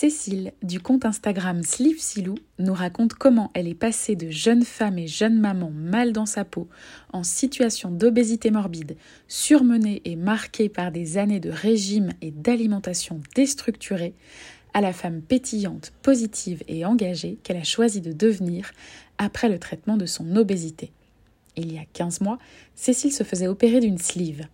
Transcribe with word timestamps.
Cécile, 0.00 0.54
du 0.62 0.80
compte 0.80 1.04
Instagram 1.04 1.62
Sleeve 1.62 2.00
Silou, 2.00 2.36
nous 2.58 2.72
raconte 2.72 3.12
comment 3.12 3.50
elle 3.52 3.68
est 3.68 3.74
passée 3.74 4.16
de 4.16 4.30
jeune 4.30 4.64
femme 4.64 4.96
et 4.96 5.06
jeune 5.06 5.38
maman 5.38 5.70
mal 5.70 6.14
dans 6.14 6.24
sa 6.24 6.46
peau, 6.46 6.68
en 7.12 7.22
situation 7.22 7.90
d'obésité 7.90 8.50
morbide, 8.50 8.96
surmenée 9.28 10.00
et 10.06 10.16
marquée 10.16 10.70
par 10.70 10.90
des 10.90 11.18
années 11.18 11.38
de 11.38 11.50
régime 11.50 12.14
et 12.22 12.30
d'alimentation 12.30 13.20
déstructurée, 13.36 14.14
à 14.72 14.80
la 14.80 14.94
femme 14.94 15.20
pétillante, 15.20 15.92
positive 16.00 16.62
et 16.66 16.86
engagée 16.86 17.36
qu'elle 17.42 17.58
a 17.58 17.62
choisi 17.62 18.00
de 18.00 18.12
devenir 18.12 18.72
après 19.18 19.50
le 19.50 19.58
traitement 19.58 19.98
de 19.98 20.06
son 20.06 20.34
obésité. 20.34 20.92
Il 21.56 21.74
y 21.74 21.76
a 21.76 21.84
15 21.92 22.22
mois, 22.22 22.38
Cécile 22.74 23.12
se 23.12 23.22
faisait 23.22 23.48
opérer 23.48 23.80
d'une 23.80 23.98
sleeve 23.98 24.46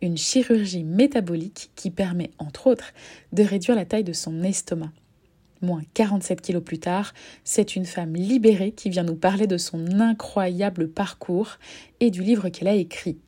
une 0.00 0.16
chirurgie 0.16 0.84
métabolique 0.84 1.70
qui 1.74 1.90
permet, 1.90 2.30
entre 2.38 2.66
autres, 2.66 2.92
de 3.32 3.42
réduire 3.42 3.76
la 3.76 3.84
taille 3.84 4.04
de 4.04 4.12
son 4.12 4.42
estomac. 4.42 4.92
Moins 5.60 5.82
47 5.94 6.40
kilos 6.40 6.62
plus 6.62 6.78
tard, 6.78 7.12
c'est 7.42 7.74
une 7.74 7.84
femme 7.84 8.14
libérée 8.14 8.72
qui 8.72 8.90
vient 8.90 9.02
nous 9.02 9.16
parler 9.16 9.46
de 9.48 9.56
son 9.56 10.00
incroyable 10.00 10.88
parcours 10.88 11.58
et 11.98 12.10
du 12.10 12.22
livre 12.22 12.48
qu'elle 12.48 12.68
a 12.68 12.74
écrit. 12.74 13.18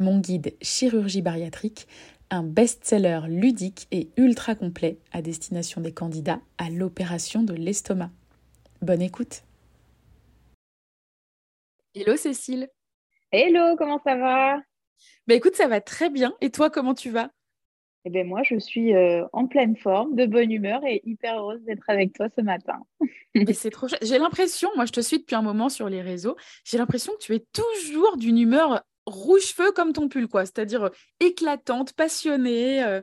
Mon 0.00 0.18
guide 0.18 0.54
chirurgie 0.60 1.22
bariatrique, 1.22 1.86
un 2.30 2.42
best-seller 2.42 3.20
ludique 3.28 3.86
et 3.90 4.08
ultra 4.16 4.54
complet 4.54 4.98
à 5.12 5.22
destination 5.22 5.80
des 5.80 5.92
candidats 5.92 6.40
à 6.58 6.68
l'opération 6.68 7.42
de 7.42 7.54
l'estomac. 7.54 8.10
Bonne 8.82 9.02
écoute. 9.02 9.42
Hello 11.94 12.16
Cécile. 12.16 12.68
Hello, 13.32 13.76
comment 13.76 14.00
ça 14.04 14.16
va? 14.16 14.58
Bah, 15.26 15.34
écoute, 15.34 15.56
ça 15.56 15.68
va 15.68 15.80
très 15.80 16.10
bien. 16.10 16.34
Et 16.40 16.50
toi, 16.50 16.70
comment 16.70 16.94
tu 16.94 17.10
vas? 17.10 17.30
Eh 18.04 18.10
bien, 18.10 18.24
moi, 18.24 18.42
je 18.42 18.58
suis 18.58 18.94
euh, 18.94 19.26
en 19.32 19.46
pleine 19.46 19.76
forme, 19.76 20.14
de 20.14 20.24
bonne 20.24 20.50
humeur 20.50 20.84
et 20.86 21.02
hyper 21.04 21.38
heureuse 21.38 21.60
d'être 21.64 21.84
avec 21.88 22.14
toi 22.14 22.28
ce 22.34 22.40
matin. 22.40 22.80
c'est 23.52 23.70
trop 23.70 23.86
J'ai 24.00 24.18
l'impression, 24.18 24.70
moi, 24.76 24.86
je 24.86 24.92
te 24.92 25.00
suis 25.00 25.18
depuis 25.18 25.34
un 25.34 25.42
moment 25.42 25.68
sur 25.68 25.88
les 25.88 26.00
réseaux, 26.00 26.36
j'ai 26.64 26.78
l'impression 26.78 27.12
que 27.14 27.24
tu 27.24 27.34
es 27.34 27.44
toujours 27.52 28.16
d'une 28.16 28.38
humeur 28.38 28.82
rouge-feu 29.06 29.72
comme 29.72 29.92
ton 29.92 30.08
pull, 30.08 30.28
quoi. 30.28 30.46
C'est-à-dire 30.46 30.84
euh, 30.84 30.90
éclatante, 31.20 31.92
passionnée. 31.92 32.84
Euh. 32.84 33.02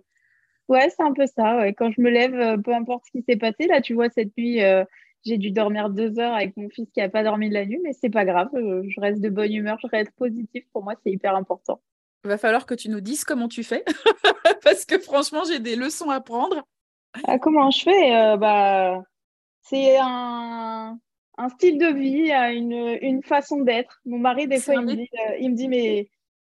Ouais, 0.70 0.90
c'est 0.90 1.04
un 1.04 1.14
peu 1.14 1.28
ça. 1.28 1.72
Quand 1.74 1.92
je 1.92 2.02
me 2.02 2.10
lève, 2.10 2.60
peu 2.62 2.74
importe 2.74 3.06
ce 3.06 3.12
qui 3.12 3.24
s'est 3.28 3.38
passé, 3.38 3.68
là, 3.68 3.82
tu 3.82 3.94
vois, 3.94 4.10
cette 4.10 4.36
nuit, 4.36 4.62
j'ai 5.26 5.38
dû 5.38 5.52
dormir 5.52 5.90
deux 5.90 6.20
heures 6.20 6.34
avec 6.34 6.56
mon 6.56 6.70
fils 6.70 6.88
qui 6.94 7.00
n'a 7.00 7.10
pas 7.10 7.24
dormi 7.24 7.50
de 7.50 7.54
la 7.54 7.66
nuit, 7.66 7.80
mais 7.84 7.94
c'est 7.94 8.10
pas 8.10 8.26
grave. 8.26 8.50
je 8.54 9.02
reste 9.02 9.22
de 9.22 9.30
bonne 9.30 9.54
humeur, 9.54 9.78
je 9.82 9.88
reste 9.88 10.12
positive. 10.12 10.64
Pour 10.72 10.84
moi, 10.84 10.94
c'est 11.04 11.12
hyper 11.12 11.36
important. 11.36 11.82
Il 12.24 12.30
va 12.30 12.38
falloir 12.38 12.66
que 12.66 12.74
tu 12.74 12.90
nous 12.90 13.02
dises 13.02 13.24
comment 13.24 13.48
tu 13.48 13.64
fais, 13.64 13.84
parce 14.64 14.86
que 14.86 15.00
franchement, 15.00 15.44
j'ai 15.48 15.60
des 15.60 15.76
leçons 15.76 16.10
à 16.10 16.22
prendre. 16.22 16.68
Ah, 17.28 17.40
comment 17.40 17.70
je 17.72 17.84
fais 17.84 18.16
euh, 18.16 18.38
bah, 18.38 19.04
C'est 19.62 19.98
un, 20.00 20.98
un, 21.38 21.50
style 21.50 21.78
de 21.78 21.88
vie, 21.88 22.32
une, 22.32 22.98
une 23.02 23.24
façon 23.24 23.62
d'être. 23.62 24.02
Mon 24.06 24.20
mari, 24.20 24.48
des 24.48 24.60
fois, 24.60 24.76
il 24.76 24.82
me, 24.82 24.96
dit, 24.96 25.10
euh, 25.14 25.38
il 25.40 25.52
me, 25.52 25.56
dit, 25.56 25.68
mais, 25.68 26.10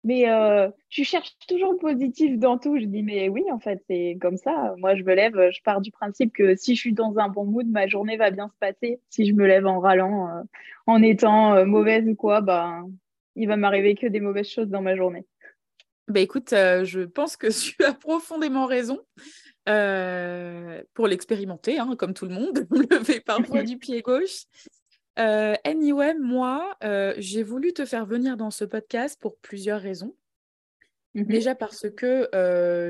mais 0.05 0.29
euh, 0.29 0.69
tu 0.89 1.05
cherches 1.05 1.37
toujours 1.49 1.73
le 1.73 1.79
positif 1.79 2.39
dans 2.39 2.59
tout. 2.59 2.79
Je 2.79 2.85
dis, 2.85 3.03
mais 3.03 3.29
oui, 3.29 3.45
en 3.53 3.59
fait, 3.59 3.83
c'est 3.89 4.19
comme 4.21 4.37
ça. 4.37 4.75
Moi, 4.79 4.95
je 4.95 5.03
me 5.03 5.15
lève, 5.15 5.51
je 5.51 5.61
pars 5.63 5.81
du 5.81 5.91
principe 5.91 6.33
que 6.33 6.55
si 6.57 6.75
je 6.75 6.81
suis 6.81 6.93
dans 6.93 7.19
un 7.19 7.29
bon 7.29 7.45
mood, 7.45 7.67
ma 7.67 7.87
journée 7.87 8.17
va 8.17 8.31
bien 8.31 8.49
se 8.49 8.59
passer. 8.59 9.01
Si 9.11 9.27
je 9.27 9.33
me 9.33 9.47
lève 9.47 9.67
en 9.67 9.81
râlant, 9.81 10.45
en 10.87 11.03
étant 11.03 11.67
mauvaise 11.67 12.07
ou 12.09 12.15
quoi, 12.15 12.41
bah, 12.41 12.83
il 13.37 13.49
va 13.49 13.57
m'arriver 13.57 13.95
que 13.95 14.07
des 14.07 14.21
mauvaises 14.21 14.49
choses 14.49 14.69
dans 14.69 14.83
ma 14.83 14.97
journée. 14.97 15.25
Bah 16.09 16.21
écoute, 16.21 16.53
euh, 16.53 16.85
je 16.85 17.01
pense 17.01 17.37
que 17.37 17.49
tu 17.77 17.83
as 17.85 17.95
profondément 17.95 18.67
raison 18.67 19.01
euh, 19.69 20.83
pour 20.95 21.09
l'expérimenter, 21.09 21.79
hein, 21.79 21.95
comme 21.99 22.15
tout 22.15 22.27
le 22.27 22.35
monde, 22.35 22.67
lever 22.91 23.21
parfois 23.21 23.63
du 23.63 23.79
pied 23.79 24.03
gauche. 24.03 24.45
Euh, 25.19 25.55
anyway, 25.65 26.15
moi, 26.15 26.77
j'ai 27.19 27.43
voulu 27.43 27.73
te 27.73 27.85
faire 27.85 28.07
venir 28.07 28.37
dans 28.37 28.51
ce 28.51 28.65
podcast 28.65 29.19
pour 29.21 29.39
plusieurs 29.39 29.81
raisons. 29.81 30.15
Mmh 31.15 31.25
Déjà 31.25 31.55
parce 31.55 31.87
que 31.91 32.29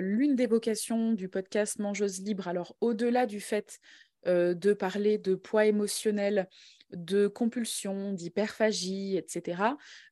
l'une 0.00 0.34
des 0.34 0.46
vocations 0.46 1.12
du 1.12 1.28
podcast 1.28 1.78
Mangeuse 1.78 2.22
Libre, 2.22 2.48
alors 2.48 2.76
au-delà 2.80 3.26
du 3.26 3.40
fait 3.40 3.78
de 4.24 4.72
parler 4.72 5.18
de 5.18 5.36
poids 5.36 5.66
émotionnel, 5.66 6.48
de 6.90 7.26
compulsion, 7.26 8.12
d'hyperphagie, 8.12 9.16
etc., 9.16 9.62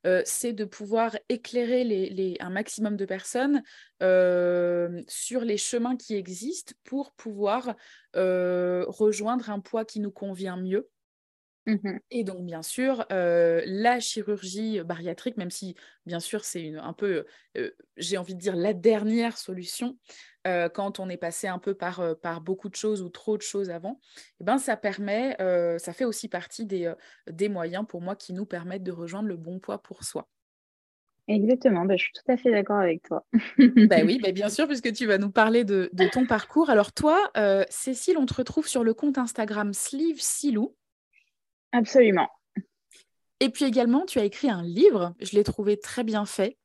euh, 0.07 0.23
c'est 0.25 0.53
de 0.53 0.65
pouvoir 0.65 1.17
éclairer 1.29 1.85
les, 1.85 2.37
un 2.41 2.51
maximum 2.51 2.97
de 2.97 3.05
personnes 3.05 3.63
euh, 4.03 5.03
sur 5.09 5.43
les 5.43 5.57
chemins 5.57 5.97
qui 5.97 6.15
existent 6.15 6.73
pour 6.85 7.13
pouvoir 7.13 7.75
euh, 8.17 8.85
rejoindre 8.89 9.51
un 9.51 9.61
poids 9.61 9.85
qui 9.85 10.01
nous 10.01 10.11
convient 10.11 10.57
mieux. 10.57 10.89
Mmh 11.67 11.99
Et 12.11 12.25
donc, 12.25 12.45
bien 12.45 12.63
sûr, 12.63 13.07
la 13.11 14.01
chirurgie 14.01 14.81
bariatrique, 14.83 15.37
même 15.37 15.51
si, 15.51 15.75
bien 16.07 16.21
sûr, 16.21 16.45
c'est 16.45 16.75
un 16.77 16.93
peu, 16.93 17.25
j'ai 17.97 18.19
envie 18.19 18.35
de 18.35 18.41
dire, 18.41 18.57
la 18.57 18.75
dernière 18.75 19.37
solution, 19.39 19.99
euh, 20.47 20.69
quand 20.69 21.01
on 21.01 21.09
est 21.09 21.17
passé 21.17 21.49
un 21.49 21.59
peu 21.59 21.75
par, 21.75 22.19
par 22.21 22.41
beaucoup 22.43 22.69
de 22.69 22.77
choses 22.77 23.03
ou 23.03 23.09
trop 23.09 23.37
de 23.37 23.43
choses 23.43 23.71
avant, 23.71 24.01
eh 24.41 24.45
ben, 24.45 24.59
ça 24.59 24.77
permet, 24.77 25.37
ça 25.79 25.93
fait 25.93 26.05
aussi 26.05 26.29
partie 26.29 26.67
des, 26.67 26.93
des 27.31 27.49
moyens 27.49 27.85
pour 27.89 28.01
moi 28.03 28.17
qui 28.17 28.33
nous 28.35 28.47
permettent 28.47 28.85
de 28.85 28.93
rejoindre 28.93 29.29
le 29.29 29.37
bon 29.37 29.59
poids 29.59 29.83
pour 29.83 30.05
soi. 30.05 30.29
Exactement, 31.27 31.87
bah, 31.87 31.97
je 31.97 32.05
suis 32.05 32.13
tout 32.13 32.31
à 32.31 32.37
fait 32.37 32.51
d'accord 32.51 32.79
avec 32.79 33.03
toi. 33.03 33.25
bah 33.83 34.03
oui, 34.05 34.19
bah 34.23 34.33
bien 34.33 34.49
sûr, 34.49 34.67
puisque 34.67 34.93
tu 34.93 35.07
vas 35.07 35.19
nous 35.19 35.31
parler 35.31 35.65
de, 35.65 35.91
de 35.93 36.07
ton 36.07 36.27
parcours. 36.27 36.71
Alors 36.71 36.93
toi, 36.93 37.31
Cécile, 37.71 38.19
on 38.19 38.27
te 38.27 38.35
retrouve 38.35 38.67
sur 38.69 38.85
le 38.85 38.95
compte 38.95 39.19
Instagram 39.19 39.73
Sleeve 39.73 40.21
Silou. 40.21 40.75
Absolument. 41.75 42.29
Et 43.41 43.51
puis 43.51 43.67
également, 43.67 44.07
tu 44.07 44.19
as 44.19 44.25
écrit 44.25 44.49
un 44.49 44.63
livre, 44.63 45.15
je 45.21 45.33
l'ai 45.33 45.45
trouvé 45.45 45.79
très 45.79 46.05
bien 46.05 46.25
fait, 46.25 46.57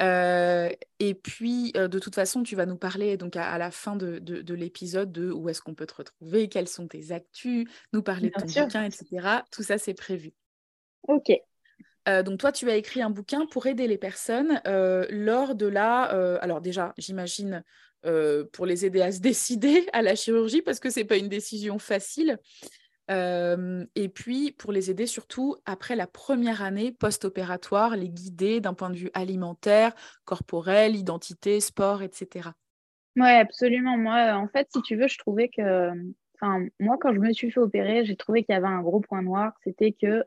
euh, 0.00 0.70
et 0.98 1.14
puis, 1.14 1.72
euh, 1.76 1.88
de 1.88 1.98
toute 1.98 2.14
façon, 2.14 2.42
tu 2.42 2.54
vas 2.54 2.66
nous 2.66 2.76
parler 2.76 3.16
donc 3.16 3.36
à, 3.36 3.56
la 3.58 3.70
fin 3.70 3.96
de, 3.96 4.18
de, 4.18 4.54
l'épisode 4.54 5.10
de 5.10 5.30
où 5.30 5.48
est-ce 5.48 5.62
qu'on 5.62 5.74
peut 5.74 5.86
te 5.86 5.94
retrouver, 5.94 6.48
quelles 6.48 6.68
sont 6.68 6.86
tes 6.86 7.12
actus, 7.12 7.66
nous 7.92 8.02
parler 8.02 8.28
de 8.28 8.34
ton 8.34 8.46
bouquin, 8.46 8.84
etc. 8.84 9.06
Tout 9.50 9.62
ça, 9.62 9.78
c'est 9.78 9.94
prévu. 9.94 10.32
Ok. 11.08 11.30
Euh, 12.08 12.22
donc 12.22 12.38
toi, 12.38 12.52
tu 12.52 12.70
as 12.70 12.76
écrit 12.76 13.02
un 13.02 13.10
bouquin 13.10 13.46
pour 13.46 13.66
aider 13.66 13.88
les 13.88 13.98
personnes 13.98 14.60
lors 15.10 15.54
de 15.54 15.66
la... 15.66 16.02
alors 16.40 16.60
déjà, 16.60 16.92
j'imagine 16.98 17.64
pour 18.52 18.66
les 18.66 18.84
aider 18.84 19.00
à 19.00 19.10
se 19.12 19.20
décider 19.20 19.88
à 19.92 20.02
la 20.02 20.14
chirurgie, 20.14 20.62
parce 20.62 20.78
que 20.78 20.90
ce 20.90 21.00
n'est 21.00 21.06
pas 21.06 21.16
une 21.16 21.28
décision 21.28 21.78
facile 21.78 22.38
et 23.08 24.08
puis, 24.08 24.52
pour 24.52 24.72
les 24.72 24.90
aider 24.90 25.06
surtout 25.06 25.56
après 25.64 25.96
la 25.96 26.06
première 26.06 26.62
année 26.62 26.92
post-opératoire, 26.92 27.96
les 27.96 28.08
guider 28.08 28.60
d'un 28.60 28.74
point 28.74 28.90
de 28.90 28.96
vue 28.96 29.10
alimentaire, 29.14 29.94
corporel, 30.24 30.96
identité, 30.96 31.60
sport, 31.60 32.02
etc. 32.02 32.50
Oui, 33.16 33.30
absolument. 33.30 33.96
Moi, 33.96 34.32
en 34.34 34.48
fait, 34.48 34.68
si 34.72 34.82
tu 34.82 34.96
veux, 34.96 35.08
je 35.08 35.18
trouvais 35.18 35.48
que. 35.48 35.90
Moi, 36.80 36.98
quand 37.00 37.14
je 37.14 37.18
me 37.18 37.32
suis 37.32 37.50
fait 37.50 37.60
opérer, 37.60 38.04
j'ai 38.04 38.16
trouvé 38.16 38.44
qu'il 38.44 38.52
y 38.54 38.56
avait 38.56 38.66
un 38.66 38.82
gros 38.82 39.00
point 39.00 39.22
noir. 39.22 39.52
C'était 39.64 39.92
que. 39.92 40.24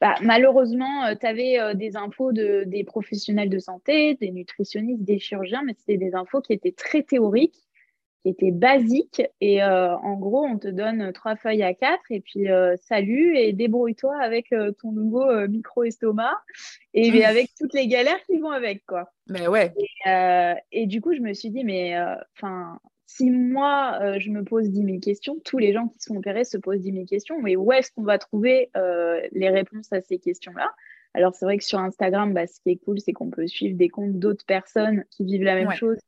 Bah, 0.00 0.16
malheureusement, 0.20 1.14
tu 1.14 1.26
avais 1.26 1.74
des 1.76 1.96
infos 1.96 2.32
de, 2.32 2.64
des 2.66 2.82
professionnels 2.82 3.48
de 3.48 3.60
santé, 3.60 4.16
des 4.16 4.32
nutritionnistes, 4.32 5.04
des 5.04 5.20
chirurgiens, 5.20 5.62
mais 5.64 5.74
c'était 5.78 5.96
des 5.96 6.16
infos 6.16 6.40
qui 6.40 6.52
étaient 6.52 6.72
très 6.72 7.04
théoriques 7.04 7.68
qui 8.22 8.28
était 8.28 8.50
basique. 8.50 9.22
Et 9.40 9.62
euh, 9.62 9.96
en 9.96 10.14
gros, 10.14 10.44
on 10.44 10.58
te 10.58 10.68
donne 10.68 11.12
trois 11.12 11.36
feuilles 11.36 11.62
à 11.62 11.74
quatre 11.74 12.02
et 12.10 12.20
puis 12.20 12.50
euh, 12.50 12.76
salut 12.76 13.36
et 13.36 13.52
débrouille-toi 13.52 14.16
avec 14.20 14.52
euh, 14.52 14.72
ton 14.80 14.92
nouveau 14.92 15.24
micro-estomac 15.48 16.34
et 16.94 17.10
mmh. 17.10 17.24
avec 17.24 17.50
toutes 17.58 17.74
les 17.74 17.88
galères 17.88 18.22
qui 18.24 18.38
vont 18.38 18.50
avec, 18.50 18.84
quoi. 18.86 19.10
Mais 19.28 19.46
ouais. 19.48 19.72
Et, 20.72 20.86
du 20.86 21.00
coup, 21.00 21.14
je 21.14 21.20
me 21.20 21.32
suis 21.32 21.50
dit, 21.50 21.64
mais 21.64 21.96
enfin, 22.36 22.78
si 23.06 23.30
moi, 23.30 24.18
je 24.18 24.30
me 24.30 24.44
pose 24.44 24.70
10 24.70 24.84
000 24.84 24.98
questions, 25.00 25.36
tous 25.44 25.58
les 25.58 25.72
gens 25.72 25.88
qui 25.88 25.98
sont 26.00 26.16
opérés 26.16 26.44
se 26.44 26.58
posent 26.58 26.80
10 26.80 26.92
000 26.92 27.04
questions, 27.06 27.40
mais 27.40 27.56
où 27.56 27.72
est-ce 27.72 27.90
qu'on 27.92 28.02
va 28.02 28.18
trouver 28.18 28.70
les 29.32 29.48
réponses 29.48 29.92
à 29.92 30.00
ces 30.00 30.18
questions-là? 30.18 30.70
Alors, 31.14 31.34
c'est 31.34 31.44
vrai 31.44 31.58
que 31.58 31.64
sur 31.64 31.78
Instagram, 31.78 32.32
bah, 32.32 32.46
ce 32.46 32.58
qui 32.60 32.70
est 32.70 32.76
cool, 32.76 32.98
c'est 32.98 33.12
qu'on 33.12 33.30
peut 33.30 33.46
suivre 33.46 33.76
des 33.76 33.88
comptes 33.88 34.18
d'autres 34.18 34.46
personnes 34.46 35.04
qui 35.10 35.24
vivent 35.24 35.44
la 35.44 35.54
même 35.54 35.72
chose 35.72 35.98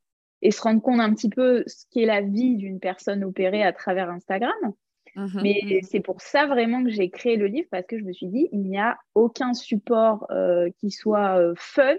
et 0.41 0.51
se 0.51 0.61
rendre 0.61 0.81
compte 0.81 0.99
un 0.99 1.13
petit 1.13 1.29
peu 1.29 1.63
ce 1.67 1.85
qu'est 1.91 2.05
la 2.05 2.21
vie 2.21 2.55
d'une 2.55 2.79
personne 2.79 3.23
opérée 3.23 3.63
à 3.63 3.73
travers 3.73 4.09
Instagram. 4.09 4.73
Mhm, 5.15 5.41
Mais 5.41 5.61
mhm. 5.63 5.79
c'est 5.83 6.01
pour 6.01 6.21
ça 6.21 6.45
vraiment 6.45 6.83
que 6.83 6.89
j'ai 6.89 7.09
créé 7.09 7.37
le 7.37 7.47
livre 7.47 7.67
parce 7.71 7.85
que 7.85 7.97
je 7.97 8.03
me 8.03 8.11
suis 8.11 8.27
dit, 8.27 8.49
il 8.51 8.61
n'y 8.61 8.77
a 8.77 8.97
aucun 9.13 9.53
support 9.53 10.27
euh, 10.29 10.69
qui 10.77 10.91
soit 10.91 11.39
euh, 11.39 11.53
fun 11.55 11.95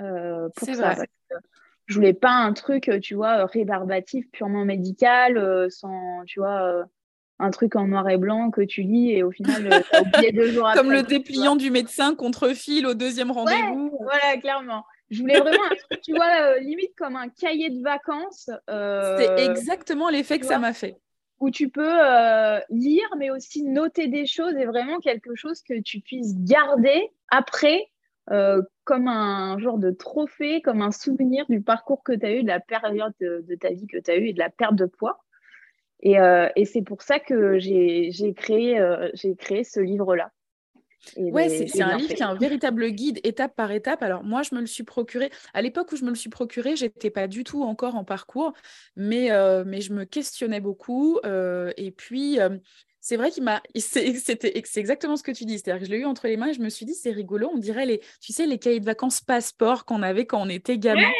euh, 0.00 0.48
pour 0.56 0.68
ça. 0.68 0.94
Vrai. 0.94 1.08
je 1.86 1.94
voulais 1.94 2.14
pas 2.14 2.32
un 2.32 2.52
truc, 2.54 2.90
tu 3.02 3.14
vois, 3.14 3.44
rébarbatif, 3.44 4.30
purement 4.30 4.64
médical, 4.64 5.70
sans, 5.70 6.24
tu 6.24 6.40
vois, 6.40 6.86
un 7.38 7.50
truc 7.50 7.76
en 7.76 7.86
noir 7.88 8.08
et 8.08 8.16
blanc 8.16 8.50
que 8.50 8.62
tu 8.62 8.82
lis 8.82 9.12
et 9.12 9.22
au 9.22 9.30
final, 9.30 9.84
oublié 10.00 10.32
deux 10.32 10.50
jours 10.52 10.70
Comme 10.74 10.92
le 10.92 11.02
dépliant 11.02 11.56
du 11.56 11.70
médecin 11.70 12.14
contre 12.14 12.54
fil 12.54 12.86
au 12.86 12.94
deuxième 12.94 13.30
rendez-vous. 13.30 13.98
voilà, 14.00 14.38
clairement. 14.40 14.84
Je 15.10 15.20
voulais 15.20 15.40
vraiment 15.40 15.64
un 15.64 15.74
truc, 15.74 16.00
tu 16.02 16.14
vois, 16.14 16.58
limite 16.60 16.94
comme 16.96 17.16
un 17.16 17.28
cahier 17.28 17.70
de 17.70 17.82
vacances. 17.82 18.50
C'est 18.68 19.44
exactement 19.44 20.08
l'effet 20.08 20.38
que 20.38 20.46
ça 20.46 20.58
m'a 20.58 20.72
fait 20.72 20.96
où 21.40 21.50
tu 21.50 21.70
peux 21.70 21.98
lire, 22.68 23.08
mais 23.18 23.30
aussi 23.30 23.64
noter 23.64 24.08
des 24.08 24.26
choses 24.26 24.54
et 24.56 24.66
vraiment 24.66 25.00
quelque 25.00 25.34
chose 25.34 25.62
que 25.62 25.80
tu 25.80 26.00
puisses 26.00 26.36
garder 26.36 27.10
après 27.28 27.90
comme 28.84 29.08
un 29.08 29.58
genre 29.58 29.78
de 29.78 29.90
trophée, 29.90 30.60
comme 30.60 30.82
un 30.82 30.92
souvenir 30.92 31.46
du 31.48 31.62
parcours 31.62 32.02
que 32.04 32.12
tu 32.12 32.26
as 32.26 32.32
eu, 32.32 32.42
de 32.42 32.48
la 32.48 32.60
période 32.60 33.14
de, 33.20 33.54
ta 33.58 33.70
vie 33.70 33.86
que 33.86 33.98
tu 33.98 34.10
as 34.10 34.16
eu 34.16 34.28
et 34.28 34.32
de 34.32 34.38
la 34.38 34.50
perte 34.50 34.76
de 34.76 34.86
poids. 34.86 35.24
Et, 36.00 36.16
et 36.56 36.64
c'est 36.66 36.82
pour 36.82 37.02
ça 37.02 37.18
que 37.18 37.58
j'ai 37.58 38.34
créé, 38.36 38.78
créé 39.38 39.64
ce 39.64 39.80
livre-là. 39.80 40.30
Ouais, 41.16 41.48
c'est 41.48 41.82
un 41.82 41.96
livre 41.96 42.14
qui 42.14 42.22
est 42.22 42.26
un 42.26 42.34
véritable 42.34 42.88
guide 42.90 43.20
étape 43.24 43.56
par 43.56 43.70
étape. 43.72 44.02
Alors 44.02 44.22
moi, 44.22 44.42
je 44.42 44.54
me 44.54 44.60
le 44.60 44.66
suis 44.66 44.84
procuré. 44.84 45.30
À 45.54 45.62
l'époque 45.62 45.92
où 45.92 45.96
je 45.96 46.04
me 46.04 46.10
le 46.10 46.14
suis 46.14 46.30
procuré, 46.30 46.76
j'étais 46.76 47.10
pas 47.10 47.28
du 47.28 47.44
tout 47.44 47.62
encore 47.62 47.94
en 47.94 48.04
parcours, 48.04 48.52
mais, 48.96 49.30
euh, 49.30 49.64
mais 49.66 49.80
je 49.80 49.92
me 49.92 50.04
questionnais 50.04 50.60
beaucoup. 50.60 51.18
Euh, 51.24 51.72
et 51.76 51.90
puis, 51.90 52.38
euh, 52.38 52.50
c'est 53.00 53.16
vrai 53.16 53.30
qu'il 53.30 53.42
m'a. 53.44 53.62
C'est 53.74 54.76
exactement 54.76 55.16
ce 55.16 55.22
que 55.22 55.32
tu 55.32 55.44
dis. 55.46 55.58
C'est-à-dire 55.58 55.80
que 55.80 55.86
je 55.86 55.90
l'ai 55.90 55.98
eu 55.98 56.04
entre 56.04 56.26
les 56.28 56.36
mains 56.36 56.48
et 56.48 56.54
je 56.54 56.60
me 56.60 56.68
suis 56.68 56.84
dit, 56.84 56.94
c'est 56.94 57.12
rigolo. 57.12 57.50
On 57.52 57.58
dirait 57.58 57.86
les, 57.86 58.00
tu 58.20 58.32
sais, 58.32 58.46
les 58.46 58.58
cahiers 58.58 58.80
de 58.80 58.84
vacances 58.84 59.20
passeport 59.22 59.86
qu'on 59.86 60.02
avait 60.02 60.26
quand 60.26 60.40
on 60.40 60.48
était 60.50 60.78
gamin. 60.78 61.10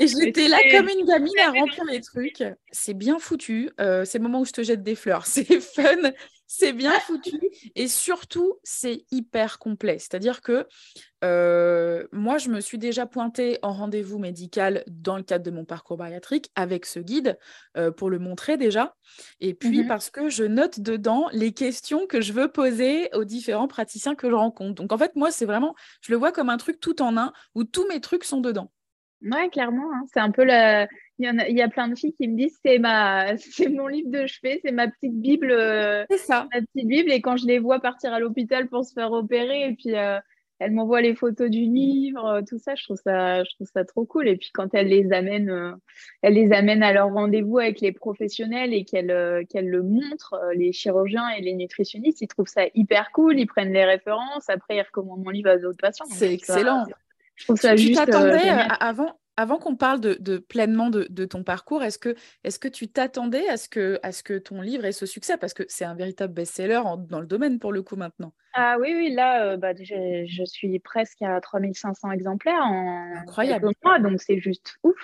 et 0.00 0.06
j'étais 0.08 0.48
là 0.48 0.58
comme 0.72 0.88
une 0.88 1.06
gamine 1.06 1.38
à 1.38 1.50
remplir 1.52 1.84
les 1.84 2.00
trucs. 2.00 2.42
C'est 2.72 2.94
bien 2.94 3.18
foutu. 3.20 3.70
c'est 3.78 4.14
le 4.18 4.22
moment 4.22 4.40
où 4.40 4.44
je 4.44 4.52
te 4.52 4.62
jette 4.62 4.82
des 4.82 4.96
fleurs. 4.96 5.26
C'est 5.34 5.60
fun 5.60 6.12
c'est 6.46 6.72
bien 6.72 6.92
foutu 7.00 7.40
et 7.74 7.88
surtout, 7.88 8.54
c'est 8.62 9.04
hyper 9.10 9.58
complet. 9.58 9.98
C'est-à-dire 9.98 10.40
que 10.42 10.66
euh, 11.24 12.06
moi, 12.12 12.38
je 12.38 12.50
me 12.50 12.60
suis 12.60 12.78
déjà 12.78 13.06
pointée 13.06 13.58
en 13.62 13.72
rendez-vous 13.72 14.18
médical 14.18 14.84
dans 14.86 15.16
le 15.16 15.22
cadre 15.22 15.44
de 15.44 15.50
mon 15.50 15.64
parcours 15.64 15.96
bariatrique 15.96 16.50
avec 16.54 16.84
ce 16.84 17.00
guide 17.00 17.38
euh, 17.76 17.90
pour 17.90 18.10
le 18.10 18.18
montrer 18.18 18.56
déjà. 18.56 18.94
Et 19.40 19.54
puis 19.54 19.82
mmh 19.82 19.88
parce 19.88 20.10
que 20.10 20.28
je 20.28 20.44
note 20.44 20.80
dedans 20.80 21.28
les 21.32 21.52
questions 21.52 22.06
que 22.06 22.20
je 22.20 22.32
veux 22.32 22.48
poser 22.48 23.08
aux 23.14 23.24
différents 23.24 23.68
praticiens 23.68 24.14
que 24.14 24.28
je 24.28 24.34
rencontre. 24.34 24.74
Donc 24.74 24.92
en 24.92 24.98
fait, 24.98 25.16
moi, 25.16 25.30
c'est 25.30 25.46
vraiment, 25.46 25.74
je 26.02 26.12
le 26.12 26.18
vois 26.18 26.32
comme 26.32 26.50
un 26.50 26.56
truc 26.56 26.80
tout 26.80 27.02
en 27.02 27.16
un 27.16 27.32
où 27.54 27.64
tous 27.64 27.86
mes 27.88 28.00
trucs 28.00 28.24
sont 28.24 28.40
dedans. 28.40 28.70
Ouais, 29.22 29.48
clairement. 29.48 29.90
Hein. 29.94 30.04
C'est 30.12 30.20
un 30.20 30.30
peu 30.30 30.44
la, 30.44 30.86
il 31.18 31.24
y, 31.24 31.28
a, 31.28 31.48
il 31.48 31.56
y, 31.56 31.62
a, 31.62 31.68
plein 31.68 31.88
de 31.88 31.94
filles 31.94 32.14
qui 32.14 32.26
me 32.26 32.36
disent 32.36 32.58
c'est 32.64 32.78
ma 32.78 33.36
c'est 33.38 33.68
mon 33.68 33.86
livre 33.86 34.10
de 34.10 34.26
chevet, 34.26 34.60
c'est 34.64 34.72
ma 34.72 34.88
petite 34.88 35.14
bible. 35.20 35.50
Euh, 35.50 36.04
c'est 36.10 36.18
ça. 36.18 36.48
Ma 36.52 36.60
petite 36.60 36.88
bible 36.88 37.12
et 37.12 37.20
quand 37.20 37.36
je 37.36 37.46
les 37.46 37.58
vois 37.58 37.80
partir 37.80 38.12
à 38.12 38.20
l'hôpital 38.20 38.68
pour 38.68 38.84
se 38.84 38.92
faire 38.92 39.12
opérer 39.12 39.68
et 39.68 39.74
puis 39.74 39.94
euh, 39.96 40.18
elles 40.60 40.72
m'envoient 40.72 41.00
les 41.00 41.14
photos 41.14 41.50
du 41.50 41.60
livre, 41.60 42.24
euh, 42.26 42.42
tout 42.48 42.58
ça, 42.58 42.74
je 42.74 42.84
trouve 42.84 42.96
ça 42.96 43.44
je 43.44 43.54
trouve 43.54 43.68
ça 43.72 43.84
trop 43.84 44.04
cool 44.04 44.28
et 44.28 44.36
puis 44.36 44.50
quand 44.52 44.74
elles 44.74 44.88
les 44.88 45.12
amènent 45.12 45.76
elles 46.22 46.34
les 46.34 46.52
amènent 46.52 46.82
à 46.82 46.92
leur 46.92 47.12
rendez-vous 47.12 47.58
avec 47.58 47.80
les 47.80 47.92
professionnels 47.92 48.74
et 48.74 48.84
qu'elles 48.84 49.46
qu'elles 49.48 49.68
le 49.68 49.82
montrent 49.82 50.40
les 50.56 50.72
chirurgiens 50.72 51.28
et 51.30 51.42
les 51.42 51.54
nutritionnistes, 51.54 52.22
ils 52.22 52.28
trouvent 52.28 52.48
ça 52.48 52.62
hyper 52.74 53.12
cool, 53.12 53.38
ils 53.38 53.46
prennent 53.46 53.72
les 53.72 53.84
références, 53.84 54.48
après 54.48 54.76
ils 54.76 54.82
recommandent 54.82 55.22
mon 55.22 55.30
livre 55.30 55.50
à 55.50 55.58
d'autres 55.58 55.80
patients. 55.80 56.06
C'est 56.08 56.32
excellent. 56.32 56.86
je 57.36 57.44
trouve 57.44 57.60
ça 57.60 57.76
tu, 57.76 57.82
juste 57.82 57.96
t'attendais 57.96 58.48
avant 58.80 59.14
avant 59.36 59.58
qu'on 59.58 59.76
parle 59.76 60.00
de, 60.00 60.38
pleinement 60.38 60.90
de, 60.90 61.24
ton 61.24 61.42
parcours, 61.42 61.82
est-ce 61.82 61.98
que, 61.98 62.14
est 62.44 62.58
que 62.58 62.68
tu 62.68 62.88
t'attendais 62.88 63.48
à, 63.48 63.56
ce 63.56 63.68
que, 63.68 63.98
à 64.02 64.12
ce 64.12 64.22
que 64.22 64.38
ton 64.38 64.60
livre 64.60 64.84
ait 64.84 64.92
ce 64.92 65.06
succès? 65.06 65.36
Parce 65.36 65.54
que 65.54 65.64
c'est 65.68 65.84
un 65.84 65.94
véritable 65.94 66.32
best-seller 66.32 66.82
dans 67.08 67.20
le 67.20 67.26
domaine 67.26 67.58
pour 67.58 67.72
le 67.72 67.82
coup 67.82 67.96
maintenant. 67.96 68.32
Ah 68.54 68.76
oui, 68.80 68.94
oui, 68.94 69.12
là, 69.12 69.44
euh, 69.44 69.56
bah, 69.56 69.72
je, 69.74 70.44
suis 70.44 70.78
presque 70.78 71.22
à 71.22 71.40
3500 71.40 72.12
exemplaires 72.12 72.62
en 72.62 73.16
Incroyable. 73.16 73.70
mois, 73.82 73.98
donc 73.98 74.20
c'est 74.20 74.38
juste 74.38 74.76
ouf. 74.84 74.94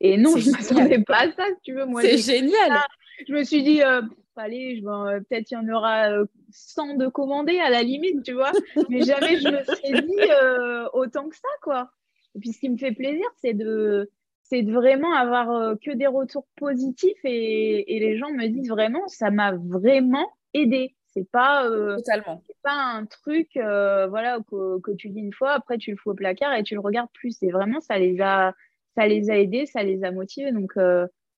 Et 0.00 0.16
non, 0.16 0.36
je 0.36 0.50
ne 0.50 0.52
m'attendais 0.52 1.02
pas 1.02 1.22
à 1.22 1.32
ça, 1.32 1.46
si 1.56 1.62
tu 1.62 1.74
veux. 1.74 1.86
C'est 2.00 2.18
génial. 2.18 2.78
je 3.26 3.32
me 3.32 3.42
suis 3.42 3.62
dit, 3.62 3.82
euh, 3.82 4.02
allez, 4.36 4.80
euh, 4.84 5.20
peut-être 5.20 5.50
il 5.50 5.54
y 5.54 5.56
en 5.56 5.68
aura 5.68 6.10
100 6.50 6.94
de 6.94 7.08
commandés 7.08 7.58
à 7.58 7.70
la 7.70 7.82
limite, 7.82 8.22
tu 8.22 8.32
vois. 8.32 8.52
Mais 8.88 9.02
jamais 9.02 9.38
je 9.38 9.48
me 9.48 9.62
serais 9.64 10.02
dit 10.02 10.90
autant 10.92 11.28
que 11.28 11.36
ça, 11.36 11.48
quoi. 11.62 11.90
Et 12.34 12.38
puis, 12.38 12.52
ce 12.52 12.60
qui 12.60 12.70
me 12.70 12.76
fait 12.76 12.92
plaisir, 12.92 13.26
c'est 13.40 13.54
de, 13.54 14.10
c'est 14.42 14.62
de 14.62 14.72
vraiment 14.72 15.14
avoir 15.14 15.50
euh, 15.50 15.74
que 15.82 15.90
des 15.90 16.06
retours 16.06 16.46
positifs 16.56 17.24
et, 17.24 17.96
et, 17.96 18.00
les 18.00 18.18
gens 18.18 18.30
me 18.30 18.46
disent 18.48 18.68
vraiment, 18.68 19.06
ça 19.08 19.30
m'a 19.30 19.52
vraiment 19.52 20.28
aidé. 20.54 20.94
C'est 21.06 21.30
pas, 21.30 21.68
euh, 21.68 21.96
Totalement. 21.96 22.42
pas 22.62 22.72
un 22.72 23.04
truc 23.04 23.48
euh, 23.56 24.06
voilà, 24.08 24.38
que, 24.50 24.80
que, 24.80 24.92
tu 24.92 25.10
dis 25.10 25.20
une 25.20 25.32
fois, 25.32 25.52
après 25.52 25.76
tu 25.76 25.90
le 25.90 25.96
fous 25.98 26.10
au 26.10 26.14
placard 26.14 26.54
et 26.54 26.62
tu 26.62 26.74
le 26.74 26.80
regardes 26.80 27.10
plus. 27.12 27.36
C'est 27.38 27.50
vraiment, 27.50 27.80
ça 27.80 27.98
les 27.98 28.20
a, 28.20 28.54
ça 28.96 29.06
les 29.06 29.30
a 29.30 29.38
aidés, 29.38 29.66
ça 29.66 29.82
les 29.82 30.04
a 30.04 30.10
motivés. 30.10 30.52
Donc, 30.52 30.72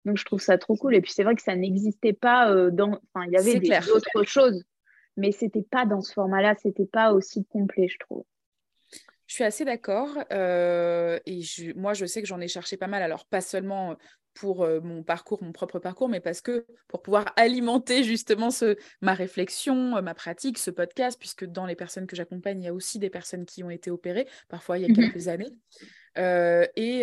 donc 0.05 0.17
je 0.17 0.25
trouve 0.25 0.41
ça 0.41 0.59
trop 0.59 0.77
cool. 0.77 0.95
Et 0.95 1.01
puis, 1.01 1.13
c'est 1.13 1.25
vrai 1.25 1.35
que 1.35 1.43
ça 1.43 1.57
n'existait 1.57 2.13
pas 2.13 2.71
dans. 2.71 3.01
Enfin, 3.15 3.27
il 3.27 3.33
y 3.33 3.37
avait 3.37 3.59
d'autres 3.59 4.25
choses, 4.25 4.65
mais 5.17 5.33
c'était 5.33 5.67
pas 5.69 5.87
dans 5.87 6.01
ce 6.01 6.13
format-là, 6.13 6.55
c'était 6.57 6.87
pas 6.87 7.13
aussi 7.13 7.45
complet, 7.45 7.89
je 7.89 7.99
trouve. 7.99 8.25
Je 9.35 9.39
suis 9.39 9.45
assez 9.45 9.65
d'accord. 9.65 10.17
Euh, 10.31 11.19
et 11.27 11.41
moi, 11.75 11.93
je 11.93 12.07
sais 12.07 12.23
que 12.23 12.29
j'en 12.29 12.41
ai 12.41 12.47
cherché 12.47 12.77
pas 12.77 12.87
mal. 12.87 13.03
Alors, 13.03 13.27
pas 13.27 13.41
seulement 13.41 13.97
pour 14.33 14.63
euh, 14.63 14.81
mon 14.81 15.03
parcours, 15.03 15.43
mon 15.43 15.51
propre 15.51 15.81
parcours, 15.81 16.09
mais 16.09 16.21
parce 16.21 16.41
que 16.41 16.65
pour 16.87 17.03
pouvoir 17.03 17.25
alimenter 17.37 18.05
justement 18.05 18.53
ce, 18.53 18.77
ma 19.01 19.13
réflexion, 19.13 19.97
euh, 19.97 20.03
ma 20.03 20.15
pratique, 20.15 20.57
ce 20.57 20.71
podcast, 20.71 21.19
puisque 21.19 21.47
dans 21.47 21.67
les 21.67 21.75
personnes 21.75 22.07
que 22.07 22.15
j'accompagne, 22.15 22.63
il 22.63 22.67
y 22.67 22.69
a 22.69 22.73
aussi 22.73 23.01
des 23.01 23.11
personnes 23.11 23.45
qui 23.45 23.65
ont 23.65 23.71
été 23.71 23.91
opérées, 23.91 24.29
parfois 24.49 24.79
il 24.79 24.83
y 24.83 24.85
a 24.85 24.89
mmh 24.89 24.95
quelques 24.95 25.27
années. 25.27 25.51
et, 26.77 27.01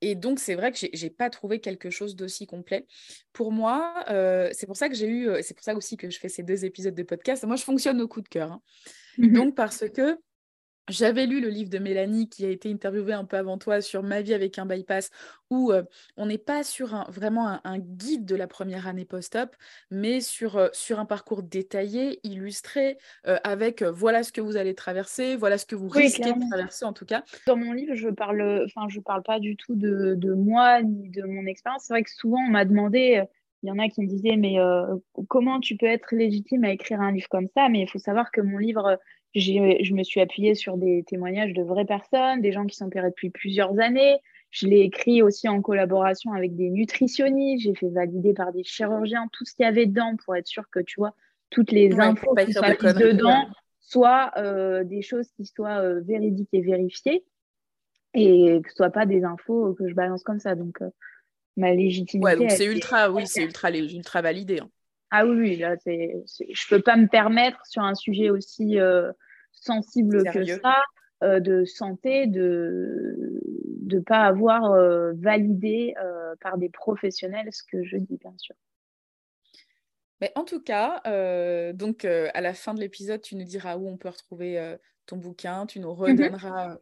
et, 0.00 0.14
donc, 0.14 0.38
c'est 0.38 0.54
vrai 0.54 0.72
que 0.72 0.78
je 0.78 1.04
n'ai 1.04 1.10
pas 1.10 1.28
trouvé 1.28 1.60
quelque 1.60 1.90
chose 1.90 2.16
d'aussi 2.16 2.46
complet. 2.46 2.86
Pour 3.34 3.52
moi, 3.52 4.06
c'est 4.54 4.66
pour 4.66 4.78
ça 4.78 4.88
que 4.88 4.94
j'ai 4.94 5.08
eu, 5.08 5.28
c'est 5.42 5.52
pour 5.52 5.64
ça 5.64 5.74
aussi 5.74 5.98
que 5.98 6.08
je 6.08 6.18
fais 6.18 6.30
ces 6.30 6.42
deux 6.42 6.64
épisodes 6.64 6.94
de 6.94 7.02
podcast. 7.02 7.44
Moi, 7.44 7.56
je 7.56 7.64
fonctionne 7.64 8.00
au 8.00 8.08
coup 8.08 8.22
de 8.22 8.28
cœur. 8.28 8.52
Hein. 8.52 8.62
Mmh 9.18 9.32
donc, 9.34 9.54
parce 9.54 9.86
que 9.90 10.18
j'avais 10.88 11.26
lu 11.26 11.40
le 11.40 11.48
livre 11.48 11.70
de 11.70 11.78
Mélanie 11.78 12.28
qui 12.28 12.44
a 12.44 12.50
été 12.50 12.70
interviewée 12.70 13.14
un 13.14 13.24
peu 13.24 13.36
avant 13.36 13.58
toi 13.58 13.80
sur 13.80 14.02
Ma 14.02 14.20
vie 14.20 14.34
avec 14.34 14.58
un 14.58 14.66
bypass, 14.66 15.10
où 15.50 15.72
euh, 15.72 15.82
on 16.16 16.26
n'est 16.26 16.38
pas 16.38 16.62
sur 16.62 16.94
un, 16.94 17.04
vraiment 17.08 17.58
un, 17.64 17.78
guide 17.78 18.24
de 18.26 18.36
la 18.36 18.46
première 18.46 18.86
année 18.86 19.04
post-op, 19.04 19.56
mais 19.90 20.20
sur, 20.20 20.56
euh, 20.56 20.68
sur 20.72 20.98
un 20.98 21.06
parcours 21.06 21.42
détaillé, 21.42 22.20
illustré, 22.26 22.98
euh, 23.26 23.38
avec 23.44 23.82
voilà 23.82 24.22
ce 24.22 24.32
que 24.32 24.40
vous 24.40 24.56
allez 24.56 24.74
traverser, 24.74 25.36
voilà 25.36 25.58
ce 25.58 25.66
que 25.66 25.74
vous 25.74 25.88
risquez 25.88 26.32
de 26.32 26.48
traverser 26.48 26.84
en 26.84 26.92
tout 26.92 27.06
cas. 27.06 27.22
Dans 27.46 27.56
mon 27.56 27.72
livre, 27.72 27.94
je 27.94 28.08
parle, 28.10 28.64
enfin, 28.66 28.86
je 28.88 29.00
parle 29.00 29.22
pas 29.22 29.40
du 29.40 29.56
tout 29.56 29.74
de, 29.74 30.14
de 30.16 30.34
moi 30.34 30.82
ni 30.82 31.08
de 31.08 31.22
mon 31.22 31.46
expérience. 31.46 31.84
C'est 31.86 31.94
vrai 31.94 32.02
que 32.02 32.10
souvent 32.10 32.40
on 32.46 32.50
m'a 32.50 32.64
demandé, 32.64 33.24
il 33.62 33.68
y 33.68 33.70
en 33.70 33.78
a 33.78 33.88
qui 33.88 34.02
me 34.02 34.06
disaient, 34.06 34.36
mais 34.36 34.56
comment 35.28 35.60
tu 35.60 35.76
peux 35.76 35.86
être 35.86 36.14
légitime 36.14 36.64
à 36.64 36.70
écrire 36.70 37.00
un 37.00 37.12
livre 37.12 37.28
comme 37.30 37.48
ça? 37.54 37.68
Mais 37.68 37.80
il 37.80 37.88
faut 37.88 37.98
savoir 37.98 38.30
que 38.30 38.40
mon 38.40 38.58
livre 38.58 38.98
je 39.34 39.94
me 39.94 40.02
suis 40.02 40.20
appuyée 40.20 40.54
sur 40.54 40.76
des 40.76 41.04
témoignages 41.04 41.52
de 41.52 41.62
vraies 41.62 41.84
personnes, 41.84 42.40
des 42.40 42.52
gens 42.52 42.66
qui 42.66 42.76
sont 42.76 42.86
opérés 42.86 43.10
depuis 43.10 43.30
plusieurs 43.30 43.78
années. 43.80 44.18
Je 44.50 44.68
l'ai 44.68 44.80
écrit 44.80 45.22
aussi 45.22 45.48
en 45.48 45.60
collaboration 45.60 46.32
avec 46.32 46.54
des 46.54 46.70
nutritionnistes. 46.70 47.64
J'ai 47.64 47.74
fait 47.74 47.88
valider 47.88 48.34
par 48.34 48.52
des 48.52 48.62
chirurgiens 48.62 49.28
tout 49.32 49.44
ce 49.44 49.54
qu'il 49.54 49.64
y 49.64 49.68
avait 49.68 49.86
dedans 49.86 50.14
pour 50.24 50.36
être 50.36 50.46
sûr 50.46 50.64
que 50.70 50.80
tu 50.80 51.00
vois 51.00 51.14
toutes 51.50 51.72
les 51.72 51.98
infos 51.98 52.34
qui 52.34 52.52
soient 52.52 52.92
dedans 52.92 53.46
soient 53.80 54.32
euh, 54.38 54.82
des 54.82 55.02
choses 55.02 55.28
qui 55.36 55.46
soient 55.46 55.80
euh, 55.80 56.00
véridiques 56.00 56.48
et 56.52 56.62
vérifiées 56.62 57.24
et 58.14 58.60
que 58.62 58.70
ce 58.70 58.76
soit 58.76 58.90
pas 58.90 59.06
des 59.06 59.24
infos 59.24 59.74
que 59.74 59.88
je 59.88 59.94
balance 59.94 60.22
comme 60.22 60.40
ça. 60.40 60.54
Donc 60.54 60.80
euh, 60.82 60.90
ma 61.56 61.72
légitimité. 61.72 62.36
Ouais, 62.36 62.48
c'est 62.48 62.66
ultra, 62.66 63.10
oui, 63.10 63.26
c'est 63.26 63.42
ultra, 63.42 63.70
ultra 63.70 64.22
validé. 64.22 64.60
Hein. 64.60 64.70
Ah 65.16 65.26
oui, 65.26 65.56
là, 65.56 65.76
c'est, 65.84 66.24
je 66.26 66.68
peux 66.68 66.80
pas 66.80 66.96
me 66.96 67.06
permettre 67.06 67.64
sur 67.66 67.82
un 67.82 67.94
sujet 67.94 68.30
aussi 68.30 68.78
sensible 69.52 70.24
que 70.32 70.44
ça, 70.44 70.76
euh, 71.22 71.40
de 71.40 71.64
santé, 71.64 72.26
de 72.26 73.40
ne 73.90 74.00
pas 74.00 74.24
avoir 74.24 74.72
euh, 74.72 75.12
validé 75.14 75.94
euh, 76.02 76.34
par 76.40 76.58
des 76.58 76.68
professionnels 76.68 77.48
ce 77.50 77.62
que 77.62 77.84
je 77.84 77.96
dis, 77.96 78.18
bien 78.18 78.34
sûr. 78.36 78.56
Mais 80.20 80.32
en 80.34 80.44
tout 80.44 80.60
cas, 80.60 81.02
donc 81.72 82.04
à 82.04 82.40
la 82.40 82.54
fin 82.54 82.72
de 82.74 82.80
l'épisode, 82.80 83.20
tu 83.20 83.36
nous 83.36 83.44
diras 83.44 83.76
où 83.76 83.88
on 83.88 83.96
peut 83.96 84.08
retrouver 84.08 84.76
ton 85.06 85.16
bouquin, 85.16 85.66
tu 85.66 85.80
nous 85.80 85.92
mhm. 85.92 85.98
redonneras 85.98 86.78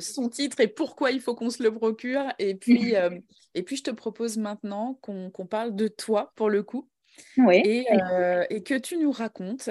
son 0.00 0.28
titre 0.28 0.60
et 0.60 0.68
pourquoi 0.68 1.10
il 1.10 1.20
faut 1.20 1.34
qu'on 1.34 1.50
se 1.50 1.62
le 1.62 1.74
procure. 1.74 2.24
Et 2.38 2.54
puis, 2.54 2.94
et 3.54 3.62
puis 3.62 3.76
je 3.76 3.82
te 3.82 3.90
propose 3.90 4.38
maintenant 4.38 4.94
qu'on 5.02 5.46
parle 5.46 5.74
de 5.74 5.88
toi 5.88 6.32
pour 6.36 6.48
le 6.48 6.62
coup. 6.62 6.88
Oui. 7.36 7.62
Et, 7.64 7.86
et, 8.50 8.62
que 8.62 8.78
tu 8.78 8.96
nous 8.96 9.12
racontes, 9.12 9.70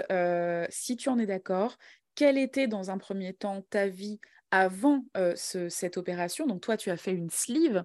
si 0.69 0.97
tu 0.97 1.09
en 1.09 1.19
es 1.19 1.25
d'accord, 1.25 1.77
quelle 2.15 2.37
était 2.37 2.67
dans 2.67 2.91
un 2.91 2.97
premier 2.97 3.33
temps 3.33 3.61
ta 3.69 3.87
vie 3.87 4.19
avant 4.51 5.05
cette 5.35 5.97
opération? 5.97 6.47
Donc 6.47 6.61
toi, 6.61 6.77
tu 6.77 6.89
as 6.89 6.97
fait 6.97 7.13
une 7.13 7.29
sleeve, 7.29 7.83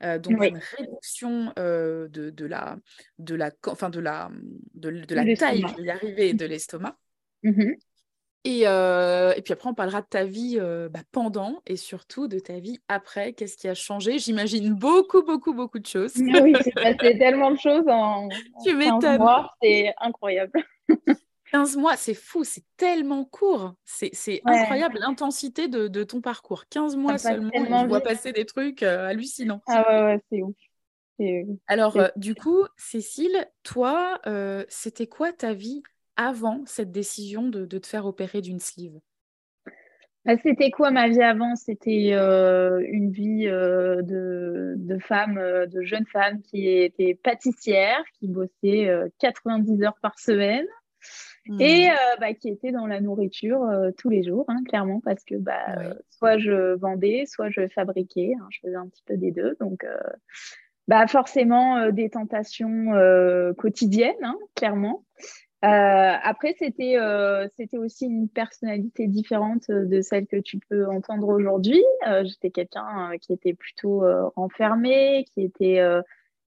donc 0.00 0.42
une 0.42 0.60
réduction 0.76 1.52
de, 1.56 2.44
la, 2.44 2.76
de 3.18 3.34
la, 3.34 3.50
enfin 3.66 3.90
de 3.90 4.00
la, 4.00 4.30
de, 4.74 4.88
la 5.14 5.36
taille, 5.36 5.64
de 6.34 6.44
l'estomac. 6.46 6.96
Mmh 7.42 7.72
Et, 8.44 8.62
euh, 8.66 9.32
et, 9.36 9.42
puis 9.42 9.52
après, 9.52 9.68
on 9.68 9.74
parlera 9.74 10.00
de 10.00 10.06
ta 10.06 10.24
vie 10.24 10.58
euh, 10.58 10.88
bah, 10.88 11.00
pendant 11.12 11.62
et 11.66 11.76
surtout 11.76 12.26
de 12.26 12.40
ta 12.40 12.58
vie 12.58 12.80
après. 12.88 13.34
Qu'est-ce 13.34 13.56
qui 13.56 13.68
a 13.68 13.74
changé? 13.74 14.18
J'imagine 14.18 14.74
beaucoup, 14.74 15.22
beaucoup, 15.22 15.54
beaucoup 15.54 15.78
de 15.78 15.86
choses. 15.86 16.14
oui, 16.16 16.54
c'est 16.62 16.74
passé 16.74 17.18
tellement 17.18 17.52
de 17.52 17.58
choses 17.58 17.84
en, 17.86 18.28
tu 18.64 18.74
en 18.90 18.98
15 18.98 19.18
mois. 19.18 19.54
C'est 19.62 19.94
incroyable. 20.00 20.52
15 21.52 21.76
mois, 21.76 21.96
c'est 21.96 22.14
fou, 22.14 22.42
c'est 22.42 22.64
tellement 22.76 23.24
court. 23.24 23.74
C'est 23.84 24.40
incroyable 24.44 24.98
l'intensité 24.98 25.68
de, 25.68 25.86
de, 25.86 26.02
ton 26.02 26.20
parcours. 26.20 26.64
15 26.68 26.96
mois 26.96 27.18
seulement, 27.18 27.52
je 27.54 27.86
vois 27.86 28.00
passer 28.00 28.32
des 28.32 28.46
trucs 28.46 28.82
euh, 28.82 29.06
hallucinants. 29.06 29.62
Ah 29.68 29.88
ouais, 29.88 30.04
ouais 30.04 30.20
c'est 30.30 30.42
ouf. 30.42 30.54
Alors, 31.68 31.96
du 32.16 32.34
coup, 32.34 32.64
Cécile, 32.76 33.46
toi, 33.62 34.20
c'était 34.68 35.06
quoi 35.06 35.32
ta 35.32 35.52
vie 35.52 35.84
avant 36.16 36.62
cette 36.66 36.92
décision 36.92 37.48
de, 37.48 37.64
te 37.66 37.86
faire 37.86 38.06
opérer 38.06 38.40
d'une 38.40 38.60
sleeve? 38.60 38.98
Bah, 40.24 40.36
C'était 40.42 40.70
quoi 40.70 40.90
ma 40.90 41.08
vie 41.08 41.22
avant? 41.22 41.56
C'était 41.56 42.10
euh, 42.12 42.80
une 42.88 43.10
vie 43.10 43.48
euh, 43.48 44.02
de, 44.02 44.98
femme, 45.00 45.38
euh, 45.38 45.66
de 45.66 45.82
jeune 45.82 46.06
femme 46.06 46.42
qui 46.42 46.68
était 46.68 47.14
pâtissière, 47.14 48.02
qui 48.18 48.28
bossait 48.28 48.90
90 49.18 49.82
heures 49.82 49.98
par 50.00 50.18
semaine. 50.18 50.66
Et 51.58 51.88
mmh. 51.88 52.20
bah, 52.20 52.34
qui 52.34 52.48
était 52.48 52.70
dans 52.70 52.86
la 52.86 53.00
nourriture 53.00 53.68
tous 53.98 54.08
les 54.08 54.22
jours, 54.22 54.44
hein, 54.46 54.62
clairement, 54.68 55.00
parce 55.00 55.24
que 55.24 55.34
bah, 55.34 55.96
soit 56.08 56.38
je 56.38 56.76
vendais, 56.76 57.24
soit 57.26 57.50
je 57.50 57.66
fabriquais. 57.66 58.34
Hein, 58.40 58.46
je 58.50 58.60
faisais 58.60 58.76
un 58.76 58.86
petit 58.86 59.02
peu 59.04 59.16
des 59.16 59.32
deux. 59.32 59.56
Donc, 59.58 59.84
bah, 60.86 61.08
forcément, 61.08 61.90
des 61.90 62.10
tentations 62.10 62.92
quotidiennes, 63.58 64.14
hein, 64.22 64.38
clairement. 64.54 65.04
Euh, 65.64 65.68
après, 65.68 66.54
c'était 66.58 66.96
euh, 66.98 67.46
c'était 67.56 67.78
aussi 67.78 68.06
une 68.06 68.28
personnalité 68.28 69.06
différente 69.06 69.70
de 69.70 70.00
celle 70.00 70.26
que 70.26 70.38
tu 70.38 70.58
peux 70.58 70.88
entendre 70.88 71.28
aujourd'hui. 71.28 71.82
Euh, 72.08 72.24
J'étais 72.24 72.50
quelqu'un 72.50 73.12
qui 73.20 73.32
était 73.32 73.54
plutôt 73.54 74.02
renfermé, 74.34 75.24
qui 75.32 75.42
était 75.42 75.80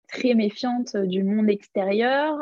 très 0.09 0.33
méfiante 0.33 0.97
du 0.97 1.23
monde 1.23 1.49
extérieur, 1.49 2.37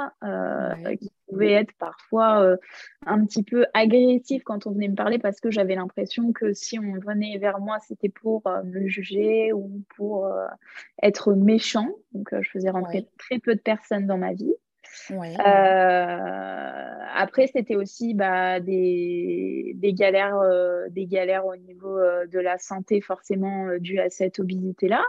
qui 0.99 1.11
pouvait 1.27 1.51
être 1.51 1.73
parfois 1.77 2.57
un 3.05 3.25
petit 3.25 3.43
peu 3.43 3.67
agressif 3.75 4.43
quand 4.43 4.65
on 4.65 4.71
venait 4.71 4.87
me 4.87 4.95
parler 4.95 5.19
parce 5.19 5.39
que 5.39 5.51
j'avais 5.51 5.75
l'impression 5.75 6.33
que 6.33 6.53
si 6.53 6.79
on 6.79 6.93
venait 6.99 7.37
vers 7.37 7.59
moi, 7.59 7.77
c'était 7.87 8.09
pour 8.09 8.41
me 8.63 8.87
juger 8.87 9.53
ou 9.53 9.83
pour 9.95 10.27
être 11.03 11.33
méchant. 11.33 11.89
Donc, 12.13 12.33
je 12.41 12.49
faisais 12.49 12.71
rentrer 12.71 13.07
très 13.19 13.37
peu 13.37 13.53
de 13.53 13.61
personnes 13.61 14.07
dans 14.07 14.17
ma 14.17 14.33
vie. 14.33 14.55
Euh, 15.11 15.27
après, 17.15 17.47
c'était 17.47 17.75
aussi 17.75 18.13
bah, 18.13 18.59
des, 18.59 19.73
des, 19.75 19.93
galères, 19.93 20.37
euh, 20.39 20.87
des 20.89 21.05
galères 21.05 21.45
au 21.45 21.55
niveau 21.55 21.97
euh, 21.97 22.25
de 22.27 22.39
la 22.39 22.57
santé, 22.57 23.01
forcément 23.01 23.77
dû 23.79 23.99
à 23.99 24.09
cette 24.09 24.39
obésité-là. 24.39 25.03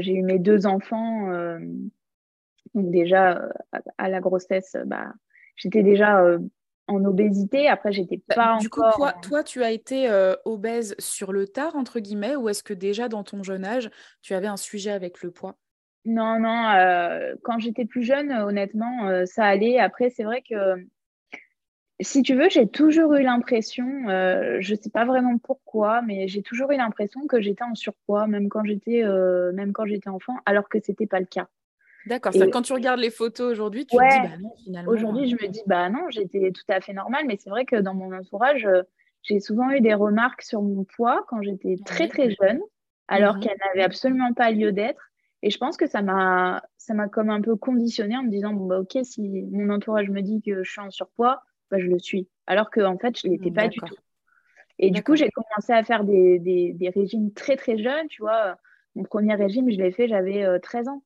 j'ai 0.00 0.12
eu 0.12 0.22
mes 0.22 0.38
deux 0.38 0.66
enfants. 0.66 1.28
donc 2.74 2.90
déjà, 2.90 3.48
à 3.98 4.08
la 4.08 4.20
grossesse, 4.20 4.76
bah, 4.86 5.12
j'étais 5.56 5.82
déjà 5.82 6.22
en 6.86 7.04
obésité. 7.04 7.68
Après, 7.68 7.92
j'étais 7.92 8.20
bah, 8.28 8.34
pas 8.34 8.58
du 8.58 8.66
encore... 8.66 8.92
coup, 8.94 9.02
toi, 9.02 9.12
toi, 9.22 9.44
tu 9.44 9.62
as 9.62 9.70
été 9.70 10.08
obèse 10.44 10.94
sur 10.98 11.32
le 11.32 11.46
tard, 11.46 11.76
entre 11.76 12.00
guillemets, 12.00 12.36
ou 12.36 12.48
est-ce 12.48 12.62
que 12.62 12.74
déjà 12.74 13.08
dans 13.08 13.24
ton 13.24 13.42
jeune 13.42 13.64
âge, 13.64 13.90
tu 14.22 14.34
avais 14.34 14.48
un 14.48 14.56
sujet 14.56 14.90
avec 14.90 15.22
le 15.22 15.30
poids? 15.30 15.56
Non, 16.04 16.40
non, 16.40 16.68
euh, 16.70 17.34
quand 17.42 17.58
j'étais 17.58 17.84
plus 17.84 18.02
jeune, 18.02 18.32
honnêtement, 18.32 19.08
euh, 19.08 19.26
ça 19.26 19.44
allait. 19.44 19.78
Après, 19.78 20.08
c'est 20.10 20.24
vrai 20.24 20.42
que, 20.48 20.54
si 22.00 22.22
tu 22.22 22.34
veux, 22.34 22.48
j'ai 22.48 22.66
toujours 22.66 23.14
eu 23.14 23.22
l'impression, 23.22 24.08
euh, 24.08 24.56
je 24.60 24.74
ne 24.74 24.78
sais 24.80 24.88
pas 24.88 25.04
vraiment 25.04 25.36
pourquoi, 25.36 26.00
mais 26.00 26.26
j'ai 26.26 26.42
toujours 26.42 26.72
eu 26.72 26.76
l'impression 26.76 27.26
que 27.26 27.42
j'étais 27.42 27.64
en 27.64 27.74
surpoids, 27.74 28.26
même 28.26 28.48
quand 28.48 28.64
j'étais 28.64 29.02
même 29.52 29.72
quand 29.72 29.84
j'étais 29.84 30.08
enfant, 30.08 30.36
alors 30.46 30.68
que 30.70 30.78
ce 30.80 30.90
n'était 30.90 31.06
pas 31.06 31.20
le 31.20 31.26
cas. 31.26 31.48
D'accord, 32.06 32.32
quand 32.50 32.62
tu 32.62 32.72
regardes 32.72 33.00
les 33.00 33.10
photos 33.10 33.52
aujourd'hui, 33.52 33.84
tu 33.84 33.94
te 33.94 34.02
dis, 34.02 34.28
bah 34.28 34.38
non, 34.40 34.54
finalement. 34.64 34.90
Aujourd'hui, 34.90 35.28
je 35.28 35.34
me 35.34 35.48
dis, 35.48 35.60
bah 35.66 35.90
non, 35.90 36.08
j'étais 36.08 36.50
tout 36.52 36.64
à 36.72 36.80
fait 36.80 36.94
normale, 36.94 37.24
mais 37.26 37.36
c'est 37.36 37.50
vrai 37.50 37.66
que 37.66 37.76
dans 37.76 37.92
mon 37.92 38.10
entourage, 38.16 38.66
j'ai 39.22 39.38
souvent 39.38 39.70
eu 39.70 39.82
des 39.82 39.92
remarques 39.92 40.40
sur 40.40 40.62
mon 40.62 40.84
poids 40.84 41.26
quand 41.28 41.42
j'étais 41.42 41.76
très, 41.84 42.08
très 42.08 42.30
jeune, 42.30 42.60
alors 43.06 43.36
mmh 43.36 43.40
qu'elle 43.40 43.58
n'avait 43.66 43.82
absolument 43.82 44.32
pas 44.32 44.50
lieu 44.50 44.72
d'être. 44.72 45.09
Et 45.42 45.50
je 45.50 45.58
pense 45.58 45.76
que 45.76 45.86
ça 45.86 46.02
m'a, 46.02 46.62
ça 46.76 46.94
m'a 46.94 47.08
comme 47.08 47.30
un 47.30 47.40
peu 47.40 47.56
conditionné 47.56 48.16
en 48.16 48.22
me 48.22 48.30
disant 48.30 48.52
bon 48.52 48.66
bah 48.66 48.80
ok 48.80 48.98
si 49.04 49.46
mon 49.50 49.70
entourage 49.70 50.10
me 50.10 50.20
dit 50.20 50.42
que 50.42 50.62
je 50.62 50.70
suis 50.70 50.80
en 50.80 50.90
surpoids, 50.90 51.42
bah, 51.70 51.78
je 51.78 51.86
le 51.86 51.98
suis. 51.98 52.28
Alors 52.46 52.70
qu'en 52.70 52.94
en 52.94 52.98
fait 52.98 53.18
je 53.18 53.28
l'étais 53.28 53.50
pas 53.50 53.68
du 53.68 53.78
tout. 53.78 53.96
Et 54.78 54.90
du 54.90 55.02
coup 55.02 55.16
j'ai 55.16 55.30
commencé 55.30 55.72
à 55.72 55.82
faire 55.82 56.04
des, 56.04 56.38
des, 56.38 56.72
des, 56.72 56.90
régimes 56.90 57.32
très 57.32 57.56
très 57.56 57.78
jeunes. 57.78 58.08
Tu 58.08 58.22
vois, 58.22 58.58
mon 58.94 59.04
premier 59.04 59.34
régime 59.34 59.70
je 59.70 59.76
l'ai 59.76 59.92
fait 59.92 60.08
j'avais 60.08 60.60
13 60.60 60.88
euh, 60.88 60.90
ans. 60.90 61.02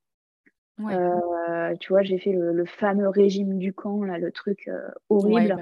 Euh, 0.91 1.77
tu 1.79 1.93
vois 1.93 2.03
j'ai 2.03 2.19
fait 2.19 2.33
le, 2.33 2.65
fameux 2.65 3.09
régime 3.09 3.59
du 3.59 3.73
camp 3.73 4.03
là, 4.03 4.19
le 4.19 4.33
truc 4.33 4.67
euh, 4.67 4.89
horrible. 5.09 5.57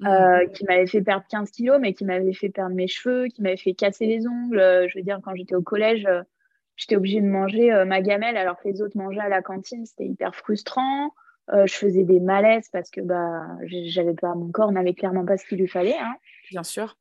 Bah 0.00 0.42
mmh. 0.42 0.50
qui 0.50 0.64
m'avait 0.64 0.86
fait 0.88 1.02
perdre 1.02 1.24
15 1.30 1.50
kilos, 1.52 1.78
mais 1.80 1.94
qui 1.94 2.04
m'avait 2.04 2.32
fait 2.32 2.48
perdre 2.48 2.74
mes 2.74 2.88
cheveux, 2.88 3.28
qui 3.28 3.42
m'avait 3.42 3.56
fait 3.56 3.74
casser 3.74 4.06
les 4.06 4.26
ongles. 4.26 4.86
je 4.88 4.98
veux 4.98 5.04
dire, 5.04 5.20
quand 5.22 5.34
j'étais 5.36 5.54
au 5.54 5.62
collège, 5.62 6.06
j'étais 6.76 6.96
obligée 6.96 7.20
de 7.20 7.26
manger 7.26 7.72
euh, 7.72 7.84
ma 7.84 8.00
gamelle 8.00 8.36
alors 8.36 8.58
que 8.60 8.68
les 8.68 8.82
autres 8.82 8.96
mangeaient 8.96 9.20
à 9.20 9.28
la 9.28 9.42
cantine. 9.42 9.86
C'était 9.86 10.06
hyper 10.06 10.34
frustrant. 10.34 11.14
Euh, 11.52 11.66
je 11.66 11.74
faisais 11.74 12.04
des 12.04 12.20
malaises 12.20 12.68
parce 12.72 12.90
que 12.90 13.00
bah, 13.00 13.46
j'avais 13.62 14.14
pas, 14.14 14.34
mon 14.34 14.50
corps 14.50 14.72
n'avait 14.72 14.94
clairement 14.94 15.26
pas 15.26 15.36
ce 15.36 15.44
qu'il 15.46 15.58
lui 15.58 15.68
fallait. 15.68 15.98
Hein. 15.98 16.14
Bien 16.50 16.62
sûr. 16.62 16.96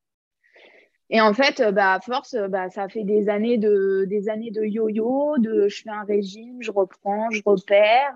Et 1.10 1.22
en 1.22 1.34
fait, 1.34 1.60
euh, 1.60 1.72
bah, 1.72 1.94
à 1.94 2.00
force, 2.00 2.36
bah, 2.50 2.70
ça 2.70 2.89
fait 2.89 3.03
des 3.03 3.30
années 3.30 3.58
de, 3.58 4.06
des 4.08 4.30
années 4.30 4.51
de 4.51 4.63
yo-yo, 4.63 5.38
de 5.38 5.68
je 5.68 5.84
fais 5.84 5.89
un 5.89 6.03
régime, 6.03 6.58
je 6.62 6.72
reprends, 6.72 7.30
je 7.30 7.42
repère. 7.46 8.15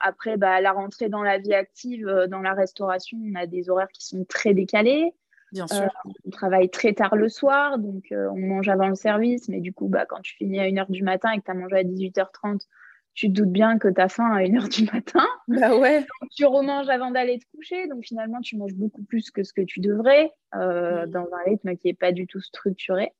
après, 0.00 0.36
bah, 0.36 0.60
la 0.60 0.72
rentrée 0.72 1.08
dans 1.08 1.22
la 1.22 1.38
vie 1.38 1.54
active, 1.54 2.06
dans 2.28 2.40
la 2.40 2.54
restauration, 2.54 3.18
on 3.22 3.34
a 3.34 3.46
des 3.46 3.68
horaires 3.68 3.90
qui 3.92 4.04
sont 4.04 4.24
très 4.24 4.54
décalés. 4.54 5.12
Bien 5.52 5.66
sûr. 5.66 5.82
Euh, 5.82 6.10
on 6.26 6.30
travaille 6.30 6.70
très 6.70 6.92
tard 6.92 7.16
le 7.16 7.28
soir, 7.28 7.78
donc 7.78 8.12
euh, 8.12 8.28
on 8.30 8.38
mange 8.38 8.68
avant 8.68 8.88
le 8.88 8.94
service, 8.94 9.48
mais 9.48 9.60
du 9.60 9.72
coup, 9.72 9.88
bah, 9.88 10.06
quand 10.06 10.20
tu 10.20 10.36
finis 10.36 10.60
à 10.60 10.66
1h 10.66 10.90
du 10.90 11.02
matin 11.02 11.32
et 11.32 11.38
que 11.38 11.44
tu 11.44 11.50
as 11.50 11.54
mangé 11.54 11.76
à 11.76 11.82
18h30, 11.82 12.66
tu 13.14 13.26
te 13.26 13.32
doutes 13.32 13.50
bien 13.50 13.78
que 13.78 13.88
tu 13.88 14.00
as 14.00 14.08
faim 14.08 14.30
à 14.32 14.40
1h 14.40 14.68
du 14.68 14.84
matin. 14.92 15.26
Bah 15.48 15.76
ouais. 15.76 16.06
tu 16.30 16.46
remanges 16.46 16.88
avant 16.88 17.10
d'aller 17.10 17.38
te 17.40 17.44
coucher, 17.56 17.88
donc 17.88 18.04
finalement, 18.04 18.40
tu 18.40 18.56
manges 18.56 18.74
beaucoup 18.74 19.02
plus 19.02 19.30
que 19.32 19.42
ce 19.42 19.52
que 19.52 19.62
tu 19.62 19.80
devrais 19.80 20.32
euh, 20.54 21.06
dans 21.06 21.26
un 21.32 21.50
rythme 21.50 21.76
qui 21.76 21.88
n'est 21.88 21.94
pas 21.94 22.12
du 22.12 22.28
tout 22.28 22.40
structuré. 22.40 23.12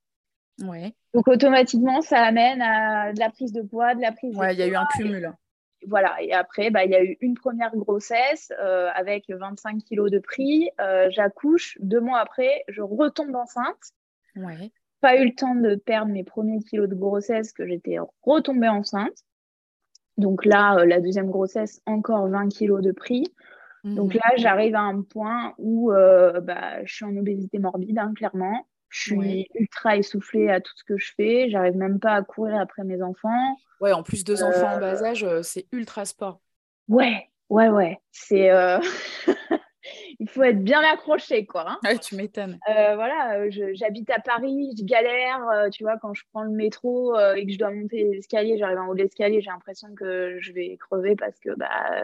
Ouais. 0.63 0.95
Donc 1.15 1.27
automatiquement, 1.27 2.03
ça 2.03 2.21
amène 2.21 2.63
à 2.63 3.13
de 3.13 3.19
la 3.19 3.31
prise 3.31 3.53
de 3.53 3.63
poids, 3.63 3.95
de 3.95 4.01
la 4.01 4.13
prise 4.13 4.37
ouais, 4.37 4.55
il 4.55 4.61
y 4.61 4.63
a 4.63 4.69
eu 4.69 4.77
un 4.77 4.87
cumul 4.97 5.33
voilà. 5.87 6.21
Et 6.23 6.33
après, 6.33 6.71
bah, 6.71 6.85
il 6.85 6.91
y 6.91 6.95
a 6.95 7.03
eu 7.03 7.17
une 7.21 7.35
première 7.35 7.75
grossesse 7.77 8.53
euh, 8.61 8.89
avec 8.95 9.25
25 9.29 9.79
kilos 9.85 10.11
de 10.11 10.19
prix. 10.19 10.71
Euh, 10.81 11.09
j'accouche. 11.11 11.79
Deux 11.81 12.01
mois 12.01 12.19
après, 12.19 12.65
je 12.69 12.83
retombe 12.83 13.35
enceinte. 13.35 13.95
Ouais. 14.37 14.71
Pas 15.01 15.17
eu 15.17 15.27
le 15.27 15.35
temps 15.35 15.55
de 15.55 15.75
perdre 15.77 16.13
mes 16.13 16.25
premiers 16.25 16.61
kilos 16.61 16.89
de 16.89 16.95
grossesse 16.95 17.53
que 17.53 17.67
j'étais 17.67 17.97
retombée 18.23 18.69
enceinte. 18.69 19.25
Donc 20.17 20.45
là, 20.45 20.77
euh, 20.77 20.85
la 20.85 21.01
deuxième 21.01 21.31
grossesse, 21.31 21.81
encore 21.87 22.29
20 22.29 22.49
kilos 22.49 22.83
de 22.83 22.93
prix. 22.93 23.25
Donc 23.83 24.13
mhm. 24.13 24.21
là, 24.23 24.37
j'arrive 24.37 24.75
à 24.75 24.83
un 24.83 25.01
point 25.01 25.55
où 25.57 25.91
bah, 25.91 26.85
je 26.85 26.95
suis 26.95 27.05
en 27.07 27.17
obésité 27.17 27.59
morbide, 27.59 27.99
hein, 27.99 28.13
clairement. 28.15 28.67
Je 28.91 29.01
suis 29.01 29.49
ultra 29.55 29.97
essoufflée 29.97 30.51
à 30.51 30.61
tout 30.61 30.73
ce 30.75 30.83
que 30.85 30.99
je 30.99 31.13
fais. 31.17 31.49
J'arrive 31.49 31.77
même 31.77 32.01
pas 32.01 32.15
à 32.15 32.23
courir 32.23 32.61
après 32.61 32.83
mes 32.83 33.01
enfants. 33.03 33.57
Ouais, 33.81 33.93
en 33.93 34.03
plus 34.03 34.25
deux 34.25 34.43
enfants 34.43 34.75
en 34.75 34.81
bas 34.81 35.01
euh, 35.01 35.05
âge, 35.05 35.25
euh, 35.25 35.43
c'est 35.43 35.67
ultra 35.73 36.05
sport. 36.05 36.41
Ouais, 36.89 37.31
ouais, 37.49 37.69
ouais. 37.69 37.99
C'est 38.11 38.51
euh, 38.51 38.81
il 40.19 40.29
faut 40.29 40.43
être 40.43 40.63
bien 40.63 40.83
accroché, 40.93 41.47
quoi. 41.47 41.71
Hein. 41.71 41.79
Ouais, 41.85 41.99
tu 41.99 42.17
m'étonnes. 42.17 42.59
voilà, 42.67 43.49
j'habite 43.49 44.11
à 44.11 44.19
Paris, 44.19 44.75
je 44.77 44.85
galère. 44.85 45.71
tu 45.71 45.85
vois, 45.85 45.97
quand 45.97 46.13
je 46.13 46.25
prends 46.33 46.43
le 46.43 46.51
métro 46.51 47.17
et 47.37 47.47
que 47.47 47.53
je 47.53 47.59
dois 47.59 47.71
monter 47.71 48.11
l'escalier, 48.13 48.59
j'arrive 48.59 48.79
en 48.79 48.89
haut 48.89 48.95
de 48.95 49.03
l'escalier, 49.03 49.41
j'ai 49.41 49.51
l'impression 49.51 49.95
que 49.95 50.37
je 50.41 50.53
vais 50.53 50.77
crever 50.79 51.15
parce 51.15 51.39
que 51.39 51.51
bah, 51.57 52.03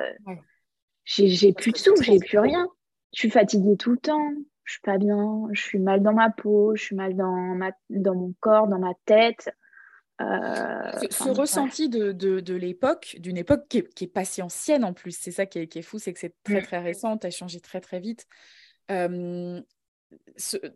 j'ai 1.04 1.52
plus 1.52 1.72
de 1.72 1.78
souffle, 1.78 2.04
j'ai 2.04 2.20
plus 2.20 2.38
rien. 2.38 2.68
Je 3.12 3.20
suis 3.20 3.30
fatiguée 3.30 3.76
tout 3.76 3.90
le 3.90 3.98
temps. 3.98 4.32
Je 4.66 4.72
suis 4.72 4.82
pas 4.82 4.98
bien. 4.98 5.48
Je 5.52 5.62
suis 5.62 5.78
mal 5.78 6.02
dans 6.02 6.12
ma 6.12 6.28
peau. 6.30 6.76
Je 6.76 6.82
suis 6.82 6.96
mal 6.96 7.16
dans 7.16 7.32
ma 7.32 7.70
dans 7.88 8.14
mon 8.14 8.34
corps, 8.40 8.68
dans 8.68 8.78
ma 8.78 8.92
tête. 9.06 9.48
Euh, 10.20 10.92
ce, 11.10 11.28
ressenti 11.28 11.90
de, 11.90 12.12
de, 12.12 12.54
l'époque, 12.54 13.16
d'une 13.18 13.36
époque 13.36 13.68
qui 13.68 13.84
n'est 14.00 14.08
pas 14.08 14.24
si 14.24 14.40
ancienne 14.40 14.82
en 14.82 14.94
plus, 14.94 15.16
c'est 15.18 15.30
ça 15.30 15.44
qui 15.44 15.58
est, 15.58 15.66
qui 15.66 15.80
est 15.80 15.82
fou, 15.82 15.98
c'est 15.98 16.14
que 16.14 16.20
c'est 16.20 16.34
très 16.42 16.62
mm. 16.62 16.64
très 16.64 16.78
récent, 16.78 17.18
tu 17.18 17.26
as 17.26 17.30
changé 17.30 17.60
très 17.60 17.80
très 17.80 18.00
vite. 18.00 18.26
Euh, 18.90 19.60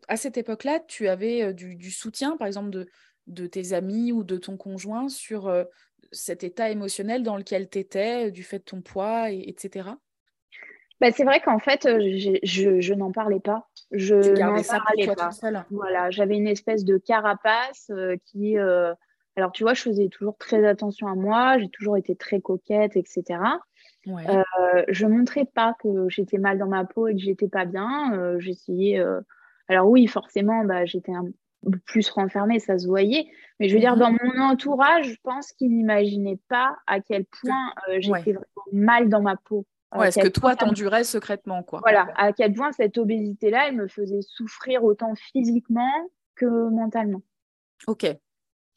à 0.09 0.17
cette 0.17 0.37
époque-là, 0.37 0.81
tu 0.81 1.09
avais 1.09 1.43
euh, 1.43 1.53
du, 1.55 1.75
du, 1.75 1.91
soutien, 1.91 2.37
par 2.37 2.49
exemple, 2.49 2.69
de, 2.69 2.87
de 3.29 3.47
tes 3.47 3.73
amis 3.73 4.13
ou 4.13 4.25
de 4.25 4.37
ton 4.37 4.59
conjoint 4.59 5.09
sur 5.09 5.51
cet 6.13 6.45
état 6.45 6.69
émotionnel 6.69 7.23
dans 7.23 7.37
lequel 7.37 7.71
tu 7.71 7.79
étais, 7.79 8.31
du 8.31 8.43
fait 8.43 8.59
de 8.59 8.65
ton 8.65 8.83
poids, 8.83 9.31
et, 9.31 9.49
etc. 9.49 9.91
bah, 11.01 11.11
c'est 11.13 11.25
vrai 11.25 11.41
qu'en 11.41 11.59
fait, 11.59 11.89
je, 12.43 12.81
je 12.81 12.95
n'en 12.95 13.13
parlais 13.13 13.41
pas. 13.41 13.69
Je 13.91 14.15
n'en 14.15 14.63
parlais 14.63 15.07
pas. 15.15 15.31
Voilà, 15.71 16.11
j'avais 16.11 16.37
une 16.37 16.49
espèce 16.49 16.85
de 16.85 16.99
carapace 16.99 17.91
qui, 18.27 18.57
alors 19.37 19.53
tu 19.53 19.63
vois, 19.63 19.75
je 19.75 19.83
faisais 19.83 20.09
toujours 20.09 20.37
très 20.37 20.67
attention 20.67 21.07
à 21.09 21.15
moi, 21.15 21.59
j'ai 21.59 21.69
toujours 21.69 21.97
été 21.97 22.15
très 22.17 22.41
coquette, 22.41 22.97
etc. 22.97 23.41
Ouais. 24.07 24.25
Euh, 24.29 24.85
je 24.89 25.07
montrais 25.07 25.45
pas 25.45 25.75
que 25.83 26.09
j'étais 26.09 26.39
mal 26.39 26.59
dans 26.59 26.69
ma 26.69 26.85
peau 26.85 27.09
et 27.09 27.15
que 27.15 27.21
j'étais 27.21 27.49
pas 27.49 27.65
bien. 27.65 28.15
Euh, 28.15 28.39
j'essayais. 28.39 28.99
Euh, 28.99 29.21
alors 29.69 29.89
oui, 29.89 30.07
forcément, 30.07 30.65
bah, 30.65 30.85
j'étais 30.85 31.13
un 31.13 31.27
peu 31.71 31.79
plus 31.87 32.09
renfermée, 32.11 32.59
ça 32.59 32.79
se 32.79 32.87
voyait. 32.87 33.27
Mais 33.59 33.69
je 33.69 33.75
veux 33.75 33.81
dire, 33.81 33.95
mhm. 33.95 34.01
dans 34.01 34.13
mon 34.13 34.43
entourage, 34.43 35.11
je 35.11 35.17
pense 35.23 35.53
qu'ils 35.53 35.71
n'imaginaient 35.77 36.41
pas 36.49 36.77
à 36.87 37.01
quel 37.01 37.25
point 37.25 37.73
j'étais 37.99 38.33
vraiment 38.33 38.47
mal 38.73 39.09
dans 39.09 39.21
ma 39.21 39.37
peau. 39.37 39.67
Ouais, 39.95 40.09
est-ce 40.09 40.21
que 40.21 40.29
toi, 40.29 40.55
t'endurais 40.55 41.05
secrètement, 41.05 41.63
quoi. 41.63 41.81
Voilà, 41.81 42.09
à 42.17 42.33
quel 42.33 42.55
point 42.55 42.73
cette 42.73 42.97
obésité-là, 42.97 43.69
elle 43.69 43.77
me 43.77 43.89
faisait 43.89 44.23
souffrir 44.23 44.85
autant 44.85 45.15
physiquement 45.15 45.91
que 46.37 46.47
mentalement. 46.71 47.23
Ok, 47.87 48.07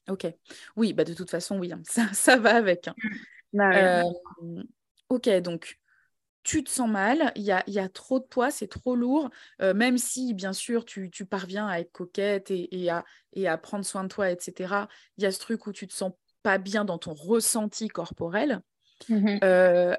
ok. 0.10 0.28
Oui, 0.76 0.94
bah 0.94 1.04
de 1.04 1.14
toute 1.14 1.30
façon, 1.30 1.60
oui, 1.60 1.72
hein. 1.72 1.82
ça, 1.86 2.08
ça 2.14 2.38
va 2.38 2.56
avec. 2.56 2.88
Hein. 2.88 2.96
Bah 3.54 4.04
ok, 5.10 5.30
donc 5.42 5.80
tu 6.44 6.64
te 6.64 6.70
sens 6.70 6.90
mal, 6.90 7.32
il 7.36 7.44
y 7.44 7.52
a, 7.52 7.90
trop 7.90 8.20
de 8.20 8.26
poids, 8.26 8.52
c'est 8.52 8.68
trop 8.68 8.96
lourd, 8.96 9.30
euh, 9.62 9.74
même 9.74 9.98
si 9.98 10.34
bien 10.34 10.52
sûr 10.52 10.84
tu, 10.84 11.10
parviens 11.30 11.68
à 11.68 11.80
être 11.80 11.92
coquette 11.92 12.52
et, 12.52 12.90
à, 12.90 13.06
et, 13.32 13.48
à, 13.48 13.58
prendre 13.58 13.86
soin 13.86 14.04
de 14.04 14.10
toi, 14.10 14.30
etc. 14.30 14.88
Il 15.18 15.24
y 15.24 15.28
a 15.28 15.32
ce 15.32 15.40
truc 15.40 15.68
où 15.68 15.72
tu 15.72 15.88
te 15.88 15.94
sens 15.94 16.12
pas 16.42 16.58
bien 16.58 16.84
dans 16.84 16.98
ton 16.98 17.14
ressenti 17.14 17.88
corporel. 17.88 18.62
Mmh 19.10 19.40
euh, 19.44 19.96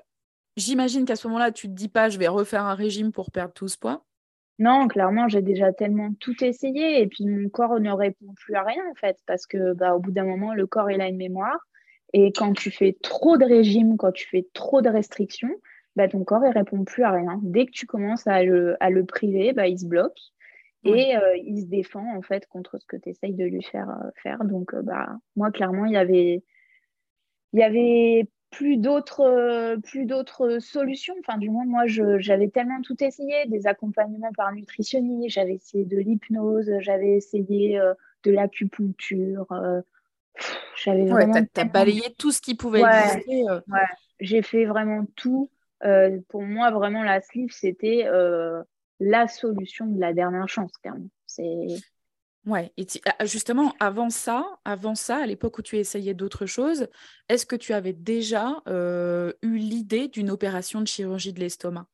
j'imagine 0.57 1.05
qu'à 1.05 1.17
ce 1.17 1.27
moment-là, 1.29 1.53
tu 1.53 1.69
te 1.69 1.73
dis 1.73 1.89
pas, 1.89 2.09
je 2.09 2.19
vais 2.19 2.29
refaire 2.29 2.65
un 2.65 2.75
régime 2.75 3.13
pour 3.13 3.31
perdre 3.31 3.55
tout 3.55 3.69
ce 3.69 3.79
poids. 3.79 4.05
Non, 4.59 4.87
clairement, 4.87 5.29
j'ai 5.29 5.43
déjà 5.43 5.73
tellement 5.73 6.13
tout 6.21 6.45
essayé 6.45 7.03
et 7.03 7.09
puis 7.09 7.27
mon 7.27 7.49
corps 7.49 7.81
ne 7.81 7.91
répond 7.91 8.33
plus 8.37 8.55
à 8.55 8.63
rien 8.63 8.83
en 8.89 8.95
fait, 8.95 9.19
parce 9.27 9.47
que 9.47 9.73
bah, 9.73 9.97
au 9.97 9.99
bout 9.99 10.13
d'un 10.13 10.25
moment, 10.25 10.55
le 10.55 10.67
corps 10.67 10.91
il 10.91 11.01
a 11.01 11.09
une 11.09 11.17
mémoire 11.17 11.59
et 12.13 12.31
quand 12.31 12.53
tu 12.53 12.71
fais 12.71 12.97
trop 13.03 13.37
de 13.37 13.45
régime, 13.45 13.97
quand 13.97 14.13
tu 14.13 14.29
fais 14.29 14.47
trop 14.53 14.81
de 14.81 14.89
restrictions, 14.89 15.51
bah, 15.97 16.07
ton 16.09 16.23
corps 16.23 16.43
ne 16.43 16.53
répond 16.53 16.85
plus 16.85 17.03
à 17.03 17.11
rien. 17.11 17.41
Dès 17.43 17.67
que 17.67 17.73
tu 17.73 17.87
commences 17.87 18.27
à 18.29 18.45
le, 18.45 18.77
à 18.79 18.91
le 18.91 19.05
priver, 19.05 19.53
bah, 19.53 19.67
il 19.67 19.79
se 19.79 19.87
bloque 19.87 20.21
et 20.85 21.17
euh, 21.17 21.37
il 21.39 21.63
se 21.63 21.67
défend 21.67 22.17
en 22.17 22.23
fait 22.23 22.47
contre 22.47 22.79
ce 22.79 22.87
que 22.87 22.97
tu 22.97 23.09
essayes 23.09 23.35
de 23.35 23.45
lui 23.45 23.63
faire 23.63 23.91
euh, 23.91 24.11
faire. 24.23 24.45
Donc, 24.45 24.75
euh, 24.75 24.83
bah, 24.83 25.09
moi, 25.35 25.51
clairement, 25.51 25.87
il 25.87 25.93
y 25.95 25.97
avait, 25.97 26.45
il 27.53 27.61
y 27.61 27.63
avait 27.63 28.29
plus 28.57 28.77
d'autres 28.77 29.77
plus 29.83 30.07
d'autres 30.07 30.59
solutions. 30.59 31.15
Enfin, 31.21 31.39
du 31.39 31.51
moins, 31.51 31.65
moi, 31.65 31.85
j'avais 31.87 32.49
tellement 32.49 32.81
tout 32.83 33.03
essayé, 33.03 33.47
des 33.47 33.67
accompagnements 33.67 34.33
par 34.37 34.53
nutritionniste, 34.53 35.35
j'avais 35.35 35.55
essayé 35.55 35.85
de 35.85 35.97
l'hypnose, 35.97 36.71
j'avais 36.81 37.17
essayé 37.17 37.81
de 38.25 38.31
l'acupuncture 38.31 39.47
j'avais 40.77 41.07
vraiment. 41.07 41.45
t'as, 41.53 41.65
balayé 41.65 42.15
tout 42.19 42.33
ce 42.33 42.41
qui 42.41 42.55
pouvait 42.55 42.83
exister. 42.83 43.45
Euh. 43.49 43.61
J'ai 44.21 44.43
fait 44.43 44.65
vraiment 44.65 45.07
tout. 45.17 45.51
Euh, 45.85 46.19
pour 46.29 46.43
moi, 46.43 46.71
vraiment, 46.71 47.03
la 47.03 47.21
sleeve, 47.21 47.51
c'était 47.51 48.07
euh, 48.07 48.63
la 49.01 49.29
solution 49.29 49.87
de 49.87 50.01
la 50.01 50.13
dernière 50.13 50.49
chance, 50.49 50.73
clairement. 50.79 51.09
C'est. 51.27 51.67
Ouais, 52.47 52.73
et 52.77 52.87
ah, 53.19 53.25
justement, 53.25 53.73
avant 53.81 54.11
ça, 54.11 54.45
avant 54.65 54.95
ça, 54.95 55.17
à 55.17 55.27
l'époque 55.27 55.59
où 55.59 55.63
tu 55.63 55.79
essayais 55.79 56.13
d'autres 56.13 56.45
choses, 56.45 56.89
est-ce 57.31 57.47
que 57.47 57.57
tu 57.57 57.73
avais 57.73 57.95
déjà 57.95 58.63
eu 58.67 59.57
l'idée 59.57 60.09
d'une 60.09 60.31
opération 60.31 60.81
de 60.81 60.87
chirurgie 60.87 61.33
de 61.33 61.41
l'estomac? 61.41 61.87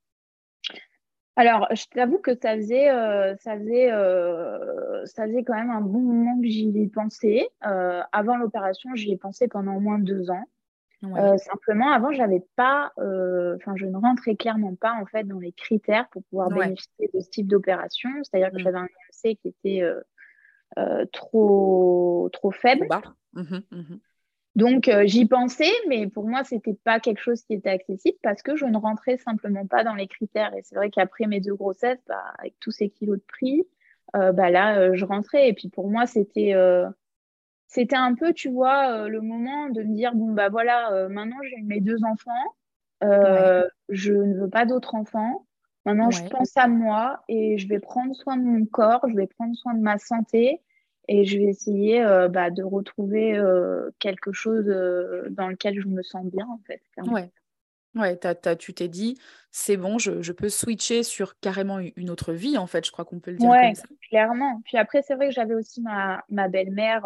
Alors, 1.37 1.69
je 1.71 1.85
t'avoue 1.87 2.19
que 2.19 2.33
ça 2.35 2.57
faisait, 2.57 2.91
euh, 2.91 3.35
ça, 3.37 3.57
faisait, 3.57 3.91
euh, 3.91 5.07
ça 5.07 5.25
faisait 5.27 5.43
quand 5.43 5.55
même 5.55 5.71
un 5.71 5.81
bon 5.81 6.01
moment 6.01 6.39
que 6.41 6.47
j'y 6.47 6.69
ai 6.77 6.89
pensé. 6.89 7.49
Avant 7.61 8.37
l'opération, 8.37 8.91
j'y 8.95 9.13
ai 9.13 9.17
pensé 9.17 9.49
pendant 9.49 9.77
au 9.77 9.81
moins 9.81 9.99
deux 9.99 10.31
ans. 10.31 10.45
simplement, 11.39 11.93
avant, 11.93 12.13
j'avais 12.13 12.45
pas, 12.57 12.93
enfin, 12.97 13.75
je 13.77 13.87
ne 13.87 13.97
rentrais 13.97 14.35
clairement 14.35 14.75
pas 14.75 14.93
en 15.01 15.07
fait 15.07 15.25
dans 15.25 15.39
les 15.39 15.53
critères 15.53 16.09
pour 16.11 16.25
pouvoir 16.25 16.51
bénéficier 16.51 17.09
de 17.15 17.21
ce 17.21 17.31
type 17.31 17.47
d'opération. 17.47 18.11
C'est-à-dire 18.23 18.51
que 18.51 18.57
mm. 18.57 18.65
j'avais 18.65 18.79
un 18.79 18.89
IMC 18.89 19.39
qui 19.41 19.49
était 19.49 19.83
trop, 21.13 22.29
trop 22.33 22.51
faible. 22.51 22.89
Mmh 23.33 23.61
mmh 23.71 23.97
donc 24.57 24.89
euh, 24.89 25.05
j'y 25.07 25.27
pensais, 25.27 25.71
mais 25.89 26.09
pour 26.09 26.29
moi, 26.29 26.43
ce 26.45 26.55
n'était 26.55 26.75
pas 26.75 26.99
quelque 26.99 27.21
chose 27.21 27.43
qui 27.43 27.55
était 27.55 27.71
accessible 27.71 28.19
parce 28.23 28.43
que 28.43 28.57
je 28.57 28.67
ne 28.67 28.77
rentrais 28.77 29.17
simplement 29.19 29.67
pas 29.67 29.85
dans 29.85 29.95
les 29.95 30.09
critères. 30.09 30.55
Et 30.55 30.63
c'est 30.63 30.75
vrai 30.75 30.91
qu'après 30.91 31.27
mes 31.27 31.41
deux 31.41 31.55
grossesses, 31.55 32.03
bah, 32.09 32.35
avec 32.39 32.55
tous 32.59 32.73
ces 32.73 32.91
kilos 32.91 33.19
de 33.19 33.25
prix, 33.27 33.67
euh, 34.17 34.33
bah 34.33 34.51
là, 34.51 34.79
euh, 34.79 34.91
je 34.95 35.05
rentrais. 35.05 35.49
Et 35.49 35.53
puis 35.55 35.69
pour 35.69 35.89
moi, 35.89 36.07
c'était 36.07 36.55
c'était 37.69 37.97
un 37.97 38.15
peu, 38.15 38.33
tu 38.33 38.51
vois, 38.51 39.09
le 39.09 39.21
moment 39.21 39.69
de 39.69 39.85
me 39.85 39.95
dire 39.95 40.15
bon 40.15 40.33
bah 40.33 40.49
voilà, 40.49 41.09
maintenant 41.09 41.37
j'ai 41.49 41.63
mes 41.63 41.81
deux 41.81 42.03
enfants, 42.03 42.57
je 43.01 44.13
ne 44.13 44.41
veux 44.41 44.51
pas 44.51 44.67
d'autres 44.67 44.97
enfants. 44.97 45.47
Maintenant, 45.87 46.11
je 46.11 46.23
pense 46.29 46.57
à 46.57 46.69
moi 46.69 47.23
et 47.29 47.57
je 47.57 47.67
vais 47.69 47.79
prendre 47.79 48.15
soin 48.15 48.37
de 48.37 48.43
mon 48.43 48.67
corps, 48.67 49.05
je 49.09 49.15
vais 49.15 49.27
prendre 49.27 49.55
soin 49.57 49.75
de 49.75 49.81
ma 49.81 49.99
santé 49.99 50.61
et 51.09 51.25
je 51.25 51.39
vais 51.39 51.45
essayer 51.45 52.03
euh, 52.03 52.29
bah, 52.29 52.51
de 52.51 52.63
retrouver 52.63 53.37
euh, 53.37 53.91
quelque 53.99 54.33
chose 54.33 54.69
euh, 54.69 55.29
dans 55.31 55.49
lequel 55.49 55.81
je 55.81 55.89
me 55.89 56.03
sens 56.03 56.25
bien 56.27 56.47
en 56.47 56.61
fait. 56.67 56.83
Ouais. 57.11 57.31
Ouais, 57.97 58.19
tu 58.59 58.73
t'es 58.73 58.87
dit, 58.89 59.19
c'est 59.51 59.77
bon, 59.77 59.99
je, 59.99 60.33
peux 60.33 60.49
switcher 60.49 61.03
sur 61.03 61.39
carrément 61.41 61.81
une 61.97 62.11
autre 62.11 62.33
vie, 62.33 62.57
en 62.57 62.67
fait, 62.67 62.87
je 62.87 62.93
crois 62.93 63.05
qu'on 63.05 63.19
peut 63.19 63.33
le 63.33 63.37
dire 63.37 63.51
ouais, 63.51 63.73
clairement. 64.09 64.63
Puis 64.65 64.77
après, 64.77 65.03
c'est 65.03 65.17
vrai 65.17 65.29
que 65.29 65.35
j'avais 65.35 65.55
aussi 65.55 65.83
ma, 65.83 66.23
ma 66.29 66.49
belle-mère 66.49 67.05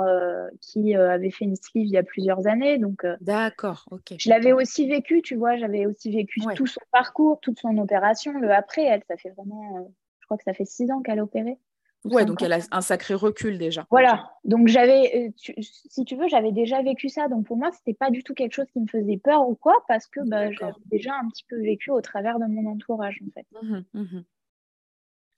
qui 0.60 0.94
avait 0.94 1.30
fait 1.30 1.46
une 1.46 1.56
sleeve 1.56 1.86
il 1.86 1.92
y 1.92 1.96
a 1.96 2.02
plusieurs 2.02 2.46
années. 2.46 2.76
Donc, 2.76 3.06
D'accord, 3.22 3.86
ok. 3.90 4.14
Je 4.18 4.28
l'avais 4.28 4.52
aussi 4.52 4.86
vécu, 4.86 5.22
tu 5.22 5.36
vois, 5.36 5.56
j'avais 5.56 5.86
aussi 5.86 6.10
vécu 6.10 6.40
tout 6.54 6.66
son 6.66 6.80
parcours, 6.92 7.40
toute 7.40 7.58
son 7.58 7.78
opération. 7.78 8.32
Le 8.38 8.50
après, 8.52 8.84
elle, 8.84 9.02
ça 9.08 9.16
fait 9.16 9.30
vraiment, 9.30 9.90
je 10.20 10.26
crois 10.26 10.36
que 10.36 10.44
ça 10.44 10.52
fait 10.52 10.66
six 10.66 10.90
ans 10.90 11.00
qu'elle 11.00 11.18
a 11.18 11.22
opéré. 11.22 11.58
Ouais, 12.04 12.24
donc 12.24 12.42
elle 12.42 12.52
a 12.52 12.58
un 12.70 12.80
sacré 12.80 13.14
recul 13.14 13.58
déjà. 13.58 13.86
Voilà, 13.90 14.30
donc 14.44 14.68
j'avais, 14.68 15.28
euh, 15.36 15.62
si 15.64 16.04
tu 16.04 16.16
veux, 16.16 16.28
j'avais 16.28 16.52
déjà 16.52 16.82
vécu 16.82 17.08
ça. 17.08 17.28
Donc 17.28 17.46
pour 17.46 17.56
moi, 17.56 17.70
c'était 17.72 17.94
pas 17.94 18.10
du 18.10 18.22
tout 18.22 18.34
quelque 18.34 18.52
chose 18.52 18.70
qui 18.72 18.80
me 18.80 18.86
faisait 18.86 19.16
peur 19.16 19.48
ou 19.48 19.54
quoi, 19.54 19.74
parce 19.88 20.06
que 20.06 20.20
bah, 20.28 20.50
j'avais 20.52 20.74
déjà 20.86 21.14
un 21.14 21.28
petit 21.28 21.44
peu 21.48 21.60
vécu 21.60 21.90
au 21.90 22.00
travers 22.00 22.38
de 22.38 22.46
mon 22.46 22.70
entourage 22.70 23.20
en 23.26 23.30
fait. 23.32 23.46
Mmh 23.62 23.84
mmh 23.94 24.20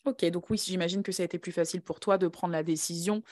ok, 0.06 0.24
donc 0.30 0.50
oui, 0.50 0.60
j'imagine 0.64 1.02
que 1.02 1.12
ça 1.12 1.22
a 1.22 1.26
été 1.26 1.38
plus 1.38 1.52
facile 1.52 1.82
pour 1.82 2.00
toi 2.00 2.18
de 2.18 2.28
prendre 2.28 2.52
la 2.52 2.62
décision 2.62 3.22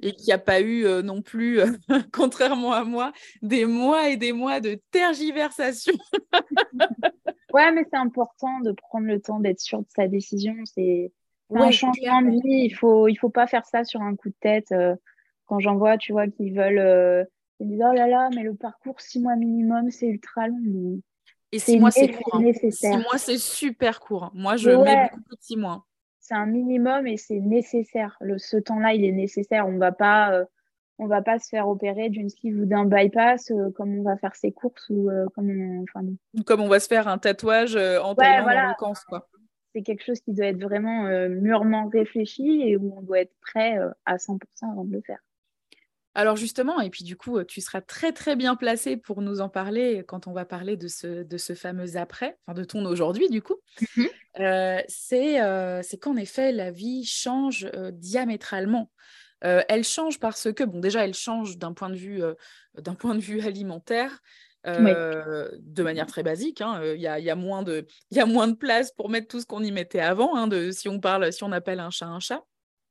et 0.00 0.12
qu'il 0.12 0.26
n'y 0.26 0.32
a 0.32 0.38
pas 0.38 0.60
eu 0.60 0.84
euh, 0.84 1.02
non 1.02 1.22
plus, 1.22 1.60
euh, 1.60 1.66
contrairement 2.12 2.72
à 2.72 2.84
moi, 2.84 3.12
des 3.42 3.64
mois 3.64 4.08
et 4.08 4.16
des 4.16 4.32
mois 4.32 4.60
de 4.60 4.80
tergiversation. 4.90 5.94
ouais, 7.52 7.72
mais 7.72 7.84
c'est 7.90 7.98
important 7.98 8.60
de 8.60 8.72
prendre 8.72 9.06
le 9.06 9.20
temps 9.20 9.40
d'être 9.40 9.60
sûr 9.60 9.80
de 9.80 9.86
sa 9.94 10.08
décision. 10.08 10.54
C'est 10.64 11.12
un 11.54 11.70
changement 11.70 12.22
de 12.22 12.30
vie, 12.30 12.64
il 12.64 12.74
faut, 12.74 13.08
il 13.08 13.16
faut 13.16 13.30
pas 13.30 13.46
faire 13.46 13.64
ça 13.64 13.84
sur 13.84 14.02
un 14.02 14.16
coup 14.16 14.28
de 14.28 14.36
tête. 14.40 14.72
Euh, 14.72 14.94
quand 15.46 15.60
j'en 15.60 15.76
vois, 15.76 15.96
tu 15.96 16.12
vois, 16.12 16.26
qu'ils 16.26 16.54
veulent, 16.54 16.78
euh, 16.78 17.24
ils 17.60 17.68
disent 17.68 17.84
oh 17.88 17.92
là 17.92 18.08
là, 18.08 18.28
mais 18.34 18.42
le 18.42 18.54
parcours 18.54 19.00
six 19.00 19.20
mois 19.20 19.36
minimum, 19.36 19.90
c'est 19.90 20.06
ultra 20.06 20.48
long. 20.48 21.00
Et 21.52 21.58
six 21.58 21.78
mois, 21.78 21.90
c'est 21.90 22.08
court. 22.08 22.34
Hein. 22.34 22.52
Six 22.70 22.88
mois, 22.88 23.18
c'est 23.18 23.38
super 23.38 24.00
court. 24.00 24.24
Hein. 24.24 24.32
Moi, 24.34 24.56
je 24.56 24.70
mets 24.70 25.10
beaucoup 25.12 25.36
de 25.36 25.40
six 25.40 25.56
mois. 25.56 25.86
C'est 26.20 26.34
un 26.34 26.46
minimum 26.46 27.06
et 27.06 27.16
c'est 27.16 27.38
nécessaire. 27.38 28.16
Le, 28.20 28.38
ce 28.38 28.56
temps-là, 28.56 28.94
il 28.94 29.04
est 29.04 29.12
nécessaire. 29.12 29.68
On 29.68 29.78
va 29.78 29.92
pas, 29.92 30.32
euh, 30.32 30.44
on 30.98 31.06
va 31.06 31.22
pas 31.22 31.38
se 31.38 31.48
faire 31.48 31.68
opérer 31.68 32.08
d'une 32.08 32.28
sleeve 32.28 32.58
ou 32.58 32.66
d'un 32.66 32.84
bypass 32.84 33.52
comme 33.76 33.96
on 33.96 34.02
va 34.02 34.16
faire 34.16 34.34
ses 34.34 34.50
courses 34.50 34.88
ou 34.90 35.08
comme 35.36 35.50
on, 35.50 35.84
enfin, 35.84 36.04
comme 36.44 36.60
on 36.62 36.68
va 36.68 36.80
se 36.80 36.88
faire 36.88 37.06
un 37.06 37.18
tatouage 37.18 37.76
en 37.76 38.14
ouais, 38.14 38.42
voilà. 38.42 38.68
vacances, 38.68 39.04
quoi 39.04 39.28
c'est 39.76 39.82
quelque 39.82 40.04
chose 40.04 40.20
qui 40.20 40.32
doit 40.32 40.46
être 40.46 40.62
vraiment 40.62 41.06
euh, 41.06 41.28
mûrement 41.28 41.88
réfléchi 41.88 42.62
et 42.62 42.78
où 42.78 42.96
on 42.96 43.02
doit 43.02 43.20
être 43.20 43.34
prêt 43.42 43.78
euh, 43.78 43.90
à 44.06 44.16
100% 44.16 44.38
avant 44.72 44.84
de 44.84 44.92
le 44.92 45.02
faire. 45.02 45.18
Alors 46.14 46.36
justement, 46.36 46.80
et 46.80 46.88
puis 46.88 47.04
du 47.04 47.14
coup, 47.14 47.44
tu 47.44 47.60
seras 47.60 47.82
très 47.82 48.12
très 48.12 48.36
bien 48.36 48.56
placé 48.56 48.96
pour 48.96 49.20
nous 49.20 49.42
en 49.42 49.50
parler 49.50 50.02
quand 50.08 50.26
on 50.26 50.32
va 50.32 50.46
parler 50.46 50.78
de 50.78 50.88
ce, 50.88 51.24
de 51.24 51.36
ce 51.36 51.52
fameux 51.52 51.98
après, 51.98 52.38
enfin 52.46 52.54
de 52.54 52.64
ton 52.64 52.86
aujourd'hui 52.86 53.28
du 53.28 53.42
coup. 53.42 53.56
Mm-hmm. 53.82 54.10
Euh, 54.40 55.82
c'est 55.84 55.98
qu'en 55.98 56.16
effet, 56.16 56.52
la 56.52 56.70
vie 56.70 57.04
change 57.04 57.70
diamétralement. 57.92 58.90
elle 59.42 59.84
change 59.84 60.18
parce 60.18 60.50
que, 60.54 60.64
bon, 60.64 60.80
déjà, 60.80 61.04
elle 61.04 61.12
change 61.12 61.58
d'un 61.58 61.74
point, 61.74 61.90
de 61.90 61.96
vue, 61.96 62.22
d'un 62.78 62.94
point 62.94 63.14
de 63.14 63.20
vue 63.20 63.40
alimentaire, 63.46 64.22
euh, 64.66 65.48
de 65.58 65.82
manière 65.82 66.06
très 66.06 66.22
basique. 66.22 66.60
Hein, 66.60 66.80
il 66.94 67.00
y, 67.00 67.06
a, 67.08 67.34
moins 67.36 67.62
de, 67.62 67.86
y 68.10 68.20
a 68.20 68.26
moins 68.26 68.48
de 68.48 68.54
place 68.54 68.92
pour 68.92 69.08
mettre 69.08 69.28
tout 69.28 69.40
ce 69.40 69.46
qu'on 69.46 69.62
y 69.62 69.72
mettait 69.72 70.00
avant, 70.00 70.36
hein, 70.36 70.46
de, 70.46 70.70
si 70.70 70.88
on 70.88 71.00
parle, 71.00 71.32
si 71.32 71.44
on 71.44 71.52
appelle 71.52 71.80
un 71.80 71.90
chat 71.90 72.06
un 72.06 72.20
chat. 72.20 72.42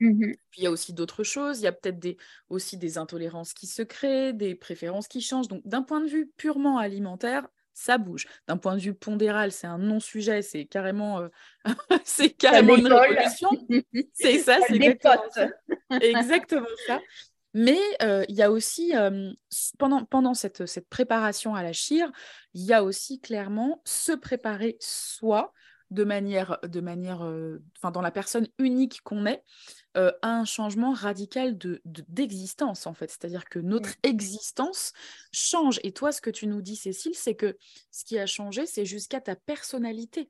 Mmh 0.01 0.33
Puis 0.51 0.61
il 0.61 0.63
y 0.63 0.67
a 0.67 0.71
aussi 0.71 0.93
d'autres 0.93 1.23
choses, 1.23 1.59
il 1.61 1.63
y 1.63 1.67
a 1.67 1.71
peut-être 1.71 1.99
des, 1.99 2.17
aussi 2.49 2.77
des 2.77 2.97
intolérances 2.97 3.53
qui 3.53 3.65
se 3.67 3.81
créent, 3.81 4.33
des 4.33 4.55
préférences 4.55 5.07
qui 5.07 5.21
changent. 5.21 5.47
Donc 5.47 5.61
d'un 5.65 5.83
point 5.83 6.01
de 6.01 6.07
vue 6.07 6.29
purement 6.35 6.77
alimentaire, 6.77 7.47
ça 7.75 7.97
bouge. 7.97 8.25
D'un 8.47 8.57
point 8.57 8.75
de 8.75 8.79
vue 8.79 8.93
pondéral, 8.93 9.51
c'est 9.51 9.67
un 9.67 9.77
non-sujet, 9.77 10.41
c'est 10.41 10.65
carrément, 10.65 11.19
euh, 11.19 11.27
c'est 12.03 12.29
carrément 12.29 12.75
une 12.75 12.91
révolution. 12.91 13.49
C'est 14.13 14.39
ça, 14.39 14.59
c'est 14.67 14.75
exactement 16.01 16.65
ça. 16.87 17.01
Mais 17.57 17.79
euh, 18.01 18.25
il 18.27 18.35
y 18.35 18.41
a 18.41 18.51
aussi, 18.51 18.91
pendant, 19.79 20.03
pendant 20.03 20.33
cette, 20.33 20.65
cette, 20.65 20.89
préparation 20.89 21.55
à 21.55 21.63
la 21.63 21.71
chire, 21.71 22.11
il 22.53 22.65
y 22.65 22.73
a 22.73 22.83
aussi 22.83 23.21
clairement 23.21 23.81
se 23.85 24.11
préparer 24.11 24.75
soi 24.81 25.53
de 25.89 26.03
manière, 26.03 26.59
de 26.63 26.81
manière 26.81 27.21
enfin, 27.77 27.91
dans 27.91 28.01
la 28.01 28.11
personne 28.11 28.49
unique 28.59 28.99
qu'on 29.03 29.25
est, 29.25 29.41
à 29.93 30.11
un 30.21 30.43
changement 30.43 30.91
radical 30.91 31.57
de, 31.57 31.81
d'existence, 31.85 32.87
en 32.87 32.93
fait. 32.93 33.09
C'est-à-dire 33.09 33.45
que 33.45 33.59
notre 33.59 33.95
existence 34.03 34.91
change. 35.31 35.79
Et 35.83 35.93
toi, 35.93 36.11
ce 36.11 36.19
que 36.19 36.29
tu 36.29 36.47
nous 36.47 36.61
dis, 36.61 36.75
Cécile, 36.75 37.15
c'est 37.15 37.35
que 37.35 37.57
ce 37.89 38.03
qui 38.03 38.19
a 38.19 38.25
changé, 38.25 38.65
c'est 38.65 38.85
jusqu'à 38.85 39.21
ta 39.21 39.37
personnalité. 39.37 40.29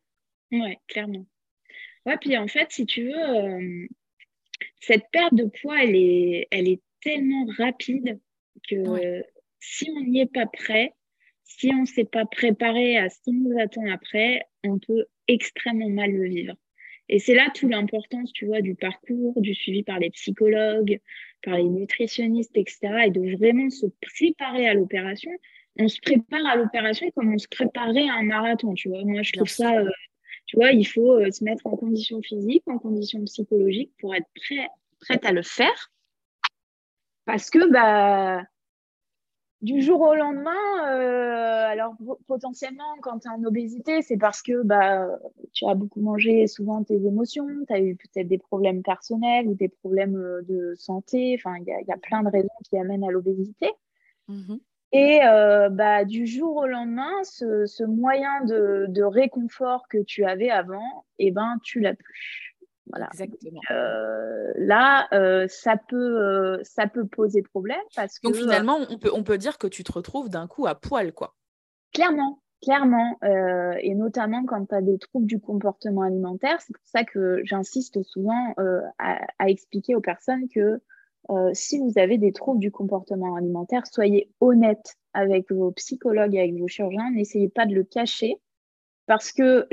Oui, 0.52 0.78
clairement. 0.88 1.26
Ouais, 2.06 2.18
puis 2.18 2.38
en 2.38 2.48
fait, 2.48 2.72
si 2.72 2.86
tu 2.86 3.12
veux, 3.12 3.88
cette 4.80 5.06
perte 5.12 5.34
de 5.34 5.46
poids, 5.62 5.84
elle 5.84 5.96
est, 5.96 6.48
elle 6.52 6.68
est 6.68 6.82
tellement 7.06 7.46
rapide 7.58 8.20
que 8.68 9.24
si 9.60 9.90
on 9.96 10.02
n'y 10.02 10.22
est 10.22 10.34
pas 10.34 10.48
prêt, 10.48 10.94
si 11.44 11.70
on 11.72 11.82
ne 11.82 11.86
s'est 11.86 12.06
pas 12.06 12.26
préparé 12.26 12.98
à 12.98 13.10
ce 13.10 13.22
qui 13.22 13.32
nous 13.32 13.58
attend 13.60 13.88
après, 13.92 14.42
on 14.64 14.80
peut 14.80 15.06
extrêmement 15.28 15.90
mal 15.90 16.12
le 16.12 16.28
vivre. 16.28 16.56
Et 17.08 17.20
c'est 17.20 17.36
là 17.36 17.52
toute 17.54 17.70
l'importance, 17.70 18.34
tu 18.34 18.48
vois, 18.48 18.62
du 18.62 18.74
parcours, 18.74 19.40
du 19.40 19.54
suivi 19.54 19.84
par 19.84 20.00
les 20.00 20.10
psychologues, 20.10 21.00
par 21.44 21.58
les 21.58 21.70
nutritionnistes, 21.70 22.58
etc. 22.58 22.80
Et 23.06 23.12
de 23.12 23.38
vraiment 23.38 23.70
se 23.70 23.86
préparer 24.02 24.68
à 24.68 24.74
l'opération. 24.74 25.32
On 25.78 25.88
se 25.88 26.00
prépare 26.02 26.46
à 26.48 26.56
l'opération 26.56 27.12
comme 27.12 27.32
on 27.32 27.38
se 27.38 27.48
préparait 27.48 28.10
à 28.10 28.16
un 28.16 28.24
marathon, 28.24 28.74
tu 28.74 28.90
vois. 28.90 29.04
Moi, 29.04 29.22
je 29.22 29.34
trouve 29.34 29.50
ça, 29.50 29.78
euh, 29.78 29.90
tu 30.48 30.56
vois, 30.56 30.72
il 30.72 30.86
faut 30.86 31.20
euh, 31.20 31.30
se 31.30 31.44
mettre 31.44 31.68
en 31.68 31.76
condition 31.78 32.20
physique, 32.24 32.64
en 32.66 32.80
condition 32.80 33.24
psychologique 33.26 33.92
pour 34.00 34.16
être 34.16 34.28
prêt, 34.34 34.68
prête 35.00 35.26
à 35.26 35.32
le 35.32 35.44
faire. 35.44 35.92
Parce 37.26 37.50
que 37.50 37.72
bah, 37.72 38.44
du 39.62 39.82
jour 39.82 40.02
au 40.02 40.14
lendemain, 40.14 40.52
euh, 40.90 41.66
alors 41.68 41.96
potentiellement 42.28 42.96
quand 43.02 43.20
tu 43.20 43.28
es 43.28 43.32
en 43.32 43.44
obésité, 43.44 44.02
c'est 44.02 44.18
parce 44.18 44.42
que 44.42 44.62
bah, 44.62 45.08
tu 45.54 45.66
as 45.66 45.74
beaucoup 45.74 46.02
mangé 46.02 46.46
souvent 46.46 46.84
tes 46.84 47.04
émotions, 47.06 47.48
tu 47.68 47.74
as 47.74 47.80
eu 47.80 47.96
peut-être 47.96 48.28
des 48.28 48.38
problèmes 48.38 48.84
personnels 48.84 49.48
ou 49.48 49.56
des 49.56 49.70
problèmes 49.70 50.18
euh, 50.18 50.42
de 50.44 50.76
santé, 50.76 51.36
enfin 51.40 51.56
il 51.58 51.66
y, 51.66 51.92
a 51.92 51.98
plein 51.98 52.22
de 52.22 52.30
raisons 52.30 52.48
qui 52.64 52.78
amènent 52.78 53.04
à 53.04 53.12
l'obésité. 53.12 53.72
Mmh 54.28 54.56
Et 54.92 55.22
euh, 55.24 55.70
bah, 55.70 56.06
du 56.06 56.28
jour 56.28 56.58
au 56.58 56.68
lendemain, 56.68 57.24
ce, 57.24 57.84
moyen 57.86 58.44
de, 58.46 59.04
réconfort 59.04 59.88
que 59.88 59.98
tu 60.04 60.26
avais 60.26 60.52
avant, 60.52 61.06
eh 61.18 61.32
ben, 61.32 61.58
tu 61.64 61.80
l'as 61.80 61.96
plus. 61.96 62.55
Voilà. 62.96 63.10
Exactement. 63.12 63.60
Euh, 63.72 64.54
là, 64.56 65.08
euh, 65.14 65.48
ça, 65.50 65.76
peut, 65.76 65.98
euh, 65.98 66.60
ça 66.64 66.88
peut 66.88 67.06
poser 67.06 67.42
problème 67.42 67.82
parce 67.94 68.20
que. 68.20 68.28
Donc 68.28 68.36
finalement, 68.38 68.80
on 68.90 68.98
peut, 68.98 69.12
on 69.14 69.24
peut 69.24 69.38
dire 69.38 69.58
que 69.58 69.68
tu 69.68 69.84
te 69.84 69.92
retrouves 69.92 70.30
d'un 70.30 70.48
coup 70.48 70.66
à 70.66 70.76
poil, 70.76 71.12
quoi. 71.12 71.36
Clairement, 71.94 72.40
clairement. 72.62 73.18
et 73.22 73.96
notamment 73.96 74.46
quand 74.46 74.66
tu 74.66 74.76
as 74.76 74.82
des 74.82 74.98
troubles 74.98 75.28
du 75.28 75.40
comportement 75.40 76.04
alimentaire. 76.04 76.62
C'est 76.62 76.74
pour 76.74 76.86
ça 76.86 77.04
que 77.04 77.42
j'insiste 77.44 78.02
souvent 78.04 78.54
à, 78.98 79.20
à, 79.40 79.50
expliquer 79.50 79.96
aux 79.96 80.02
personnes 80.02 80.48
que 80.50 80.82
si 81.54 81.80
vous 81.80 81.94
avez 81.98 82.18
des 82.18 82.34
troubles 82.34 82.60
du 82.60 82.72
comportement 82.72 83.36
alimentaire, 83.36 83.88
soyez 83.88 84.30
honnête 84.42 84.96
avec 85.14 85.52
vos 85.52 85.72
psychologues 85.72 86.36
et 86.36 86.40
avec 86.40 86.56
vos 86.56 86.68
chirurgiens. 86.68 87.12
N'essayez 87.12 87.50
pas 87.50 87.66
de 87.66 87.74
le 87.74 87.84
cacher 87.86 88.42
parce 89.06 89.32
que 89.32 89.68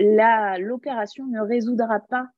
l'opération 0.58 1.26
ne 1.26 1.40
résoudra 1.40 2.00
pas 2.00 2.28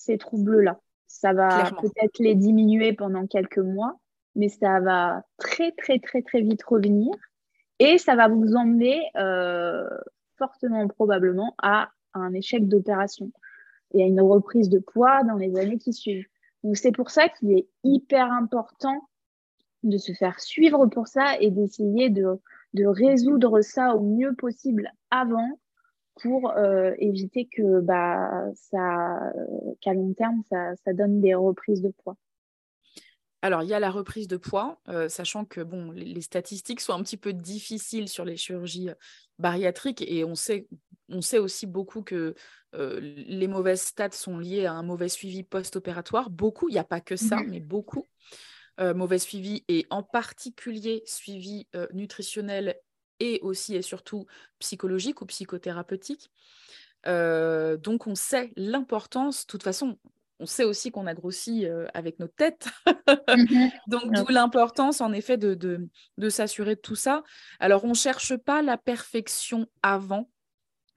ces 0.00 0.18
troubles-là. 0.18 0.80
Ça 1.06 1.32
va 1.32 1.70
peut-être 1.80 2.18
les 2.18 2.34
diminuer 2.34 2.92
pendant 2.92 3.26
quelques 3.26 3.58
mois, 3.58 3.98
mais 4.34 4.48
ça 4.48 4.80
va 4.80 5.22
très, 5.36 5.72
très, 5.72 5.98
très, 5.98 6.22
très 6.22 6.40
vite 6.40 6.62
revenir. 6.62 7.12
Et 7.78 7.98
ça 7.98 8.16
va 8.16 8.28
vous 8.28 8.54
emmener 8.54 9.10
euh, 9.16 9.88
fortement 10.38 10.86
probablement 10.88 11.54
à 11.62 11.90
un 12.14 12.32
échec 12.32 12.66
d'opération 12.66 13.30
et 13.92 14.02
à 14.02 14.06
une 14.06 14.20
reprise 14.20 14.68
de 14.68 14.78
poids 14.78 15.22
dans 15.24 15.36
les 15.36 15.56
années 15.56 15.78
qui 15.78 15.92
suivent. 15.92 16.26
Donc 16.62 16.76
c'est 16.76 16.92
pour 16.92 17.10
ça 17.10 17.28
qu'il 17.28 17.52
est 17.52 17.68
hyper 17.84 18.30
important 18.32 19.08
de 19.82 19.96
se 19.96 20.12
faire 20.12 20.40
suivre 20.40 20.86
pour 20.86 21.08
ça 21.08 21.38
et 21.40 21.50
d'essayer 21.50 22.10
de, 22.10 22.38
de 22.74 22.86
résoudre 22.86 23.60
ça 23.62 23.94
au 23.96 24.00
mieux 24.00 24.34
possible 24.34 24.92
avant 25.10 25.58
pour 26.20 26.50
euh, 26.50 26.92
éviter 26.98 27.46
que 27.46 27.80
bah, 27.80 28.44
ça, 28.54 29.32
qu'à 29.80 29.94
long 29.94 30.12
terme, 30.14 30.42
ça, 30.48 30.74
ça, 30.84 30.92
donne 30.92 31.20
des 31.20 31.34
reprises 31.34 31.82
de 31.82 31.92
poids. 32.02 32.16
Alors, 33.42 33.62
il 33.62 33.70
y 33.70 33.74
a 33.74 33.80
la 33.80 33.90
reprise 33.90 34.28
de 34.28 34.36
poids, 34.36 34.80
euh, 34.88 35.08
sachant 35.08 35.46
que 35.46 35.62
bon, 35.62 35.92
les, 35.92 36.20
statistiques 36.20 36.80
sont 36.80 36.92
un 36.92 37.02
petit 37.02 37.16
peu 37.16 37.32
difficiles 37.32 38.08
sur 38.08 38.26
les 38.26 38.36
chirurgies 38.36 38.90
euh, 38.90 38.94
bariatriques 39.38 40.02
et 40.02 40.24
on 40.24 40.34
sait, 40.34 40.68
on 41.08 41.22
sait 41.22 41.38
aussi 41.38 41.66
beaucoup 41.66 42.02
que 42.02 42.34
les 42.72 43.48
mauvaises 43.48 43.80
stats 43.80 44.12
sont 44.12 44.38
liées 44.38 44.66
à 44.66 44.74
un 44.74 44.84
mauvais 44.84 45.08
suivi 45.08 45.42
post-opératoire. 45.42 46.30
Beaucoup, 46.30 46.68
il 46.68 46.72
n'y 46.72 46.78
a 46.78 46.84
pas 46.84 47.00
que 47.00 47.16
ça, 47.16 47.38
mais 47.48 47.58
beaucoup. 47.58 48.06
mauvais 48.78 49.18
suivi 49.18 49.64
et 49.66 49.86
en 49.90 50.04
particulier 50.04 51.02
suivi 51.04 51.66
nutritionnel 51.92 52.76
et 53.20 53.38
aussi 53.42 53.76
et 53.76 53.82
surtout 53.82 54.26
psychologique 54.58 55.22
ou 55.22 55.26
psychothérapeutique. 55.26 56.30
Euh, 57.06 57.76
donc 57.76 58.06
on 58.06 58.14
sait 58.14 58.52
l'importance, 58.56 59.46
de 59.46 59.50
toute 59.50 59.62
façon, 59.62 59.98
on 60.38 60.46
sait 60.46 60.64
aussi 60.64 60.90
qu'on 60.90 61.06
a 61.06 61.14
grossi 61.14 61.66
euh, 61.66 61.86
avec 61.94 62.18
notre 62.18 62.34
tête. 62.34 62.68
Mhm. 63.28 63.70
donc 63.86 64.12
d'où 64.12 64.26
l'importance 64.28 65.00
en 65.00 65.12
effet 65.12 65.36
de, 65.36 65.54
de, 65.54 65.88
de 66.18 66.28
s'assurer 66.28 66.74
de 66.74 66.80
tout 66.80 66.96
ça. 66.96 67.22
Alors 67.58 67.84
on 67.84 67.90
ne 67.90 67.94
cherche 67.94 68.36
pas 68.36 68.62
la 68.62 68.76
perfection 68.76 69.66
avant, 69.82 70.28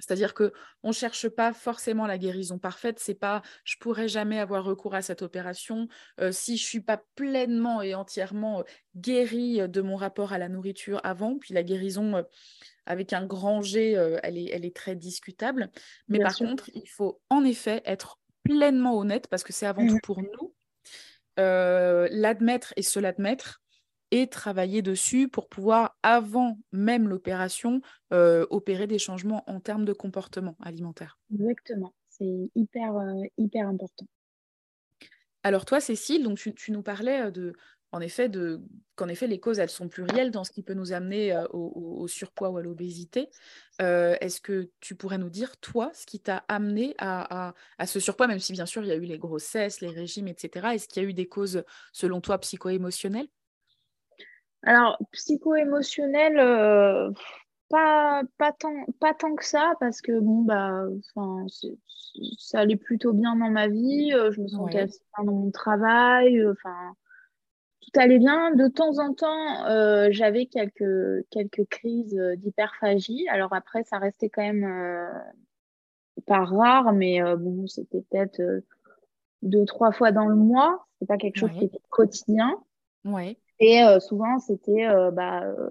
c'est-à-dire 0.03 0.33
que 0.33 0.51
on 0.83 0.91
cherche 0.91 1.29
pas 1.29 1.53
forcément 1.53 2.05
la 2.07 2.17
guérison 2.17 2.57
parfaite. 2.59 2.99
C'est 2.99 3.13
pas 3.13 3.41
je 3.63 3.77
pourrais 3.77 4.09
jamais 4.09 4.37
avoir 4.37 4.65
recours 4.65 4.95
à 4.95 5.01
cette 5.01 5.21
opération 5.21 5.87
euh, 6.19 6.33
si 6.33 6.57
je 6.57 6.65
suis 6.65 6.81
pas 6.81 7.01
pleinement 7.15 7.81
et 7.81 7.95
entièrement 7.95 8.59
euh, 8.59 8.63
guérie 8.97 9.67
de 9.69 9.81
mon 9.81 9.95
rapport 9.95 10.33
à 10.33 10.37
la 10.37 10.49
nourriture 10.49 10.99
avant. 11.05 11.37
Puis 11.37 11.53
la 11.53 11.63
guérison 11.63 12.17
euh, 12.17 12.23
avec 12.85 13.13
un 13.13 13.25
grand 13.25 13.61
G, 13.61 13.91
elle, 14.23 14.37
est, 14.37 14.49
elle 14.51 14.65
est 14.65 14.75
très 14.75 14.93
discutable. 14.97 15.71
Mais 16.09 16.19
par 16.19 16.35
contre, 16.35 16.69
il 16.73 16.89
faut 16.89 17.21
en 17.29 17.45
effet 17.45 17.81
être 17.85 18.19
pleinement 18.43 18.97
honnête 18.97 19.27
parce 19.27 19.45
que 19.45 19.53
c'est 19.53 19.65
avant 19.65 19.87
tout 19.87 19.95
mmh. 19.95 20.01
pour 20.01 20.21
nous 20.21 20.53
l'admettre 21.37 22.73
et 22.75 22.81
se 22.81 22.99
l'admettre 22.99 23.62
et 24.13 24.27
travailler 24.27 24.83
dessus 24.83 25.27
pour 25.27 25.49
pouvoir, 25.49 25.97
avant 26.03 26.59
même 26.71 27.07
l'opération, 27.07 27.81
euh, 28.13 28.45
opérer 28.51 28.85
des 28.85 28.99
changements 28.99 29.43
en 29.49 29.59
termes 29.59 29.85
de 29.85 29.93
comportement 29.93 30.55
alimentaire. 30.61 31.17
Exactement, 31.33 31.95
c'est 32.09 32.51
hyper, 32.53 32.95
euh, 32.95 33.23
hyper 33.39 33.67
important. 33.67 34.05
Alors 35.41 35.65
toi, 35.65 35.79
Cécile, 35.79 36.21
donc 36.21 36.37
tu, 36.37 36.71
nous 36.71 36.83
parlais 36.83 37.21
euh, 37.23 37.31
de, 37.31 37.53
en 37.91 38.01
effet, 38.01 38.29
de, 38.29 38.61
qu'en 38.95 39.07
effet, 39.07 39.25
les 39.25 39.39
causes, 39.39 39.57
elles 39.57 39.71
sont 39.71 39.89
plurielles 39.89 40.29
dans 40.29 40.43
ce 40.43 40.51
qui 40.51 40.61
peut 40.61 40.75
nous 40.75 40.93
amener 40.93 41.35
au, 41.49 42.07
surpoids 42.07 42.51
ou 42.51 42.57
à 42.57 42.61
l'obésité. 42.61 43.31
est-ce 43.79 44.41
que 44.41 44.69
tu 44.79 44.93
pourrais 44.93 45.17
nous 45.17 45.31
dire, 45.31 45.57
toi, 45.57 45.89
ce 45.95 46.05
qui 46.05 46.19
t'a 46.19 46.45
amené 46.49 46.93
à, 46.99 47.55
à, 47.79 47.87
ce 47.87 47.99
surpoids, 47.99 48.27
même 48.27 48.39
si 48.39 48.53
bien 48.53 48.67
sûr, 48.67 48.83
il 48.83 48.89
y 48.89 48.91
a 48.91 48.95
eu 48.95 49.05
les 49.05 49.17
grossesses, 49.17 49.81
les 49.81 49.89
régimes, 49.89 50.27
etc. 50.27 50.75
Est-ce 50.75 50.87
qu'il 50.87 51.01
y 51.01 51.05
a 51.05 51.09
eu 51.09 51.13
des 51.13 51.27
causes, 51.27 51.63
selon 51.91 52.21
toi, 52.21 52.37
psycho-émotionnelles? 52.37 53.27
Alors, 54.63 54.97
psycho-émotionnel, 55.11 56.39
euh, 56.39 57.11
pas, 57.69 58.21
pas, 58.37 58.53
tant, 58.53 58.85
pas 58.99 59.13
tant 59.13 59.35
que 59.35 59.45
ça, 59.45 59.73
parce 59.79 60.01
que 60.01 60.17
bon, 60.19 60.41
bah, 60.43 60.85
ça 62.37 62.59
allait 62.59 62.77
plutôt 62.77 63.11
bien 63.11 63.35
dans 63.35 63.49
ma 63.49 63.67
vie, 63.67 64.13
euh, 64.13 64.31
je 64.31 64.41
me 64.41 64.47
sentais 64.47 64.79
assez 64.79 65.01
bien 65.17 65.25
dans 65.25 65.33
mon 65.33 65.51
travail, 65.51 66.39
euh, 66.39 66.53
enfin, 66.53 66.95
tout 67.81 67.99
allait 67.99 68.19
bien. 68.19 68.55
De 68.55 68.69
temps 68.69 68.99
en 68.99 69.13
temps, 69.13 69.65
j'avais 70.11 70.45
quelques, 70.45 71.27
quelques 71.29 71.65
crises 71.69 72.15
d'hyperphagie. 72.37 73.27
Alors 73.27 73.53
après, 73.53 73.83
ça 73.83 73.97
restait 73.97 74.29
quand 74.29 74.43
même 74.43 75.11
pas 76.25 76.45
rare, 76.45 76.93
mais 76.93 77.21
bon, 77.35 77.67
c'était 77.67 78.01
peut-être 78.09 78.41
deux, 79.41 79.65
trois 79.65 79.91
fois 79.91 80.13
dans 80.13 80.27
le 80.27 80.35
mois. 80.35 80.87
C'est 80.99 81.07
pas 81.07 81.17
quelque 81.17 81.37
chose 81.37 81.51
qui 81.51 81.65
était 81.65 81.81
quotidien. 81.89 82.57
Ouais. 83.03 83.37
Et 83.59 83.83
euh, 83.83 83.99
souvent, 83.99 84.39
c'était 84.39 84.87
euh, 84.87 85.11
bah, 85.11 85.43
euh, 85.43 85.69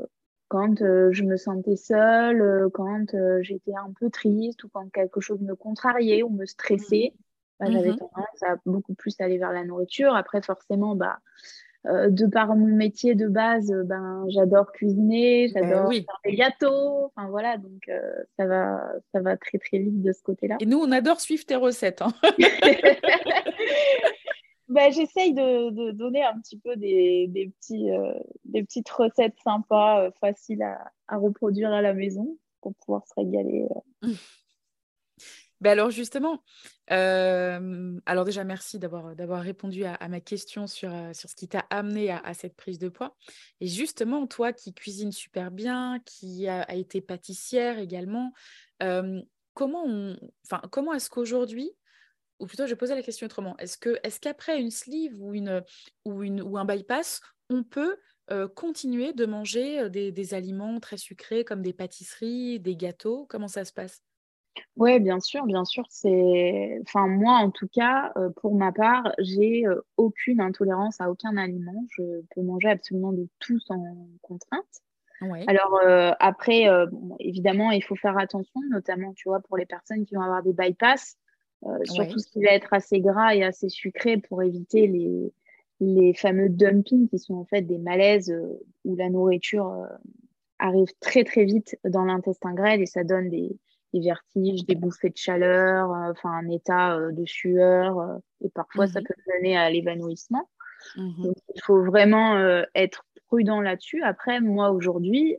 quand 0.48 0.78
je 0.78 1.22
me 1.24 1.36
sentais 1.36 1.76
seule, 1.76 2.68
quand 2.74 3.06
j'étais 3.40 3.74
un 3.74 3.92
peu 3.98 4.10
triste 4.10 4.64
ou 4.64 4.68
quand 4.68 4.90
quelque 4.90 5.20
chose 5.20 5.40
me 5.40 5.54
contrariait 5.54 6.22
ou 6.22 6.30
me 6.30 6.44
stressait. 6.44 7.14
Bah, 7.58 7.66
j'avais 7.70 7.92
mmh 7.92 7.98
tendance 7.98 8.42
à 8.42 8.56
beaucoup 8.66 8.94
plus 8.94 9.18
aller 9.20 9.38
vers 9.38 9.52
la 9.52 9.64
nourriture. 9.64 10.14
Après, 10.14 10.42
forcément, 10.42 10.94
bah, 10.96 11.20
de 11.84 12.26
par 12.26 12.54
mon 12.54 12.66
métier 12.66 13.14
de 13.14 13.28
base, 13.28 13.72
ben, 13.86 14.26
j'adore 14.28 14.72
cuisiner, 14.72 15.50
ben 15.54 15.66
j'adore 15.66 15.92
faire 15.92 16.20
des 16.24 16.34
gâteaux. 16.34 17.06
Enfin 17.06 17.28
voilà, 17.28 17.56
donc 17.56 17.90
ça, 18.36 18.46
va, 18.46 18.92
ça 19.12 19.20
va 19.20 19.36
très 19.36 19.58
très 19.58 19.78
vite 19.78 20.02
de 20.02 20.12
ce 20.12 20.22
côté-là. 20.22 20.56
Et 20.60 20.66
nous, 20.66 20.78
on 20.78 20.92
adore 20.92 21.20
suivre 21.20 21.46
tes 21.46 21.56
recettes. 21.56 22.02
Hein. 22.02 22.12
ben, 24.72 24.92
J'essaye 24.92 25.34
de, 25.34 25.90
donner 25.92 26.22
un 26.22 26.38
petit 26.40 26.58
peu 26.58 26.76
des, 26.76 27.26
des 27.28 27.48
petits, 27.48 27.88
des 28.44 28.62
petites 28.62 28.90
recettes 28.90 29.38
sympas, 29.44 30.10
faciles 30.20 30.62
à, 30.62 30.90
à, 31.08 31.16
reproduire 31.16 31.72
à 31.72 31.82
la 31.82 31.94
maison 31.94 32.36
pour 32.60 32.74
pouvoir 32.74 33.06
se 33.06 33.14
régaler. 33.16 33.66
Ben 35.62 35.70
alors 35.70 35.90
justement, 35.90 36.42
euh, 36.90 38.00
alors 38.04 38.24
déjà 38.24 38.42
merci 38.42 38.80
d'avoir, 38.80 39.14
répondu 39.40 39.84
à, 39.84 40.08
ma 40.08 40.18
question 40.18 40.66
sur, 40.66 40.92
euh, 40.92 41.12
sur 41.12 41.30
ce 41.30 41.36
qui 41.36 41.46
t'a 41.46 41.64
amené 41.70 42.10
à, 42.10 42.34
cette 42.34 42.56
prise 42.56 42.80
de 42.80 42.88
poids. 42.88 43.16
Et 43.60 43.68
justement, 43.68 44.26
toi 44.26 44.52
qui 44.52 44.74
cuisines 44.74 45.12
super 45.12 45.52
bien, 45.52 46.00
qui 46.04 46.48
a, 46.48 46.74
été 46.74 47.00
pâtissière 47.00 47.78
également, 47.78 48.32
euh, 48.82 49.22
comment, 49.54 50.16
comment 50.72 50.94
est-ce 50.94 51.08
qu'aujourd'hui, 51.08 51.70
ou 52.42 52.46
plutôt 52.46 52.66
je 52.66 52.74
poser 52.74 52.94
la 52.94 53.02
question 53.02 53.24
autrement, 53.24 53.56
est-ce, 53.58 53.78
que, 53.78 53.98
est-ce 54.02 54.20
qu'après 54.20 54.60
une 54.60 54.70
sleeve 54.70 55.14
ou, 55.18 55.32
une, 55.32 55.62
ou, 56.04 56.22
une, 56.22 56.42
ou 56.42 56.58
un 56.58 56.66
bypass, 56.66 57.20
on 57.48 57.62
peut 57.62 57.96
continuer 58.54 59.12
de 59.12 59.26
manger 59.26 59.90
des, 59.90 60.10
des 60.10 60.34
aliments 60.34 60.80
très 60.80 60.96
sucrés 60.96 61.44
comme 61.44 61.60
des 61.60 61.74
pâtisseries, 61.74 62.60
des 62.60 62.76
gâteaux? 62.76 63.26
Comment 63.28 63.48
ça 63.48 63.64
se 63.64 63.72
passe? 63.72 64.02
Oui, 64.76 65.00
bien 65.00 65.20
sûr, 65.20 65.44
bien 65.44 65.64
sûr. 65.64 65.84
C'est, 65.88 66.78
enfin 66.82 67.06
moi 67.06 67.34
en 67.34 67.50
tout 67.50 67.68
cas, 67.68 68.12
euh, 68.16 68.30
pour 68.36 68.54
ma 68.54 68.72
part, 68.72 69.12
j'ai 69.18 69.66
euh, 69.66 69.80
aucune 69.96 70.40
intolérance 70.40 71.00
à 71.00 71.10
aucun 71.10 71.36
aliment. 71.36 71.86
Je 71.90 72.22
peux 72.34 72.42
manger 72.42 72.68
absolument 72.68 73.12
de 73.12 73.28
tout 73.38 73.58
sans 73.60 73.82
contrainte. 74.22 74.82
Alors 75.46 75.78
euh, 75.84 76.10
après, 76.18 76.66
évidemment, 77.20 77.70
il 77.70 77.84
faut 77.84 77.94
faire 77.94 78.18
attention, 78.18 78.60
notamment, 78.70 79.12
tu 79.14 79.28
vois, 79.28 79.40
pour 79.40 79.56
les 79.56 79.66
personnes 79.66 80.04
qui 80.04 80.16
vont 80.16 80.22
avoir 80.22 80.42
des 80.42 80.52
bypass, 80.52 81.16
surtout 81.84 82.18
ce 82.18 82.30
qui 82.30 82.42
va 82.42 82.52
être 82.52 82.72
assez 82.72 83.00
gras 83.00 83.34
et 83.34 83.44
assez 83.44 83.68
sucré 83.68 84.16
pour 84.16 84.42
éviter 84.42 84.86
les, 84.86 85.32
les 85.80 86.14
fameux 86.14 86.48
dumpings 86.48 87.08
qui 87.08 87.18
sont 87.18 87.34
en 87.34 87.44
fait 87.44 87.62
des 87.62 87.78
malaises 87.78 88.34
où 88.84 88.96
la 88.96 89.08
nourriture 89.08 89.86
arrive 90.58 90.92
très 91.00 91.24
très 91.24 91.44
vite 91.44 91.78
dans 91.84 92.04
l'intestin 92.04 92.54
grêle 92.54 92.82
et 92.82 92.86
ça 92.86 93.04
donne 93.04 93.28
des, 93.28 93.56
des 93.92 94.00
vertiges, 94.00 94.64
des 94.64 94.74
bouffées 94.74 95.10
de 95.10 95.16
chaleur, 95.16 95.92
euh, 95.92 96.12
enfin 96.12 96.30
un 96.30 96.48
état 96.48 96.96
euh, 96.96 97.12
de 97.12 97.24
sueur, 97.26 97.98
euh, 97.98 98.18
et 98.42 98.48
parfois 98.48 98.86
ça 98.86 99.00
mhm. 99.00 99.06
peut 99.06 99.14
mener 99.34 99.56
à 99.56 99.70
l'évanouissement. 99.70 100.48
Mhm. 100.96 101.22
Donc 101.24 101.36
il 101.54 101.62
faut 101.62 101.82
vraiment 101.84 102.36
être 102.74 103.04
prudent 103.28 103.60
là-dessus. 103.60 104.02
Après, 104.02 104.40
moi 104.40 104.70
aujourd'hui, 104.70 105.36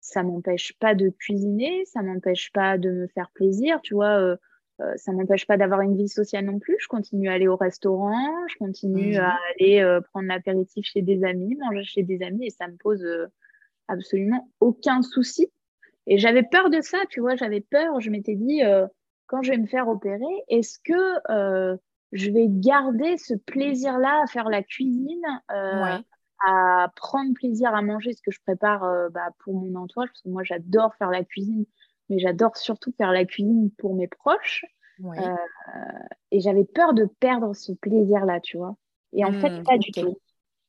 ça 0.00 0.22
m'empêche 0.24 0.72
pas 0.80 0.96
de 0.96 1.10
cuisiner, 1.10 1.84
ça 1.84 2.02
m'empêche 2.02 2.50
pas 2.52 2.76
de 2.76 2.90
me 2.90 3.06
faire 3.06 3.30
plaisir, 3.32 3.80
tu 3.82 3.94
vois. 3.94 4.36
Ça 4.96 5.12
m'empêche 5.12 5.46
pas 5.46 5.56
d'avoir 5.56 5.80
une 5.82 5.96
vie 5.96 6.08
sociale 6.08 6.44
non 6.44 6.58
plus. 6.58 6.76
Je 6.80 6.88
continue 6.88 7.28
à 7.28 7.32
aller 7.32 7.48
au 7.48 7.56
restaurant, 7.56 8.46
je 8.48 8.56
continue 8.56 9.16
à 9.16 9.28
mhm. 9.28 9.38
aller 9.60 10.00
prendre 10.12 10.28
l'apéritif 10.28 10.86
chez 10.86 11.02
des 11.02 11.24
amis, 11.24 11.56
manger 11.56 11.84
chez 11.84 12.02
des 12.02 12.22
amis, 12.22 12.46
et 12.46 12.50
ça 12.50 12.66
me 12.68 12.76
pose 12.76 13.06
absolument 13.88 14.48
aucun 14.60 15.02
souci. 15.02 15.50
Et 16.06 16.18
j'avais 16.18 16.42
peur 16.42 16.70
de 16.70 16.80
ça, 16.80 16.98
tu 17.08 17.20
vois, 17.20 17.36
j'avais 17.36 17.60
peur. 17.60 18.00
Je 18.00 18.10
m'étais 18.10 18.34
dit, 18.34 18.64
euh, 18.64 18.86
quand 19.26 19.42
je 19.42 19.52
vais 19.52 19.58
me 19.58 19.66
faire 19.66 19.88
opérer, 19.88 20.24
est-ce 20.48 20.78
que 20.82 21.30
euh, 21.30 21.76
je 22.12 22.30
vais 22.30 22.46
garder 22.48 23.16
ce 23.18 23.34
plaisir-là 23.34 24.22
à 24.24 24.26
faire 24.26 24.48
la 24.48 24.62
cuisine, 24.62 25.22
euh, 25.52 25.98
à 26.46 26.90
prendre 26.96 27.34
plaisir 27.34 27.74
à 27.74 27.82
manger 27.82 28.12
ce 28.12 28.22
que 28.22 28.30
je 28.30 28.40
prépare 28.44 28.80
bah, 29.12 29.28
pour 29.44 29.54
mon 29.54 29.74
entourage? 29.76 30.08
Parce 30.08 30.22
que 30.22 30.30
moi, 30.30 30.42
j'adore 30.42 30.94
faire 30.96 31.10
la 31.10 31.22
cuisine, 31.22 31.64
mais 32.10 32.18
j'adore 32.18 32.56
surtout 32.56 32.92
faire 32.98 33.12
la 33.12 33.24
cuisine 33.24 33.70
pour 33.78 33.94
mes 33.94 34.08
proches. 34.08 34.64
et 36.30 36.40
j'avais 36.40 36.64
peur 36.64 36.92
de 36.92 37.06
perdre 37.06 37.54
ce 37.54 37.72
plaisir-là, 37.72 38.40
tu 38.40 38.58
vois. 38.58 38.76
Et 39.12 39.24
en 39.24 39.32
fait, 39.32 39.50
mmh, 39.50 39.62
pas 39.62 39.78
du 39.78 39.90
tout. 39.92 40.18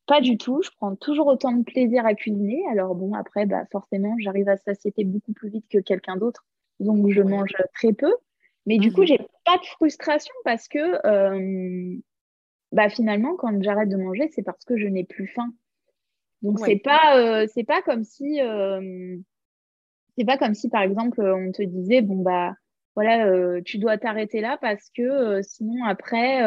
Pas 0.08 0.22
du 0.22 0.38
tout. 0.38 0.62
Je 0.64 0.70
prends 0.78 0.96
toujours 0.96 1.28
autant 1.28 1.52
de 1.52 1.64
plaisir 1.64 2.06
à 2.06 2.14
cuisiner. 2.14 2.64
Alors 2.72 2.96
bon, 2.96 3.14
après, 3.14 3.46
bah, 3.46 3.66
forcément, 3.72 4.16
j'arrive 4.20 4.50
à 4.50 4.58
satiété 4.58 5.04
beaucoup 5.04 5.34
plus 5.34 5.50
vite 5.50 5.66
que 5.70 5.80
quelqu'un 5.80 6.18
d'autre. 6.18 6.46
Donc, 6.80 7.10
je 7.10 7.22
mange 7.22 7.54
très 7.76 7.94
peu. 7.94 8.14
Mais 8.66 8.78
du 8.78 8.92
coup, 8.92 9.02
mhm. 9.02 9.08
j'ai 9.08 9.18
pas 9.46 9.58
de 9.58 9.66
frustration 9.66 10.34
parce 10.44 10.68
que 10.68 11.06
euh, 11.06 11.96
bah, 12.72 12.90
finalement, 12.90 13.36
quand 13.36 13.62
j'arrête 13.62 13.90
de 13.90 13.98
manger, 13.98 14.30
c'est 14.34 14.44
parce 14.44 14.64
que 14.66 14.78
je 14.78 14.88
n'ai 14.88 15.04
plus 15.04 15.28
faim. 15.28 15.54
Donc, 16.42 16.60
c'est 16.60 16.78
pas, 16.78 17.18
euh, 17.18 17.48
c'est 17.54 17.64
pas 17.64 17.82
comme 17.84 18.04
si, 18.04 18.42
euh, 18.42 19.16
c'est 20.22 20.26
pas 20.26 20.38
comme 20.38 20.54
si, 20.54 20.70
par 20.70 20.84
exemple, 20.84 21.20
on 21.20 21.52
te 21.52 21.64
disait, 21.64 22.02
bon, 22.02 22.18
bah, 22.18 22.54
voilà, 22.96 23.60
tu 23.62 23.80
dois 23.80 23.98
t'arrêter 23.98 24.40
là 24.40 24.60
parce 24.62 24.92
que 24.96 25.42
sinon, 25.42 25.84
après, 25.86 26.44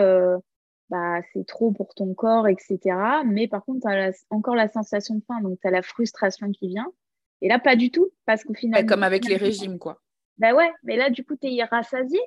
bah, 0.90 1.20
c'est 1.32 1.44
trop 1.44 1.72
pour 1.72 1.92
ton 1.94 2.14
corps, 2.14 2.46
etc. 2.46 2.78
Mais 3.26 3.48
par 3.48 3.64
contre, 3.64 3.80
tu 3.82 3.88
as 3.88 4.12
encore 4.30 4.54
la 4.54 4.68
sensation 4.68 5.16
de 5.16 5.22
faim, 5.26 5.40
donc 5.40 5.58
tu 5.60 5.66
as 5.66 5.72
la 5.72 5.82
frustration 5.82 6.52
qui 6.52 6.68
vient. 6.68 6.87
Et 7.40 7.48
là, 7.48 7.58
pas 7.58 7.74
du 7.74 7.90
tout, 7.90 8.10
parce 8.26 8.44
qu'au 8.44 8.54
final. 8.54 8.87
comme 8.87 9.02
avec 9.02 9.26
les 9.26 9.37
régimes, 9.37 9.78
quoi. 9.78 10.00
Bah 10.38 10.54
ouais, 10.54 10.70
mais 10.84 10.96
là, 10.96 11.10
du 11.10 11.24
coup, 11.24 11.34
tu 11.37 11.48
es 11.48 11.64
rassasié. 11.64 12.20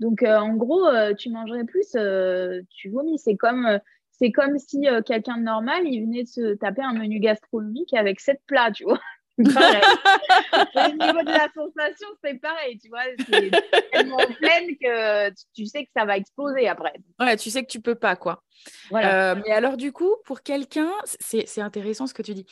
Donc, 0.00 0.22
euh, 0.22 0.38
en 0.38 0.54
gros, 0.54 0.86
euh, 0.86 1.14
tu 1.14 1.30
mangerais 1.30 1.64
plus, 1.64 1.94
euh, 1.94 2.60
tu 2.70 2.90
vomis. 2.90 3.18
C'est 3.18 3.36
comme, 3.36 3.80
c'est 4.10 4.32
comme 4.32 4.58
si 4.58 4.86
quelqu'un 5.06 5.38
de 5.38 5.42
normal, 5.42 5.86
il 5.86 6.02
venait 6.04 6.24
de 6.24 6.28
se 6.28 6.54
taper 6.54 6.82
un 6.82 6.94
menu 6.94 7.20
gastronomique 7.20 7.94
avec 7.94 8.20
sept 8.20 8.40
plats, 8.46 8.70
tu 8.72 8.84
vois. 8.84 9.00
Au 10.74 10.92
niveau 10.92 11.22
de 11.22 11.30
la 11.30 11.48
sensation, 11.54 12.08
c'est 12.22 12.34
pareil, 12.40 12.78
tu 12.78 12.88
vois. 12.88 13.02
C'est 13.28 13.50
tellement 13.92 14.18
pleine 14.38 14.76
que 14.80 15.30
tu, 15.54 15.66
sais 15.66 15.84
que 15.84 15.90
ça 15.96 16.04
va 16.04 16.16
exploser 16.16 16.68
après. 16.68 16.92
Ouais, 17.18 17.36
tu 17.36 17.50
sais 17.50 17.62
que 17.62 17.70
tu 17.70 17.80
peux 17.80 17.94
pas, 17.94 18.16
quoi. 18.16 18.42
Voilà. 18.90 19.32
Euh, 19.32 19.42
mais 19.44 19.52
alors, 19.52 19.76
du 19.76 19.92
coup, 19.92 20.14
pour 20.24 20.42
quelqu'un, 20.42 20.90
c'est 21.04 21.60
intéressant 21.60 22.06
ce 22.06 22.14
que 22.14 22.22
tu 22.22 22.34
dis. 22.34 22.46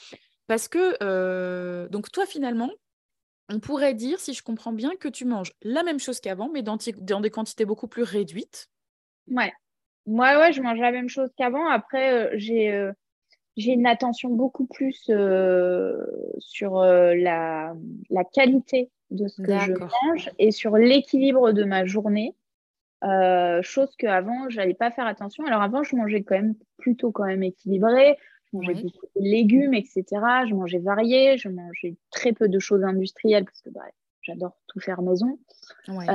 Parce 0.46 0.68
que, 0.68 0.96
euh, 1.02 1.88
donc, 1.88 2.10
toi, 2.10 2.24
finalement, 2.26 2.70
on 3.50 3.60
pourrait 3.60 3.94
dire, 3.94 4.18
si 4.20 4.34
je 4.34 4.42
comprends 4.42 4.72
bien, 4.72 4.92
que 4.98 5.08
tu 5.08 5.24
manges 5.24 5.52
la 5.62 5.82
même 5.82 5.98
chose 5.98 6.20
qu'avant, 6.20 6.48
mais 6.48 6.62
dans, 6.62 6.78
dans, 6.98 7.20
des 7.20 7.30
quantités 7.30 7.64
beaucoup 7.64 7.88
plus 7.88 8.02
réduites. 8.02 8.68
Ouais. 9.28 9.52
Moi, 10.06 10.38
ouais, 10.38 10.52
je 10.52 10.62
mange 10.62 10.78
la 10.78 10.92
même 10.92 11.08
chose 11.08 11.28
qu'avant. 11.36 11.68
Après, 11.68 12.12
euh, 12.12 12.30
j'ai 12.34 12.90
j'ai 13.58 13.72
une 13.72 13.86
attention 13.86 14.30
beaucoup 14.30 14.66
plus 14.66 15.10
euh, 15.10 16.06
sur 16.38 16.78
euh, 16.78 17.14
la, 17.16 17.74
la, 18.08 18.24
qualité 18.24 18.90
de 19.10 19.26
ce 19.26 19.42
que 19.42 19.58
je 19.58 19.72
mange 19.72 20.30
et 20.38 20.52
sur 20.52 20.76
l'équilibre 20.76 21.50
de 21.50 21.64
ma 21.64 21.84
journée. 21.84 22.36
Euh, 23.04 23.60
chose 23.62 23.94
qu'avant, 23.96 24.48
je 24.48 24.58
n'allais 24.58 24.74
pas 24.74 24.92
faire 24.92 25.06
attention. 25.06 25.44
Alors 25.44 25.60
avant, 25.60 25.82
je 25.82 25.96
mangeais 25.96 26.22
quand 26.22 26.36
même 26.36 26.54
plutôt 26.78 27.10
quand 27.10 27.26
même 27.26 27.42
équilibré. 27.42 28.16
Je 28.44 28.56
mangeais 28.56 28.74
beaucoup 28.74 29.06
de 29.16 29.22
légumes, 29.22 29.74
etc. 29.74 30.04
Je 30.48 30.54
mangeais 30.54 30.78
varié. 30.78 31.36
Je 31.36 31.48
mangeais 31.48 31.96
très 32.10 32.32
peu 32.32 32.48
de 32.48 32.60
choses 32.60 32.84
industrielles 32.84 33.44
parce 33.44 33.60
que 33.60 33.70
bah, 33.70 33.82
j'adore 34.22 34.56
tout 34.68 34.78
faire 34.78 35.02
maison. 35.02 35.36
Ouais. 35.88 36.06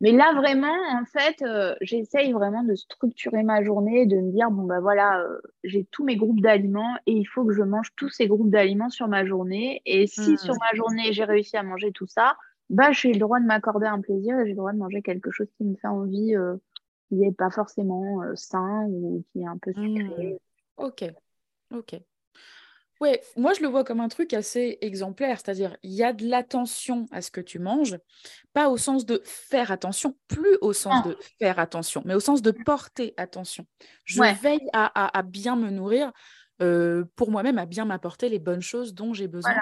Mais 0.00 0.12
là, 0.12 0.32
vraiment, 0.34 0.76
en 0.92 1.04
fait, 1.04 1.42
euh, 1.42 1.74
j'essaye 1.80 2.32
vraiment 2.32 2.62
de 2.62 2.74
structurer 2.76 3.42
ma 3.42 3.64
journée, 3.64 4.06
de 4.06 4.16
me 4.16 4.30
dire, 4.30 4.50
bon, 4.50 4.64
bah 4.64 4.80
voilà, 4.80 5.20
euh, 5.20 5.40
j'ai 5.64 5.84
tous 5.90 6.04
mes 6.04 6.16
groupes 6.16 6.40
d'aliments 6.40 6.96
et 7.06 7.12
il 7.12 7.24
faut 7.24 7.44
que 7.44 7.52
je 7.52 7.62
mange 7.62 7.92
tous 7.96 8.08
ces 8.08 8.28
groupes 8.28 8.50
d'aliments 8.50 8.90
sur 8.90 9.08
ma 9.08 9.26
journée. 9.26 9.82
Et 9.86 10.06
si 10.06 10.32
mmh. 10.32 10.36
sur 10.36 10.54
ma 10.54 10.76
journée, 10.76 11.12
j'ai 11.12 11.24
réussi 11.24 11.56
à 11.56 11.64
manger 11.64 11.90
tout 11.90 12.06
ça, 12.06 12.36
bah, 12.70 12.92
j'ai 12.92 13.12
le 13.12 13.18
droit 13.18 13.40
de 13.40 13.46
m'accorder 13.46 13.86
un 13.86 14.00
plaisir 14.00 14.38
et 14.38 14.44
j'ai 14.44 14.52
le 14.52 14.56
droit 14.56 14.72
de 14.72 14.78
manger 14.78 15.02
quelque 15.02 15.32
chose 15.32 15.48
qui 15.56 15.64
me 15.64 15.74
fait 15.74 15.88
envie, 15.88 16.36
euh, 16.36 16.54
qui 17.08 17.16
n'est 17.16 17.32
pas 17.32 17.50
forcément 17.50 18.22
sain 18.34 18.84
ou 18.88 19.24
qui 19.32 19.40
est 19.40 19.46
un 19.46 19.58
peu 19.58 19.72
sucré. 19.72 20.34
Mmh. 20.34 20.84
Ok, 20.84 21.04
ok. 21.74 22.00
Oui, 23.00 23.10
moi 23.36 23.52
je 23.52 23.62
le 23.62 23.68
vois 23.68 23.84
comme 23.84 24.00
un 24.00 24.08
truc 24.08 24.34
assez 24.34 24.78
exemplaire, 24.80 25.38
c'est-à-dire 25.38 25.76
il 25.82 25.92
y 25.92 26.02
a 26.02 26.12
de 26.12 26.26
l'attention 26.26 27.06
à 27.12 27.22
ce 27.22 27.30
que 27.30 27.40
tu 27.40 27.60
manges, 27.60 27.96
pas 28.52 28.68
au 28.68 28.76
sens 28.76 29.06
de 29.06 29.22
faire 29.24 29.70
attention, 29.70 30.16
plus 30.26 30.58
au 30.60 30.72
sens 30.72 31.06
de 31.06 31.16
faire 31.38 31.60
attention, 31.60 32.02
mais 32.04 32.14
au 32.14 32.20
sens 32.20 32.42
de 32.42 32.50
porter 32.50 33.14
attention. 33.16 33.66
Je 34.04 34.20
veille 34.42 34.68
à, 34.72 35.22
bien 35.22 35.54
me 35.54 35.70
nourrir 35.70 36.12
euh, 36.60 37.04
pour 37.14 37.30
moi-même, 37.30 37.58
à 37.58 37.66
bien 37.66 37.84
m'apporter 37.84 38.28
les 38.28 38.40
bonnes 38.40 38.62
choses 38.62 38.94
dont 38.94 39.14
j'ai 39.14 39.28
besoin. 39.28 39.54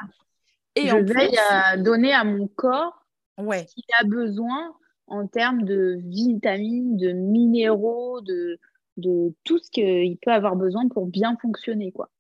Et 0.75 0.89
je 0.89 0.97
veille 0.97 1.39
à 1.51 1.77
donner 1.77 2.15
à 2.15 2.25
mon 2.25 2.49
corps 2.49 3.05
ce 3.39 3.65
qu'il 3.67 3.85
a 4.01 4.05
besoin 4.05 4.75
en 5.09 5.27
termes 5.27 5.63
de 5.63 5.99
vitamines, 6.05 6.97
de 6.97 7.13
minéraux, 7.13 8.21
de, 8.23 8.59
de 8.97 9.35
tout 9.45 9.59
ce 9.59 9.71
qu'il 9.71 10.17
peut 10.19 10.33
avoir 10.33 10.57
besoin 10.57 10.89
pour 10.89 11.07
bien 11.07 11.37
fonctionner. 11.41 11.93
quoi. 11.93 12.11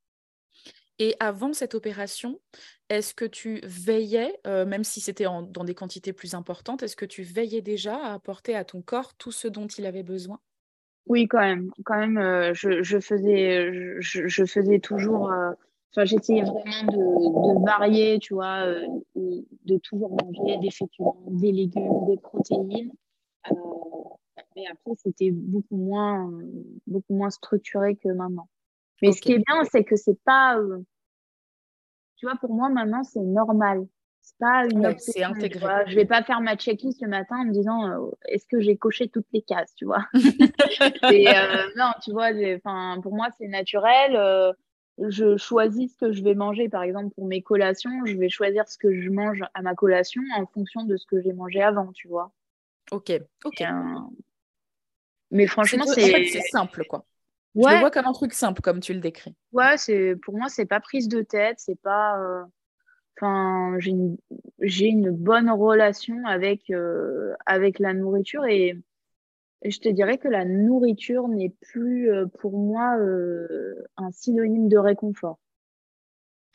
Et 0.98 1.14
avant 1.20 1.52
cette 1.52 1.74
opération, 1.74 2.40
est-ce 2.88 3.14
que 3.14 3.24
tu 3.24 3.60
veillais, 3.64 4.38
euh, 4.46 4.64
même 4.64 4.84
si 4.84 5.00
c'était 5.00 5.24
dans 5.24 5.64
des 5.64 5.74
quantités 5.74 6.12
plus 6.12 6.34
importantes, 6.34 6.82
est-ce 6.82 6.96
que 6.96 7.04
tu 7.04 7.22
veillais 7.22 7.60
déjà 7.60 7.96
à 7.96 8.14
apporter 8.14 8.54
à 8.54 8.64
ton 8.64 8.80
corps 8.80 9.14
tout 9.14 9.32
ce 9.32 9.48
dont 9.48 9.66
il 9.66 9.84
avait 9.84 10.02
besoin? 10.02 10.40
Oui, 11.06 11.28
quand 11.28 11.40
même. 11.40 11.70
Quand 11.84 11.98
même, 11.98 12.18
euh, 12.18 12.52
je, 12.54 12.98
faisais, 12.98 14.00
je, 14.00 14.44
faisais 14.44 14.78
toujours. 14.78 15.30
Euh, 15.30 15.52
enfin, 15.92 16.04
j'essayais 16.06 16.42
vraiment 16.42 17.54
de, 17.54 17.64
varier, 17.64 18.18
tu 18.18 18.34
vois, 18.34 18.66
de 19.14 19.78
toujours 19.78 20.16
manger 20.22 20.58
des 20.58 20.70
féculents, 20.70 21.22
des 21.28 21.52
légumes, 21.52 22.06
des 22.06 22.16
protéines. 22.16 22.92
mais 24.56 24.64
après, 24.70 24.92
c'était 24.96 25.30
beaucoup 25.30 25.76
moins, 25.76 26.32
beaucoup 26.86 27.14
moins 27.14 27.30
structuré 27.30 27.96
que 27.96 28.08
maintenant. 28.08 28.48
Mais 29.02 29.12
ce 29.12 29.20
qui 29.20 29.32
est 29.32 29.42
bien, 29.46 29.64
c'est 29.70 29.84
que 29.84 29.96
c'est 29.96 30.18
pas. 30.24 30.58
tu 32.16 32.26
vois, 32.26 32.36
pour 32.36 32.54
moi, 32.54 32.68
maintenant, 32.68 33.02
c'est 33.02 33.20
normal. 33.20 33.86
C'est 34.26 34.38
pas 34.38 34.64
une 34.64 34.92
c'est 34.98 35.22
intégré. 35.22 35.64
Je 35.86 35.94
vais 35.94 36.04
pas 36.04 36.20
faire 36.24 36.40
ma 36.40 36.56
checklist 36.56 37.00
le 37.00 37.08
matin 37.08 37.36
en 37.38 37.44
me 37.44 37.52
disant 37.52 37.88
euh, 37.88 38.10
est-ce 38.26 38.44
que 38.48 38.58
j'ai 38.58 38.76
coché 38.76 39.08
toutes 39.08 39.28
les 39.32 39.40
cases, 39.40 39.72
tu 39.76 39.84
vois? 39.84 40.04
et, 41.12 41.28
euh, 41.28 41.68
non, 41.76 41.92
tu 42.02 42.10
vois, 42.10 42.30
pour 43.02 43.14
moi, 43.14 43.28
c'est 43.38 43.46
naturel. 43.46 44.16
Euh, 44.16 44.52
je 44.98 45.36
choisis 45.36 45.92
ce 45.92 46.06
que 46.06 46.12
je 46.12 46.24
vais 46.24 46.34
manger, 46.34 46.68
par 46.68 46.82
exemple, 46.82 47.14
pour 47.14 47.26
mes 47.26 47.40
collations. 47.40 48.04
Je 48.04 48.16
vais 48.16 48.28
choisir 48.28 48.66
ce 48.66 48.78
que 48.78 48.92
je 49.00 49.10
mange 49.10 49.44
à 49.54 49.62
ma 49.62 49.76
collation 49.76 50.22
en 50.36 50.44
fonction 50.46 50.82
de 50.82 50.96
ce 50.96 51.06
que 51.06 51.20
j'ai 51.20 51.32
mangé 51.32 51.62
avant, 51.62 51.92
tu 51.92 52.08
vois? 52.08 52.32
Ok, 52.90 53.12
ok. 53.44 53.62
Mais 55.30 55.46
franchement, 55.46 55.84
c'est. 55.86 56.02
En 56.02 56.08
fait, 56.08 56.24
c'est 56.24 56.48
simple, 56.48 56.84
quoi. 56.88 57.04
Ouais. 57.56 57.70
Je 57.70 57.74
le 57.74 57.80
vois 57.80 57.90
comme 57.90 58.06
un 58.06 58.12
truc 58.12 58.32
simple, 58.32 58.60
comme 58.60 58.80
tu 58.80 58.94
le 58.94 59.00
décris. 59.00 59.34
Ouais, 59.52 59.76
c'est 59.76 60.14
pour 60.22 60.36
moi, 60.36 60.48
c'est 60.48 60.66
pas 60.66 60.80
prise 60.80 61.08
de 61.08 61.22
tête, 61.22 61.56
c'est 61.58 61.80
pas. 61.80 62.46
Enfin, 63.16 63.76
j'ai 63.78 63.92
une, 63.92 64.16
une, 64.60 65.10
bonne 65.10 65.50
relation 65.50 66.26
avec, 66.26 66.70
euh, 66.70 67.34
avec 67.46 67.78
la 67.78 67.94
nourriture 67.94 68.44
et, 68.44 68.76
je 69.64 69.78
te 69.78 69.88
dirais 69.88 70.18
que 70.18 70.28
la 70.28 70.44
nourriture 70.44 71.26
n'est 71.28 71.54
plus 71.62 72.12
euh, 72.12 72.26
pour 72.26 72.52
moi 72.52 72.98
euh, 72.98 73.74
un 73.96 74.12
synonyme 74.12 74.68
de 74.68 74.76
réconfort. 74.76 75.38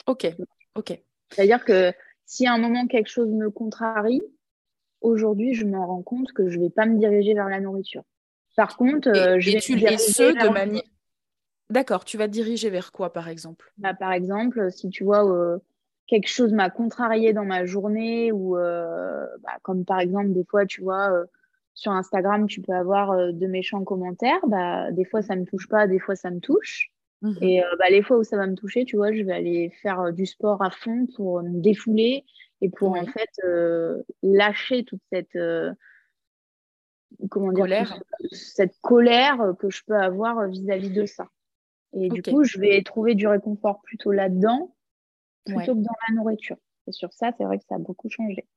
Ok, 0.05 0.27
ok. 0.75 1.01
C'est-à-dire 1.29 1.65
que 1.65 1.91
si 2.25 2.45
à 2.45 2.53
un 2.53 2.57
moment 2.59 2.85
quelque 2.85 3.09
chose 3.09 3.27
me 3.29 3.49
contrarie, 3.49 4.21
aujourd'hui, 5.01 5.55
je 5.55 5.65
me 5.65 5.79
rends 5.79 6.03
compte 6.03 6.31
que 6.31 6.47
je 6.47 6.57
ne 6.59 6.65
vais 6.65 6.69
pas 6.69 6.85
me 6.85 6.99
diriger 6.99 7.33
vers 7.33 7.49
la 7.49 7.59
nourriture. 7.59 8.03
Par 8.55 8.77
contre, 8.77 9.11
je 9.39 9.51
vais 9.51 9.59
tu 9.59 9.75
les 9.75 9.97
ce 9.97 10.31
de 10.31 10.53
manière. 10.53 10.83
D'accord, 11.71 12.05
tu 12.05 12.17
vas 12.17 12.27
te 12.27 12.33
diriger 12.33 12.69
vers 12.69 12.91
quoi, 12.91 13.11
par 13.11 13.29
exemple? 13.29 13.73
Bah, 13.77 13.93
Par 13.93 14.11
exemple, 14.11 14.71
si 14.71 14.89
tu 14.89 15.03
vois 15.03 15.23
quelque 16.11 16.27
chose 16.27 16.51
m'a 16.51 16.69
contrarié 16.69 17.31
dans 17.31 17.45
ma 17.45 17.65
journée 17.65 18.33
ou 18.33 18.57
euh, 18.57 19.25
bah, 19.43 19.57
comme 19.61 19.85
par 19.85 20.01
exemple 20.01 20.33
des 20.33 20.43
fois 20.43 20.65
tu 20.65 20.81
vois 20.81 21.09
euh, 21.09 21.25
sur 21.73 21.93
Instagram 21.93 22.47
tu 22.47 22.61
peux 22.61 22.73
avoir 22.73 23.11
euh, 23.11 23.31
de 23.31 23.47
méchants 23.47 23.85
commentaires 23.85 24.45
bah, 24.45 24.91
des 24.91 25.05
fois 25.05 25.21
ça 25.21 25.37
me 25.37 25.45
touche 25.45 25.69
pas 25.69 25.87
des 25.87 25.99
fois 25.99 26.15
ça 26.15 26.29
me 26.29 26.39
touche. 26.39 26.91
Mmh 27.21 27.33
et 27.41 27.61
bah, 27.77 27.85
les 27.91 28.01
fois 28.01 28.17
où 28.17 28.23
ça 28.23 28.35
va 28.35 28.47
me 28.47 28.55
toucher 28.55 28.83
tu 28.83 28.97
vois 28.97 29.13
je 29.13 29.21
vais 29.21 29.31
aller 29.31 29.69
faire 29.81 30.11
du 30.11 30.25
sport 30.25 30.61
à 30.61 30.69
fond 30.69 31.07
pour 31.15 31.41
me 31.43 31.61
défouler 31.61 32.25
et 32.61 32.69
pour 32.69 32.91
en 32.91 33.05
fait 33.05 33.29
lâcher 34.21 34.83
toute 34.83 35.01
cette 35.13 35.37
comment 37.29 37.53
dire 37.53 37.63
colère. 37.63 38.03
cette 38.31 38.75
colère 38.81 39.53
que 39.59 39.69
je 39.69 39.81
peux 39.85 39.95
avoir 39.95 40.47
vis-à-vis 40.47 40.89
de 40.89 41.05
ça 41.05 41.27
et 41.93 42.09
du 42.09 42.21
coup 42.21 42.43
je 42.43 42.59
vais 42.59 42.81
trouver 42.83 43.15
du 43.15 43.27
réconfort 43.27 43.81
plutôt 43.81 44.11
là-dedans 44.11 44.73
plutôt 45.45 45.75
que 45.75 45.81
dans 45.81 45.95
la 46.07 46.15
nourriture. 46.15 46.57
Et 46.87 46.91
sur 46.91 47.11
ça, 47.13 47.31
c'est 47.37 47.43
vrai 47.43 47.57
que 47.57 47.65
ça 47.67 47.75
a 47.75 47.79
beaucoup 47.79 48.09
changé. 48.09 48.47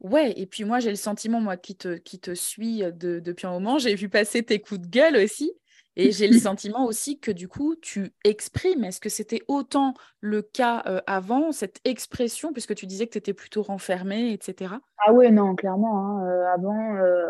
Ouais, 0.00 0.32
et 0.38 0.46
puis 0.46 0.64
moi, 0.64 0.78
j'ai 0.78 0.90
le 0.90 0.96
sentiment, 0.96 1.40
moi, 1.40 1.56
qui 1.56 1.76
te, 1.76 1.96
qui 1.96 2.20
te 2.20 2.34
suis 2.34 2.82
depuis 2.92 3.46
un 3.46 3.50
moment, 3.50 3.78
j'ai 3.78 3.94
vu 3.94 4.08
passer 4.08 4.42
tes 4.42 4.60
coups 4.60 4.80
de 4.80 4.86
gueule 4.86 5.16
aussi. 5.16 5.52
Et 5.96 6.12
j'ai 6.12 6.28
le 6.28 6.38
sentiment 6.38 6.86
aussi 6.86 7.18
que 7.18 7.32
du 7.32 7.48
coup, 7.48 7.74
tu 7.74 8.12
exprimes. 8.24 8.84
Est-ce 8.84 9.00
que 9.00 9.08
c'était 9.08 9.42
autant 9.48 9.94
le 10.20 10.42
cas 10.42 10.84
euh, 10.86 11.00
avant, 11.08 11.50
cette 11.50 11.80
expression, 11.84 12.52
puisque 12.52 12.76
tu 12.76 12.86
disais 12.86 13.06
que 13.06 13.12
tu 13.12 13.18
étais 13.18 13.34
plutôt 13.34 13.62
renfermée, 13.62 14.32
etc. 14.32 14.74
Ah 15.04 15.12
ouais, 15.12 15.30
non, 15.30 15.56
clairement. 15.56 15.98
Hein. 15.98 16.26
Euh, 16.28 16.54
avant, 16.54 16.96
euh, 16.96 17.28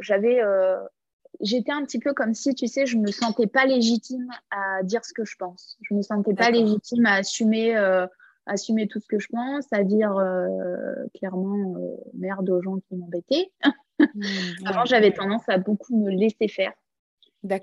j'avais 0.00 0.40
j'étais 1.40 1.72
un 1.72 1.84
petit 1.84 1.98
peu 1.98 2.12
comme 2.12 2.34
si, 2.34 2.54
tu 2.54 2.66
sais, 2.66 2.86
je 2.86 2.96
me 2.96 3.10
sentais 3.10 3.46
pas 3.46 3.66
légitime 3.66 4.28
à 4.50 4.82
dire 4.82 5.04
ce 5.04 5.12
que 5.12 5.24
je 5.24 5.36
pense. 5.36 5.78
Je 5.82 5.94
me 5.94 6.02
sentais 6.02 6.34
pas 6.34 6.50
légitime 6.50 7.06
à 7.06 7.14
assumer, 7.14 7.76
euh, 7.76 8.06
assumer 8.46 8.86
tout 8.86 9.00
ce 9.00 9.06
que 9.06 9.18
je 9.18 9.28
pense, 9.28 9.66
à 9.72 9.82
dire 9.82 10.16
euh, 10.16 10.94
clairement 11.14 11.74
euh, 11.76 11.96
merde 12.14 12.48
aux 12.50 12.62
gens 12.62 12.78
qui 12.88 12.96
m'embêtaient. 12.96 13.50
Mmh, 13.98 14.04
Avant, 14.66 14.84
j'avais 14.84 15.12
tendance 15.12 15.48
à 15.48 15.58
beaucoup 15.58 15.96
me 15.96 16.10
laisser 16.10 16.48
faire. 16.48 16.72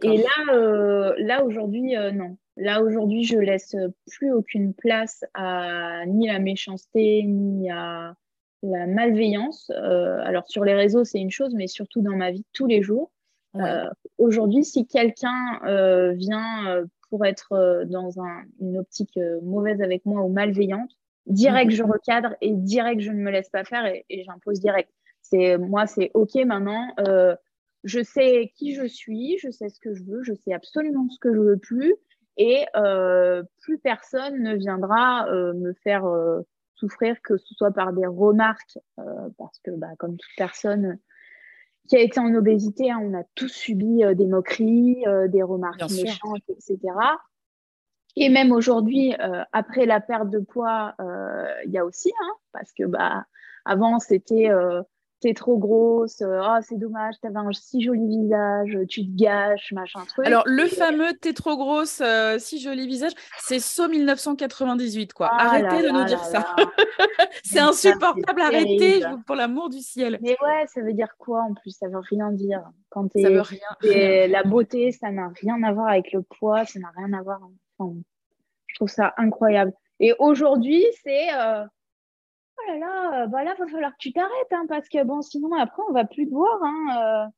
Et 0.03 0.17
là, 0.17 1.13
là 1.19 1.43
aujourd'hui, 1.43 1.93
non. 2.13 2.37
Là, 2.59 2.81
aujourd'hui, 2.81 3.23
je 3.23 3.37
laisse 3.37 3.75
plus 4.07 4.31
aucune 4.31 4.73
place 4.73 5.23
à 5.35 6.03
ni 6.07 6.25
la 6.25 6.39
méchanceté, 6.39 7.21
ni 7.21 7.69
à 7.69 8.15
la 8.63 8.87
malveillance. 8.87 9.69
alors, 9.69 10.47
sur 10.47 10.63
les 10.63 10.73
réseaux, 10.73 11.03
c'est 11.03 11.19
une 11.19 11.29
chose, 11.29 11.53
mais 11.53 11.67
surtout 11.67 12.01
dans 12.01 12.15
ma 12.15 12.31
vie 12.31 12.43
tous 12.53 12.65
les 12.65 12.81
jours. 12.81 13.11
Euh, 13.55 13.89
aujourd'hui, 14.17 14.63
si 14.63 14.87
quelqu'un 14.87 15.59
euh, 15.65 16.11
vient 16.13 16.67
euh, 16.67 16.85
pour 17.09 17.25
être 17.25 17.85
dans 17.85 18.11
une 18.59 18.77
optique 18.77 19.17
mauvaise 19.41 19.81
avec 19.81 20.05
moi 20.05 20.23
ou 20.23 20.29
malveillante, 20.29 20.91
direct, 21.25 21.71
je 21.71 21.83
mhm. 21.83 21.91
recadre 21.91 22.35
et 22.41 22.53
direct, 22.53 23.01
je 23.01 23.11
ne 23.11 23.21
me 23.21 23.31
laisse 23.31 23.49
pas 23.49 23.63
faire 23.63 23.85
et, 23.85 24.05
j'impose 24.09 24.59
direct. 24.59 24.91
C'est 25.21 25.57
moi, 25.57 25.87
c'est 25.87 26.11
ok 26.13 26.35
maintenant. 26.45 26.93
je 27.83 28.03
sais 28.03 28.51
qui 28.55 28.75
je 28.75 28.85
suis, 28.85 29.37
je 29.39 29.49
sais 29.49 29.69
ce 29.69 29.79
que 29.79 29.93
je 29.93 30.03
veux, 30.03 30.23
je 30.23 30.33
sais 30.33 30.53
absolument 30.53 31.07
ce 31.09 31.19
que 31.19 31.33
je 31.33 31.39
veux 31.39 31.57
plus 31.57 31.95
et 32.37 32.65
plus 33.61 33.79
personne 33.79 34.43
ne 34.43 34.55
viendra 34.55 35.31
me 35.53 35.73
faire 35.83 36.05
souffrir, 36.75 37.21
que 37.21 37.37
ce 37.37 37.53
soit 37.55 37.71
par 37.71 37.93
des 37.93 38.05
remarques, 38.05 38.77
parce 39.37 39.59
que 39.63 39.71
bah, 39.71 39.91
comme 39.97 40.17
toute 40.17 40.35
personne, 40.37 40.99
qui 41.87 41.95
a 41.95 41.99
été 41.99 42.19
en 42.19 42.33
obésité, 42.35 42.91
hein, 42.91 42.99
on 43.01 43.13
a 43.13 43.23
tous 43.35 43.47
subi 43.47 44.03
euh, 44.03 44.13
des 44.13 44.27
moqueries, 44.27 45.03
euh, 45.07 45.27
des 45.27 45.43
remarques 45.43 45.81
méchantes, 45.91 46.43
etc. 46.49 46.77
Et 48.15 48.29
même 48.29 48.51
aujourd'hui, 48.51 49.13
euh, 49.19 49.43
après 49.53 49.85
la 49.85 49.99
perte 50.01 50.29
de 50.29 50.39
poids, 50.39 50.95
il 51.65 51.71
y 51.71 51.77
a 51.77 51.85
aussi, 51.85 52.11
hein, 52.19 52.33
parce 52.51 52.71
que 52.73 52.83
bah, 52.83 53.25
avant, 53.63 53.99
c'était 53.99 54.49
t'es 55.19 55.33
trop 55.33 55.57
grosse, 55.57 56.21
oh, 56.21 56.57
c'est 56.61 56.77
dommage, 56.77 57.15
t'avais 57.21 57.37
un 57.37 57.51
si 57.51 57.81
joli 57.81 58.07
visage, 58.07 58.77
tu 58.87 59.01
te 59.01 59.15
gâches, 59.15 59.71
machin 59.71 60.05
truc. 60.05 60.25
Alors, 60.25 60.43
le 60.45 60.65
fameux 60.67 61.13
t'es 61.19 61.33
trop 61.33 61.57
grosse, 61.57 62.01
si 62.37 62.59
joli 62.59 62.87
visage, 62.87 63.13
c'est 63.39 63.59
So 63.59 63.87
1998, 63.87 65.13
quoi. 65.13 65.29
Ah 65.31 65.47
arrêtez 65.47 65.83
de 65.83 65.89
nous 65.89 66.05
dire 66.05 66.23
ça. 66.23 66.55
c'est 67.43 67.59
insupportable, 67.59 68.41
arrêtez, 68.41 69.03
pour 69.25 69.35
l'amour 69.35 69.69
du 69.69 69.79
ciel. 69.79 70.19
Mais 70.21 70.37
ouais, 70.41 70.65
ça 70.67 70.81
veut 70.81 70.93
dire 70.93 71.15
quoi 71.17 71.41
en 71.41 71.53
plus? 71.53 71.71
Ça 71.71 71.87
veut 71.87 71.99
rien 71.99 72.31
dire. 72.31 72.63
Quand 72.89 73.07
ça 73.15 73.29
veut 73.29 73.41
rien, 73.41 74.27
La 74.27 74.43
beauté, 74.43 74.91
ça 74.91 75.11
n'a 75.11 75.31
rien 75.41 75.61
à 75.63 75.73
voir 75.73 75.87
avec 75.87 76.11
le 76.11 76.21
poids, 76.21 76.65
ça 76.65 76.79
n'a 76.79 76.91
rien 76.95 77.13
à 77.13 77.21
voir. 77.21 77.39
Enfin, 77.77 77.95
je 78.67 78.75
trouve 78.75 78.89
ça 78.89 79.13
incroyable. 79.17 79.73
Et 79.99 80.13
aujourd'hui, 80.19 80.85
c'est 81.03 81.27
oh 82.57 82.71
là 82.71 82.77
là, 82.77 83.27
bah 83.27 83.43
là, 83.43 83.55
va 83.57 83.67
falloir 83.67 83.91
que 83.91 83.97
tu 83.99 84.13
t'arrêtes, 84.13 84.51
hein, 84.51 84.65
parce 84.67 84.89
que 84.89 85.03
bon, 85.03 85.21
sinon, 85.21 85.53
après, 85.53 85.81
on 85.89 85.93
va 85.93 86.05
plus 86.05 86.27
te 86.27 86.33
voir. 86.33 86.59
Hein, 86.63 87.25
euh. 87.25 87.29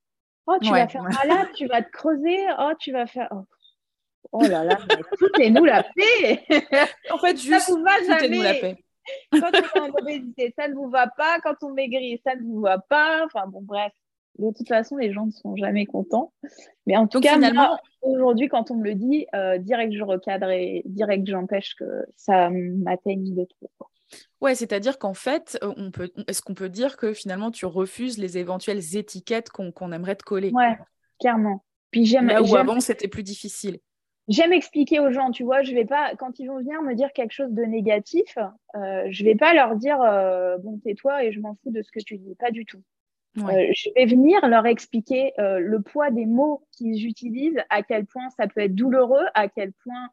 Oh, 0.48 0.58
tu 0.62 0.72
vas 0.72 0.88
faire 0.88 1.04
malade, 1.04 1.50
tu 1.54 1.68
vas 1.68 1.84
te 1.84 1.92
creuser. 1.92 2.38
Oh, 2.58 2.72
tu 2.80 2.92
vas 2.92 3.06
faire. 3.06 3.28
Oh, 3.32 3.44
oh 4.32 4.42
là 4.42 4.64
là, 4.64 4.78
foutez-nous 5.20 5.66
la 5.66 5.84
paix. 5.84 6.44
en 7.12 7.18
fait, 7.18 7.38
juste, 7.38 7.60
ça 7.62 7.72
vous 7.72 7.84
va 7.84 7.92
foutez-nous 7.92 8.42
la 8.42 8.54
paix. 8.56 8.78
Quand 9.32 9.50
on 9.54 9.80
est 9.80 9.80
en 9.80 9.94
obésité, 9.96 10.54
ça 10.58 10.68
ne 10.68 10.74
vous 10.74 10.90
va 10.90 11.08
pas. 11.08 11.40
Quand 11.42 11.56
on 11.62 11.74
maigrit, 11.74 12.20
ça 12.26 12.36
ne 12.36 12.42
vous 12.42 12.62
va 12.62 12.80
pas. 12.80 13.26
Enfin, 13.26 13.48
bon, 13.48 13.62
bref. 13.62 13.92
De 14.38 14.52
toute 14.56 14.68
façon, 14.68 14.96
les 14.98 15.12
gens 15.12 15.26
ne 15.26 15.32
sont 15.32 15.56
jamais 15.56 15.86
contents. 15.86 16.32
Mais 16.86 16.96
en 16.96 17.08
tout 17.08 17.20
cas, 17.20 17.34
finalement, 17.34 17.78
aujourd'hui, 18.02 18.48
quand 18.48 18.72
on 18.72 18.76
me 18.76 18.86
le 18.86 18.96
dit, 18.96 19.28
euh, 19.36 19.58
direct 19.58 19.94
je 19.94 20.04
recadre 20.04 20.50
et 20.50 20.82
direct 20.86 21.28
j'empêche 21.28 21.76
que 21.76 22.06
ça 22.16 22.50
m'atteigne 22.50 23.36
de 23.36 23.46
trop. 23.46 23.88
Ouais, 24.42 24.56
c'est-à-dire 24.56 24.98
qu'en 24.98 25.14
fait, 25.14 25.58
euh, 25.64 25.74
on 25.78 25.92
peut, 25.92 26.12
est-ce 26.28 26.42
qu'on 26.42 26.54
peut 26.54 26.70
dire 26.70 26.98
que 26.98 27.14
finalement 27.14 27.52
tu 27.52 27.66
refuses 27.66 28.18
les 28.18 28.38
éventuelles 28.38 28.96
étiquettes 28.96 29.50
qu'on, 29.50 29.92
aimerait 29.92 30.16
te 30.16 30.24
coller? 30.24 30.52
Ouais, 30.52 30.78
clairement. 31.20 31.64
Puis 31.92 32.06
j'aime. 32.06 32.28
Là 32.28 32.42
où 32.42 32.56
avant 32.56 32.80
c'était 32.80 33.08
plus 33.08 33.24
difficile. 33.24 33.80
J'aime 34.30 34.54
expliquer 34.54 35.00
aux 35.00 35.12
gens, 35.12 35.32
tu 35.32 35.44
vois, 35.44 35.64
je 35.64 35.74
vais 35.74 35.86
pas, 35.86 36.16
quand 36.16 36.38
ils 36.38 36.46
vont 36.46 36.60
venir 36.60 36.84
me 36.84 36.94
dire 36.94 37.12
quelque 37.14 37.32
chose 37.32 37.52
de 37.52 37.64
négatif, 37.64 38.38
euh, 38.76 39.08
je 39.10 39.24
vais 39.24 39.34
pas 39.34 39.56
leur 39.56 39.76
dire 39.76 40.00
euh, 40.02 40.60
bon 40.60 40.78
tais-toi 40.78 41.24
et 41.24 41.32
je 41.32 41.40
m'en 41.40 41.56
fous 41.56 41.72
de 41.72 41.82
ce 41.82 41.92
que 41.92 42.00
tu 42.00 42.20
dis, 42.20 42.36
pas 42.36 42.52
du 42.52 42.64
tout. 42.64 42.84
Euh, 43.40 43.72
je 43.74 43.90
vais 43.96 44.06
venir 44.06 44.48
leur 44.48 44.68
expliquer 44.68 45.34
le 45.38 45.80
poids 45.82 46.12
des 46.12 46.28
mots 46.28 46.64
qu'ils 46.72 47.08
utilisent, 47.08 47.60
à 47.72 47.82
quel 47.82 48.06
point 48.06 48.30
ça 48.38 48.48
peut 48.48 48.62
être 48.62 48.76
douloureux, 48.76 49.26
à 49.34 49.48
quel 49.48 49.74
point 49.84 50.10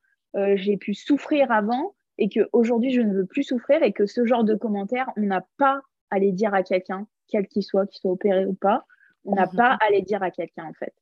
j'ai 0.56 0.78
pu 0.78 0.94
souffrir 0.94 1.52
avant, 1.52 1.94
et 2.18 2.28
qu'aujourd'hui, 2.28 2.92
je 2.92 3.00
ne 3.00 3.12
veux 3.12 3.26
plus 3.26 3.42
souffrir 3.42 3.82
et 3.82 3.92
que 3.92 4.06
ce 4.06 4.24
genre 4.24 4.44
de 4.44 4.54
commentaires, 4.54 5.10
on 5.16 5.22
n'a 5.22 5.46
pas 5.58 5.80
à 6.10 6.18
les 6.18 6.32
dire 6.32 6.54
à 6.54 6.62
quelqu'un, 6.62 7.06
quel 7.28 7.46
qu'il 7.46 7.62
soit, 7.62 7.86
qu'il 7.86 8.00
soit 8.00 8.12
opéré 8.12 8.46
ou 8.46 8.54
pas, 8.54 8.86
on 9.24 9.34
n'a 9.34 9.46
mhm. 9.46 9.56
pas 9.56 9.78
à 9.86 9.90
les 9.90 10.02
dire 10.02 10.22
à 10.22 10.30
quelqu'un 10.30 10.64
en 10.64 10.72
fait. 10.72 10.94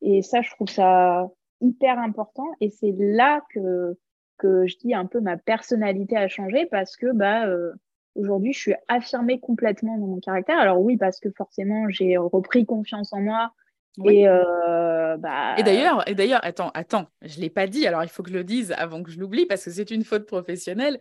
Et 0.00 0.22
ça, 0.22 0.42
je 0.42 0.50
trouve 0.50 0.68
ça 0.68 1.28
hyper 1.60 1.98
important. 1.98 2.46
Et 2.60 2.70
c'est 2.70 2.94
là 2.98 3.42
que, 3.50 3.96
que 4.38 4.66
je 4.66 4.76
dis 4.78 4.94
un 4.94 5.06
peu 5.06 5.20
ma 5.20 5.36
personnalité 5.36 6.16
a 6.16 6.28
changé 6.28 6.66
parce 6.66 6.96
que 6.96 7.12
bah, 7.12 7.46
euh, 7.46 7.72
aujourd'hui, 8.14 8.52
je 8.52 8.58
suis 8.58 8.74
affirmée 8.88 9.40
complètement 9.40 9.98
dans 9.98 10.06
mon 10.06 10.20
caractère. 10.20 10.58
Alors 10.58 10.80
oui, 10.80 10.96
parce 10.96 11.20
que 11.20 11.30
forcément, 11.30 11.88
j'ai 11.88 12.16
repris 12.16 12.64
confiance 12.64 13.12
en 13.12 13.20
moi. 13.20 13.52
Et, 14.04 14.28
euh, 14.28 15.16
bah... 15.16 15.56
et 15.58 15.62
d'ailleurs, 15.62 16.08
et 16.08 16.14
d'ailleurs, 16.14 16.40
attends, 16.44 16.70
attends, 16.74 17.06
je 17.22 17.40
l'ai 17.40 17.50
pas 17.50 17.66
dit. 17.66 17.86
Alors 17.86 18.04
il 18.04 18.08
faut 18.08 18.22
que 18.22 18.30
je 18.30 18.34
le 18.34 18.44
dise 18.44 18.72
avant 18.76 19.02
que 19.02 19.10
je 19.10 19.18
l'oublie 19.18 19.46
parce 19.46 19.64
que 19.64 19.70
c'est 19.70 19.90
une 19.90 20.04
faute 20.04 20.26
professionnelle. 20.26 21.00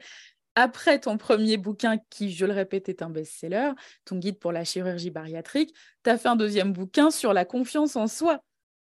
Après 0.56 1.00
ton 1.00 1.18
premier 1.18 1.58
bouquin, 1.58 2.00
qui, 2.10 2.32
je 2.32 2.46
le 2.46 2.54
répète, 2.54 2.90
est 2.90 3.04
un 3.04 3.12
best-seller, 3.12 3.74
ton 4.06 4.18
guide 4.18 4.40
pour 4.40 4.52
la 4.52 4.64
chirurgie 4.64 5.12
bariatrique, 5.12 5.76
tu 6.04 6.10
as 6.10 6.18
fait 6.18 6.30
un 6.30 6.36
deuxième 6.36 6.74
bouquin 6.74 7.12
sur 7.12 7.32
la 7.32 7.46
confiance 7.46 7.96
en 7.96 8.08
soi. 8.08 8.42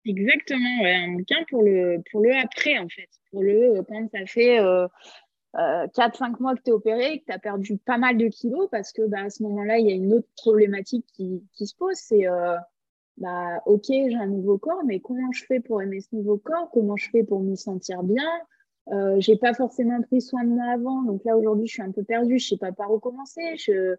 Exactement, 0.05 0.85
un 0.85 1.13
bouquin 1.13 1.45
pour 1.49 1.63
le, 1.63 1.99
pour 2.11 2.23
le 2.23 2.35
après, 2.37 2.77
en 2.79 2.89
fait. 2.89 3.09
Pour 3.31 3.43
le, 3.43 3.77
euh, 3.77 3.83
quand 3.87 4.09
ça 4.13 4.27
fait 4.27 4.59
euh, 4.59 4.89
4-5 5.55 6.35
euh, 6.35 6.37
mois 6.41 6.55
que 6.55 6.63
tu 6.63 6.71
es 6.71 6.73
opéré, 6.73 7.21
que 7.21 7.27
tu 7.27 7.33
as 7.33 7.39
perdu 7.39 7.77
pas 7.79 7.99
mal 7.99 8.17
de 8.17 8.29
kilos, 8.29 8.69
parce 8.71 8.93
que 8.93 9.03
bah, 9.03 9.23
à 9.25 9.31
ce 9.31 9.43
moment-là, 9.43 9.79
il 9.79 9.87
y 9.87 9.93
a 9.93 9.95
une 9.95 10.13
autre 10.13 10.29
problématique 10.37 11.07
qui, 11.15 11.43
qui 11.53 11.67
se 11.67 11.75
pose, 11.75 11.97
c'est, 11.97 12.27
euh, 12.27 12.57
bah, 13.21 13.63
ok, 13.67 13.85
j'ai 13.87 14.15
un 14.15 14.27
nouveau 14.27 14.59
corps, 14.59 14.83
mais 14.85 15.01
comment 15.01 15.31
je 15.33 15.45
fais 15.45 15.61
pour 15.61 15.83
aimer 15.83 16.01
ce 16.01 16.09
nouveau 16.17 16.39
corps? 16.39 16.71
Comment 16.73 16.97
je 16.97 17.11
fais 17.11 17.23
pour 17.23 17.41
m'y 17.41 17.57
sentir 17.57 18.03
bien? 18.03 18.29
Euh, 18.89 19.17
j'ai 19.21 19.37
pas 19.37 19.55
forcément 19.55 20.01
pris 20.03 20.21
soin 20.21 20.43
de 20.43 20.49
moi 20.49 20.65
avant, 20.73 21.03
donc 21.03 21.23
là 21.25 21.37
aujourd'hui 21.37 21.69
je 21.69 21.75
suis 21.75 21.83
un 21.83 21.93
peu 21.93 22.03
perdue, 22.03 22.39
je 22.39 22.49
sais 22.49 22.57
pas 22.57 22.73
par 22.73 22.91
où 22.91 22.99
commencer, 22.99 23.57
je 23.57 23.95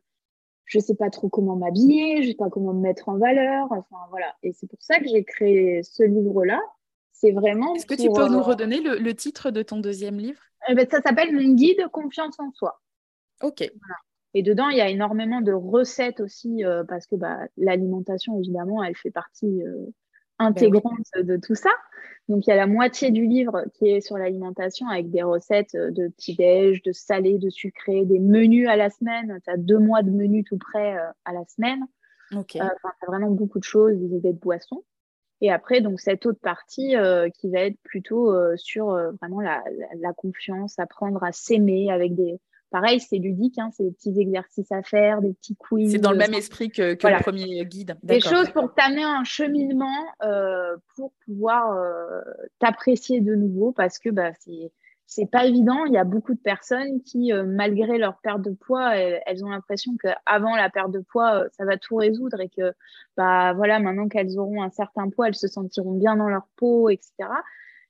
je 0.66 0.80
sais 0.80 0.96
pas 0.96 1.10
trop 1.10 1.30
comment 1.30 1.56
m'habiller, 1.56 2.24
je 2.24 2.30
sais 2.30 2.36
pas 2.36 2.50
comment 2.50 2.74
me 2.74 2.82
mettre 2.82 3.10
en 3.10 3.18
valeur, 3.18 3.68
enfin 3.72 3.98
voilà. 4.10 4.34
Et 4.42 4.54
c'est 4.54 4.68
pour 4.68 4.82
ça 4.82 5.00
que 5.00 5.08
j'ai 5.08 5.24
créé 5.24 5.84
ce 5.84 6.04
livre-là. 6.04 6.62
C'est 7.12 7.32
vraiment. 7.32 7.76
Est-ce 7.76 7.86
que 7.86 7.94
tu 7.94 8.10
peux 8.10 8.28
nous 8.30 8.40
euh, 8.40 8.42
redonner 8.42 8.80
le, 8.80 9.14
titre 9.14 9.52
de 9.52 9.62
ton 9.64 9.78
deuxième 9.78 10.18
livre? 10.18 10.42
Eh 10.70 10.74
ben, 10.74 10.88
Ça 10.90 11.02
s'appelle 11.02 11.34
Mon 11.34 11.54
guide 11.54 11.86
confiance 11.92 12.40
en 12.40 12.52
soi. 12.52 12.82
Ok. 13.44 13.70
Et 14.34 14.44
dedans, 14.44 14.70
il 14.70 14.78
y 14.78 14.82
a 14.82 14.90
énormément 14.90 15.42
de 15.42 15.52
recettes 15.52 16.22
aussi, 16.22 16.64
euh, 16.64 16.84
parce 16.86 17.06
que 17.06 17.16
bah, 17.16 17.40
l'alimentation, 17.58 18.38
évidemment, 18.40 18.84
elle 18.84 18.96
fait 18.96 19.12
partie 19.12 19.64
euh, 19.64 19.86
ben 20.40 20.48
intégrante 20.48 21.06
de 21.16 21.38
tout 21.38 21.56
ça. 21.56 21.72
Donc, 22.30 22.48
il 22.48 22.50
y 22.50 22.54
a 22.54 22.56
la 22.56 22.68
moitié 22.68 23.12
du 23.12 23.26
livre 23.26 23.66
qui 23.74 23.90
est 23.90 24.02
sur 24.02 24.18
l'alimentation 24.18 24.88
avec 24.88 25.10
des 25.10 25.24
recettes 25.24 25.76
de 25.76 26.08
petit-déj, 26.08 26.82
de 26.82 26.92
salé, 26.92 27.38
de 27.38 27.50
sucré, 27.50 28.06
des 28.06 28.20
menus 28.20 28.68
à 28.70 28.76
la 28.76 28.90
semaine. 28.90 29.40
Tu 29.44 29.50
as 29.50 29.58
deux 29.58 29.80
mois 29.80 30.02
de 30.02 30.12
menus 30.12 30.46
tout 30.48 30.58
près 30.58 30.98
euh, 30.98 31.12
à 31.26 31.34
la 31.34 31.44
semaine. 31.46 31.86
Ok. 32.34 32.56
Euh, 32.56 32.60
tu 32.60 32.60
as 32.60 33.08
vraiment 33.08 33.32
beaucoup 33.32 33.60
de 33.60 33.64
choses, 33.64 33.98
des 33.98 34.16
idées 34.16 34.34
de 34.34 34.40
boissons. 34.40 34.84
Et 35.42 35.52
après, 35.52 35.82
donc, 35.82 36.00
cette 36.00 36.26
autre 36.26 36.40
partie 36.40 36.96
euh, 36.96 37.28
qui 37.30 37.50
va 37.50 37.62
être 37.62 37.80
plutôt 37.84 38.34
sur 38.56 38.92
vraiment 39.20 39.42
la, 39.42 39.64
la, 40.00 40.14
confiance, 40.14 40.78
apprendre 40.78 41.24
à 41.24 41.32
s'aimer 41.32 41.92
avec 41.92 42.14
des, 42.14 42.40
Pareil, 42.72 43.02
c'est 43.02 43.18
ludique, 43.18 43.60
hein, 43.60 43.70
c'est 43.74 43.84
des 43.84 43.92
petits 43.92 44.18
exercices 44.18 44.72
à 44.72 44.82
faire, 44.82 45.22
des 45.22 45.34
petits 45.34 45.58
quiz. 45.58 45.92
C'est 45.92 45.98
dans 45.98 46.12
le 46.12 46.18
même 46.18 46.34
esprit 46.34 46.70
que, 46.70 46.94
le 46.94 47.22
premier 47.22 47.66
guide. 47.66 47.98
Des 48.02 48.22
choses 48.22 48.50
pour 48.52 48.74
t'amener 48.74 49.04
un 49.04 49.26
cheminement 49.26 50.06
euh, 50.24 50.78
pour 50.96 51.12
pouvoir 51.26 51.74
euh, 51.74 52.22
t'apprécier 52.60 53.20
de 53.20 53.36
nouveau 53.36 53.74
parce 53.74 54.00
que 54.00 54.10
bah, 54.10 54.32
c'est 54.40 54.72
c'est 55.06 55.26
pas 55.30 55.46
évident. 55.46 55.84
Il 55.84 55.92
y 55.92 55.98
a 55.98 56.06
beaucoup 56.06 56.34
de 56.34 56.40
personnes 56.40 57.02
qui, 57.04 57.34
euh, 57.34 57.44
malgré 57.44 57.98
leur 57.98 58.18
perte 58.22 58.42
de 58.42 58.52
poids, 58.52 58.96
elles, 58.96 59.44
ont 59.44 59.50
l'impression 59.50 59.92
qu'avant 60.02 60.56
la 60.56 60.70
perte 60.70 60.92
de 60.92 61.00
poids, 61.00 61.44
ça 61.52 61.66
va 61.66 61.76
tout 61.76 61.98
résoudre 61.98 62.40
et 62.40 62.48
que, 62.48 62.72
bah 63.18 63.52
voilà, 63.52 63.80
maintenant 63.80 64.08
qu'elles 64.08 64.40
auront 64.40 64.64
un 64.64 64.70
certain 64.70 65.10
poids, 65.10 65.28
elles 65.28 65.36
se 65.36 65.50
sentiront 65.50 65.92
bien 65.92 66.16
dans 66.16 66.30
leur 66.30 66.48
peau, 66.56 66.88
etc. 66.88 67.28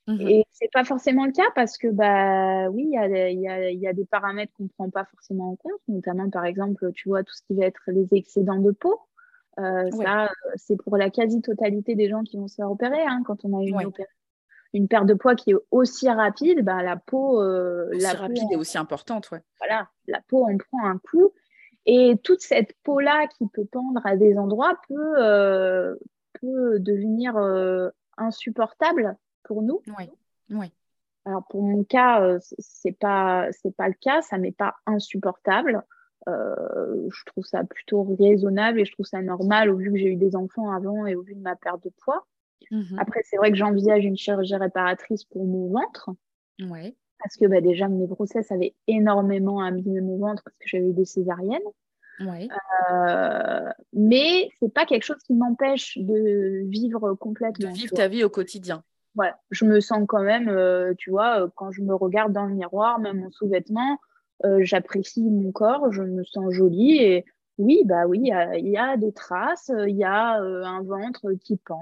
Mmh 0.08 0.28
Et 0.28 0.46
c'est 0.52 0.72
pas 0.72 0.84
forcément 0.84 1.26
le 1.26 1.32
cas 1.32 1.50
parce 1.54 1.78
que 1.78 1.88
bah 1.88 2.70
oui, 2.70 2.86
il 2.86 2.94
y 2.94 2.98
a, 2.98 3.30
y, 3.30 3.48
a, 3.48 3.72
y 3.72 3.88
a, 3.88 3.94
des 3.94 4.06
paramètres 4.06 4.52
qu'on 4.58 4.68
prend 4.68 4.90
pas 4.90 5.06
forcément 5.06 5.52
en 5.52 5.56
compte, 5.56 5.80
notamment 5.88 6.30
par 6.30 6.46
exemple, 6.46 6.92
tu 6.94 7.10
vois 7.10 7.24
tout 7.24 7.34
ce 7.34 7.44
qui 7.44 7.54
va 7.54 7.66
être 7.66 7.84
les 7.88 8.08
excédents 8.14 8.60
de 8.60 8.72
peau. 8.72 9.00
Euh, 9.60 9.92
Ça, 9.92 10.32
c'est 10.56 10.78
pour 10.78 10.98
la 10.98 11.10
quasi-totalité 11.10 11.96
des 11.96 12.10
gens 12.10 12.24
qui 12.24 12.38
vont 12.38 12.48
se 12.48 12.56
faire 12.56 12.72
opérer. 12.72 13.02
Hein, 13.02 13.22
quand 13.26 13.46
on 13.46 13.60
a 13.60 13.64
une, 13.64 13.92
une 14.74 14.88
perte 14.88 15.06
de 15.06 15.14
poids 15.14 15.36
qui 15.36 15.52
est 15.52 15.58
aussi 15.70 16.10
rapide, 16.10 16.64
bah, 16.64 16.82
la 16.82 16.96
peau, 16.96 17.42
euh, 17.42 17.90
aussi 17.92 18.02
la 18.02 18.14
rapide 18.14 18.52
et 18.52 18.56
aussi 18.56 18.78
importante, 18.78 19.30
ouais. 19.32 19.42
Voilà, 19.60 19.90
la 20.08 20.22
peau 20.28 20.46
en 20.46 20.58
prend 20.58 20.86
un 20.86 20.98
coup. 20.98 21.32
Et 21.86 22.18
toute 22.24 22.42
cette 22.42 22.74
peau-là 22.84 23.28
qui 23.38 23.48
peut 23.48 23.66
pendre 23.66 24.02
à 24.06 24.16
des 24.16 24.38
endroits 24.38 24.80
peut, 24.88 25.14
euh, 25.18 25.96
peut 26.40 26.80
devenir 26.80 27.36
insupportable 28.18 29.18
pour 29.44 29.62
nous. 29.62 29.82
Oui. 29.98 30.10
oui. 30.50 30.72
Alors 31.26 31.44
pour 31.50 31.62
mon 31.62 31.84
cas, 31.84 32.22
euh, 32.22 32.40
c'est 32.60 32.98
pas 32.98 33.48
c'est 33.52 33.76
pas 33.76 33.88
le 33.88 33.94
cas, 33.94 34.22
ça 34.22 34.38
m'est 34.38 34.52
pas 34.52 34.76
insupportable. 34.86 35.84
Euh, 36.28 37.10
je 37.10 37.26
trouve 37.26 37.46
ça 37.46 37.64
plutôt 37.64 38.04
raisonnable 38.20 38.80
et 38.80 38.86
je 38.86 38.92
trouve 38.92 39.06
ça 39.06 39.22
normal 39.22 39.70
au 39.70 39.78
vu 39.78 39.92
que 39.92 39.98
j'ai 39.98 40.08
eu 40.08 40.16
des 40.16 40.36
enfants 40.36 40.72
avant 40.72 41.06
et 41.06 41.16
au 41.16 41.22
vu 41.22 41.36
de 41.36 41.42
ma 41.42 41.56
perte 41.56 41.84
de 41.84 41.92
poids. 42.04 42.26
Mhm. 42.70 42.98
Après, 43.00 43.22
c'est 43.24 43.38
vrai 43.38 43.52
que 43.52 43.58
j'envisage 43.58 44.06
une 44.06 44.18
chirurgie 44.18 44.56
réparatrice 44.56 45.24
pour 45.26 45.46
mon 45.46 45.70
ventre. 45.70 46.10
Ouais. 46.60 46.96
Parce 47.20 47.38
que 47.38 47.46
bah, 47.46 47.62
déjà, 47.62 47.88
mes 47.88 48.08
grossesses 48.08 48.52
avaient 48.52 48.76
énormément 48.88 49.62
abîmé 49.62 50.02
mon 50.02 50.18
ventre 50.18 50.44
parce 50.44 50.58
que 50.58 50.68
j'avais 50.68 50.90
eu 50.90 50.94
des 50.94 51.06
césariennes. 51.06 51.60
Ouais. 52.20 52.48
Euh, 52.92 53.70
mais 53.94 54.50
c'est 54.60 54.72
pas 54.72 54.86
quelque 54.86 55.04
chose 55.04 55.22
qui 55.26 55.34
m'empêche 55.34 55.98
de 55.98 56.64
vivre 56.68 57.16
complètement. 57.16 57.70
De 57.70 57.74
vivre 57.76 57.94
ta 57.94 58.08
vie 58.08 58.24
au 58.24 58.30
quotidien 58.30 58.84
ouais, 59.16 59.32
je 59.50 59.66
me 59.66 59.80
sens 59.80 60.04
quand 60.08 60.22
même, 60.22 60.50
euh, 60.50 60.94
tu 60.98 61.10
vois, 61.10 61.42
euh, 61.42 61.48
quand 61.56 61.72
je 61.72 61.82
me 61.82 61.94
regarde 61.94 62.34
dans 62.34 62.46
le 62.46 62.54
miroir, 62.54 63.00
même 63.00 63.20
mon 63.20 63.32
sous-vêtement, 63.32 64.00
euh, 64.46 64.60
j'apprécie 64.62 65.24
mon 65.30 65.52
corps, 65.52 65.92
je 65.92 66.04
me 66.04 66.24
sens 66.24 66.52
jolie 66.52 66.98
et 66.98 67.26
oui, 67.58 67.84
bah 67.86 68.08
oui, 68.08 68.20
il 68.24 68.70
y, 68.70 68.78
a 68.78 68.98
des 68.98 69.12
traces, 69.12 69.70
il 69.88 69.96
y 69.96 70.04
a 70.04 70.38
un 70.38 70.82
ventre 70.82 71.34
qui 71.44 71.58
pend, 71.58 71.78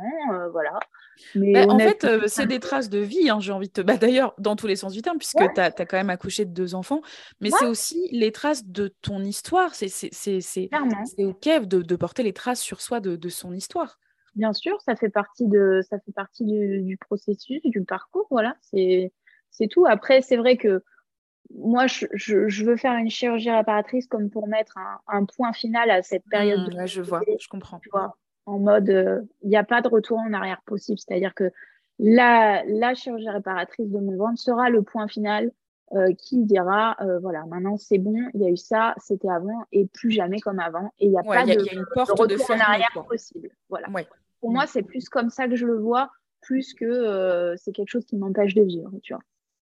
voilà. 0.51 0.77
Mais 1.35 1.53
bah, 1.53 1.73
en 1.73 1.79
fait, 1.79 2.27
c'est 2.27 2.47
des 2.47 2.59
traces 2.59 2.89
de 2.89 2.97
vie, 2.97 3.29
hein, 3.29 3.39
j'ai 3.39 3.53
envie 3.53 3.67
de 3.67 3.73
te. 3.73 3.81
Bah, 3.81 3.95
D'ailleurs, 3.95 4.33
dans 4.39 4.57
tous 4.57 4.67
les 4.67 4.75
sens 4.75 4.91
du 4.91 5.01
terme, 5.01 5.19
puisque 5.19 5.37
tu 5.37 5.61
as, 5.61 5.71
quand 5.71 5.95
même 5.95 6.09
accouché 6.09 6.43
de 6.43 6.51
deux 6.51 6.75
enfants, 6.75 7.01
mais 7.39 7.49
c'est 7.51 7.67
aussi 7.67 8.09
les 8.11 8.33
traces 8.33 8.65
de 8.65 8.93
ton 9.01 9.21
histoire. 9.21 9.73
C'est 9.73 9.89
OK 11.19 11.47
de, 11.47 11.81
de, 11.81 11.95
porter 11.95 12.23
les 12.23 12.33
traces 12.33 12.61
sur 12.61 12.81
soi 12.81 12.99
de, 12.99 13.15
de 13.15 13.29
son 13.29 13.53
histoire. 13.53 13.99
Bien 14.35 14.53
sûr, 14.53 14.79
ça 14.81 14.95
fait 14.95 15.09
partie 15.09 15.47
de, 15.47 15.81
ça 15.89 15.99
fait 15.99 16.11
partie 16.11 16.45
du, 16.45 16.97
processus, 16.97 17.61
du 17.63 17.83
parcours. 17.83 18.27
Voilà, 18.29 18.55
c'est, 18.61 19.11
c'est 19.49 19.67
tout. 19.67 19.85
Après, 19.85 20.21
c'est 20.21 20.37
vrai 20.37 20.57
que 20.57 20.83
moi, 21.55 21.87
je, 21.87 22.05
je, 22.13 22.63
veux 22.63 22.77
faire 22.77 22.93
une 22.93 23.09
chirurgie 23.09 23.49
réparatrice 23.49 24.07
comme 24.07 24.29
pour 24.29 24.47
mettre 24.47 24.77
un, 24.77 24.99
un 25.07 25.25
point 25.25 25.51
final 25.51 25.89
à 25.89 26.03
cette 26.03 26.25
période. 26.29 26.73
Mmh, 26.73 26.85
je 26.85 27.01
vois, 27.01 27.21
je 27.39 27.47
comprends. 27.47 27.79
Tu 27.79 27.89
vois, 27.91 28.17
en 28.45 28.59
mode, 28.59 28.89
euh, 28.89 29.21
il 29.41 29.49
n'y 29.49 29.57
a 29.57 29.63
pas 29.63 29.81
de 29.81 29.87
retour 29.87 30.19
en 30.19 30.33
arrière 30.33 30.61
possible. 30.65 30.99
C'est-à-dire 30.99 31.33
que 31.33 31.51
la, 31.97 32.63
la 32.65 32.93
chirurgie 32.93 33.29
réparatrice 33.29 33.89
de 33.89 33.99
mon 33.99 34.15
ventre 34.15 34.39
sera 34.39 34.69
le 34.69 34.83
point 34.83 35.07
final 35.07 35.51
euh, 35.93 36.13
qui 36.13 36.43
dira 36.43 36.95
euh, 37.01 37.17
voilà 37.19 37.45
maintenant 37.47 37.75
c'est 37.77 37.97
bon 37.97 38.29
il 38.35 38.41
y 38.41 38.45
a 38.45 38.49
eu 38.49 38.57
ça 38.57 38.93
c'était 38.97 39.29
avant 39.29 39.65
et 39.71 39.87
plus 39.87 40.11
jamais 40.11 40.39
comme 40.39 40.59
avant. 40.59 40.93
Et 40.99 41.05
il 41.05 41.11
n'y 41.11 41.17
a 41.17 41.23
pas 41.23 41.45
de, 41.45 41.53
une 41.53 41.85
porte 41.93 42.15
de, 42.15 42.35
retour 42.35 42.51
en 42.51 42.59
arrière 42.59 43.05
possible. 43.07 43.49
Voilà. 43.69 43.87
Pour 44.39 44.51
moi 44.51 44.67
c'est 44.67 44.83
plus 44.83 45.09
comme 45.09 45.31
ça 45.31 45.47
que 45.47 45.55
je 45.55 45.65
le 45.65 45.79
vois 45.79 46.11
plus 46.41 46.75
que 46.75 46.85
euh, 46.85 47.55
c'est 47.57 47.71
quelque 47.71 47.89
chose 47.89 48.05
qui 48.05 48.17
m'empêche 48.17 48.53
de 48.53 48.61
vivre 48.61 48.91
tu 49.01 49.13
vois. 49.13 49.23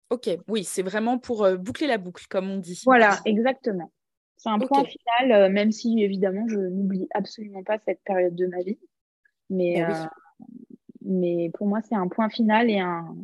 Ok 0.09 0.31
oui 0.49 0.65
c'est 0.65 0.83
vraiment 0.83 1.19
pour 1.19 1.47
boucler 1.59 1.87
la 1.87 1.99
boucle 1.99 2.25
comme 2.29 2.51
on 2.51 2.57
dit. 2.57 2.81
Voilà 2.87 3.19
exactement. 3.27 3.93
C'est 4.39 4.49
un 4.49 4.59
point 4.59 4.85
final 4.85 5.53
même 5.53 5.73
si 5.73 6.03
évidemment 6.03 6.49
je 6.49 6.59
n'oublie 6.59 7.07
absolument 7.13 7.63
pas 7.63 7.79
cette 7.85 8.01
période 8.03 8.35
de 8.35 8.47
ma 8.47 8.63
vie. 8.63 8.79
Mais 9.51 9.85
eh 9.87 10.07
mais 11.03 11.51
pour 11.53 11.67
moi 11.67 11.81
c'est 11.83 11.95
un 11.95 12.09
point 12.09 12.31
final 12.31 12.71
et 12.71 12.81
un, 12.81 13.15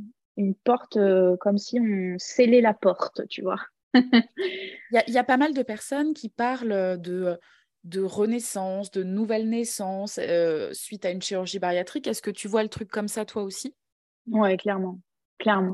une 0.40 0.54
porte 0.54 0.96
euh, 0.96 1.36
comme 1.38 1.58
si 1.58 1.78
on 1.80 2.16
scellait 2.18 2.60
la 2.60 2.74
porte, 2.74 3.26
tu 3.28 3.42
vois. 3.42 3.60
Il 3.94 5.04
y, 5.08 5.18
a 5.18 5.24
pas 5.24 5.36
mal 5.36 5.52
de 5.52 5.62
personnes 5.62 6.14
qui 6.14 6.28
parlent 6.28 7.00
de, 7.00 7.38
de 7.84 8.02
renaissance, 8.02 8.90
de 8.90 9.02
nouvelle 9.02 9.48
naissance 9.48 10.18
euh, 10.22 10.70
suite 10.72 11.04
à 11.04 11.10
une 11.10 11.22
chirurgie 11.22 11.58
bariatrique. 11.58 12.06
Est-ce 12.06 12.22
que 12.22 12.30
tu 12.30 12.46
vois 12.46 12.62
le 12.62 12.68
truc 12.68 12.88
comme 12.88 13.08
ça 13.08 13.24
toi 13.24 13.42
aussi? 13.42 13.74
Oui, 14.28 14.56
clairement. 14.56 15.00
clairement. 15.38 15.72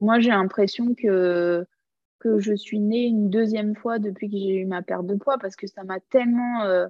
Moi, 0.00 0.18
j'ai 0.18 0.30
l'impression 0.30 0.94
que, 0.94 1.64
que 2.18 2.40
je 2.40 2.54
suis 2.54 2.80
née 2.80 3.04
une 3.04 3.30
deuxième 3.30 3.76
fois 3.76 3.98
depuis 3.98 4.28
que 4.28 4.36
j'ai 4.36 4.56
eu 4.56 4.66
ma 4.66 4.82
perte 4.82 5.06
de 5.06 5.14
poids 5.14 5.38
parce 5.38 5.54
que 5.54 5.66
ça 5.66 5.84
m'a 5.84 6.00
tellement 6.10 6.62
euh, 6.62 6.86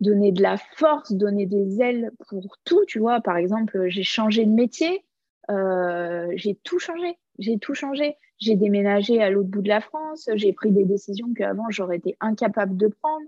donné 0.00 0.32
de 0.32 0.42
la 0.42 0.58
force, 0.58 1.12
donné 1.12 1.46
des 1.46 1.80
ailes 1.80 2.10
pour 2.28 2.58
tout. 2.64 2.84
Tu 2.86 2.98
vois, 2.98 3.20
par 3.22 3.36
exemple, 3.38 3.88
j'ai 3.88 4.02
changé 4.02 4.44
de 4.44 4.52
métier. 4.52 5.05
Euh, 5.50 6.32
j'ai 6.34 6.54
tout 6.54 6.78
changé. 6.78 7.18
J'ai 7.38 7.58
tout 7.58 7.74
changé. 7.74 8.16
J'ai 8.38 8.56
déménagé 8.56 9.22
à 9.22 9.30
l'autre 9.30 9.48
bout 9.48 9.62
de 9.62 9.68
la 9.68 9.80
France. 9.80 10.28
J'ai 10.34 10.52
pris 10.52 10.72
des 10.72 10.84
décisions 10.84 11.32
qu'avant 11.34 11.70
j'aurais 11.70 11.96
été 11.96 12.16
incapable 12.20 12.76
de 12.76 12.88
prendre. 12.88 13.26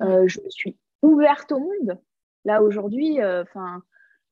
Euh, 0.00 0.26
je 0.26 0.40
me 0.40 0.50
suis 0.50 0.76
ouverte 1.02 1.52
au 1.52 1.58
monde. 1.58 1.98
Là 2.44 2.62
aujourd'hui, 2.62 3.20
euh, 3.20 3.44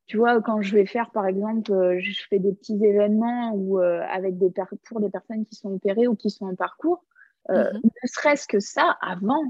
tu 0.06 0.16
vois, 0.16 0.40
quand 0.42 0.60
je 0.62 0.74
vais 0.74 0.86
faire, 0.86 1.10
par 1.10 1.26
exemple, 1.26 1.98
je 1.98 2.22
fais 2.28 2.40
des 2.40 2.52
petits 2.52 2.84
événements 2.84 3.52
ou 3.54 3.78
avec 3.78 4.36
des 4.38 4.52
pour 4.84 5.00
des 5.00 5.10
personnes 5.10 5.44
qui 5.44 5.54
sont 5.54 5.72
opérées 5.72 6.08
ou 6.08 6.16
qui 6.16 6.30
sont 6.30 6.46
en 6.46 6.56
parcours, 6.56 7.04
mhm. 7.48 7.80
ne 7.84 8.08
serait-ce 8.08 8.48
que 8.48 8.58
ça, 8.58 8.96
avant, 9.00 9.44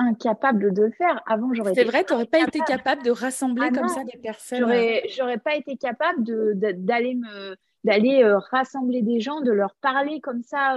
incapable 0.00 0.72
de 0.72 0.82
le 0.82 0.90
faire. 0.92 1.22
Avant, 1.26 1.52
j'aurais 1.54 1.74
C'est 1.74 1.84
vrai, 1.84 2.04
tu 2.04 2.12
n'aurais 2.12 2.26
pas 2.26 2.40
été 2.40 2.58
capable 2.60 3.02
de 3.02 3.10
rassembler 3.10 3.68
ah 3.70 3.78
comme 3.78 3.88
ça 3.88 4.02
des 4.04 4.18
personnes. 4.18 4.58
J'aurais, 4.60 5.04
j'aurais 5.16 5.38
pas 5.38 5.54
été 5.54 5.76
capable 5.76 6.24
de, 6.24 6.54
d'aller 6.54 7.14
me 7.14 7.56
d'aller 7.82 8.22
rassembler 8.50 9.00
des 9.00 9.20
gens, 9.20 9.40
de 9.40 9.52
leur 9.52 9.74
parler 9.80 10.20
comme 10.20 10.42
ça 10.42 10.76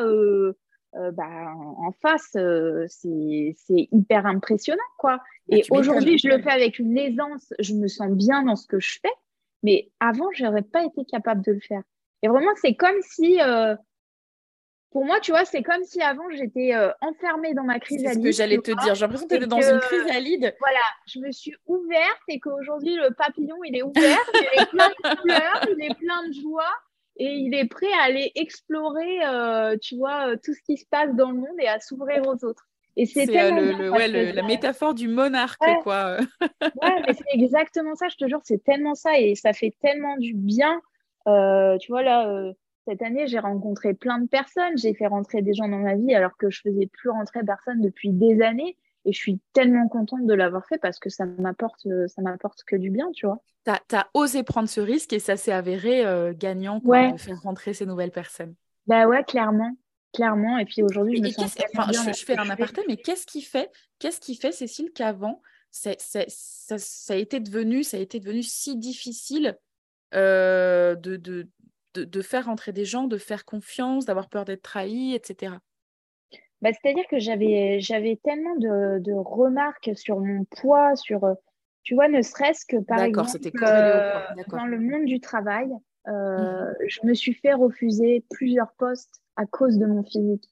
euh, 0.96 1.12
bah, 1.12 1.54
en 1.56 1.92
face, 2.02 2.36
euh, 2.36 2.86
c'est 2.88 3.56
hyper 3.92 4.26
impressionnant. 4.26 4.80
quoi. 4.98 5.18
Bah, 5.48 5.58
et 5.58 5.64
aujourd'hui, 5.72 6.18
je 6.20 6.28
le 6.28 6.40
fais 6.42 6.52
avec 6.52 6.78
une 6.78 6.98
aisance, 6.98 7.52
je 7.60 7.74
me 7.74 7.88
sens 7.88 8.12
bien 8.12 8.44
dans 8.44 8.56
ce 8.56 8.68
que 8.68 8.80
je 8.80 9.00
fais, 9.02 9.14
mais 9.64 9.90
avant, 10.00 10.30
je 10.34 10.44
n'aurais 10.44 10.62
pas 10.62 10.84
été 10.86 11.04
capable 11.06 11.42
de 11.42 11.54
le 11.54 11.60
faire. 11.60 11.82
Et 12.22 12.28
vraiment, 12.28 12.52
c'est 12.62 12.76
comme 12.76 12.96
si, 13.02 13.42
euh, 13.42 13.76
pour 14.94 15.04
moi, 15.04 15.20
tu 15.20 15.32
vois, 15.32 15.44
c'est 15.44 15.64
comme 15.64 15.84
si 15.84 16.02
avant, 16.02 16.30
j'étais 16.30 16.74
enfermée 17.02 17.54
dans 17.54 17.64
ma 17.64 17.80
chrysalide. 17.80 18.14
C'est 18.14 18.20
ce 18.20 18.24
que 18.24 18.32
j'allais 18.32 18.58
te 18.60 18.72
dire. 18.72 18.96
J'ai 18.96 19.02
l'impression 19.02 19.28
que 19.28 19.34
tu 19.34 19.38
étais 19.38 19.48
dans 19.48 19.62
une 19.62 19.80
chrysalide. 19.80 20.56
Voilà, 20.60 20.80
je 21.08 21.20
me 21.20 21.32
suis 21.32 21.54
ouverte 21.66 22.22
et 22.30 22.40
qu'aujourd'hui, 22.40 22.96
le 22.96 23.12
papillon, 23.14 23.58
il 23.66 23.76
est 23.76 23.84
ouvert, 23.84 24.20
il 24.34 24.62
est 24.62 24.70
plein 24.70 24.90
de 24.90 25.16
couleurs, 25.22 25.68
il 25.70 25.84
est 25.84 25.96
plein 25.96 26.28
de 26.28 26.34
joie 26.34 26.72
et 27.18 27.36
il 27.36 27.54
est 27.54 27.68
prêt 27.68 27.92
à 28.00 28.06
aller 28.06 28.32
explorer, 28.36 29.26
euh, 29.26 29.78
tu 29.82 29.98
vois, 29.98 30.30
euh, 30.30 30.36
tout 30.44 30.54
ce 30.54 30.62
qui 30.62 30.78
se 30.78 30.86
passe 30.90 31.14
dans 31.16 31.32
le 31.32 31.38
monde 31.38 31.60
et 31.60 31.68
à 31.68 31.80
s'ouvrir 31.80 32.24
aux 32.28 32.44
autres. 32.46 32.68
Et 32.96 33.06
c'est 33.08 33.28
euh, 33.30 33.90
ouais, 33.90 34.08
la 34.08 34.44
métaphore 34.44 34.94
du 34.94 35.08
monarque, 35.08 35.64
quoi. 35.82 36.18
ouais, 36.42 37.02
mais 37.08 37.14
c'est 37.14 37.26
exactement 37.34 37.96
ça, 37.96 38.08
je 38.08 38.18
te 38.18 38.28
jure, 38.28 38.42
c'est 38.44 38.64
tellement 38.64 38.94
ça 38.94 39.18
et 39.18 39.34
ça 39.34 39.52
fait 39.54 39.74
tellement 39.82 40.16
du 40.18 40.34
bien. 40.34 40.80
tu 41.26 41.92
vois, 41.92 42.04
là, 42.04 42.52
cette 42.86 43.02
année, 43.02 43.28
j'ai 43.28 43.40
rencontré 43.40 43.94
plein 43.94 44.20
de 44.20 44.28
personnes, 44.28 44.78
j'ai 44.78 44.94
fait 44.94 45.08
rentrer 45.08 45.42
des 45.42 45.54
gens 45.54 45.68
dans 45.68 45.78
ma 45.78 45.96
vie 45.96 46.14
alors 46.14 46.38
que 46.38 46.50
je 46.50 46.62
faisais 46.62 46.88
plus 46.88 47.10
rentrer 47.10 47.44
personne 47.44 47.82
depuis 47.82 48.10
des 48.10 48.42
années. 48.42 48.78
Et 49.06 49.12
je 49.12 49.18
suis 49.18 49.40
tellement 49.52 49.90
contente 49.90 50.26
de 50.26 50.34
l'avoir 50.34 50.66
fait 50.66 50.78
parce 50.78 50.98
que 50.98 51.10
ça 51.10 51.26
m'apporte, 51.26 51.86
ça 52.08 52.22
m'apporte 52.22 52.64
que 52.64 52.78
du 52.78 52.90
bien, 52.90 53.12
tu 53.14 53.26
vois. 53.26 53.42
Tu 53.66 53.96
as, 53.96 54.08
osé 54.14 54.44
prendre 54.44 54.70
ce 54.70 54.80
risque 54.80 55.12
et 55.12 55.20
ça 55.20 55.36
s'est 55.36 55.52
avéré 55.52 56.06
euh, 56.06 56.34
gagnant 56.34 56.80
de 56.80 57.18
faire 57.18 57.42
rentrer 57.42 57.74
ces 57.74 57.86
nouvelles 57.86 58.12
personnes. 58.12 58.56
Bah 58.88 59.08
ouais, 59.08 59.24
clairement. 59.24 59.76
Clairement. 60.14 60.58
Et 60.58 60.66
puis 60.66 60.84
aujourd'hui, 60.84 61.18
je 61.18 61.24
me 61.24 61.30
sens. 61.30 61.56
Enfin, 61.76 61.92
je, 61.92 62.24
fais 62.24 62.38
un 62.38 62.50
aparté, 62.50 62.82
mais 62.88 62.98
qu'est-ce 62.98 63.26
qui 63.26 63.42
fait, 63.42 63.72
qu'est-ce 64.00 64.20
qui 64.20 64.36
fait, 64.36 64.52
Cécile, 64.52 64.92
qu'avant, 64.94 65.42
ça, 65.72 65.92
ça, 65.98 67.14
a 67.14 67.16
été 67.16 67.40
devenu, 67.40 67.84
ça 67.84 67.98
a 67.98 68.00
été 68.00 68.20
devenu 68.20 68.44
si 68.44 68.78
difficile 68.78 69.58
euh, 70.14 70.96
de, 70.96 71.16
de, 71.16 71.50
de, 71.94 72.04
de, 72.04 72.22
faire 72.22 72.46
rentrer 72.46 72.72
des 72.72 72.86
gens, 72.86 73.08
de 73.08 73.18
faire 73.18 73.46
confiance, 73.46 74.06
d'avoir 74.06 74.30
peur 74.30 74.46
d'être 74.46 74.62
trahi, 74.62 75.14
etc. 75.14 75.54
Bah, 76.64 76.70
c'est-à-dire 76.72 77.06
que 77.10 77.20
j'avais, 77.20 77.82
j'avais 77.82 78.18
tellement 78.24 78.56
de, 78.56 79.00
de, 79.00 79.12
remarques 79.12 79.92
sur 79.96 80.22
mon 80.22 80.46
poids, 80.46 80.96
sur, 80.96 81.26
euh, 81.26 81.34
tu 81.84 81.94
vois, 81.94 82.08
ne 82.08 82.22
serait-ce 82.22 82.66
que 82.66 82.78
par 82.78 83.02
exemple, 83.04 83.30
euh, 83.62 84.22
dans 84.48 84.66
le 84.66 84.80
monde 84.80 85.04
du 85.04 85.20
travail, 85.20 85.70
euh, 86.08 86.12
mmh. 86.12 86.76
je 86.88 87.00
me 87.04 87.14
suis 87.14 87.34
fait 87.34 87.54
refuser 87.54 88.24
plusieurs 88.30 88.72
postes 88.78 89.22
à 89.36 89.46
cause 89.46 89.78
de 89.78 89.86
mon 89.86 90.04
physique. 90.04 90.50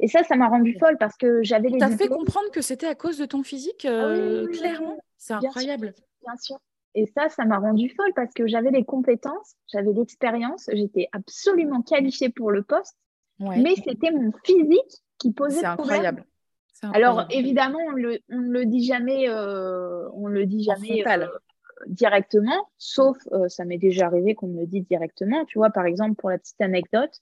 Et 0.00 0.08
ça, 0.08 0.24
ça 0.24 0.36
m'a 0.36 0.48
rendue 0.48 0.76
folle 0.78 0.96
parce 0.98 1.16
que 1.18 1.42
j'avais 1.42 1.68
les. 1.68 1.78
T'as 1.78 1.96
fait 1.96 2.08
comprendre 2.08 2.50
que 2.50 2.62
c'était 2.62 2.86
à 2.86 2.94
cause 2.94 3.18
de 3.18 3.26
ton 3.26 3.42
physique, 3.42 3.86
ah 3.86 4.14
clairement? 4.52 4.98
C'est 5.18 5.34
incroyable. 5.34 5.94
bien 6.22 6.36
sûr. 6.38 6.58
Et 6.94 7.06
ça, 7.06 7.28
ça 7.28 7.44
m'a 7.44 7.58
rendue 7.58 7.88
folle 7.96 8.12
parce 8.14 8.32
que 8.34 8.46
j'avais 8.46 8.70
les 8.70 8.84
compétences, 8.84 9.56
j'avais 9.72 9.92
l'expérience, 9.92 10.68
j'étais 10.72 11.08
absolument 11.12 11.82
qualifiée 11.82 12.28
pour 12.28 12.50
le 12.50 12.62
poste, 12.62 12.96
mais 13.38 13.74
c'était 13.76 14.10
mon 14.10 14.30
physique 14.44 15.02
qui 15.18 15.32
posait 15.32 15.60
C'est 15.60 15.66
incroyable. 15.66 16.24
Alors 16.94 17.26
évidemment, 17.30 17.78
on 17.86 17.92
le, 17.92 18.18
ne 18.28 18.50
le 18.50 18.66
dit 18.66 18.84
jamais, 18.84 19.28
euh, 19.28 20.08
on 20.14 20.26
le 20.26 20.46
dit 20.46 20.64
jamais 20.64 21.06
euh, 21.06 21.26
directement, 21.86 22.68
sauf 22.76 23.16
euh, 23.32 23.48
ça 23.48 23.64
m'est 23.64 23.78
déjà 23.78 24.06
arrivé 24.06 24.34
qu'on 24.34 24.48
me 24.48 24.60
le 24.60 24.66
dise 24.66 24.86
directement. 24.86 25.44
Tu 25.44 25.58
vois, 25.58 25.70
par 25.70 25.86
exemple, 25.86 26.16
pour 26.16 26.30
la 26.30 26.38
petite 26.38 26.60
anecdote, 26.60 27.20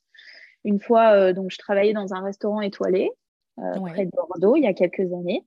une 0.65 0.81
fois, 0.81 1.33
donc 1.33 1.51
je 1.51 1.59
travaillais 1.59 1.93
dans 1.93 2.13
un 2.15 2.23
restaurant 2.23 2.61
étoilé 2.61 3.11
près 3.57 4.07
de 4.07 4.11
Bordeaux 4.11 4.57
il 4.57 4.63
y 4.63 4.67
a 4.67 4.75
quelques 4.75 5.13
années, 5.13 5.47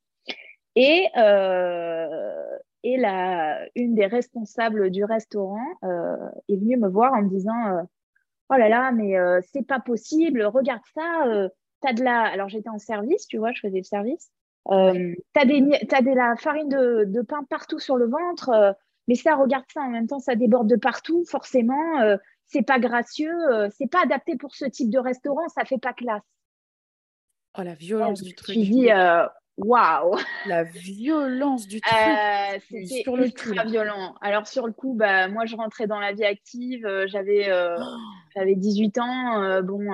et 0.76 1.08
et 2.84 2.98
la, 2.98 3.66
une 3.76 3.96
des 3.96 4.06
responsables 4.06 4.90
du 4.90 5.04
restaurant 5.04 5.66
est 5.84 6.56
venue 6.56 6.78
me 6.78 6.90
voir 6.90 7.14
en 7.14 7.22
me 7.22 7.30
disant 7.30 7.86
Oh 8.50 8.56
là 8.56 8.70
là, 8.70 8.92
mais 8.92 9.16
c'est 9.52 9.66
pas 9.66 9.80
possible, 9.80 10.44
regarde 10.44 10.82
ça, 10.94 11.50
de 11.92 12.04
la. 12.04 12.22
Alors, 12.22 12.48
j'étais 12.48 12.70
en 12.70 12.80
service, 12.80 13.28
tu 13.28 13.38
vois, 13.38 13.52
je 13.52 13.60
faisais 13.60 13.80
le 13.80 13.84
service. 13.84 14.32
Euh, 14.72 15.14
tu 15.34 15.42
as, 15.42 15.46
des, 15.46 15.60
de 15.60 16.16
la 16.16 16.38
farine 16.38 16.70
de, 16.70 17.22
pain 17.24 17.44
partout 17.50 17.80
sur 17.80 17.98
le 17.98 18.08
ventre, 18.08 18.50
euh, 18.50 18.72
mais 19.10 19.16
ça, 19.16 19.36
regarde 19.36 19.66
ça, 19.74 19.82
en 19.82 19.90
même 19.90 20.08
temps, 20.08 20.20
ça 20.20 20.36
déborde 20.36 20.70
de 20.70 20.78
partout, 20.78 21.26
forcément. 21.26 22.00
Euh, 22.00 22.16
c'est 22.46 22.62
pas 22.62 22.80
gracieux, 22.80 23.36
euh, 23.52 23.68
c'est 23.78 23.90
pas 23.90 24.04
adapté 24.04 24.38
pour 24.38 24.56
ce 24.56 24.66
type 24.66 24.90
de 24.90 25.00
restaurant, 25.00 25.48
ça 25.50 25.66
fait 25.66 25.80
pas 25.80 25.92
classe. 25.92 26.24
Oh, 27.58 27.64
la 27.64 27.74
violence 27.74 28.22
du 28.22 28.34
truc. 28.36 28.56
Dis, 28.56 28.90
Waouh 29.58 30.18
La 30.48 30.64
violence 30.64 31.68
du 31.68 31.80
truc. 31.80 31.94
Euh, 31.94 32.60
c'était 32.70 33.04
sur 33.04 33.16
le 33.16 33.26
ultra 33.26 33.64
violent. 33.66 34.16
Alors 34.22 34.48
sur 34.48 34.66
le 34.66 34.74
coup, 34.74 34.96
bah, 34.96 35.28
moi 35.28 35.46
je 35.46 35.56
rentrais 35.56 35.86
dans 35.86 36.00
la 36.00 36.12
vie 36.12 36.26
active, 36.26 36.86
euh, 36.86 37.06
j'avais 37.08 37.50
euh, 37.50 37.78
oh. 37.80 37.84
j'avais 38.36 38.56
18 38.56 38.98
ans. 38.98 39.62
bon, 39.62 39.92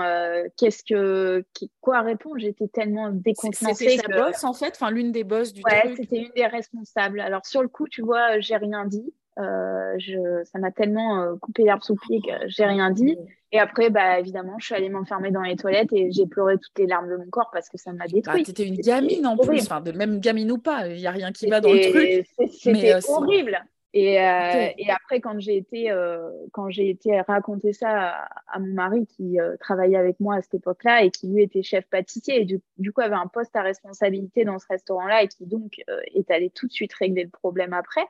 qu'est-ce 0.58 0.84
que 0.84 1.44
quoi 1.82 2.02
répondre? 2.02 2.38
J'étais 2.40 2.70
tellement 2.70 3.10
décontenancée. 3.10 3.90
C'était 3.90 3.98
sa 3.98 4.08
boss 4.08 4.44
en 4.46 4.54
fait, 4.54 4.78
enfin 4.80 4.92
l'une 4.92 5.12
des 5.12 5.26
bosses 5.26 5.52
du 5.52 5.62
ouais, 5.64 5.94
c'était 5.98 6.20
une 6.20 6.32
des 6.36 6.46
responsables. 6.46 7.20
Alors 7.20 7.46
sur 7.46 7.62
le 7.62 7.68
coup, 7.68 7.88
tu 7.90 8.02
vois, 8.02 8.40
j'ai 8.40 8.56
rien 8.56 8.86
dit. 8.86 9.14
Je, 9.40 10.44
ça 10.44 10.60
m'a 10.60 10.72
tellement 10.72 11.36
coupé 11.38 11.64
l'herbe 11.64 11.82
sous 11.82 11.94
le 11.94 12.00
pied 12.00 12.22
que 12.22 12.48
j'ai 12.48 12.66
rien 12.66 12.92
dit. 12.92 13.18
Et 13.52 13.60
après, 13.60 13.90
bah, 13.90 14.20
évidemment, 14.20 14.60
je 14.60 14.66
suis 14.68 14.76
allée 14.76 14.90
m'enfermer 14.90 15.32
dans 15.32 15.42
les 15.42 15.56
toilettes 15.56 15.92
et 15.92 16.12
j'ai 16.12 16.28
pleuré 16.28 16.58
toutes 16.58 16.78
les 16.78 16.86
larmes 16.86 17.10
de 17.10 17.18
mon 17.18 17.30
corps 17.30 17.50
parce 17.52 17.68
que 17.68 17.78
ça 17.78 17.92
m'a 17.94 18.08
détruit. 18.08 18.44
tu 18.44 18.52
étais 18.52 18.68
une 18.68 18.78
gamine 18.78 19.26
en 19.26 19.38
plus, 19.38 19.64
enfin, 19.64 19.82
de 19.82 19.92
même 19.92 20.20
gamine 20.20 20.52
ou 20.52 20.60
pas, 20.60 20.88
il 20.88 20.98
n'y 20.98 21.08
a 21.08 21.12
rien 21.12 21.32
qui 21.32 21.48
va 21.48 21.60
dans 21.60 21.72
le 21.72 21.90
truc. 21.90 22.52
C'était 22.52 22.94
euh, 22.94 23.00
horrible. 23.08 23.60
Et, 23.92 24.22
euh, 24.22 24.68
et, 24.78 24.92
après, 24.92 25.20
quand 25.20 25.40
j'ai 25.40 25.58
été, 25.58 25.90
euh, 25.90 26.30
quand 26.52 26.70
j'ai 26.70 26.92
été 26.92 27.20
raconter 27.22 27.74
ça 27.74 28.28
à, 28.48 28.60
mon 28.60 28.76
mari 28.76 29.08
qui 29.08 29.40
travaillait 29.60 29.98
avec 29.98 30.20
moi 30.20 30.36
à 30.36 30.42
cette 30.44 30.54
époque-là 30.54 31.04
et 31.04 31.10
qui 31.10 31.28
lui 31.28 31.42
était 31.42 31.64
chef 31.64 31.88
pâtissier 31.90 32.42
et 32.42 32.46
du, 32.46 32.62
du, 32.78 32.92
coup 32.92 33.02
avait 33.02 33.16
un 33.16 33.26
poste 33.26 33.56
à 33.56 33.64
responsabilité 33.64 34.46
dans 34.46 34.60
ce 34.60 34.68
restaurant-là 34.70 35.24
et 35.24 35.28
qui 35.28 35.48
donc 35.48 35.82
est 36.14 36.30
allé 36.30 36.52
tout 36.52 36.68
de 36.68 36.72
suite 36.72 36.94
régler 36.94 37.24
le 37.24 37.32
problème 37.32 37.74
après. 37.74 38.06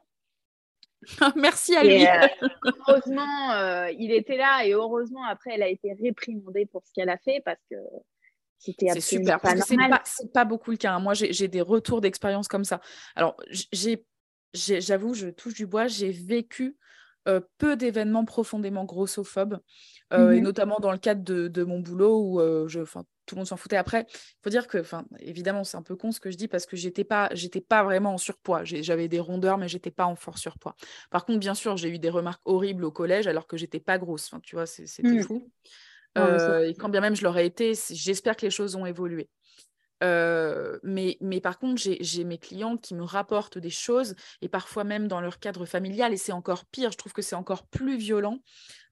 Merci 1.36 1.76
à 1.76 1.84
lui. 1.84 2.06
Euh, 2.06 2.28
heureusement, 2.88 3.52
euh, 3.52 3.92
il 3.98 4.12
était 4.12 4.38
là 4.38 4.66
et 4.66 4.74
heureusement, 4.74 5.24
après, 5.24 5.52
elle 5.54 5.64
a 5.64 5.68
été 5.68 5.94
réprimandée 5.94 6.66
pour 6.66 6.84
ce 6.86 6.92
qu'elle 6.94 7.10
a 7.10 7.18
fait 7.18 7.42
parce 7.44 7.62
que 7.70 7.76
c'était 8.58 8.90
absolument 8.90 9.26
super, 9.26 9.40
pas 9.40 9.56
normal. 9.56 10.02
C'est 10.04 10.34
pas, 10.34 10.46
beaucoup 10.46 10.72
le 10.72 10.78
cas. 10.78 10.94
Hein. 10.94 11.00
Moi, 11.00 11.14
j'ai 11.14 11.48
des 11.48 11.62
retours 11.62 12.02
d'expérience 12.02 12.48
comme 12.48 12.66
ça. 12.66 12.82
Alors, 13.16 13.38
j'avoue, 14.54 15.14
je 15.14 15.30
touche 15.30 15.54
du 15.54 15.66
bois, 15.66 15.88
j'ai 15.88 16.12
vécu 16.12 16.78
euh, 17.28 17.40
peu 17.58 17.78
d'événements 17.78 18.26
profondément 18.26 18.86
grossophobes, 18.86 19.60
et 20.12 20.18
mmh 20.18 20.40
notamment 20.40 20.80
dans 20.80 20.92
le 20.92 20.98
cadre 20.98 21.22
de, 21.22 21.64
mon 21.64 21.80
boulot 21.80 22.20
où 22.20 22.68
je, 22.68 22.84
tout 23.30 23.36
le 23.36 23.40
monde 23.40 23.48
s'en 23.48 23.58
foutait. 23.58 23.78
Après, 23.78 24.08
il 24.10 24.40
faut 24.44 24.50
dire 24.50 24.68
que, 24.68 24.80
enfin, 24.80 25.06
évidemment, 25.20 25.64
c'est 25.64 25.78
un 25.78 25.84
peu 25.84 25.96
con 25.96 26.12
ce 26.12 26.20
que 26.20 26.32
je 26.32 26.38
dis 26.38 26.48
parce 26.48 26.66
que 26.66 26.76
j'étais 26.76 27.04
pas, 27.04 27.30
j'étais 27.34 27.62
pas 27.62 27.84
vraiment 27.84 28.16
en 28.16 28.18
surpoids. 28.18 28.64
J'avais 28.64 29.08
des 29.08 29.20
rondeurs, 29.20 29.58
mais 29.58 29.68
j'étais 29.68 29.92
pas 29.92 30.06
en 30.06 30.16
fort 30.16 30.38
surpoids. 30.38 30.76
Par 31.12 31.26
contre, 31.26 31.40
bien 31.40 31.54
sûr, 31.54 31.78
j'ai 31.78 31.90
eu 31.90 32.00
des 32.00 32.10
remarques 32.10 32.42
horribles 32.46 32.84
au 32.84 32.92
collège 32.92 33.28
alors 33.28 33.48
que 33.48 33.56
j'étais 33.56 33.80
pas 33.80 33.98
grosse. 33.98 34.26
Enfin, 34.26 34.40
tu 34.42 34.56
vois, 34.56 34.66
c'était 34.66 35.04
mmh. 35.04 35.24
fou. 35.24 35.52
Euh, 36.18 36.68
et 36.68 36.74
quand 36.74 36.90
bien 36.90 37.02
même 37.02 37.16
je 37.16 37.24
l'aurais 37.24 37.46
été, 37.46 37.74
j'espère 37.92 38.36
que 38.36 38.46
les 38.46 38.52
choses 38.52 38.76
ont 38.76 38.86
évolué. 38.86 39.30
Euh, 40.04 40.80
mais, 40.84 41.18
mais 41.22 41.42
par 41.42 41.60
contre, 41.60 41.82
j'ai 41.82 42.24
mes 42.24 42.38
clients 42.38 42.78
qui 42.78 42.96
me 42.96 43.04
rapportent 43.04 43.58
des 43.58 43.70
choses, 43.70 44.16
et 44.42 44.48
parfois 44.50 44.84
même 44.84 45.08
dans 45.08 45.22
leur 45.22 45.40
cadre 45.40 45.66
familial, 45.66 46.14
et 46.14 46.18
c'est 46.18 46.32
encore 46.32 46.66
pire, 46.66 46.92
je 46.92 46.98
trouve 46.98 47.14
que 47.14 47.22
c'est 47.22 47.36
encore 47.36 47.64
plus 47.68 47.98
violent, 47.98 48.40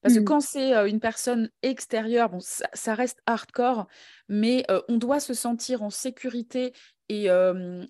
parce 0.02 0.14
que 0.14 0.20
mmh. 0.20 0.24
quand 0.24 0.40
c'est 0.40 0.74
euh, 0.74 0.86
une 0.86 1.00
personne 1.00 1.50
extérieure, 1.62 2.30
bon, 2.30 2.40
ça, 2.40 2.94
reste 2.94 3.20
hardcore, 3.26 3.86
mais 4.28 4.64
euh, 4.70 4.80
on 4.88 4.96
doit 4.96 5.20
se 5.20 5.34
sentir 5.34 5.82
en 5.82 5.90
sécurité 5.90 6.72
et, 7.10 7.28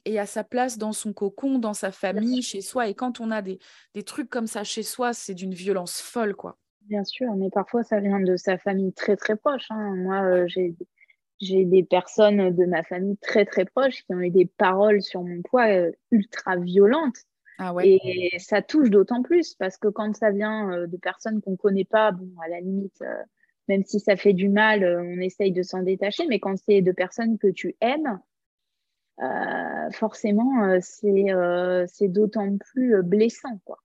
et, 0.04 0.18
à 0.20 0.26
sa 0.26 0.44
place 0.44 0.78
dans 0.78 0.92
son 0.92 1.12
cocon, 1.12 1.58
dans 1.58 1.74
sa 1.74 1.90
famille, 1.90 2.40
chez 2.40 2.60
soi, 2.60 2.86
et 2.86 2.94
quand 2.94 3.18
on 3.18 3.32
a 3.32 3.42
des, 3.42 3.58
des 3.94 4.04
trucs 4.04 4.30
comme 4.30 4.46
ça 4.46 4.62
chez 4.62 4.84
soi, 4.84 5.12
c'est 5.12 5.34
d'une 5.34 5.54
violence 5.54 6.00
folle, 6.00 6.36
quoi. 6.36 6.56
Bien 6.82 7.02
sûr, 7.02 7.34
mais 7.34 7.50
parfois 7.50 7.82
ça 7.82 7.98
vient 7.98 8.20
de 8.20 8.36
sa 8.36 8.56
famille 8.56 8.92
très 8.92 9.16
très 9.16 9.36
proche. 9.36 9.66
Hein. 9.70 9.94
Moi, 9.96 10.46
j'ai 10.46 10.74
j'ai 11.40 11.64
des 11.64 11.84
personnes 11.84 12.54
de 12.54 12.64
ma 12.64 12.82
famille 12.82 13.16
très 13.18 13.44
très 13.44 13.64
proches 13.64 14.04
qui 14.04 14.14
ont 14.14 14.20
eu 14.20 14.30
des 14.30 14.46
paroles 14.46 15.02
sur 15.02 15.22
mon 15.22 15.42
poids 15.42 15.68
euh, 15.68 15.92
ultra 16.10 16.56
violentes. 16.56 17.18
Ah 17.60 17.74
et 17.82 18.30
ça 18.38 18.62
touche 18.62 18.88
d'autant 18.88 19.22
plus 19.22 19.54
parce 19.54 19.78
que 19.78 19.88
quand 19.88 20.14
ça 20.14 20.30
vient 20.30 20.86
de 20.86 20.96
personnes 20.96 21.40
qu'on 21.40 21.52
ne 21.52 21.56
connaît 21.56 21.84
pas, 21.84 22.12
bon, 22.12 22.30
à 22.40 22.48
la 22.48 22.60
limite, 22.60 23.02
même 23.66 23.82
si 23.84 23.98
ça 23.98 24.14
fait 24.14 24.32
du 24.32 24.48
mal, 24.48 24.84
on 24.84 25.20
essaye 25.20 25.50
de 25.50 25.64
s'en 25.64 25.82
détacher, 25.82 26.24
mais 26.28 26.38
quand 26.38 26.54
c'est 26.56 26.82
de 26.82 26.92
personnes 26.92 27.36
que 27.36 27.48
tu 27.48 27.74
aimes, 27.80 28.20
forcément, 29.90 30.78
c'est 30.80 32.06
d'autant 32.06 32.56
plus 32.58 33.02
blessant. 33.02 33.58
Quoi. 33.64 33.80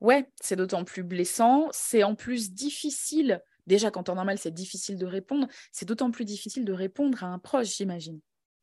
Ouais, 0.00 0.26
c'est 0.40 0.56
d'autant 0.56 0.84
plus 0.84 1.02
blessant. 1.02 1.68
C'est 1.72 2.02
en 2.02 2.14
plus 2.14 2.52
difficile. 2.52 3.42
Déjà, 3.70 3.92
quand 3.92 4.08
en 4.08 4.16
normal, 4.16 4.36
c'est 4.36 4.50
difficile 4.50 4.98
de 4.98 5.06
répondre. 5.06 5.46
C'est 5.70 5.86
d'autant 5.86 6.10
plus 6.10 6.24
difficile 6.24 6.64
de 6.64 6.72
répondre 6.72 7.22
à 7.22 7.28
un 7.28 7.38
proche, 7.38 7.76
j'imagine. 7.76 8.18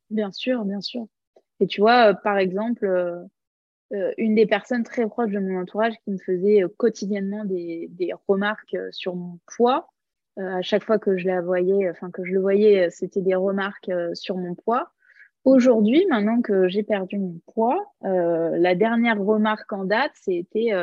Bien 0.10 0.34
sûr, 0.34 0.66
bien 0.66 0.82
sûr. 0.82 1.08
Et 1.62 1.68
tu 1.68 1.80
vois, 1.80 2.10
euh, 2.10 2.14
par 2.14 2.38
exemple, 2.38 2.86
euh, 2.86 3.24
euh, 3.94 4.12
une 4.18 4.36
des 4.36 4.46
personnes 4.46 4.84
très 4.84 5.08
proches 5.08 5.32
de 5.32 5.40
mon 5.40 5.62
entourage 5.62 5.94
qui 6.04 6.12
me 6.12 6.18
faisait 6.18 6.62
quotidiennement 6.76 7.46
des, 7.46 7.90
remarques 8.28 8.76
sur 8.92 9.16
mon 9.16 9.40
poids. 9.56 9.88
à 10.36 10.62
chaque 10.62 10.84
fois 10.84 11.00
que 11.00 11.18
je 11.18 11.26
la 11.26 11.40
voyais, 11.40 11.90
enfin 11.90 12.12
que 12.12 12.26
je 12.26 12.34
le 12.34 12.42
voyais, 12.42 12.90
c'était 12.90 13.22
des 13.22 13.36
remarques 13.36 13.90
sur 14.14 14.36
mon 14.36 14.56
poids. 14.56 14.92
Aujourd'hui, 15.46 16.06
maintenant 16.10 16.42
que 16.42 16.68
j'ai 16.68 16.84
perdu 16.84 17.18
mon 17.18 17.40
poids, 17.54 17.94
la 18.02 18.76
dernière 18.76 19.18
remarque 19.18 19.72
en 19.72 19.86
date, 19.86 20.12
c'était 20.16 20.74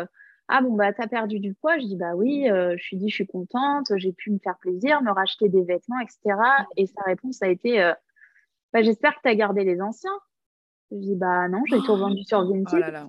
ah 0.49 0.61
bon, 0.61 0.74
bah, 0.74 0.92
t'as 0.92 1.07
perdu 1.07 1.40
du 1.40 1.55
poids? 1.55 1.78
Je 1.78 1.86
dis, 1.86 1.97
bah 1.97 2.14
oui, 2.14 2.51
euh, 2.51 2.74
je 2.76 2.82
suis 2.82 2.97
dit, 2.97 3.09
je 3.09 3.14
suis 3.14 3.26
contente, 3.26 3.86
j'ai 3.97 4.12
pu 4.12 4.30
me 4.30 4.38
faire 4.38 4.59
plaisir, 4.59 5.03
me 5.03 5.11
racheter 5.11 5.49
des 5.49 5.62
vêtements, 5.62 5.99
etc. 6.01 6.36
Et 6.76 6.86
sa 6.86 7.03
réponse 7.03 7.42
a 7.42 7.49
été, 7.49 7.82
euh, 7.82 7.95
bah, 8.72 8.82
j'espère 8.82 9.14
que 9.16 9.22
tu 9.22 9.28
as 9.28 9.34
gardé 9.34 9.64
les 9.64 9.80
anciens. 9.80 10.18
Je 10.90 10.99
dis, 10.99 11.14
bah 11.14 11.49
non, 11.49 11.62
j'ai 11.66 11.78
tout 11.78 11.97
vendu 11.97 12.22
sur 12.24 12.40
oh 12.40 12.53
Vinted. 12.53 13.09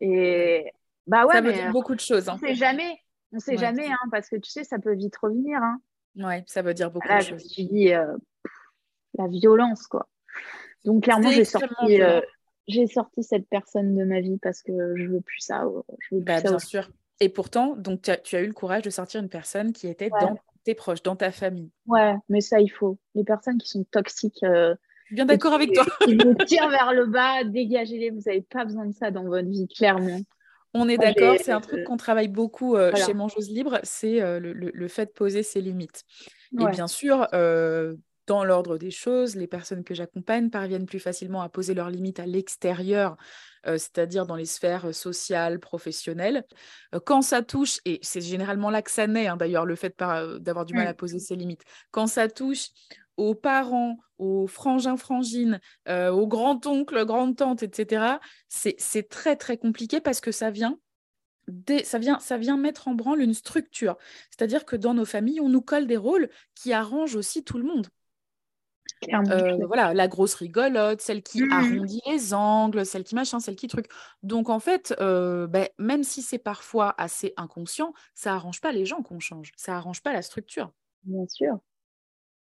Et 0.00 0.72
bah 1.06 1.26
ouais, 1.26 1.34
ça 1.34 1.40
veut 1.40 1.52
dire 1.52 1.72
beaucoup 1.72 1.94
de 1.94 2.00
choses. 2.00 2.28
Hein. 2.28 2.34
On 2.36 2.46
sait 2.46 2.54
jamais, 2.54 2.98
on 3.32 3.38
sait 3.38 3.56
jamais, 3.56 3.86
hein, 3.86 4.08
parce 4.10 4.28
que 4.28 4.36
tu 4.36 4.50
sais, 4.50 4.64
ça 4.64 4.78
peut 4.78 4.94
vite 4.94 5.16
revenir. 5.16 5.60
Hein. 5.60 5.80
Ouais, 6.16 6.44
ça 6.46 6.62
veut 6.62 6.74
dire 6.74 6.90
beaucoup 6.90 7.08
de 7.08 7.12
choses. 7.14 7.26
Je 7.28 7.34
me 7.34 7.38
suis 7.38 7.64
dit, 7.66 7.92
euh, 7.92 8.16
la 9.14 9.26
violence, 9.26 9.86
quoi. 9.86 10.08
Donc 10.84 11.02
clairement, 11.02 11.30
j'ai 11.30 11.44
sorti, 11.44 12.00
j'ai 12.68 12.86
sorti 12.86 13.22
cette 13.22 13.48
personne 13.48 13.96
de 13.96 14.04
ma 14.04 14.20
vie 14.20 14.38
parce 14.38 14.62
que 14.62 14.94
je 14.96 15.06
veux 15.06 15.20
plus 15.20 15.40
ça. 15.40 15.64
Je 15.98 16.14
veux 16.14 16.22
plus 16.22 16.24
bah, 16.24 16.40
bien 16.40 16.58
sûr. 16.58 16.88
Et 17.20 17.28
pourtant, 17.28 17.74
donc 17.76 18.02
tu 18.02 18.36
as, 18.36 18.40
eu 18.40 18.46
le 18.46 18.52
courage 18.52 18.82
de 18.82 18.90
sortir 18.90 19.20
une 19.20 19.28
personne 19.28 19.72
qui 19.72 19.88
était 19.88 20.10
dans 20.10 20.38
tes 20.64 20.74
proches, 20.74 21.02
dans 21.02 21.16
ta 21.16 21.32
famille. 21.32 21.70
Ouais, 21.86 22.14
mais 22.28 22.40
ça 22.40 22.60
il 22.60 22.68
faut. 22.68 22.98
Les 23.14 23.24
personnes 23.24 23.58
qui 23.58 23.68
sont 23.68 23.84
toxiques. 23.90 24.42
Euh, 24.44 24.74
bien 25.10 25.24
d'accord 25.24 25.54
avec 25.54 25.72
toi. 25.72 25.84
qui 26.04 26.14
vous 26.14 26.34
tirent 26.46 26.68
vers 26.68 26.92
le 26.92 27.06
bas, 27.06 27.42
dégagez-les. 27.42 28.10
Vous 28.10 28.20
n'avez 28.26 28.42
pas 28.42 28.64
besoin 28.64 28.86
de 28.86 28.92
ça 28.92 29.10
dans 29.10 29.24
votre 29.24 29.48
vie, 29.48 29.66
clairement. 29.66 30.20
On 30.74 30.88
est 30.88 30.98
d'accord, 30.98 31.36
c'est 31.40 31.50
un 31.50 31.62
truc 31.62 31.84
qu'on 31.84 31.96
travaille 31.96 32.28
beaucoup 32.28 32.76
euh, 32.76 32.94
chez 32.94 33.14
Mangeuse 33.14 33.50
Libre, 33.50 33.80
c'est 33.84 34.20
euh, 34.20 34.38
le, 34.38 34.88
fait 34.88 35.06
de 35.06 35.10
poser 35.10 35.42
ses 35.42 35.62
limites. 35.62 36.04
Et 36.52 36.66
bien 36.66 36.86
sûr, 36.86 37.26
dans 38.28 38.44
l'ordre 38.44 38.76
des 38.76 38.90
choses, 38.90 39.34
les 39.36 39.46
personnes 39.46 39.82
que 39.82 39.94
j'accompagne 39.94 40.50
parviennent 40.50 40.84
plus 40.84 41.00
facilement 41.00 41.40
à 41.40 41.48
poser 41.48 41.72
leurs 41.72 41.88
limites 41.88 42.20
à 42.20 42.26
l'extérieur, 42.26 43.16
euh, 43.66 43.78
c'est-à-dire 43.78 44.26
dans 44.26 44.36
les 44.36 44.44
sphères 44.44 44.94
sociales, 44.94 45.58
professionnelles. 45.58 46.44
Euh, 46.94 47.00
quand 47.00 47.22
ça 47.22 47.42
touche, 47.42 47.78
et 47.86 47.98
c'est 48.02 48.20
généralement 48.20 48.68
là 48.68 48.82
que 48.82 48.90
ça 48.90 49.06
naît, 49.06 49.28
hein, 49.28 49.38
d'ailleurs, 49.38 49.64
le 49.64 49.76
fait 49.76 49.98
d'avoir 49.98 50.66
du 50.66 50.74
mal 50.74 50.86
à 50.86 50.94
poser 50.94 51.18
ses 51.18 51.36
limites, 51.36 51.62
quand 51.90 52.06
ça 52.06 52.28
touche 52.28 52.68
aux 53.16 53.34
parents, 53.34 53.96
aux 54.18 54.46
frangins, 54.46 54.96
frangines, 54.96 55.58
aux 55.88 56.26
grands-oncles, 56.28 57.04
grandes-tantes, 57.04 57.62
etc., 57.62 58.18
c'est 58.48 59.08
très, 59.08 59.36
très 59.36 59.56
compliqué 59.56 60.00
parce 60.00 60.20
que 60.20 60.30
ça 60.30 60.50
vient 60.50 60.78
ça, 61.84 61.98
vient, 61.98 62.20
ça 62.20 62.36
vient 62.36 62.58
mettre 62.58 62.88
en 62.88 62.94
branle 62.94 63.22
une 63.22 63.32
structure. 63.32 63.96
C'est-à-dire 64.30 64.66
que 64.66 64.76
dans 64.76 64.92
nos 64.92 65.06
familles, 65.06 65.40
on 65.40 65.48
nous 65.48 65.62
colle 65.62 65.86
des 65.86 65.96
rôles 65.96 66.28
qui 66.54 66.74
arrangent 66.74 67.16
aussi 67.16 67.42
tout 67.42 67.56
le 67.56 67.64
monde. 67.64 67.88
Euh, 69.12 69.66
voilà, 69.66 69.94
la 69.94 70.08
grosse 70.08 70.34
rigolote, 70.34 71.00
celle 71.00 71.22
qui 71.22 71.42
mmh. 71.42 71.52
arrondit 71.52 72.00
les 72.06 72.34
angles, 72.34 72.84
celle 72.84 73.04
qui 73.04 73.14
machin, 73.14 73.40
celle 73.40 73.56
qui 73.56 73.68
truc. 73.68 73.86
Donc 74.22 74.48
en 74.48 74.58
fait, 74.58 74.94
euh, 75.00 75.46
ben, 75.46 75.68
même 75.78 76.02
si 76.02 76.22
c'est 76.22 76.38
parfois 76.38 76.94
assez 76.98 77.32
inconscient, 77.36 77.92
ça 78.14 78.34
arrange 78.34 78.60
pas 78.60 78.72
les 78.72 78.84
gens 78.84 79.02
qu'on 79.02 79.20
change, 79.20 79.52
ça 79.56 79.76
arrange 79.76 80.02
pas 80.02 80.12
la 80.12 80.22
structure. 80.22 80.72
Bien 81.04 81.26
sûr, 81.28 81.58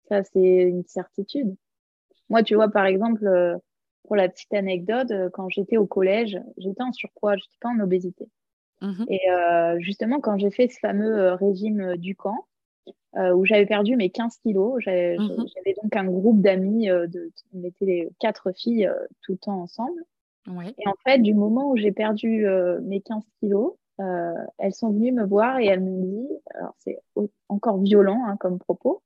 ça 0.07 0.23
c'est 0.23 0.39
une 0.39 0.85
certitude. 0.85 1.55
Moi, 2.29 2.43
tu 2.43 2.55
vois, 2.55 2.69
par 2.69 2.85
exemple, 2.85 3.25
euh, 3.27 3.57
pour 4.03 4.15
la 4.15 4.29
petite 4.29 4.53
anecdote, 4.53 5.11
quand 5.33 5.49
j'étais 5.49 5.77
au 5.77 5.87
collège, 5.87 6.39
j'étais 6.57 6.83
en 6.83 6.91
surpoids, 6.91 7.35
j'étais 7.37 7.57
pas 7.59 7.69
en 7.69 7.79
obésité. 7.79 8.29
Mmh 8.81 9.05
Et 9.09 9.21
justement, 9.79 10.19
quand 10.19 10.37
j'ai 10.37 10.51
fait 10.51 10.67
ce 10.67 10.77
fameux 10.79 11.33
régime 11.33 11.95
du 11.97 12.15
camp, 12.15 12.45
euh, 13.17 13.33
où 13.33 13.45
j'avais 13.45 13.65
perdu 13.65 13.95
mes 13.95 14.09
15 14.09 14.37
kilos. 14.43 14.75
Mhm. 14.85 15.45
J'avais 15.55 15.75
donc 15.81 15.95
un 15.95 16.03
groupe 16.03 16.41
d'amis, 16.41 16.89
euh, 16.89 17.07
de, 17.07 17.31
on 17.53 17.63
était 17.63 17.85
les 17.85 18.09
quatre 18.19 18.51
filles 18.51 18.87
euh, 18.87 19.07
tout 19.21 19.33
le 19.33 19.37
temps 19.37 19.61
ensemble. 19.61 20.01
Et 20.77 20.87
en 20.87 20.93
fait, 21.03 21.19
du 21.19 21.33
moment 21.33 21.71
où 21.71 21.77
j'ai 21.77 21.91
perdu 21.91 22.45
mes 22.83 23.01
15 23.01 23.23
kilos, 23.39 23.73
elles 23.97 24.73
sont 24.73 24.91
venues 24.91 25.11
me 25.11 25.25
voir 25.25 25.57
et 25.59 25.65
elles 25.65 25.81
m'ont 25.81 26.03
dit, 26.03 26.27
alors 26.53 26.75
c'est 26.77 26.99
encore 27.49 27.79
violent 27.81 28.21
hein, 28.27 28.37
comme 28.39 28.59
propos, 28.59 29.01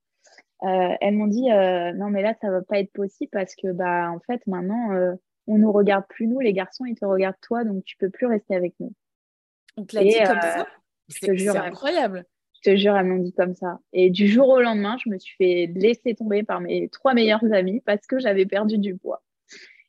elles 0.62 1.16
m'ont 1.16 1.28
dit 1.28 1.48
non 1.48 2.10
mais 2.10 2.24
là 2.24 2.34
ça 2.42 2.52
va 2.52 2.62
pas 2.62 2.80
être 2.80 2.92
possible 2.92 3.30
parce 3.32 3.56
que 3.56 3.72
bah 3.72 4.12
en 4.12 4.20
fait 4.20 4.46
maintenant 4.48 4.90
on 5.48 5.58
nous 5.58 5.72
regarde 5.72 6.04
plus 6.10 6.28
nous 6.28 6.42
les 6.42 6.52
garçons 6.52 6.84
ils 6.84 7.00
te 7.00 7.06
regardent 7.06 7.40
toi 7.42 7.64
donc 7.64 7.86
tu 7.86 7.96
peux 7.96 8.10
plus 8.10 8.26
rester 8.26 8.54
avec 8.54 8.74
nous. 8.82 8.92
On 9.78 9.86
te 9.86 9.96
l'a 9.96 10.04
dit 10.04 10.18
comme 10.18 10.42
ça? 10.42 10.68
C'est 11.08 11.48
incroyable 11.48 12.26
je 12.62 12.72
te 12.72 12.76
jure, 12.76 12.96
elles 12.98 13.06
m'ont 13.06 13.20
dit 13.20 13.34
comme 13.34 13.56
ça. 13.56 13.80
Et 13.94 14.10
du 14.10 14.28
jour 14.28 14.50
au 14.50 14.60
lendemain, 14.60 14.98
je 15.04 15.10
me 15.10 15.18
suis 15.18 15.36
fait 15.38 15.72
laisser 15.76 16.16
tomber 16.16 16.44
par 16.44 16.60
mes 16.60 16.90
trois 16.90 17.14
meilleures 17.14 17.54
amies 17.54 17.82
parce 17.82 18.06
que 18.06 18.20
j'avais 18.20 18.46
perdu 18.46 18.78
du 18.78 18.98
poids. 18.98 19.24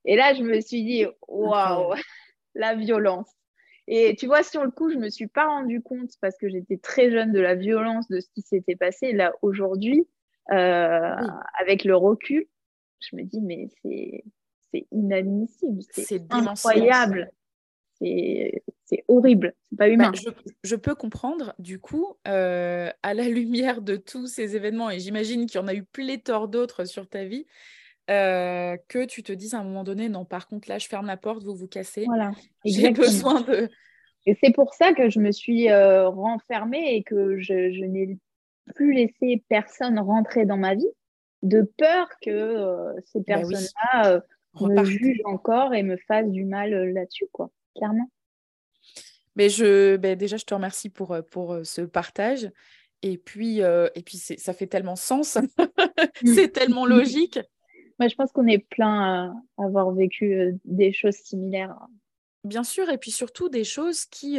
Et 0.05 0.17
là, 0.17 0.35
je 0.35 0.43
me 0.43 0.61
suis 0.61 0.85
dit, 0.85 1.05
waouh, 1.27 1.95
la 2.55 2.75
violence. 2.75 3.31
Et 3.89 4.15
tu 4.15 4.27
vois, 4.27 4.45
sur 4.45 4.63
le 4.63 4.71
coup, 4.71 4.91
je 4.91 4.97
ne 4.97 5.03
me 5.03 5.11
suis 5.11 5.27
pas 5.27 5.47
rendu 5.47 5.83
compte 5.83 6.13
parce 6.21 6.37
que 6.39 6.49
j'étais 6.49 6.77
très 6.77 7.11
jeune 7.11 7.33
de 7.33 7.41
la 7.41 7.57
violence 7.57 8.09
de 8.09 8.21
ce 8.21 8.29
qui 8.31 8.43
s'était 8.43 8.77
passé. 8.77 9.13
Là, 9.13 9.33
aujourd'hui, 9.43 10.07
euh, 10.53 11.17
avec 11.59 11.85
le 11.85 11.97
recul, 11.97 12.47
je 13.01 13.17
me 13.17 13.23
dis, 13.23 13.41
mais 13.41 13.69
c'est 13.83 14.87
inadmissible, 14.93 15.83
c'est 15.91 16.23
incroyable 16.31 17.33
c'est 18.01 19.05
horrible, 19.09 19.55
c'est 19.69 19.77
pas 19.77 19.87
bah, 19.87 19.93
humain. 19.93 20.13
je, 20.65 20.75
peux 20.77 20.95
comprendre, 20.95 21.55
du 21.59 21.79
coup, 21.79 22.17
euh, 22.27 22.91
à 23.03 23.15
la 23.15 23.25
lumière 23.29 23.83
de 23.83 23.97
tous 23.97 24.27
ces 24.27 24.57
événements, 24.57 24.91
et 24.91 24.99
j'imagine 24.99 25.47
qu'il 25.47 25.61
y 25.61 25.65
en 25.65 25.69
a 25.69 25.75
eu 25.75 25.85
pléthore 25.85 26.49
d'autres 26.49 26.85
sur 26.85 27.09
ta 27.09 27.25
vie, 27.25 27.47
euh, 28.11 28.77
que 28.89 29.05
tu 29.05 29.23
te 29.23 29.33
dises 29.33 29.55
à 29.55 29.59
un 29.59 29.65
moment 29.65 29.85
donné, 29.85 30.09
non, 30.09 30.25
par 30.25 30.49
contre, 30.49 30.69
là, 30.69 30.79
je 30.79 30.89
ferme 30.89 31.07
la 31.07 31.17
porte, 31.17 31.45
vous 31.45 31.55
vous 31.55 31.69
cassez. 31.69 32.05
Voilà. 32.07 32.33
J'ai 32.65 32.91
besoin 32.91 33.43
de. 33.43 33.69
Et 34.27 34.37
c'est 34.43 34.53
pour 34.53 34.75
ça 34.75 34.93
que 34.93 35.09
je 35.09 35.19
me 35.19 35.33
suis 35.33 35.71
euh, 35.71 36.09
renfermée 36.09 36.95
et 36.95 37.03
que 37.03 37.39
je, 37.39 37.73
je 37.73 37.85
n'ai 37.85 38.19
plus 38.75 38.93
laissé 38.93 39.43
personne 39.49 39.99
rentrer 39.99 40.45
dans 40.45 40.59
ma 40.59 40.75
vie, 40.75 40.91
de 41.43 41.63
peur 41.79 42.09
que 42.21 42.95
ces 43.07 43.21
bah 43.21 43.37
personnes-là 43.37 44.23
me 44.61 44.85
jugent 44.85 45.23
encore 45.25 45.75
et 45.75 45.83
me 45.83 45.97
fassent 45.97 46.31
du 46.31 46.45
mal 46.45 46.71
là-dessus, 46.93 47.27
quoi 47.33 47.51
clairement. 47.75 48.11
Mais 49.37 49.49
je, 49.49 49.97
ben 49.97 50.17
déjà, 50.17 50.37
je 50.37 50.45
te 50.45 50.55
remercie 50.55 50.91
pour, 50.91 51.13
euh, 51.13 51.23
pour 51.23 51.55
euh, 51.55 51.65
ce 51.65 51.83
partage. 51.83 52.51
Et 53.03 53.17
puis, 53.17 53.63
euh, 53.63 53.89
et 53.95 54.03
puis 54.03 54.19
ça 54.19 54.53
fait 54.53 54.67
tellement 54.67 54.97
sens, 54.97 55.39
c'est 56.25 56.53
tellement 56.53 56.85
logique. 56.85 57.39
Moi, 57.99 58.09
je 58.09 58.15
pense 58.15 58.33
qu'on 58.33 58.47
est 58.47 58.59
plein 58.59 59.33
à 59.57 59.65
avoir 59.65 59.91
vécu 59.93 60.59
des 60.65 60.93
choses 60.93 61.15
similaires. 61.15 61.75
Bien 62.45 62.65
sûr, 62.65 62.91
et 62.91 62.99
puis 62.99 63.11
surtout 63.11 63.49
des 63.49 63.65
choses 63.65 64.05
qui, 64.05 64.39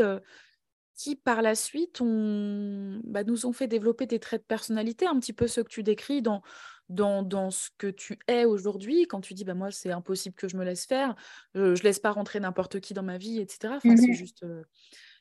qui 0.95 1.15
par 1.15 1.41
la 1.41 1.55
suite 1.55 2.01
ont, 2.01 3.01
bah, 3.03 3.23
nous 3.23 3.47
ont 3.47 3.53
fait 3.53 3.67
développer 3.67 4.05
des 4.05 4.19
traits 4.19 4.41
de 4.41 4.47
personnalité, 4.47 5.07
un 5.07 5.19
petit 5.19 5.33
peu 5.33 5.47
ce 5.47 5.61
que 5.61 5.69
tu 5.69 5.81
décris 5.81 6.21
dans, 6.21 6.43
dans, 6.91 7.51
ce 7.51 7.69
que 7.77 7.87
tu 7.87 8.19
es 8.27 8.45
aujourd'hui, 8.45 9.07
quand 9.07 9.21
tu 9.21 9.33
dis 9.33 9.43
bah, 9.43 9.53
moi 9.53 9.71
c'est 9.71 9.91
impossible 9.91 10.35
que 10.35 10.47
je 10.47 10.57
me 10.57 10.63
laisse 10.63 10.85
faire, 10.85 11.15
je, 11.55 11.75
je 11.75 11.83
laisse 11.83 11.99
pas 11.99 12.11
rentrer 12.11 12.39
n'importe 12.39 12.79
qui 12.79 12.93
dans 12.93 13.03
ma 13.03 13.17
vie, 13.17 13.39
etc. 13.39 13.73
Enfin, 13.77 13.95
c'est 13.97 14.07
mmh 14.07 14.13
juste. 14.13 14.43
Euh, 14.43 14.63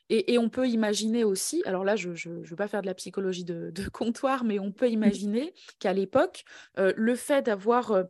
et, 0.09 0.37
on 0.37 0.49
peut 0.49 0.67
imaginer 0.67 1.23
aussi, 1.23 1.63
alors 1.65 1.85
là 1.85 1.95
je 1.95 2.09
ne 2.09 2.45
veux 2.45 2.55
pas 2.57 2.67
faire 2.67 2.81
de 2.81 2.87
la 2.87 2.93
psychologie 2.93 3.45
de, 3.45 3.71
comptoir, 3.93 4.43
mais 4.43 4.59
on 4.59 4.71
peut 4.71 4.87
mmh. 4.87 4.93
imaginer 4.93 5.53
qu'à 5.79 5.93
l'époque, 5.93 6.43
euh, 6.77 6.91
le 6.97 7.15
fait 7.15 7.45
d'avoir 7.45 8.03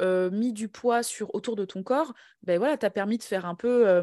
euh, 0.00 0.30
mis 0.30 0.54
du 0.54 0.68
poids 0.68 1.02
sur, 1.02 1.34
autour 1.34 1.56
de 1.56 1.66
ton 1.66 1.82
corps, 1.82 2.14
ben 2.42 2.58
voilà, 2.58 2.78
t'a 2.78 2.88
permis 2.88 3.18
de 3.18 3.22
faire 3.22 3.44
un 3.44 3.54
peu. 3.54 4.02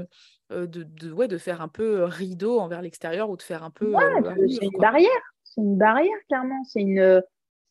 de, 0.51 0.65
de, 0.65 1.11
ouais, 1.11 1.27
de 1.27 1.37
faire 1.39 1.61
un 1.61 1.67
peu 1.67 2.03
rideau 2.03 2.59
envers 2.59 2.83
l'extérieur 2.83 3.31
ou 3.31 3.37
de 3.37 3.41
faire 3.41 3.63
un 3.63 3.71
peu. 3.71 3.93
c'est 4.47 4.65
une 4.65 4.79
barrière, 4.79 5.09
c'est 5.43 5.61
une 5.61 5.77
barrière 5.77 6.17
clairement, 6.27 6.63
c'est 6.65 6.81
une, 6.81 7.23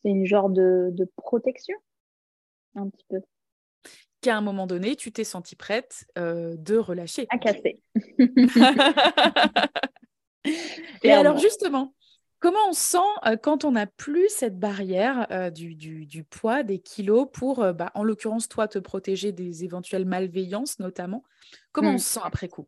c'est 0.03 0.09
une 0.09 0.26
genre 0.26 0.51
de, 0.51 0.92
protection, 1.16 1.76
un 2.74 2.88
petit 2.88 3.07
peu. 3.09 3.20
qu'à 4.20 4.36
un 4.36 4.40
moment 4.40 4.66
donné, 4.66 4.96
tu 4.96 5.12
t'es 5.12 5.24
sentie 5.24 5.57
prête 5.57 6.07
de 6.16 6.76
relâcher. 6.76 7.26
À 7.30 7.38
casser. 7.38 7.80
Et 11.03 11.12
alors 11.12 11.38
justement, 11.38 11.94
comment 12.38 12.68
on 12.68 12.72
sent 12.72 12.99
quand 13.42 13.64
on 13.64 13.72
n'a 13.72 13.86
plus 13.86 14.28
cette 14.28 14.59
barrière 14.59 15.51
du, 15.53 16.24
poids, 16.30 16.62
des 16.62 16.78
kilos, 16.78 17.26
pour, 17.32 17.72
bah, 17.74 17.90
en 17.94 18.03
l'occurrence, 18.03 18.49
toi, 18.49 18.68
te 18.68 18.78
protéger 18.78 19.32
des 19.32 19.64
éventuelles 19.64 20.07
malveillances 20.07 20.78
notamment? 20.78 21.22
Comment 21.72 21.90
on 21.90 21.94
mmh. 21.94 21.99
se 21.99 22.14
sent 22.14 22.20
après 22.22 22.49
coup? 22.49 22.66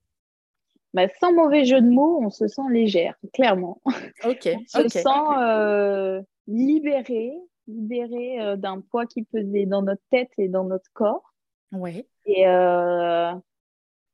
Bah, 0.92 1.06
sans 1.20 1.32
mauvais 1.32 1.64
jeu 1.64 1.80
de 1.80 1.88
mots, 1.88 2.20
on 2.22 2.30
se 2.30 2.48
sent 2.48 2.62
légère, 2.70 3.14
clairement. 3.32 3.80
Ok. 4.24 4.48
on 4.74 4.82
se 4.82 4.88
sent 4.88 6.24
libéré, 6.50 7.32
libéré 7.66 8.56
d'un 8.58 8.80
poids 8.80 9.06
qui 9.06 9.22
pesait 9.22 9.66
dans 9.66 9.82
notre 9.82 10.02
tête 10.10 10.30
et 10.36 10.48
dans 10.48 10.64
notre 10.64 10.90
corps. 10.92 11.32
Ouais. 11.72 12.04
Et, 12.26 12.44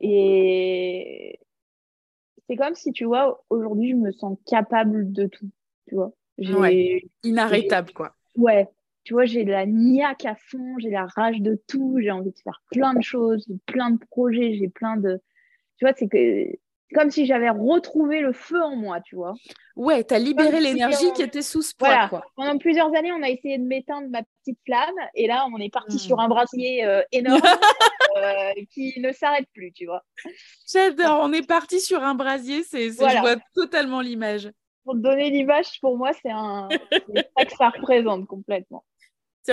et 0.00 1.40
c'est 2.48 2.56
comme 2.56 2.74
si, 2.74 2.92
tu 2.92 3.04
vois, 3.04 3.42
aujourd'hui, 3.50 3.90
je 3.90 3.96
me 3.96 4.12
sens 4.12 4.38
capable 4.46 5.10
de 5.12 5.26
tout, 5.26 5.50
tu 5.88 5.94
vois. 5.94 6.12
Inarrêtable, 7.24 7.92
quoi. 7.92 8.14
Ouais, 8.36 8.68
tu 9.04 9.14
vois, 9.14 9.24
j'ai 9.24 9.44
de 9.44 9.50
la 9.50 9.64
niaque 9.64 10.26
à 10.26 10.34
fond, 10.36 10.76
j'ai 10.78 10.90
la 10.90 11.06
rage 11.06 11.40
de 11.40 11.58
tout, 11.66 11.96
j'ai 12.00 12.10
envie 12.10 12.32
de 12.32 12.38
faire 12.38 12.62
plein 12.70 12.92
de 12.92 13.02
choses, 13.02 13.48
plein 13.64 13.90
de 13.90 13.98
projets, 14.10 14.54
j'ai 14.54 14.68
plein 14.68 14.98
de... 14.98 15.22
Tu 15.78 15.86
vois, 15.86 15.94
c'est 15.96 16.08
que 16.08 16.56
comme 16.94 17.10
si 17.10 17.26
j'avais 17.26 17.50
retrouvé 17.50 18.20
le 18.20 18.32
feu 18.32 18.62
en 18.62 18.76
moi, 18.76 19.00
tu 19.00 19.16
vois. 19.16 19.34
Ouais, 19.74 20.04
tu 20.04 20.14
as 20.14 20.18
libéré 20.18 20.60
l'énergie 20.60 21.12
qui 21.14 21.22
était 21.22 21.42
sous 21.42 21.62
ce 21.62 21.74
poids. 21.74 22.08
Quoi. 22.08 22.22
Pendant 22.36 22.56
plusieurs 22.58 22.94
années, 22.94 23.12
on 23.12 23.22
a 23.22 23.28
essayé 23.28 23.58
de 23.58 23.64
m'éteindre 23.64 24.08
ma 24.08 24.22
petite 24.22 24.58
flamme 24.64 24.94
et 25.14 25.26
là, 25.26 25.46
on 25.52 25.58
est 25.58 25.72
parti 25.72 25.98
sur 25.98 26.16
hmm. 26.16 26.20
un 26.20 26.28
brasier 26.28 26.84
euh, 26.84 27.02
énorme 27.12 27.40
euh, 28.16 28.52
qui 28.70 28.98
ne 29.00 29.12
s'arrête 29.12 29.48
plus, 29.52 29.72
tu 29.72 29.86
vois. 29.86 30.04
J'adore, 30.72 31.20
on 31.22 31.32
est 31.32 31.46
parti 31.46 31.80
sur 31.80 32.02
un 32.02 32.14
brasier, 32.14 32.62
c'est, 32.62 32.90
je 32.90 33.20
vois 33.20 33.36
totalement 33.54 34.00
l'image. 34.00 34.50
Pour 34.84 34.94
te 34.94 35.00
donner 35.00 35.30
l'image, 35.30 35.80
pour 35.80 35.96
moi, 35.98 36.12
c'est 36.22 36.30
un... 36.30 36.68
ça 37.36 37.44
que 37.44 37.56
ça 37.56 37.70
représente 37.70 38.26
complètement 38.26 38.84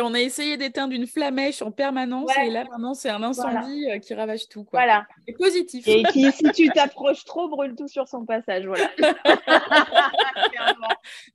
on 0.01 0.13
a 0.13 0.19
essayé 0.19 0.57
d'éteindre 0.57 0.93
une 0.93 1.07
flamèche 1.07 1.61
en 1.61 1.71
permanence 1.71 2.31
et 2.43 2.49
là 2.49 2.63
maintenant 2.69 2.93
c'est 2.93 3.09
un 3.09 3.21
incendie 3.21 3.89
euh, 3.89 3.99
qui 3.99 4.13
ravage 4.13 4.47
tout. 4.47 4.63
Quoi. 4.63 4.79
Voilà. 4.79 5.05
C'est 5.27 5.37
positif. 5.37 5.87
Et 5.87 6.03
qui, 6.03 6.31
si 6.31 6.43
tu 6.51 6.69
t'approches 6.73 7.25
trop, 7.25 7.49
brûle 7.49 7.75
tout 7.75 7.87
sur 7.87 8.07
son 8.07 8.25
passage. 8.25 8.65
Voilà. 8.65 8.89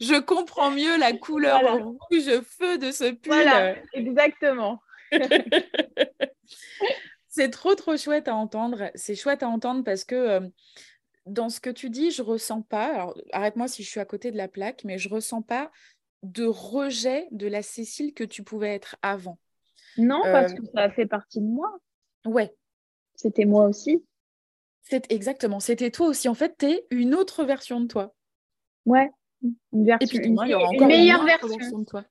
Je 0.01 0.19
comprends 0.21 0.71
mieux 0.71 0.99
la 0.99 1.13
couleur 1.13 1.61
rouge 1.83 2.41
feu 2.43 2.79
de 2.79 2.91
ce 2.91 3.13
pull. 3.13 3.33
Voilà, 3.33 3.77
exactement. 3.93 4.81
c'est 7.29 7.51
trop 7.51 7.75
trop 7.75 7.97
chouette 7.97 8.29
à 8.29 8.35
entendre. 8.35 8.91
C'est 8.95 9.15
chouette 9.15 9.43
à 9.43 9.49
entendre 9.49 9.85
parce 9.85 10.05
que 10.05 10.15
euh, 10.15 10.41
dans 11.27 11.49
ce 11.49 11.61
que 11.61 11.71
tu 11.71 11.91
dis, 11.91 12.11
je 12.11 12.23
ressens 12.23 12.63
pas. 12.63 13.13
arrête-moi 13.33 13.69
si 13.69 13.83
je 13.83 13.89
suis 13.91 14.01
à 14.01 14.05
côté 14.05 14.31
de 14.31 14.37
la 14.37 14.49
plaque, 14.49 14.83
mais 14.85 14.99
je 14.99 15.09
ressens 15.09 15.43
pas 15.43 15.71
de 16.23 16.47
rejet 16.47 17.29
de 17.31 17.47
la 17.47 17.63
Cécile 17.63 18.15
que 18.15 18.25
tu 18.25 18.43
pouvais 18.43 18.75
être 18.75 18.97
avant. 19.03 19.39
Non, 19.97 20.21
parce 20.23 20.53
euh, 20.53 20.57
que 20.57 20.67
ça 20.75 20.83
a 20.83 20.91
fait 20.91 21.07
partie 21.07 21.41
de 21.41 21.47
moi. 21.47 21.79
Ouais. 22.25 22.55
C'était 23.15 23.45
moi 23.45 23.67
aussi. 23.67 24.05
C'est 24.83 25.11
exactement. 25.13 25.61
C'était 25.61 25.91
toi 25.91 26.07
aussi. 26.07 26.29
En 26.29 26.35
fait, 26.35 26.57
tu 26.59 26.67
es 26.67 26.87
une 26.91 27.15
autre 27.15 27.45
version 27.45 27.81
de 27.81 27.87
toi. 27.87 28.15
Ouais. 28.87 29.11
Une 29.43 29.85
version. 29.85 30.21
une, 30.23 30.35
meilleure 30.87 31.25
version. 31.25 31.79
de 31.79 31.85
toi. 31.85 32.05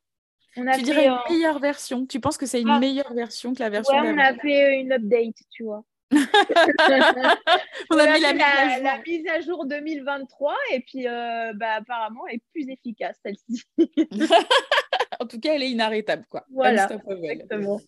On 0.57 0.67
a 0.67 0.75
tu 0.75 0.83
dirais 0.83 1.07
une 1.07 1.17
meilleure 1.29 1.59
version. 1.59 2.05
Tu 2.05 2.19
penses 2.19 2.37
que 2.37 2.45
c'est 2.45 2.61
une 2.61 2.69
ah. 2.69 2.79
meilleure 2.79 3.13
version 3.13 3.53
que 3.53 3.59
la 3.59 3.69
version 3.69 3.99
Ouais, 3.99 4.11
on 4.13 4.17
a 4.17 4.33
fait 4.35 4.79
une 4.79 4.91
update, 4.91 5.37
tu 5.49 5.63
vois. 5.63 5.83
on, 7.89 7.97
a, 7.97 8.13
mis 8.13 8.21
la, 8.21 9.01
mise 9.05 9.27
à 9.27 9.41
jour 9.41 9.65
2023 9.65 10.55
et 10.71 10.79
puis 10.79 11.05
euh, 11.05 11.51
bah, 11.53 11.75
apparemment 11.75 12.25
elle 12.27 12.35
est 12.35 12.43
plus 12.53 12.69
efficace 12.69 13.17
celle-ci. 13.25 13.63
en 15.19 15.25
tout 15.25 15.39
cas, 15.39 15.53
elle 15.53 15.63
est 15.63 15.71
inarrêtable 15.71 16.25
quoi. 16.29 16.45
Voilà, 16.49 16.87
exactement. 17.09 17.79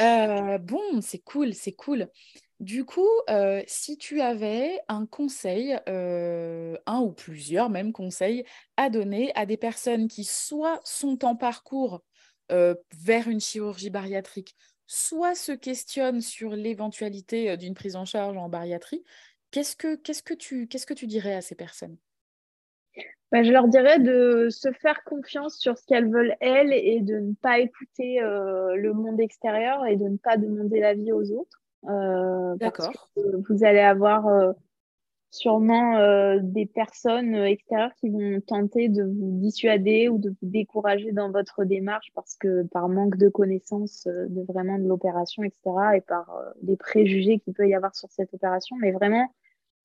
Euh, 0.00 0.58
bon, 0.58 1.00
c'est 1.02 1.18
cool, 1.18 1.52
c'est 1.52 1.72
cool. 1.72 2.08
Du 2.60 2.84
coup, 2.84 3.10
euh, 3.28 3.62
si 3.66 3.98
tu 3.98 4.20
avais 4.20 4.80
un 4.88 5.04
conseil, 5.04 5.76
un 5.86 7.00
ou 7.00 7.12
plusieurs 7.12 7.68
même 7.68 7.92
conseils 7.92 8.44
à 8.76 8.88
donner 8.88 9.32
à 9.34 9.44
des 9.44 9.56
personnes 9.56 10.08
qui 10.08 10.24
soit 10.24 10.80
sont 10.84 11.24
en 11.24 11.36
parcours 11.36 12.02
vers 12.48 13.28
une 13.28 13.40
chirurgie 13.40 13.90
bariatrique, 13.90 14.54
soit 14.92 15.34
se 15.34 15.52
questionnent 15.52 16.20
sur 16.20 16.50
l'éventualité 16.50 17.50
euh, 17.50 17.56
d'une 17.56 17.72
prise 17.72 17.96
en 17.96 18.04
charge 18.04 18.36
en 18.36 18.50
bariatrie, 18.50 19.02
qu'est-ce 19.50 19.74
que, 19.74 19.96
qu'est-ce 19.96 20.22
que, 20.22 20.34
tu, 20.34 20.68
qu'est-ce 20.68 20.84
que 20.84 20.92
tu 20.92 21.06
dirais 21.06 21.34
à 21.34 21.40
ces 21.40 21.54
personnes? 21.54 21.96
Bah, 23.30 23.42
je 23.42 23.50
leur 23.50 23.68
dirais 23.68 23.98
de 23.98 24.48
se 24.50 24.70
faire 24.72 25.02
confiance 25.04 25.56
sur 25.56 25.78
ce 25.78 25.86
qu'elles 25.86 26.10
veulent 26.10 26.36
elles 26.40 26.74
et 26.74 27.00
de 27.00 27.14
ne 27.14 27.32
pas 27.32 27.60
écouter 27.60 28.20
euh, 28.20 28.76
le 28.76 28.92
monde 28.92 29.18
extérieur 29.18 29.86
et 29.86 29.96
de 29.96 30.06
ne 30.06 30.18
pas 30.18 30.36
demander 30.36 30.80
l'avis 30.80 31.10
aux 31.12 31.32
autres. 31.32 31.62
Euh, 31.88 32.54
D'accord. 32.56 33.10
Vous 33.16 33.64
allez 33.64 33.80
avoir 33.80 34.26
sûrement 35.32 35.96
euh, 35.96 36.38
des 36.42 36.66
personnes 36.66 37.34
euh, 37.34 37.46
extérieures 37.46 37.94
qui 37.94 38.10
vont 38.10 38.40
tenter 38.42 38.90
de 38.90 39.02
vous 39.02 39.40
dissuader 39.40 40.10
ou 40.10 40.18
de 40.18 40.28
vous 40.28 40.36
décourager 40.42 41.10
dans 41.12 41.30
votre 41.30 41.64
démarche 41.64 42.08
parce 42.14 42.36
que 42.36 42.64
par 42.64 42.88
manque 42.90 43.16
de 43.16 43.30
connaissances 43.30 44.06
euh, 44.06 44.26
de 44.28 44.42
vraiment 44.42 44.78
de 44.78 44.86
l'opération, 44.86 45.42
etc., 45.42 45.62
et 45.96 46.00
par 46.02 46.38
des 46.60 46.76
préjugés 46.76 47.38
qu'il 47.38 47.54
peut 47.54 47.66
y 47.66 47.74
avoir 47.74 47.96
sur 47.96 48.10
cette 48.10 48.32
opération. 48.34 48.76
Mais 48.76 48.92
vraiment, 48.92 49.34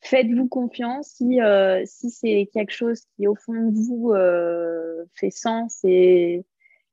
faites-vous 0.02 0.50
confiance 0.50 1.08
si, 1.08 1.40
si 1.86 2.10
c'est 2.10 2.50
quelque 2.54 2.74
chose 2.74 3.02
qui, 3.16 3.28
au 3.28 3.36
fond 3.36 3.54
de 3.54 3.74
vous, 3.74 4.14
fait 5.14 5.32
sens 5.32 5.80
et, 5.84 6.44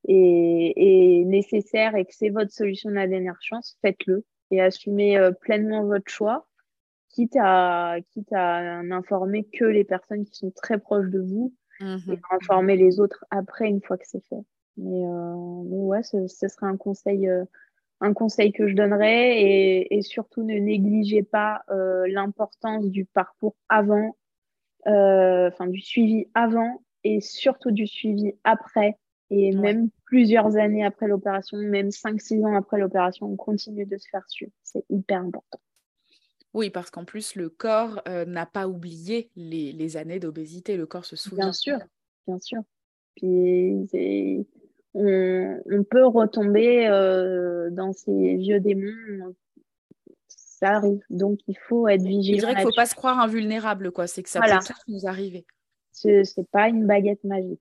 et, 0.06 1.20
et, 1.20 1.24
nécessaire 1.24 1.96
et 1.96 2.04
que 2.04 2.14
c'est 2.14 2.30
votre 2.30 2.52
solution 2.52 2.90
de 2.90 2.94
la 2.94 3.08
dernière 3.08 3.40
chance, 3.40 3.76
faites-le 3.82 4.24
et 4.50 4.60
assumez 4.60 5.18
pleinement 5.40 5.84
votre 5.84 6.10
choix 6.10 6.46
quitte 7.14 7.36
à, 7.40 7.96
quitte 8.12 8.32
à 8.32 8.82
n'informer 8.82 9.44
que 9.44 9.64
les 9.64 9.84
personnes 9.84 10.24
qui 10.24 10.34
sont 10.34 10.50
très 10.50 10.78
proches 10.78 11.08
de 11.08 11.20
vous 11.20 11.52
mmh 11.80 12.12
et 12.12 12.20
informer 12.30 12.76
les 12.76 13.00
autres 13.00 13.24
après 13.30 13.68
une 13.68 13.80
fois 13.80 13.96
que 13.96 14.06
c'est 14.06 14.24
fait. 14.24 14.44
Mais, 14.76 15.04
euh, 15.04 15.34
ouais, 15.34 16.02
ce, 16.02 16.26
serait 16.26 16.66
un 16.66 16.76
conseil, 16.76 17.28
euh, 17.28 17.44
un 18.00 18.12
conseil 18.12 18.52
que 18.52 18.66
je 18.66 18.74
donnerais 18.74 19.40
et, 19.40 19.96
et 19.96 20.02
surtout 20.02 20.42
ne 20.42 20.54
négligez 20.54 21.22
pas 21.22 21.62
euh, 21.70 22.06
l'importance 22.08 22.86
du 22.86 23.04
parcours 23.04 23.56
avant, 23.68 24.16
enfin 24.86 25.66
du 25.66 25.80
suivi 25.80 26.26
avant 26.34 26.82
et 27.04 27.20
surtout 27.20 27.70
du 27.70 27.86
suivi 27.86 28.34
après 28.44 28.98
et 29.30 29.52
même 29.52 29.88
plusieurs 30.04 30.56
années 30.56 30.84
après 30.84 31.08
l'opération, 31.08 31.56
même 31.56 31.88
5-6 31.88 32.44
ans 32.44 32.54
après 32.54 32.78
l'opération, 32.78 33.26
on 33.26 33.36
continue 33.36 33.86
de 33.86 33.96
se 33.96 34.08
faire 34.08 34.28
suivre. 34.28 34.52
C'est 34.62 34.84
hyper 34.90 35.20
important. 35.20 35.58
Oui, 36.54 36.70
parce 36.70 36.90
qu'en 36.90 37.04
plus, 37.04 37.34
le 37.34 37.48
corps 37.48 38.00
euh, 38.08 38.24
n'a 38.24 38.46
pas 38.46 38.68
oublié 38.68 39.30
les, 39.34 39.96
années 39.96 40.20
d'obésité. 40.20 40.76
Le 40.76 40.86
corps 40.86 41.04
se 41.04 41.16
souvient. 41.16 41.46
Bien 41.46 41.52
sûr, 41.52 41.78
bien 42.28 42.38
sûr. 42.38 42.60
Puis 43.16 43.88
on, 44.94 45.84
peut 45.90 46.06
retomber 46.06 46.86
euh, 46.86 47.70
dans 47.70 47.92
ces 47.92 48.36
vieux 48.36 48.60
démons. 48.60 49.34
Ça 50.28 50.70
arrive. 50.76 51.02
Donc, 51.10 51.40
il 51.48 51.58
faut 51.58 51.88
être 51.88 52.02
vigilant. 52.02 52.36
Je 52.36 52.40
dirais 52.40 52.54
qu'il 52.54 52.64
ne 52.64 52.70
faut 52.70 52.76
pas 52.76 52.86
se 52.86 52.94
croire 52.94 53.18
invulnérable, 53.18 53.90
quoi. 53.90 54.06
C'est 54.06 54.22
que 54.22 54.30
ça 54.30 54.40
peut 54.40 54.64
tout 54.64 54.92
nous 54.92 55.06
arriver. 55.08 55.44
Ce 55.90 56.08
n'est 56.08 56.46
pas 56.50 56.68
une 56.68 56.86
baguette 56.86 57.24
magique. 57.24 57.60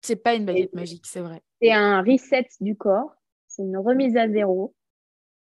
C'est 0.00 0.16
pas 0.16 0.34
une 0.34 0.46
baguette 0.46 0.74
magique, 0.74 1.06
c'est 1.06 1.20
vrai. 1.20 1.42
C'est 1.62 1.72
un 1.72 2.02
reset 2.02 2.48
du 2.60 2.76
corps. 2.76 3.14
C'est 3.46 3.62
une 3.62 3.76
remise 3.76 4.16
à 4.16 4.28
zéro. 4.28 4.74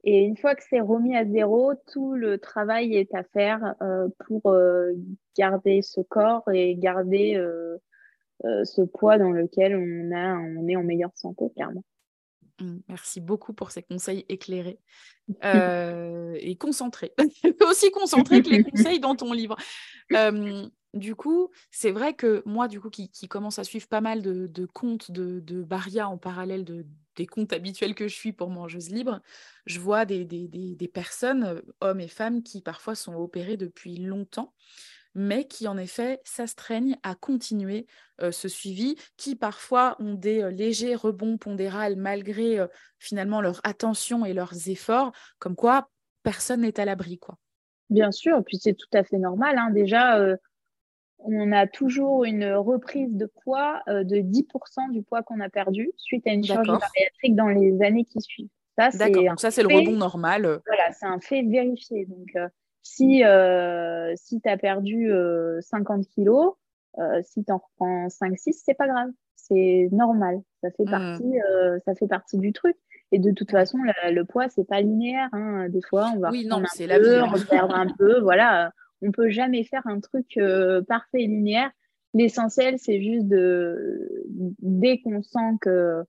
Et 0.04 0.20
une 0.20 0.38
fois 0.38 0.56
que 0.56 0.64
c'est 0.70 0.80
remis 0.80 1.16
à 1.16 1.26
zéro, 1.26 1.74
tout 1.91 2.14
le 2.14 2.38
travail 2.38 2.95
est 2.95 3.14
à 3.14 3.24
faire 3.24 3.76
euh, 3.82 4.08
pour 4.26 4.52
euh, 4.52 4.93
garder 5.38 5.82
ce 5.82 6.00
corps 6.02 6.50
et 6.54 6.76
garder 6.76 7.36
euh, 7.36 7.78
ce 8.64 8.82
poids 8.82 9.18
dans 9.18 9.32
lequel 9.32 9.76
on, 9.76 10.16
a, 10.16 10.38
on 10.38 10.68
est 10.68 10.78
en 10.78 10.84
meilleure 10.84 11.12
santé, 11.16 11.45
clairement. 11.54 11.84
Mmh, 12.62 12.78
merci 12.88 13.20
beaucoup 13.20 13.54
pour 13.54 13.72
ces 13.72 13.84
conseils 13.84 14.26
éclairés 14.30 14.80
et 15.43 16.56
concentrés. 16.56 17.14
Aussi 17.70 17.91
concentrés 17.91 18.41
que 18.41 18.50
les 18.50 18.64
conseils 18.64 19.02
dans 19.02 19.16
ton 19.16 19.34
livre. 19.34 19.58
du 20.93 21.16
coup, 21.16 21.50
c'est 21.72 21.91
vrai 21.91 22.14
que 22.14 22.41
moi, 22.45 22.70
du 22.70 22.80
coup, 22.80 22.89
qui, 22.89 23.28
commence 23.28 23.60
à 23.60 23.66
suivre 23.66 23.89
pas 23.89 24.02
mal 24.02 24.22
de, 24.22 24.66
comptes 24.66 25.12
de, 25.12 25.41
de 25.41 25.62
Baria 25.62 26.08
en 26.08 26.18
parallèle 26.18 26.64
de, 26.64 26.86
des 27.20 27.28
comptes 27.28 27.53
habituels 27.53 27.93
que 27.93 28.07
je 28.07 28.15
suis 28.15 28.34
pour 28.34 28.49
mangeuse 28.49 28.89
libre, 28.89 29.22
je 29.67 29.80
vois 29.80 30.05
des, 30.05 30.26
des, 30.26 30.47
des, 30.47 30.88
personnes, 30.88 31.43
euh, 31.43 31.61
hommes 31.82 31.99
et 31.99 32.07
femmes, 32.07 32.41
qui 32.41 32.61
parfois 32.61 32.95
sont 32.95 33.13
opérés 33.13 33.57
depuis 33.57 33.97
longtemps. 33.97 34.53
mais 35.15 35.47
qui 35.47 35.67
en 35.67 35.78
effet 35.78 36.22
s'astreignent 36.24 36.97
à 37.03 37.15
continuer 37.15 37.88
ce 38.32 38.47
suivi, 38.47 38.95
qui 39.17 39.36
parfois 39.36 39.95
ont 39.99 40.13
des 40.13 40.51
légers 40.51 40.93
rebonds 40.93 41.38
pondérales 41.38 41.95
malgré 41.95 42.63
finalement 42.99 43.41
leur 43.41 43.59
attention 43.63 44.24
et 44.24 44.34
leurs 44.34 44.70
efforts, 44.70 45.11
comme 45.39 45.55
quoi 45.55 45.89
personne 46.22 46.61
n'est 46.61 46.80
à 46.80 46.86
l'abri. 46.86 47.17
quoi. 47.17 47.39
Bien 47.89 48.11
sûr, 48.11 48.43
puis 48.45 48.57
c'est 48.61 48.76
tout 48.76 48.93
à 48.93 49.03
fait 49.03 49.17
normal. 49.17 49.57
Hein. 49.57 49.72
Déjà, 49.72 50.38
on 51.20 51.51
a 51.51 51.67
toujours 51.67 52.24
une 52.24 52.53
reprise 52.53 53.15
de 53.15 53.26
poids 53.43 53.82
de 53.88 54.17
10% 54.17 54.91
du 54.91 55.03
poids 55.03 55.22
qu'on 55.22 55.39
a 55.39 55.49
perdu 55.49 55.91
suite 55.97 56.26
à 56.28 56.32
une 56.32 56.43
chirurgie 56.43 56.72
bariatrique 56.72 57.36
dans 57.36 57.49
les 57.49 57.82
années 57.82 58.05
qui 58.05 58.22
suivent. 58.22 58.49
Ça, 58.78 58.91
c'est 58.91 59.13
ça, 59.38 59.51
c'est 59.51 59.63
le 59.63 59.76
rebond 59.76 59.97
normal. 59.97 60.61
Voilà, 60.65 60.91
c'est 60.93 61.05
un 61.05 61.20
fait 61.20 61.43
vérifié. 61.43 62.05
Donc, 62.05 62.34
si, 62.82 63.24
euh, 63.24 64.13
si 64.15 64.41
tu 64.41 64.49
as 64.49 64.57
perdu 64.57 65.11
50 65.61 65.99
euh, 65.99 66.03
kilos, 66.15 66.53
euh, 66.97 67.22
si 67.24 67.43
tu 67.43 67.51
en 67.51 67.57
reprends 67.57 68.07
5-6, 68.07 68.61
c'est 68.65 68.74
pas 68.74 68.88
grave. 68.88 69.09
C'est 69.36 69.89
normal. 69.91 70.41
Ça 70.61 70.70
fait, 70.72 70.84
mmh. 70.84 70.89
partie, 70.89 71.34
ça 71.86 71.95
fait 71.95 72.07
partie 72.07 72.38
du 72.38 72.51
truc. 72.51 72.76
Et 73.11 73.20
de 73.20 73.32
toute 73.32 73.51
façon, 73.51 73.78
le, 74.11 74.24
poids, 74.24 74.49
c'est 74.49 74.67
pas 74.67 74.82
linéaire. 74.82 75.30
Hein. 75.32 75.70
Des 75.70 75.82
fois, 75.82 76.11
on 76.15 76.20
va 76.20 76.30
oui, 76.30 76.45
non, 76.45 76.57
un 76.57 76.86
la 76.86 76.99
peu, 76.99 77.45
perdre 77.49 77.76
un 77.76 77.88
peu. 77.97 78.20
Voilà, 78.22 78.72
on 79.02 79.12
peut 79.12 79.30
jamais 79.30 79.64
faire 79.64 79.86
un 79.86 80.00
truc 80.00 80.39
parfait 80.88 81.22
et 81.22 81.28
linéaire. 81.28 81.72
L'essentiel, 82.14 82.80
c'est 82.80 83.02
juste 83.02 83.28
de 83.28 84.26
dès 84.60 85.00
qu'on 85.00 85.22
sent 85.22 85.58
que 85.62 86.04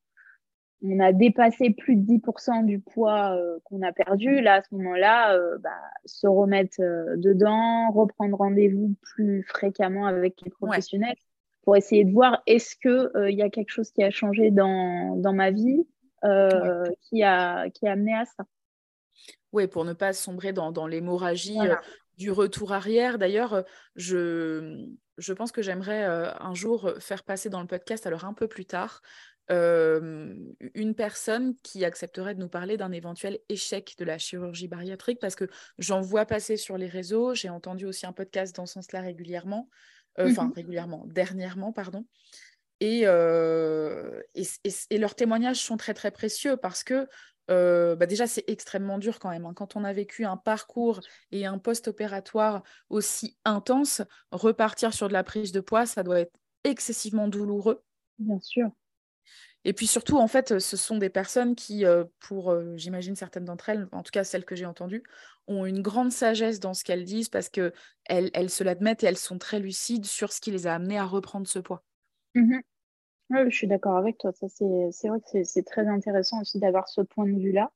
on 0.82 0.98
a 1.00 1.12
dépassé 1.12 1.70
plus 1.70 1.96
de 1.96 2.06
10% 2.06 2.64
du 2.64 2.80
poids 2.80 3.36
euh, 3.36 3.58
qu'on 3.64 3.82
a 3.82 3.92
perdu, 3.92 4.40
là, 4.40 4.54
à 4.54 4.62
ce 4.62 4.74
moment-là, 4.74 5.36
euh, 5.36 5.58
bah, 5.58 5.70
se 6.06 6.26
remettre 6.26 6.80
euh, 6.80 7.16
dedans, 7.16 7.90
reprendre 7.90 8.38
rendez-vous 8.38 8.94
plus 9.02 9.42
fréquemment 9.42 10.06
avec 10.06 10.40
les 10.42 10.50
professionnels 10.50 11.16
pour 11.62 11.76
essayer 11.76 12.04
de 12.04 12.12
voir 12.12 12.42
est-ce 12.46 12.76
qu'il 12.76 13.36
y 13.36 13.42
a 13.42 13.50
quelque 13.50 13.70
chose 13.70 13.90
qui 13.90 14.02
a 14.02 14.10
changé 14.10 14.50
dans, 14.50 15.16
dans 15.16 15.34
ma 15.34 15.50
vie 15.50 15.86
qui, 16.22 17.22
a, 17.22 17.70
qui 17.70 17.86
a 17.86 17.92
amené 17.92 18.14
à 18.14 18.24
ça. 18.24 18.44
Oui, 19.52 19.66
pour 19.66 19.84
ne 19.84 19.92
pas 19.92 20.12
sombrer 20.12 20.52
dans, 20.52 20.70
dans 20.70 20.86
l'hémorragie 20.86 21.58
du 22.20 22.30
retour 22.30 22.72
arrière. 22.72 23.16
D'ailleurs, 23.16 23.64
je, 23.96 24.86
je 25.16 25.32
pense 25.32 25.52
que 25.52 25.62
j'aimerais 25.62 26.04
un 26.04 26.54
jour 26.54 26.92
faire 27.00 27.24
passer 27.24 27.48
dans 27.48 27.62
le 27.62 27.66
podcast, 27.66 28.06
alors 28.06 28.26
un 28.26 28.34
peu 28.34 28.46
plus 28.46 28.66
tard, 28.66 29.00
une 29.48 30.94
personne 30.94 31.56
qui 31.64 31.84
accepterait 31.84 32.34
de 32.34 32.40
nous 32.40 32.50
parler 32.50 32.76
d'un 32.76 32.92
éventuel 32.92 33.40
échec 33.48 33.94
de 33.98 34.04
la 34.04 34.18
chirurgie 34.18 34.68
bariatrique 34.68 35.18
parce 35.18 35.34
que 35.34 35.48
j'en 35.78 36.02
vois 36.02 36.26
passer 36.26 36.58
sur 36.58 36.76
les 36.76 36.86
réseaux, 36.86 37.34
j'ai 37.34 37.48
entendu 37.48 37.86
aussi 37.86 38.06
un 38.06 38.12
podcast 38.12 38.54
dans 38.54 38.66
ce 38.66 38.74
sens-là 38.74 39.00
régulièrement, 39.00 39.70
enfin 40.18 40.44
mmh 40.44 40.52
régulièrement, 40.54 41.04
dernièrement, 41.06 41.72
pardon. 41.72 42.04
Et, 42.80 43.00
et, 43.00 44.98
leurs 44.98 45.14
témoignages 45.14 45.60
sont 45.60 45.78
très 45.78 45.94
très 45.94 46.10
précieux 46.10 46.58
parce 46.58 46.84
que 46.84 47.08
bah 47.50 48.06
déjà 48.06 48.26
c'est 48.26 48.44
extrêmement 48.48 48.98
dur 48.98 49.18
quand 49.18 49.30
même. 49.30 49.46
Hein. 49.46 49.54
Quand 49.54 49.76
on 49.76 49.84
a 49.84 49.92
vécu 49.92 50.24
un 50.24 50.36
parcours 50.36 51.00
et 51.32 51.46
un 51.46 51.58
post-opératoire 51.58 52.62
aussi 52.88 53.36
intense, 53.44 54.02
repartir 54.30 54.94
sur 54.94 55.08
de 55.08 55.12
la 55.12 55.24
prise 55.24 55.52
de 55.52 55.60
poids, 55.60 55.86
ça 55.86 56.02
doit 56.02 56.20
être 56.20 56.32
excessivement 56.64 57.28
douloureux. 57.28 57.82
Bien 58.18 58.38
sûr. 58.40 58.70
Et 59.64 59.72
puis 59.74 59.86
surtout, 59.86 60.16
en 60.16 60.26
fait, 60.26 60.58
ce 60.58 60.76
sont 60.76 60.96
des 60.96 61.10
personnes 61.10 61.54
qui, 61.54 61.84
euh, 61.84 62.04
pour, 62.18 62.50
euh, 62.50 62.76
j'imagine, 62.76 63.14
certaines 63.14 63.44
d'entre 63.44 63.68
elles, 63.68 63.88
en 63.92 64.02
tout 64.02 64.10
cas 64.10 64.24
celles 64.24 64.46
que 64.46 64.56
j'ai 64.56 64.64
entendues, 64.64 65.02
ont 65.48 65.66
une 65.66 65.82
grande 65.82 66.12
sagesse 66.12 66.60
dans 66.60 66.72
ce 66.72 66.82
qu'elles 66.82 67.04
disent 67.04 67.28
parce 67.28 67.50
qu'elles 67.50 67.72
elles 68.06 68.50
se 68.50 68.64
l'admettent 68.64 69.02
et 69.02 69.06
elles 69.06 69.18
sont 69.18 69.38
très 69.38 69.58
lucides 69.58 70.06
sur 70.06 70.32
ce 70.32 70.40
qui 70.40 70.50
les 70.50 70.66
a 70.66 70.74
amenées 70.74 70.98
à 70.98 71.04
reprendre 71.04 71.46
ce 71.46 71.58
poids. 71.58 71.84
Mmh 73.30 73.48
je 73.48 73.56
suis 73.56 73.66
d'accord 73.66 73.96
avec 73.96 74.18
toi. 74.18 74.32
Ça, 74.32 74.48
c'est, 74.48 75.08
vrai 75.08 75.20
que 75.20 75.44
c'est, 75.44 75.62
très 75.62 75.86
intéressant 75.86 76.40
aussi 76.40 76.58
d'avoir 76.58 76.88
ce 76.88 77.00
point 77.00 77.26
de 77.26 77.38
vue-là. 77.38 77.70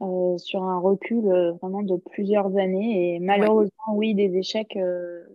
Euh, 0.00 0.36
sur 0.38 0.64
un 0.64 0.80
recul 0.80 1.28
vraiment 1.60 1.82
de 1.82 1.96
plusieurs 1.96 2.56
années 2.56 3.14
et 3.14 3.20
malheureusement 3.20 3.94
oui 3.94 4.16
des 4.16 4.36
échecs 4.36 4.76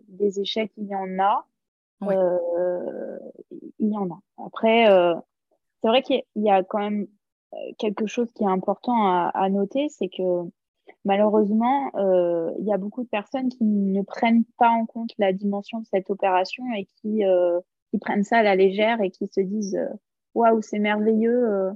des 0.09 0.41
échecs 0.41 0.73
il 0.75 0.87
y 0.87 0.95
en 0.95 1.17
a 1.19 1.45
il 3.79 3.87
y 3.87 3.95
en 3.95 4.09
a 4.09 4.19
après 4.45 4.87
c'est 5.81 5.87
vrai 5.87 6.01
qu'il 6.01 6.21
y 6.35 6.49
a 6.49 6.63
quand 6.63 6.79
même 6.79 7.07
euh, 7.53 7.57
quelque 7.77 8.07
chose 8.07 8.31
qui 8.33 8.43
est 8.43 8.47
important 8.47 9.07
à, 9.07 9.49
noter, 9.49 9.87
c'est 9.89 10.09
que 10.09 10.49
malheureusement, 11.05 11.91
euh, 11.95 12.51
il 12.59 12.65
y 12.65 12.73
a 12.73 12.77
beaucoup 12.77 13.03
de 13.03 13.09
personnes 13.09 13.49
qui 13.49 13.63
ne 13.63 14.01
prennent 14.01 14.43
pas 14.57 14.69
en 14.69 14.85
compte 14.85 15.11
la 15.17 15.33
dimension 15.33 15.79
de 15.79 15.85
cette 15.85 16.09
opération 16.09 16.63
et 16.75 16.85
qui, 16.85 17.25
euh, 17.25 17.59
qui 17.91 17.99
prennent 17.99 18.23
ça 18.23 18.37
à 18.37 18.43
la 18.43 18.55
légère 18.55 19.01
et 19.01 19.11
qui 19.11 19.27
se 19.27 19.41
disent 19.41 19.79
waouh, 20.33 20.61
c'est 20.61 20.79
merveilleux, 20.79 21.71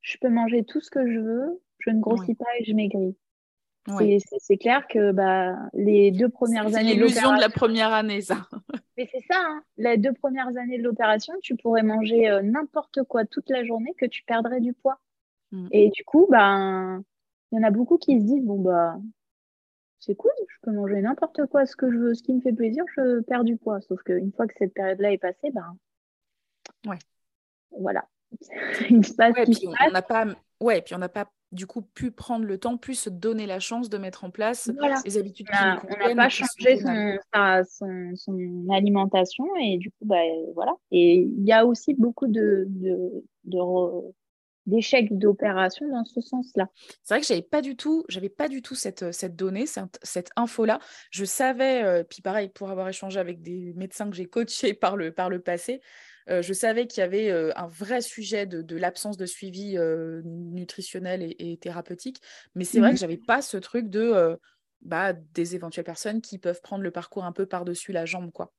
je 0.00 0.16
peux 0.20 0.28
manger 0.28 0.64
tout 0.64 0.80
ce 0.80 0.90
que 0.90 1.10
je 1.10 1.18
veux, 1.18 1.60
je 1.78 1.90
ne 1.90 2.00
grossis 2.00 2.34
pas 2.34 2.46
et 2.58 2.64
je 2.64 2.74
maigris. 2.74 3.16
C'est 4.38 4.56
clair 4.56 4.86
que 4.88 5.12
bah, 5.12 5.54
les 5.74 6.10
deux 6.10 6.28
premières 6.28 6.66
années. 6.66 6.74
C'est 6.74 6.94
l'illusion 6.94 7.34
de 7.34 7.40
la 7.40 7.48
première 7.48 7.92
année, 7.92 8.20
ça. 8.20 8.46
Mais 8.96 9.08
c'est 9.12 9.22
ça, 9.30 9.38
hein. 9.38 9.62
les 9.76 9.98
deux 9.98 10.12
premières 10.12 10.56
années 10.56 10.78
de 10.78 10.82
l'opération, 10.82 11.34
tu 11.42 11.54
pourrais 11.54 11.82
manger 11.82 12.30
euh, 12.30 12.42
n'importe 12.42 13.02
quoi 13.02 13.26
toute 13.26 13.50
la 13.50 13.62
journée 13.62 13.94
que 13.98 14.06
tu 14.06 14.24
perdrais 14.24 14.60
du 14.60 14.72
poids. 14.72 14.98
Mm. 15.52 15.68
Et 15.70 15.90
du 15.90 16.02
coup, 16.04 16.26
ben, 16.30 17.02
il 17.52 17.56
y 17.56 17.58
en 17.58 17.66
a 17.66 17.70
beaucoup 17.70 17.98
qui 17.98 18.18
se 18.18 18.24
disent 18.24 18.44
bon, 18.44 18.58
bah, 18.58 18.96
c'est 19.98 20.14
cool, 20.14 20.32
je 20.48 20.56
peux 20.62 20.72
manger 20.72 21.00
n'importe 21.00 21.46
quoi, 21.46 21.66
ce 21.66 21.76
que 21.76 21.90
je 21.90 21.96
veux, 21.96 22.14
ce 22.14 22.22
qui 22.22 22.32
me 22.32 22.40
fait 22.40 22.52
plaisir, 22.52 22.84
je 22.96 23.20
perds 23.20 23.44
du 23.44 23.56
poids. 23.56 23.80
Sauf 23.80 24.02
qu'une 24.02 24.32
fois 24.32 24.46
que 24.46 24.54
cette 24.58 24.74
période-là 24.74 25.12
est 25.12 25.18
passée, 25.18 25.50
ben. 25.52 25.76
Ouais. 26.86 26.98
Voilà. 27.70 28.06
il 28.90 29.04
se 29.04 29.14
passe. 29.14 29.36
Ouais, 29.36 29.44
puis 29.44 29.68
on 29.68 29.90
n'a 29.90 30.02
pas. 30.02 30.26
Ouais, 30.60 30.80
puis 30.82 30.94
on 30.94 30.98
n'a 30.98 31.08
pas 31.08 31.30
du 31.52 31.66
coup 31.66 31.82
pu 31.82 32.10
prendre 32.10 32.44
le 32.44 32.58
temps, 32.58 32.76
plus 32.76 32.94
se 32.94 33.10
donner 33.10 33.46
la 33.46 33.60
chance 33.60 33.88
de 33.88 33.98
mettre 33.98 34.24
en 34.24 34.30
place 34.30 34.70
les 35.04 35.18
habitudes 35.18 35.46
qui 35.46 35.54
On 35.54 36.08
n'a 36.08 36.14
pas 36.14 36.28
changé 36.28 36.78
son, 36.78 38.14
son, 38.16 38.66
alimentation 38.72 39.44
et 39.60 39.78
du 39.78 39.90
coup, 39.90 40.04
bah, 40.04 40.16
voilà. 40.54 40.74
Et 40.90 41.20
il 41.20 41.44
y 41.44 41.52
a 41.52 41.64
aussi 41.64 41.94
beaucoup 41.94 42.26
de, 42.26 42.68
d'échecs 44.66 45.16
d'opération 45.16 45.88
dans 45.88 46.04
ce 46.04 46.20
sens-là. 46.20 46.68
C'est 47.02 47.14
vrai 47.14 47.20
que 47.20 47.26
j'avais 47.26 47.42
pas 47.42 47.62
du 47.62 47.76
tout, 47.76 48.04
j'avais 48.08 48.28
pas 48.28 48.48
du 48.48 48.62
tout 48.62 48.74
cette, 48.74 49.12
cette 49.12 49.36
donnée, 49.36 49.66
cette, 49.66 49.98
cette 50.02 50.30
info-là. 50.36 50.80
Je 51.10 51.24
savais, 51.24 51.82
euh, 51.84 52.04
puis 52.04 52.22
pareil, 52.22 52.48
pour 52.48 52.70
avoir 52.70 52.88
échangé 52.88 53.18
avec 53.18 53.42
des 53.42 53.72
médecins 53.74 54.10
que 54.10 54.16
j'ai 54.16 54.26
coachés 54.26 54.74
par 54.74 54.96
le, 54.96 55.12
par 55.12 55.30
le 55.30 55.40
passé, 55.40 55.80
euh, 56.28 56.42
je 56.42 56.52
savais 56.52 56.86
qu'il 56.86 57.00
y 57.00 57.04
avait 57.04 57.30
euh, 57.30 57.52
un 57.56 57.68
vrai 57.68 58.00
sujet 58.00 58.46
de, 58.46 58.76
l'absence 58.76 59.16
de 59.16 59.26
suivi 59.26 59.76
euh, 59.76 60.22
nutritionnel 60.24 61.34
et, 61.38 61.56
thérapeutique, 61.58 62.20
mais 62.54 62.64
c'est 62.64 62.80
vrai 62.80 62.90
que 62.90 62.94
mmh 62.94 62.98
j'avais 62.98 63.16
pas 63.16 63.42
ce 63.42 63.56
truc 63.58 63.88
de 63.88 64.38
bah, 64.80 65.12
des 65.12 65.54
éventuelles 65.54 65.84
personnes 65.84 66.20
qui 66.20 66.38
peuvent 66.38 66.60
prendre 66.62 66.82
le 66.82 66.90
parcours 66.90 67.24
un 67.24 67.32
peu 67.32 67.46
par-dessus 67.46 67.92
la 67.92 68.06
jambe, 68.06 68.32
quoi. 68.32 68.52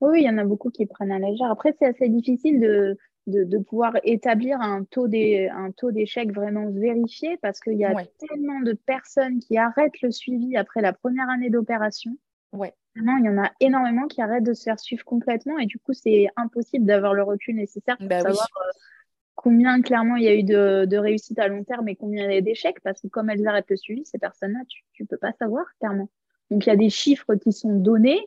Oui, 0.00 0.20
il 0.22 0.24
y 0.24 0.30
en 0.30 0.38
a 0.38 0.44
beaucoup 0.44 0.70
qui 0.70 0.86
prennent 0.86 1.10
à 1.10 1.18
légère. 1.18 1.50
Après, 1.50 1.74
c'est 1.78 1.86
assez 1.86 2.08
difficile 2.08 2.60
de, 2.60 2.96
de, 3.28 3.58
pouvoir 3.58 3.94
établir 4.04 4.60
un 4.60 4.84
taux 4.84 5.08
d'échec 5.08 6.32
vraiment 6.32 6.70
vérifié 6.70 7.36
parce 7.42 7.60
qu'il 7.60 7.78
y 7.78 7.84
a 7.84 7.94
tellement 8.18 8.60
de 8.60 8.72
personnes 8.72 9.38
qui 9.38 9.58
arrêtent 9.58 10.00
le 10.02 10.10
suivi 10.10 10.56
après 10.56 10.80
la 10.80 10.92
première 10.92 11.28
année 11.28 11.50
d'opération. 11.50 12.12
Ouais 12.52 12.74
il 12.96 13.24
y 13.24 13.28
en 13.28 13.38
a 13.38 13.50
énormément 13.60 14.06
qui 14.06 14.20
arrêtent 14.22 14.44
de 14.44 14.52
se 14.52 14.64
faire 14.64 14.78
suivre 14.78 15.04
complètement 15.04 15.58
et 15.58 15.66
du 15.66 15.78
coup, 15.78 15.92
c'est 15.92 16.28
impossible 16.36 16.84
d'avoir 16.84 17.14
le 17.14 17.22
recul 17.22 17.56
nécessaire 17.56 17.96
pour 17.96 18.08
bah 18.08 18.20
savoir 18.20 18.48
euh, 18.56 18.70
combien 19.34 19.80
clairement 19.82 20.16
il 20.16 20.24
y 20.24 20.28
a 20.28 20.34
eu 20.34 20.42
de, 20.42 20.84
de 20.84 20.96
réussite 20.96 21.38
à 21.38 21.48
long 21.48 21.64
terme 21.64 21.88
et 21.88 21.96
combien 21.96 22.28
il 22.28 22.34
y 22.34 22.36
a 22.36 22.40
d'échecs 22.40 22.80
parce 22.82 23.00
que 23.00 23.08
comme 23.08 23.30
elles 23.30 23.46
arrêtent 23.46 23.70
le 23.70 23.76
suivi, 23.76 24.04
ces 24.04 24.18
personnes-là, 24.18 24.60
tu 24.92 25.02
ne 25.02 25.06
peux 25.06 25.16
pas 25.16 25.32
savoir 25.32 25.64
clairement. 25.78 26.10
Donc, 26.50 26.66
il 26.66 26.70
y 26.70 26.72
a 26.72 26.76
des 26.76 26.90
chiffres 26.90 27.34
qui 27.34 27.52
sont 27.52 27.74
donnés, 27.74 28.20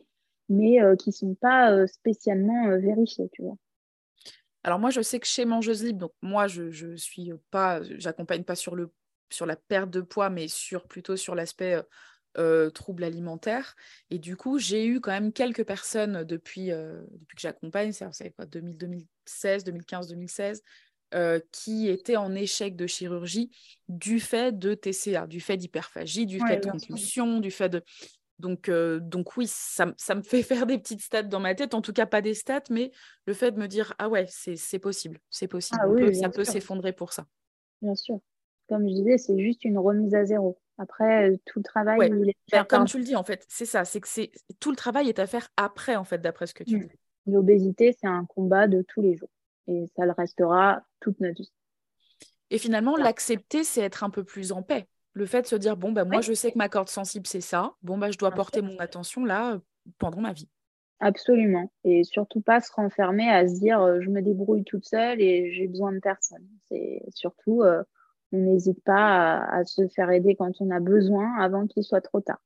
mais 0.47 0.81
euh, 0.81 0.95
qui 0.95 1.09
ne 1.09 1.13
sont 1.13 1.35
pas 1.35 1.71
euh, 1.71 1.87
spécialement 1.87 2.77
vérifiés, 2.77 3.29
tu 3.31 3.41
vois. 3.41 3.57
Alors 4.63 4.79
moi, 4.79 4.89
je 4.89 5.01
sais 5.01 5.19
que 5.19 5.27
chez 5.27 5.45
Mangeuse 5.45 5.83
Libre, 5.83 5.99
donc 5.99 6.13
moi, 6.21 6.47
je, 6.47 6.69
je 6.69 6.95
suis 6.95 7.31
pas, 7.49 7.81
j'accompagne 7.97 8.43
pas 8.43 8.55
sur 8.55 8.75
le 8.75 8.91
sur 9.31 9.45
la 9.45 9.55
perte 9.55 9.89
de 9.89 10.01
poids, 10.01 10.29
mais 10.29 10.47
sur 10.47 10.85
plutôt 10.87 11.15
sur 11.15 11.35
l'aspect 11.35 11.81
euh, 12.37 12.69
troubles 12.69 13.03
alimentaires. 13.03 13.75
Et 14.09 14.19
du 14.19 14.37
coup, 14.37 14.59
j'ai 14.59 14.85
eu 14.85 14.99
quand 14.99 15.11
même 15.11 15.33
quelques 15.33 15.65
personnes 15.65 16.23
depuis, 16.23 16.71
euh, 16.71 17.01
depuis 17.13 17.35
que 17.35 17.41
j'accompagne, 17.41 17.91
c'est 17.91 18.31
quoi, 18.31 18.45
2016, 18.45 19.63
2015, 19.63 20.07
2016, 20.07 20.63
qui 21.51 21.89
étaient 21.89 22.15
en 22.15 22.33
échec 22.35 22.77
de 22.77 22.87
chirurgie 22.87 23.51
du 23.89 24.21
fait 24.21 24.57
de 24.57 24.73
TCA, 24.73 25.27
du 25.27 25.41
fait 25.41 25.57
d'hyperphagie, 25.57 26.25
du 26.25 26.39
fait 26.39 26.57
de 26.57 26.69
compulsion, 26.69 27.39
du 27.39 27.51
fait 27.51 27.69
de... 27.69 27.83
Donc, 28.41 28.69
euh, 28.69 28.99
donc 28.99 29.37
oui, 29.37 29.45
ça, 29.47 29.85
me 29.85 30.23
fait 30.23 30.43
faire 30.43 30.65
des 30.65 30.77
petites 30.77 31.01
stats 31.01 31.23
dans 31.23 31.39
ma 31.39 31.55
tête, 31.55 31.73
en 31.73 31.81
tout 31.81 31.93
cas 31.93 32.05
pas 32.05 32.21
des 32.21 32.33
stats, 32.33 32.63
mais 32.69 32.91
le 33.25 33.33
fait 33.33 33.51
de 33.51 33.59
me 33.59 33.67
dire, 33.67 33.93
ah 33.99 34.09
ouais, 34.09 34.25
c'est 34.27 34.79
possible, 34.79 35.19
c'est 35.29 35.47
possible, 35.47 35.79
ah 35.81 36.13
ça 36.13 36.29
peut 36.29 36.43
s'effondrer 36.43 36.91
pour 36.91 37.13
ça. 37.13 37.25
Bien 37.81 37.95
sûr. 37.95 38.19
Comme 38.67 38.87
je 38.87 38.93
disais, 38.93 39.17
c'est 39.17 39.39
juste 39.39 39.63
une 39.63 39.77
remise 39.77 40.15
à 40.15 40.25
zéro. 40.25 40.57
Après, 40.77 41.37
tout 41.45 41.59
le 41.59 41.63
travail, 41.63 41.99
il 42.11 42.29
est 42.29 42.35
bah, 42.51 42.63
comme 42.63 42.85
tu 42.85 42.97
le 42.97 43.03
dis, 43.03 43.15
en 43.15 43.23
fait, 43.23 43.45
c'est 43.47 43.65
ça. 43.65 43.85
C'est 43.85 43.99
que 43.99 44.07
c'est 44.07 44.31
tout 44.59 44.71
le 44.71 44.75
travail 44.75 45.09
est 45.09 45.19
à 45.19 45.27
faire 45.27 45.47
après, 45.57 45.95
en 45.95 46.03
fait, 46.03 46.19
d'après 46.19 46.47
ce 46.47 46.53
que 46.53 46.63
tu 46.63 46.77
mm. 46.77 46.87
dis. 46.87 46.95
L'obésité, 47.27 47.95
c'est 47.99 48.07
un 48.07 48.25
combat 48.25 48.67
de 48.67 48.83
tous 48.87 49.01
les 49.01 49.15
jours. 49.15 49.29
Et 49.67 49.85
ça 49.95 50.05
le 50.05 50.13
restera 50.13 50.81
toute 51.01 51.19
notre 51.19 51.41
vie. 51.41 51.51
Et 52.49 52.57
finalement, 52.57 52.97
l'accepter, 52.97 53.63
c'est 53.63 53.81
être 53.81 54.03
un 54.03 54.09
peu 54.09 54.23
plus 54.23 54.51
en 54.51 54.63
paix. 54.63 54.87
Le 55.13 55.25
fait 55.25 55.41
de 55.41 55.47
se 55.47 55.55
dire, 55.55 55.75
bon, 55.75 55.91
bah, 55.91 56.05
moi, 56.05 56.21
je 56.21 56.33
sais 56.33 56.51
que 56.51 56.57
ma 56.57 56.69
corde 56.69 56.89
sensible, 56.89 57.27
c'est 57.27 57.41
ça. 57.41 57.73
Bon, 57.81 57.97
bah, 57.97 58.11
je 58.11 58.17
dois 58.17 58.31
porter 58.31 58.61
mon 58.61 58.77
attention 58.79 59.25
là 59.25 59.59
pendant 59.97 60.21
ma 60.21 60.33
vie. 60.33 60.49
Absolument. 61.01 61.71
Et 61.83 62.03
surtout 62.03 62.41
pas 62.41 62.61
se 62.61 62.71
renfermer 62.71 63.27
à 63.27 63.47
se 63.47 63.59
dire, 63.59 63.81
euh, 63.81 63.99
je 64.01 64.09
me 64.09 64.21
débrouille 64.21 64.63
toute 64.63 64.85
seule 64.85 65.19
et 65.19 65.51
j'ai 65.51 65.67
besoin 65.67 65.91
de 65.91 65.99
personne. 65.99 66.47
C'est 66.69 67.01
surtout, 67.15 67.63
euh, 67.63 67.83
on 68.31 68.37
n'hésite 68.37 68.83
pas 68.83 69.39
à, 69.39 69.65
se 69.65 69.87
faire 69.87 70.11
aider 70.11 70.35
quand 70.35 70.61
on 70.61 70.69
a 70.69 70.79
besoin 70.79 71.39
avant 71.39 71.65
qu'il 71.65 71.83
soit 71.83 72.01
trop 72.01 72.21
tard. 72.21 72.39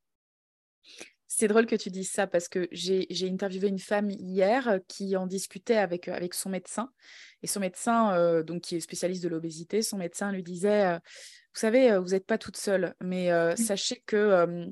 C'est 1.26 1.48
drôle 1.48 1.66
que 1.66 1.76
tu 1.76 1.90
dises 1.90 2.10
ça 2.10 2.26
parce 2.26 2.48
que 2.48 2.66
j'ai 2.72 3.28
interviewé 3.30 3.68
une 3.68 3.78
femme 3.78 4.08
hier 4.08 4.80
qui 4.88 5.16
en 5.16 5.26
discutait 5.26 5.76
avec, 5.76 6.08
avec 6.08 6.32
son 6.32 6.48
médecin. 6.48 6.90
Et 7.42 7.46
son 7.46 7.60
médecin, 7.60 8.14
euh, 8.14 8.42
donc 8.42 8.62
qui 8.62 8.76
est 8.76 8.80
spécialiste 8.80 9.22
de 9.22 9.28
l'obésité, 9.28 9.82
son 9.82 9.98
médecin 9.98 10.32
lui 10.32 10.42
disait, 10.42 10.98
vous 11.56 11.60
savez, 11.60 11.96
vous 11.98 12.10
n'êtes 12.10 12.26
pas 12.26 12.36
toute 12.36 12.58
seule, 12.58 12.94
mais 13.00 13.30
mmh. 13.30 13.56
sachez 13.56 14.02
que 14.04 14.68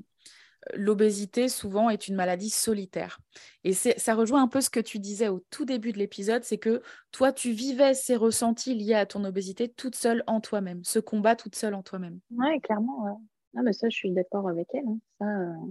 l'obésité 0.74 1.48
souvent 1.48 1.90
est 1.90 2.08
une 2.08 2.14
maladie 2.14 2.50
solitaire. 2.50 3.20
Et 3.64 3.72
ça 3.72 4.14
rejoint 4.14 4.42
un 4.42 4.48
peu 4.48 4.60
ce 4.60 4.70
que 4.70 4.80
tu 4.80 4.98
disais 4.98 5.28
au 5.28 5.40
tout 5.50 5.64
début 5.64 5.92
de 5.92 5.98
l'épisode, 5.98 6.44
c'est 6.44 6.58
que 6.58 6.82
toi, 7.10 7.32
tu 7.32 7.52
vivais 7.52 7.94
ces 7.94 8.16
ressentis 8.16 8.74
liés 8.74 8.94
à 8.94 9.06
ton 9.06 9.24
obésité 9.24 9.68
toute 9.68 9.94
seule 9.94 10.22
en 10.26 10.40
toi-même, 10.40 10.82
ce 10.84 10.98
combat 10.98 11.36
toute 11.36 11.54
seule 11.54 11.74
en 11.74 11.82
toi-même. 11.82 12.20
Oui, 12.30 12.60
clairement. 12.60 13.04
Ouais. 13.04 13.18
Non, 13.54 13.62
mais 13.62 13.72
ça, 13.72 13.88
je 13.88 13.96
suis 13.96 14.10
d'accord 14.10 14.48
avec 14.48 14.68
elle. 14.74 14.86
Hein. 14.86 14.98
Ça, 15.18 15.26
euh, 15.26 15.70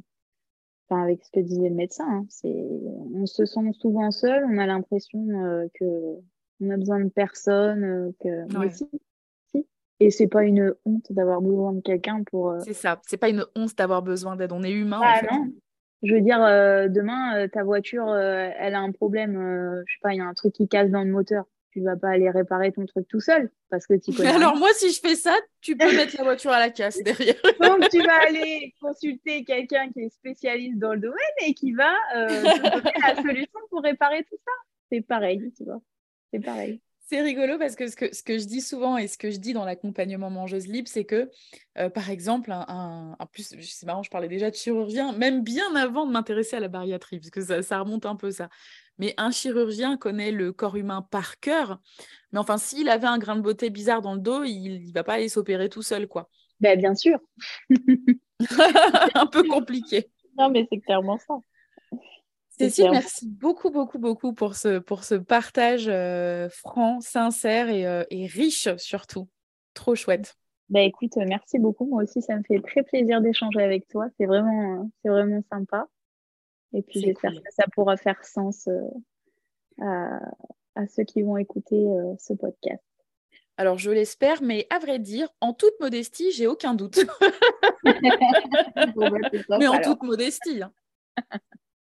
Enfin, 0.89 1.03
avec 1.03 1.23
ce 1.23 1.31
que 1.31 1.39
disait 1.39 1.69
le 1.69 1.75
médecin. 1.75 2.05
Hein. 2.05 2.25
C'est... 2.29 2.53
On 3.13 3.25
se 3.25 3.45
sent 3.45 3.71
souvent 3.79 4.11
seul, 4.11 4.43
on 4.45 4.57
a 4.57 4.65
l'impression 4.65 5.19
euh, 5.29 5.65
que 5.75 5.85
on 6.59 6.69
a 6.69 6.77
besoin 6.77 6.99
de 6.99 7.09
personne, 7.09 7.83
euh, 7.83 8.11
que... 8.19 8.87
Et 9.99 10.11
c'est 10.11 10.27
pas 10.27 10.43
une 10.43 10.73
honte 10.85 11.11
d'avoir 11.11 11.41
besoin 11.41 11.73
de 11.73 11.81
quelqu'un 11.81 12.23
pour. 12.23 12.51
Euh, 12.51 12.59
c'est 12.65 12.73
ça, 12.73 13.01
c'est 13.07 13.17
pas 13.17 13.29
une 13.29 13.45
honte 13.55 13.75
d'avoir 13.77 14.01
besoin 14.01 14.35
d'aide. 14.35 14.51
On 14.51 14.63
est 14.63 14.71
humain. 14.71 15.01
Ah, 15.03 15.21
non. 15.31 15.47
Je 16.01 16.13
veux 16.13 16.21
dire, 16.21 16.43
euh, 16.43 16.89
demain, 16.89 17.37
euh, 17.37 17.47
ta 17.47 17.63
voiture, 17.63 18.13
elle 18.13 18.75
a 18.75 18.79
un 18.79 18.91
problème, 18.91 19.35
je 19.87 19.93
sais 19.93 19.99
pas, 20.01 20.13
il 20.13 20.17
y 20.17 20.21
a 20.21 20.25
un 20.25 20.33
truc 20.33 20.53
qui 20.53 20.67
casse 20.67 20.89
dans 20.89 21.03
le 21.03 21.11
moteur. 21.11 21.45
Tu 21.71 21.81
vas 21.81 21.95
pas 21.95 22.09
aller 22.09 22.29
réparer 22.29 22.71
ton 22.71 22.85
truc 22.85 23.07
tout 23.07 23.21
seul 23.21 23.49
parce 23.71 23.87
que 23.87 23.95
tu 23.95 24.13
connais. 24.13 24.29
Alors, 24.29 24.55
moi, 24.57 24.67
si 24.73 24.91
je 24.91 24.99
fais 24.99 25.15
ça, 25.15 25.35
tu 25.59 25.75
peux 25.75 25.85
mettre 25.95 26.15
la 26.17 26.23
voiture 26.23 26.51
à 26.51 26.59
la 26.59 26.69
casse 26.69 27.01
derrière. 27.01 27.33
Donc, 27.61 27.89
tu 27.89 27.99
vas 27.99 28.27
aller 28.27 28.75
consulter 28.79 29.43
quelqu'un 29.43 29.89
qui 29.91 30.01
est 30.01 30.09
spécialiste 30.09 30.77
dans 30.77 30.93
le 30.93 30.99
domaine 30.99 31.17
et 31.47 31.55
qui 31.55 31.71
va 31.71 31.93
te 32.13 32.75
donner 32.75 32.91
la 33.01 33.15
solution 33.15 33.59
pour 33.71 33.81
réparer 33.81 34.23
tout 34.29 34.37
ça. 34.45 34.51
C'est 34.91 35.01
pareil, 35.01 35.51
tu 35.57 35.63
vois. 35.63 35.81
C'est 36.31 36.41
pareil. 36.41 36.79
C'est 37.05 37.21
rigolo 37.21 37.57
parce 37.57 37.75
que 37.75 37.87
ce, 37.87 37.97
que 37.97 38.15
ce, 38.15 38.23
que 38.23 38.37
je 38.37 38.45
dis 38.45 38.61
souvent 38.61 38.97
et 38.97 39.07
ce 39.07 39.17
que 39.17 39.29
je 39.29 39.37
dis 39.37 39.51
dans 39.51 39.65
l'accompagnement 39.65 40.29
mangeuse 40.29 40.67
libre, 40.67 40.87
c'est 40.87 41.03
que, 41.03 41.29
euh, 41.77 41.89
par 41.89 42.09
exemple, 42.09 42.51
un, 42.51 43.17
plus, 43.31 43.55
c'est 43.61 43.85
marrant, 43.85 44.03
je 44.03 44.09
parlais 44.09 44.29
déjà 44.29 44.49
de 44.49 44.55
chirurgien, 44.55 45.11
même 45.11 45.43
bien 45.43 45.75
avant 45.75 46.05
de 46.05 46.11
m'intéresser 46.11 46.55
à 46.55 46.59
la 46.61 46.69
bariatrie, 46.69 47.19
parce 47.19 47.29
que 47.29 47.41
ça, 47.41 47.61
ça, 47.61 47.79
remonte 47.79 48.05
un 48.05 48.15
peu 48.15 48.31
ça. 48.31 48.49
Mais 48.99 49.13
un 49.17 49.31
chirurgien 49.31 49.97
connaît 49.97 50.31
le 50.31 50.53
corps 50.53 50.77
humain 50.77 51.05
par 51.11 51.39
cœur. 51.39 51.81
Mais 52.31 52.39
enfin, 52.39 52.57
s'il 52.57 52.87
avait 52.87 53.07
un 53.07 53.17
grain 53.17 53.35
de 53.35 53.41
beauté 53.41 53.69
bizarre 53.69 54.01
dans 54.01 54.13
le 54.13 54.21
dos, 54.21 54.43
il 54.43 54.87
ne 54.87 54.93
va 54.93 55.03
pas 55.03 55.15
aller 55.15 55.29
s'opérer 55.29 55.67
tout 55.67 55.81
seul, 55.81 56.07
quoi. 56.07 56.29
Ben, 56.61 56.79
bien 56.79 56.95
sûr. 56.95 57.19
un 59.15 59.27
peu 59.27 59.43
compliqué. 59.43 60.09
Non, 60.37 60.49
mais 60.49 60.65
c'est 60.71 60.79
clairement 60.79 61.17
ça. 61.17 61.35
Cécile, 62.69 62.91
merci 62.91 63.27
beaucoup, 63.27 63.69
beaucoup, 63.69 63.99
beaucoup 63.99 64.33
pour 64.33 64.55
ce, 64.55 64.79
pour 64.79 65.03
ce 65.03 65.15
partage 65.15 65.87
euh, 65.87 66.49
franc, 66.49 66.99
sincère 67.01 67.67
euh, 67.69 68.03
et, 68.09 68.25
riche 68.25 68.69
surtout. 68.77 69.27
Trop 69.73 69.95
chouette. 69.95 70.35
Bah 70.69 70.81
écoute, 70.81 71.15
merci 71.17 71.59
beaucoup. 71.59 71.85
Moi 71.85 72.03
aussi, 72.03 72.21
ça 72.21 72.37
me 72.37 72.43
fait 72.43 72.59
très 72.61 72.83
plaisir 72.83 73.21
d'échanger 73.21 73.61
avec 73.61 73.87
toi. 73.87 74.07
C'est 74.17 74.25
vraiment, 74.25 74.89
c'est 75.01 75.09
vraiment 75.09 75.41
sympa. 75.51 75.87
Et 76.73 76.81
puis 76.81 77.01
j'espère 77.01 77.31
que 77.31 77.51
ça 77.51 77.65
pourra 77.73 77.97
faire 77.97 78.23
sens 78.23 78.67
euh, 78.67 78.81
à, 79.81 80.19
à, 80.75 80.87
ceux 80.87 81.03
qui 81.03 81.21
vont 81.21 81.37
écouter 81.37 81.85
ce 82.19 82.33
podcast. 82.33 82.83
Alors 83.57 83.77
je 83.77 83.91
l'espère, 83.91 84.41
mais 84.41 84.65
à 84.69 84.79
vrai 84.79 84.99
dire, 84.99 85.29
en 85.39 85.53
toute 85.53 85.79
modestie, 85.79 86.31
j'ai 86.31 86.47
aucun 86.47 86.73
doute. 86.73 86.99
Bah, 89.49 89.57
mais 89.59 89.67
en 89.67 89.81
toute 89.81 90.03
modestie. 90.03 90.61
Hein. 90.61 90.71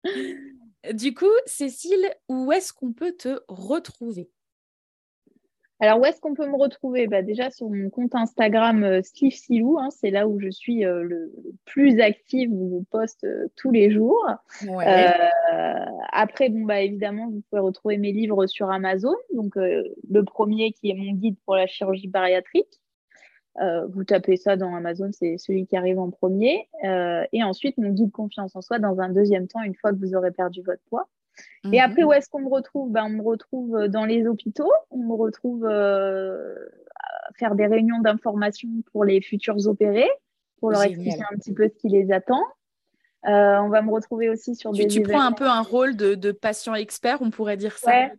Du 0.92 1.14
coup, 1.14 1.26
Cécile, 1.46 2.10
où 2.28 2.50
est-ce 2.52 2.72
qu'on 2.72 2.92
peut 2.92 3.12
te 3.12 3.40
retrouver? 3.48 4.30
Alors, 5.82 5.98
où 5.98 6.04
est-ce 6.04 6.20
qu'on 6.20 6.34
peut 6.34 6.46
me 6.46 6.56
retrouver? 6.56 7.08
Bah, 7.08 7.22
Déjà 7.22 7.50
sur 7.50 7.68
mon 7.68 7.90
compte 7.90 8.14
Instagram 8.14 8.84
euh, 8.84 9.00
Silou, 9.02 9.80
hein, 9.80 9.88
c'est 9.90 10.10
là 10.10 10.28
où 10.28 10.38
je 10.38 10.48
suis 10.48 10.84
euh, 10.84 11.02
le, 11.02 11.32
plus 11.64 12.00
active, 12.00 12.50
où 12.52 12.78
je 12.78 12.84
poste 12.88 13.24
euh, 13.24 13.48
tous 13.56 13.72
les 13.72 13.90
jours. 13.90 14.24
après, 16.12 16.50
bon, 16.50 16.64
bah, 16.66 16.82
évidemment, 16.82 17.28
vous 17.28 17.42
pouvez 17.50 17.60
retrouver 17.60 17.98
mes 17.98 18.12
livres 18.12 18.46
sur 18.46 18.70
Amazon. 18.70 19.14
Donc, 19.34 19.56
le 19.56 20.22
premier 20.22 20.72
qui 20.72 20.90
est 20.90 20.94
mon 20.94 21.14
guide 21.14 21.36
pour 21.44 21.56
la 21.56 21.66
chirurgie 21.66 22.06
bariatrique, 22.06 22.80
euh, 23.60 23.86
vous 23.86 24.04
tapez 24.04 24.36
ça 24.36 24.56
dans 24.56 24.74
Amazon, 24.74 25.10
c'est 25.12 25.36
celui 25.36 25.66
qui 25.66 25.76
arrive 25.76 25.98
en 25.98 26.10
premier. 26.10 26.68
Euh, 26.84 27.24
et 27.32 27.42
ensuite, 27.42 27.76
mon 27.78 27.90
guide 27.90 28.10
confiance 28.10 28.56
en 28.56 28.62
soi 28.62 28.78
dans 28.78 29.00
un 29.00 29.10
deuxième 29.10 29.46
temps, 29.46 29.62
une 29.62 29.74
fois 29.74 29.92
que 29.92 29.98
vous 29.98 30.14
aurez 30.14 30.30
perdu 30.30 30.62
votre 30.62 30.82
poids. 30.88 31.08
Et 31.64 31.78
mhm. 31.78 31.80
après, 31.80 32.02
où 32.02 32.12
est-ce 32.12 32.28
qu'on 32.28 32.40
me 32.40 32.48
retrouve? 32.48 32.90
Ben, 32.92 33.04
On 33.04 33.10
me 33.10 33.22
retrouve 33.22 33.88
dans 33.88 34.04
les 34.04 34.26
hôpitaux, 34.26 34.70
on 34.90 34.98
me 34.98 35.14
retrouve 35.14 35.66
euh, 35.66 36.54
à 36.96 37.32
faire 37.38 37.54
des 37.54 37.66
réunions 37.66 38.00
d'information 38.00 38.68
pour 38.92 39.04
les 39.04 39.20
futurs 39.20 39.66
opérés, 39.66 40.10
pour 40.58 40.70
leur 40.70 40.82
expliquer 40.82 41.22
un 41.30 41.36
petit 41.36 41.52
peu 41.52 41.68
ce 41.68 41.74
qui 41.74 41.88
les 41.88 42.12
attend. 42.12 42.42
on 43.24 43.68
va 43.68 43.82
me 43.82 43.90
retrouver 43.90 44.28
aussi 44.28 44.54
sur 44.54 44.72
des. 44.72 44.86
Tu 44.86 45.02
prends 45.02 45.22
un 45.22 45.32
peu 45.32 45.46
un 45.46 45.62
rôle 45.62 45.96
de, 45.96 46.14
de 46.14 46.32
patient 46.32 46.74
expert, 46.74 47.20
on 47.20 47.30
pourrait 47.30 47.56
dire 47.56 47.78
ça. 47.78 47.90
Ouais, 47.90 48.12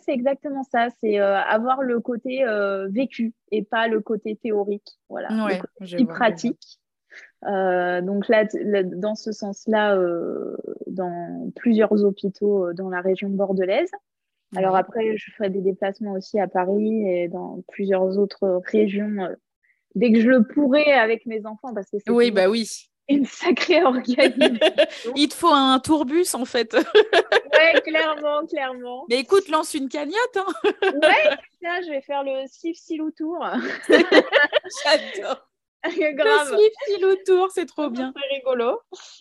c'est 0.00 0.12
exactement 0.12 0.62
ça. 0.62 0.88
C'est 1.00 1.20
euh, 1.20 1.38
avoir 1.38 1.82
le 1.82 2.00
côté 2.00 2.44
euh, 2.44 2.88
vécu 2.88 3.32
et 3.50 3.62
pas 3.62 3.88
le 3.88 4.00
côté 4.00 4.36
théorique. 4.36 4.98
Voilà, 5.08 5.28
le 5.30 5.84
côté 5.84 6.04
pratique. 6.06 6.78
Euh, 7.46 8.00
donc 8.00 8.28
là, 8.28 8.44
dans 8.84 9.14
ce 9.14 9.32
sens-là, 9.32 9.98
dans 10.86 11.50
plusieurs 11.56 12.04
hôpitaux 12.04 12.72
dans 12.72 12.88
la 12.88 13.00
région 13.00 13.28
bordelaise. 13.28 13.90
Alors 14.54 14.76
après, 14.76 15.16
je 15.16 15.32
ferai 15.32 15.50
des 15.50 15.60
déplacements 15.60 16.12
aussi 16.12 16.38
à 16.38 16.46
Paris 16.46 17.08
et 17.08 17.28
dans 17.28 17.62
plusieurs 17.68 18.16
autres 18.18 18.62
régions 18.70 19.28
dès 19.94 20.12
que 20.12 20.20
je 20.20 20.28
le 20.28 20.44
pourrai 20.44 20.92
avec 20.92 21.26
mes 21.26 21.46
enfants 21.46 21.74
parce 21.74 21.90
que 21.90 22.12
oui, 22.12 22.30
bah 22.30 22.48
oui 22.48 22.90
une 23.08 23.26
sacrée 23.26 23.82
organisme. 23.82 24.58
Il 25.16 25.28
te 25.28 25.34
faut 25.34 25.52
un 25.52 25.78
tourbus 25.78 26.34
en 26.34 26.44
fait. 26.44 26.74
ouais, 26.74 27.80
clairement, 27.82 28.46
clairement. 28.46 29.06
Mais 29.08 29.20
écoute, 29.20 29.48
lance 29.48 29.74
une 29.74 29.88
cagnotte. 29.88 30.36
Hein. 30.36 30.46
ouais, 30.82 31.36
ça, 31.62 31.80
je 31.82 31.90
vais 31.90 32.02
faire 32.02 32.24
le 32.24 32.44
Sif 32.46 32.76
Silou 32.76 33.10
Tour. 33.10 33.44
J'adore. 33.88 35.46
Grave. 36.14 36.52
Le 36.52 36.94
Silou 36.94 37.16
Tour, 37.24 37.48
c'est 37.52 37.66
trop 37.66 37.90
bien. 37.90 38.12
C'est 38.16 38.34
rigolo. 38.34 38.80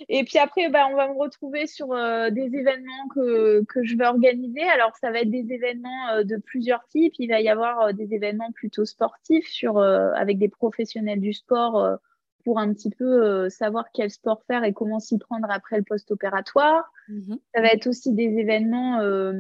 Et 0.09 0.23
puis 0.23 0.37
après, 0.37 0.69
bah, 0.69 0.87
on 0.91 0.95
va 0.95 1.07
me 1.07 1.17
retrouver 1.17 1.67
sur 1.67 1.91
euh, 1.91 2.29
des 2.29 2.55
événements 2.55 3.07
que, 3.13 3.63
que, 3.65 3.83
je 3.83 3.95
vais 3.95 4.05
organiser. 4.05 4.63
Alors, 4.63 4.95
ça 4.99 5.11
va 5.11 5.19
être 5.19 5.29
des 5.29 5.53
événements 5.53 6.09
euh, 6.09 6.23
de 6.23 6.37
plusieurs 6.37 6.85
types. 6.87 7.13
Il 7.19 7.29
va 7.29 7.41
y 7.41 7.49
avoir 7.49 7.81
euh, 7.81 7.91
des 7.91 8.13
événements 8.13 8.51
plutôt 8.51 8.85
sportifs 8.85 9.47
sur, 9.47 9.79
avec 9.79 10.37
des 10.37 10.49
professionnels 10.49 11.21
du 11.21 11.33
sport 11.33 11.99
pour 12.45 12.59
un 12.59 12.71
petit 12.73 12.91
peu 12.91 13.25
euh, 13.25 13.49
savoir 13.49 13.85
quel 13.91 14.11
sport 14.11 14.43
faire 14.45 14.63
et 14.63 14.71
comment 14.71 14.99
s'y 14.99 15.17
prendre 15.17 15.47
après 15.49 15.77
le 15.77 15.83
post-opératoire. 15.83 16.85
Mhm. 17.09 17.39
Ça 17.53 17.61
va 17.61 17.69
être 17.69 17.87
aussi 17.87 18.13
des 18.13 18.37
événements 18.37 18.99
euh, 19.01 19.33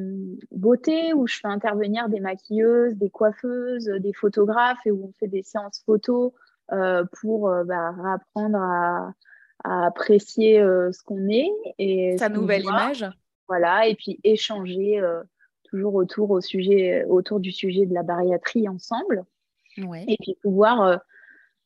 beauté 0.51 1.13
où 1.13 1.27
je 1.27 1.37
fais 1.39 1.47
intervenir 1.47 2.09
des 2.09 2.19
maquilleuses, 2.19 2.95
des 2.95 3.11
coiffeuses, 3.11 3.85
des 3.85 4.11
photographes 4.11 4.79
et 4.85 4.91
où 4.91 5.05
on 5.05 5.13
fait 5.19 5.27
des 5.27 5.43
séances 5.43 5.83
photos 5.85 6.33
euh, 6.71 7.05
pour 7.21 7.49
bah, 7.65 7.93
apprendre 8.05 8.57
à, 8.57 9.13
apprécier 9.63 10.59
ce 10.59 11.01
qu'on 11.03 11.27
est 11.29 11.49
et 11.79 12.17
sa 12.17 12.29
nouvelle 12.29 12.63
image. 12.63 13.05
Voilà, 13.47 13.87
et 13.87 13.95
puis 13.95 14.19
échanger 14.23 15.01
toujours 15.63 15.95
autour, 15.95 16.29
au 16.31 16.41
sujet, 16.41 17.03
autour 17.05 17.39
du 17.39 17.51
sujet 17.51 17.85
de 17.85 17.93
la 17.93 18.03
bariatrie 18.03 18.67
ensemble. 18.67 19.23
Et 19.77 20.17
puis 20.21 20.37
pouvoir 20.41 20.99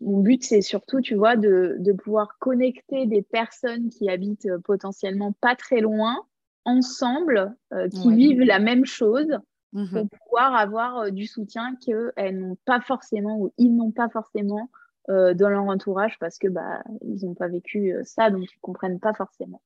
mon 0.02 0.20
but, 0.20 0.44
c'est 0.44 0.62
surtout, 0.62 1.02
tu 1.02 1.16
vois, 1.16 1.36
de, 1.36 1.94
pouvoir 2.04 2.38
connecter 2.40 3.06
des 3.06 3.22
personnes 3.22 3.90
qui 3.90 4.10
habitent 4.10 4.46
euh, 4.46 4.60
potentiellement 4.60 5.34
pas 5.42 5.56
très 5.56 5.82
loin, 5.82 6.26
ensemble, 6.66 7.56
euh, 7.74 7.90
qui 7.90 8.14
vivent 8.14 8.44
la 8.44 8.60
même 8.60 8.86
chose, 8.86 9.28
mmh 9.74 9.86
pour 9.92 10.08
pouvoir 10.26 10.56
avoir 10.56 10.98
euh, 10.98 11.10
du 11.12 11.28
soutien 11.28 11.76
qu'elles 11.76 12.40
n'ont 12.40 12.58
pas 12.66 12.82
forcément 12.82 13.38
ou 13.40 13.52
ils 13.58 13.76
n'ont 13.76 13.92
pas 13.92 14.10
forcément 14.10 14.70
dans 15.08 15.50
leur 15.50 15.64
entourage 15.64 16.20
parce 16.20 16.38
que 16.38 16.48
bah, 16.48 16.84
ils 17.02 17.26
n'ont 17.26 17.34
pas 17.34 17.48
vécu 17.48 17.96
ça, 18.04 18.30
donc 18.30 18.42
ils 18.42 18.58
ne 18.58 18.62
comprennent 18.62 19.00
pas 19.00 19.16
forcément. 19.16 19.60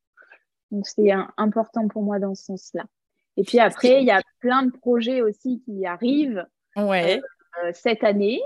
Donc, 0.71 0.87
c'est 0.87 1.11
important 1.35 1.89
pour 1.89 2.01
moi 2.01 2.17
dans 2.17 2.33
ce 2.33 2.45
sens-là. 2.45 2.85
Et 3.35 3.43
puis 3.43 3.59
après, 3.59 4.01
il 4.01 4.05
y 4.05 4.11
a 4.11 4.21
plein 4.39 4.63
de 4.63 4.71
projets 4.71 5.21
aussi 5.21 5.61
qui 5.65 5.85
arrivent 5.85 6.47
ouais. 6.77 7.21
cette 7.73 8.05
année, 8.05 8.39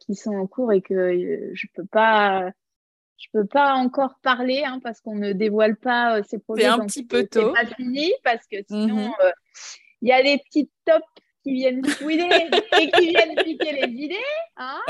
qui 0.00 0.14
sont 0.14 0.34
en 0.34 0.46
cours 0.46 0.72
et 0.72 0.82
que 0.82 1.50
je 1.54 1.66
peux 1.74 1.86
pas 1.86 2.50
je 3.16 3.28
peux 3.32 3.46
pas 3.46 3.74
encore 3.74 4.18
parler 4.22 4.64
hein, 4.66 4.80
parce 4.82 5.00
qu'on 5.00 5.14
ne 5.14 5.32
dévoile 5.32 5.76
pas 5.76 6.22
ces 6.24 6.38
projets. 6.38 6.64
C'est 6.64 6.68
un 6.68 6.86
petit 6.86 7.06
peu 7.06 7.26
tôt. 7.26 7.54
C'est 7.54 7.66
pas 7.66 7.74
fini 7.74 8.12
parce 8.22 8.46
que 8.46 8.56
sinon, 8.68 9.08
mhm. 9.08 9.32
il 10.02 10.08
y 10.08 10.12
a 10.12 10.22
des 10.22 10.38
petites 10.38 10.72
tops 10.84 11.04
qui 11.44 11.52
viennent 11.52 11.84
fouiner 11.84 12.28
et 12.80 12.90
qui 12.90 13.10
viennent 13.10 13.36
piquer 13.36 13.72
les 13.72 13.92
idées. 13.92 14.16
Hein 14.56 14.80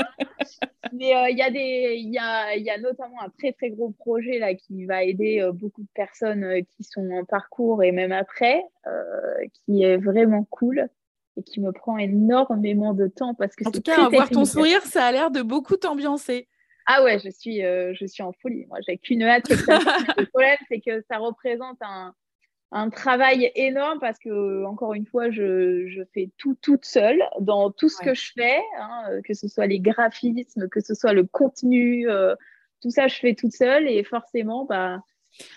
Mais 0.93 1.15
euh, 1.15 1.29
il 1.29 1.37
y, 1.37 1.41
a 1.41 1.51
des, 1.51 1.95
y, 1.97 2.17
a, 2.17 2.55
y 2.55 2.69
a 2.69 2.77
notamment 2.77 3.21
un 3.21 3.29
très 3.29 3.51
très 3.51 3.69
gros 3.69 3.91
projet 3.91 4.39
là 4.39 4.55
qui 4.55 4.85
va 4.85 5.03
aider 5.03 5.41
euh, 5.41 5.51
beaucoup 5.51 5.81
de 5.81 5.89
personnes 5.93 6.43
euh, 6.43 6.61
qui 6.75 6.83
sont 6.83 7.09
en 7.11 7.25
parcours 7.25 7.83
et 7.83 7.91
même 7.91 8.11
après, 8.11 8.63
qui 9.65 9.83
est 9.83 9.97
vraiment 9.97 10.45
cool 10.45 10.89
et 11.37 11.43
qui 11.43 11.59
me 11.59 11.71
prend 11.71 11.97
énormément 11.97 12.93
de 12.93 13.07
temps 13.07 13.33
parce 13.33 13.55
que 13.55 13.67
en 13.67 13.71
tout 13.71 13.81
cas, 13.81 14.09
voir 14.09 14.29
ton 14.29 14.45
sourire, 14.45 14.81
ça 14.83 15.05
a 15.05 15.11
l'air 15.11 15.31
de 15.31 15.41
beaucoup 15.41 15.75
t'ambiancer. 15.75 16.47
Ah 16.87 17.03
ouais, 17.03 17.19
je 17.19 17.29
suis, 17.29 17.61
je 17.61 18.05
suis 18.05 18.21
en 18.21 18.31
folie. 18.31 18.65
Moi, 18.67 18.77
j'ai 18.87 18.97
qu'une 18.97 19.23
hâte. 19.23 19.49
le 19.49 20.25
problème, 20.27 20.57
c'est 20.69 20.79
que 20.79 21.01
ça 21.09 21.17
représente 21.17 21.77
un, 21.81 22.13
un 22.71 22.89
travail 22.89 23.51
énorme 23.55 23.99
parce 23.99 24.19
que, 24.19 24.65
encore 24.65 24.93
une 24.93 25.05
fois, 25.05 25.29
je, 25.29 25.87
je 25.87 26.01
fais 26.13 26.29
tout 26.37 26.57
toute 26.61 26.83
seule 26.83 27.23
dans 27.39 27.71
tout 27.71 27.87
ce 27.87 28.01
que 28.03 28.13
je 28.13 28.31
fais, 28.35 28.59
hein, 28.77 29.21
que 29.23 29.33
ce 29.33 29.47
soit 29.47 29.65
les 29.65 29.79
graphismes, 29.79 30.67
que 30.67 30.81
ce 30.81 30.93
soit 30.93 31.13
le 31.13 31.23
contenu, 31.23 32.09
euh, 32.09 32.35
tout 32.81 32.89
ça, 32.89 33.07
je 33.07 33.15
fais 33.15 33.33
toute 33.33 33.53
seule 33.53 33.87
et 33.87 34.03
forcément, 34.03 34.65
bah. 34.65 34.99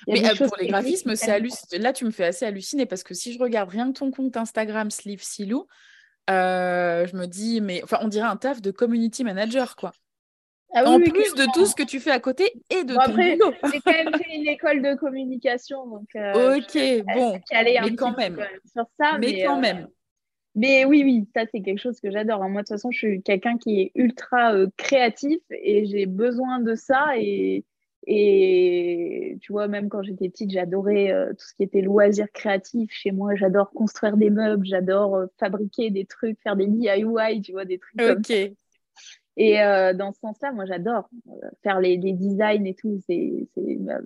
Mais 0.06 0.24
euh, 0.24 0.34
pour 0.34 0.56
les 0.58 0.68
graphismes, 0.68 1.14
c'est 1.14 1.40
là, 1.78 1.92
tu 1.92 2.04
me 2.04 2.10
fais 2.10 2.24
assez 2.24 2.44
halluciner 2.44 2.86
parce 2.86 3.02
que 3.02 3.14
si 3.14 3.32
je 3.32 3.38
regarde 3.38 3.68
rien 3.68 3.92
que 3.92 3.98
ton 3.98 4.10
compte 4.10 4.36
Instagram 4.36 4.90
Sleeve 4.90 5.22
Silou, 5.22 5.66
euh, 6.30 7.06
je 7.06 7.16
me 7.16 7.26
dis, 7.26 7.60
mais 7.60 7.82
enfin, 7.84 7.98
on 8.02 8.08
dirait 8.08 8.28
un 8.28 8.36
taf 8.36 8.60
de 8.60 8.70
community 8.70 9.24
manager, 9.24 9.76
quoi. 9.76 9.92
Ah 10.74 10.84
en 10.84 11.00
plus 11.00 11.34
de 11.34 11.50
tout 11.54 11.64
ce 11.64 11.74
que 11.74 11.82
tu 11.82 11.98
fais 11.98 12.10
à 12.10 12.20
côté 12.20 12.52
et 12.68 12.84
de 12.84 12.92
ton 12.92 13.00
après, 13.00 13.36
boulot. 13.36 13.54
J'ai 13.72 13.80
quand 13.80 13.92
même 13.92 14.12
fait 14.14 14.28
une 14.34 14.46
école 14.46 14.82
de 14.82 14.94
communication, 14.96 15.86
donc. 15.86 16.08
Euh, 16.14 16.58
ok, 16.58 17.04
bon. 17.14 17.40
Mais 17.52 17.94
quand 17.96 18.16
même. 18.16 18.38
Sur 18.70 18.84
ça, 19.00 19.16
mais, 19.18 19.44
quand 19.44 19.56
euh, 19.56 19.60
même. 19.60 19.88
Mais 20.54 20.84
oui, 20.84 21.02
oui, 21.04 21.26
ça 21.34 21.44
c'est 21.50 21.62
quelque 21.62 21.80
chose 21.80 22.00
que 22.00 22.10
j'adore. 22.10 22.42
Hein. 22.42 22.50
Moi, 22.50 22.62
de 22.62 22.66
toute 22.66 22.76
façon, 22.76 22.90
je 22.90 22.98
suis 22.98 23.22
quelqu'un 23.22 23.56
qui 23.56 23.80
est 23.80 23.92
ultra 23.94 24.52
euh, 24.52 24.66
créatif 24.76 25.38
et 25.50 25.86
j'ai 25.86 26.04
besoin 26.04 26.60
de 26.60 26.74
ça. 26.74 27.16
Et, 27.16 27.64
et 28.10 29.36
tu 29.42 29.52
vois, 29.52 29.68
même 29.68 29.90
quand 29.90 30.02
j'étais 30.02 30.30
petite, 30.30 30.50
j'adorais 30.50 31.12
tout 31.30 31.44
ce 31.46 31.54
qui 31.54 31.62
était 31.62 31.82
loisirs 31.82 32.32
créatifs. 32.32 32.90
Chez 32.90 33.12
moi, 33.12 33.34
j'adore 33.34 33.70
construire 33.70 34.16
des 34.16 34.30
meubles, 34.30 34.64
j'adore 34.64 35.24
fabriquer 35.38 35.90
des 35.90 36.06
trucs, 36.06 36.40
faire 36.40 36.56
des 36.56 36.66
DIY, 36.66 37.42
tu 37.42 37.52
vois, 37.52 37.66
des 37.66 37.78
trucs 37.78 37.98
comme 37.98 38.24
ça. 38.24 38.34
Et 39.38 39.62
euh, 39.62 39.94
dans 39.94 40.12
ce 40.12 40.18
sens-là, 40.18 40.52
moi, 40.52 40.66
j'adore 40.66 41.08
euh, 41.28 41.48
faire 41.62 41.80
les, 41.80 41.96
designs 41.96 42.64
et 42.64 42.74
tout. 42.74 43.00
C'est, 43.08 43.48
bah, 43.78 44.00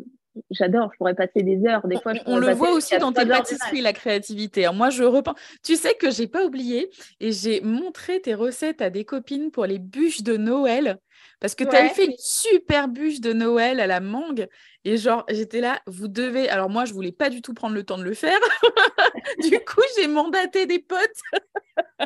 j'adore. 0.50 0.90
Je 0.92 0.98
pourrais 0.98 1.14
passer 1.14 1.42
des 1.42 1.64
heures. 1.66 1.88
Des 1.88 1.98
fois, 1.98 2.12
on, 2.26 2.36
le 2.36 2.52
voit 2.52 2.72
aussi 2.72 2.98
dans 2.98 3.12
tes 3.12 3.24
pâtisseries, 3.24 3.80
la 3.80 3.94
créativité. 3.94 4.68
Moi, 4.74 4.90
je 4.90 5.04
repense. 5.04 5.36
Tu 5.64 5.76
sais 5.76 5.94
que 5.94 6.10
j'ai 6.10 6.26
pas 6.26 6.44
oublié 6.44 6.90
et 7.18 7.32
j'ai 7.32 7.62
montré 7.62 8.20
tes 8.20 8.34
recettes 8.34 8.82
à 8.82 8.90
des 8.90 9.06
copines 9.06 9.50
pour 9.50 9.64
les 9.64 9.78
bûches 9.78 10.22
de 10.22 10.36
Noël. 10.36 10.98
Parce 11.42 11.56
que 11.56 11.64
tu 11.64 11.74
avais 11.74 11.88
fait 11.88 12.04
une 12.04 12.16
super 12.18 12.86
bûche 12.86 13.20
de 13.20 13.32
Noël 13.32 13.80
à 13.80 13.88
la 13.88 13.98
mangue. 13.98 14.48
Et 14.84 14.96
genre, 14.96 15.24
j'étais 15.28 15.60
là, 15.60 15.80
vous 15.88 16.06
devez. 16.06 16.48
Alors, 16.48 16.70
moi, 16.70 16.84
je 16.84 16.94
voulais 16.94 17.10
pas 17.10 17.30
du 17.30 17.42
tout 17.42 17.52
prendre 17.52 17.74
le 17.74 17.82
temps 17.82 17.98
de 17.98 18.04
le 18.04 18.14
faire. 18.14 18.38
du 19.42 19.58
coup, 19.58 19.82
j'ai 19.98 20.06
mandaté 20.06 20.66
des 20.66 20.78
potes. 20.78 21.00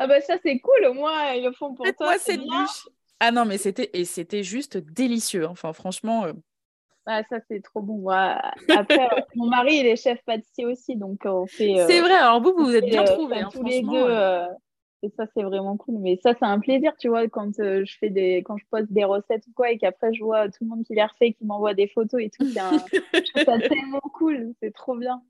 ah, 0.00 0.06
bah, 0.08 0.20
ça, 0.20 0.34
c'est 0.44 0.58
cool. 0.58 0.86
Au 0.86 0.94
moins, 0.94 1.30
ils 1.32 1.44
le 1.44 1.52
font 1.52 1.74
pour 1.74 1.86
toi. 1.94 2.06
Moi, 2.06 2.18
cette 2.18 2.40
bûche. 2.40 2.88
Ah 3.20 3.30
non, 3.30 3.44
mais 3.44 3.56
c'était 3.56 3.88
et 3.92 4.04
c'était 4.04 4.42
juste 4.42 4.78
délicieux. 4.78 5.46
Enfin, 5.46 5.72
franchement. 5.72 6.24
Euh. 6.24 6.32
Ah, 7.06 7.22
ça, 7.30 7.36
c'est 7.48 7.62
trop 7.62 7.82
bon. 7.82 8.08
Après, 8.08 8.98
euh, 8.98 9.20
mon 9.36 9.46
mari, 9.46 9.76
il 9.76 9.86
est 9.86 9.94
chef 9.94 10.18
pâtissier 10.24 10.66
aussi. 10.66 10.96
Donc, 10.96 11.20
on 11.24 11.46
fait. 11.46 11.76
c'est 11.86 12.00
vrai. 12.00 12.14
Alors, 12.14 12.42
vous, 12.42 12.52
vous, 12.56 12.74
êtes 12.74 12.86
bien 12.86 13.04
trouvés. 13.04 13.42
Hein, 13.42 13.48
tous 13.52 13.62
les 13.62 13.82
deux. 13.82 14.08
Et 15.02 15.10
ça, 15.16 15.24
c'est 15.34 15.42
vraiment 15.42 15.76
cool. 15.76 15.98
Mais 15.98 16.18
ça, 16.22 16.34
c'est 16.34 16.44
un 16.44 16.60
plaisir, 16.60 16.92
tu 16.96 17.08
vois, 17.08 17.26
quand 17.28 17.58
euh, 17.58 17.84
je 17.84 17.98
fais 17.98 18.10
des, 18.10 18.42
quand 18.44 18.56
je 18.56 18.64
poste 18.70 18.92
des 18.92 19.04
recettes 19.04 19.46
ou 19.48 19.52
quoi, 19.54 19.70
et 19.70 19.78
qu'après 19.78 20.14
je 20.14 20.22
vois 20.22 20.48
tout 20.48 20.62
le 20.62 20.68
monde 20.68 20.84
qui 20.84 20.94
les 20.94 21.04
refait, 21.04 21.32
qui 21.32 21.44
m'envoie 21.44 21.74
des 21.74 21.88
photos 21.88 22.20
et 22.22 22.30
tout. 22.30 22.44
Un... 22.44 22.78
je 23.12 23.32
trouve 23.32 23.44
ça 23.44 23.58
tellement 23.68 24.00
cool. 24.14 24.52
C'est 24.60 24.72
trop 24.72 24.96
bien. 24.96 25.22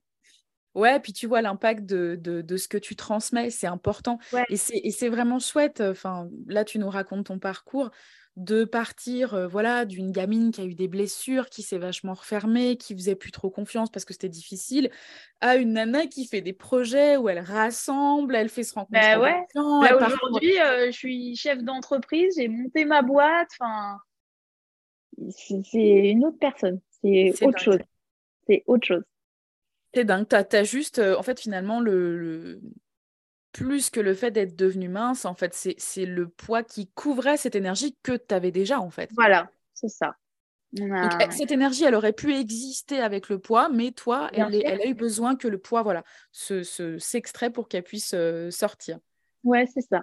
Ouais, 0.75 0.99
puis 1.01 1.13
tu 1.13 1.27
vois 1.27 1.43
l'impact 1.43 1.85
de, 1.85 2.17
de, 2.19 2.41
de, 2.41 2.57
ce 2.57 2.67
que 2.67 2.79
tu 2.79 2.97
transmets, 2.97 3.51
c'est 3.51 3.67
important. 3.67 4.19
Et 4.49 4.57
c'est 4.57 5.09
vraiment 5.09 5.39
chouette. 5.39 5.81
Enfin, 5.81 6.29
là, 6.47 6.65
tu 6.65 6.79
nous 6.79 6.89
racontes 6.89 7.27
ton 7.27 7.39
parcours 7.39 7.91
de 8.37 8.65
partir 8.65 9.35
euh, 9.35 9.47
voilà 9.47 9.85
d'une 9.85 10.11
gamine 10.11 10.53
qui 10.53 10.63
a 10.63 10.65
eu 10.65 10.75
des 10.75 10.89
blessures, 10.89 11.51
qui 11.51 11.63
s'est 11.63 11.79
vachement 11.79 12.15
refermée, 12.15 12.77
qui 12.77 12.95
faisait 12.95 13.15
plus 13.15 13.31
trop 13.31 13.51
confiance 13.51 13.91
parce 13.91 14.05
que 14.05 14.15
c'était 14.15 14.31
difficile, 14.31 14.91
à 15.41 15.57
une 15.57 15.75
nana 15.75 16.07
qui 16.07 16.27
fait 16.27 16.41
des 16.41 16.55
projets 16.55 17.17
où 17.19 17.29
elle 17.29 17.41
rassemble, 17.41 18.35
elle 18.35 18.49
fait 18.49 18.63
se 18.63 18.75
rencontrer. 18.75 19.17
Bah 19.17 19.21
ouais. 19.21 19.47
Aujourd'hui, 19.55 20.59
euh, 20.61 20.87
je 20.87 20.97
suis 20.97 21.37
chef 21.37 21.63
d'entreprise, 21.63 22.35
j'ai 22.39 22.49
monté 22.49 22.87
ma 22.87 23.03
boîte. 23.03 23.51
Enfin, 23.61 23.99
c'est 25.31 26.11
une 26.11 26.25
autre 26.25 26.39
personne. 26.39 26.81
C'est 27.03 27.35
autre 27.45 27.59
chose. 27.59 27.79
C'est 28.47 28.63
autre 28.67 28.87
chose. 28.87 29.03
C'est 29.95 30.05
dingue. 30.05 30.27
Tu 30.29 30.37
as, 30.37 30.65
juste, 30.65 30.99
euh, 30.99 31.17
en 31.17 31.23
fait, 31.23 31.41
finalement, 31.41 31.81
le, 31.81 32.61
plus 33.53 33.91
que 33.91 34.01
le 34.01 34.15
fait 34.15 34.31
d'être 34.31 34.57
devenu 34.57 34.89
mince, 34.89 35.25
en 35.25 35.35
fait, 35.35 35.55
c'est 35.55 36.07
le 36.07 36.29
poids 36.29 36.63
qui 36.63 36.89
couvrait 36.89 37.37
cette 37.37 37.55
énergie 37.55 37.97
que 38.03 38.17
tu 38.17 38.35
avais 38.35 38.51
déjà, 38.51 38.81
en 38.81 38.91
fait. 38.91 39.11
Voilà, 39.15 39.51
c'est 39.75 39.89
ça. 39.89 40.17
cette 41.31 41.51
énergie, 41.51 41.85
elle 41.85 41.95
aurait 41.95 42.15
pu 42.15 42.35
exister 42.35 43.01
avec 43.01 43.29
le 43.29 43.39
poids, 43.39 43.69
mais 43.69 43.93
toi, 43.93 44.31
elle, 44.33 44.55
elle, 44.65 44.81
a 44.81 44.87
eu 44.87 44.95
besoin 44.95 45.37
que 45.37 45.49
le 45.49 45.59
poids, 45.59 45.83
voilà, 45.83 46.03
s'extrait 46.31 47.51
pour 47.51 47.69
qu'elle 47.69 47.85
puisse 47.85 48.13
euh, 48.15 48.51
sortir. 48.51 48.99
Ouais, 49.45 49.67
c'est 49.67 49.83
ça. 49.83 50.03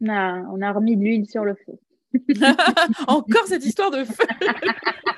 On 0.00 0.08
a, 0.08 0.40
on 0.50 0.60
a 0.62 0.72
remis 0.72 0.96
de 0.96 1.02
l'huile 1.02 1.28
sur 1.28 1.44
le 1.44 1.54
feu. 1.54 1.78
Encore 3.08 3.46
cette 3.46 3.64
histoire 3.64 3.90
de 3.90 4.04
feu. 4.04 4.24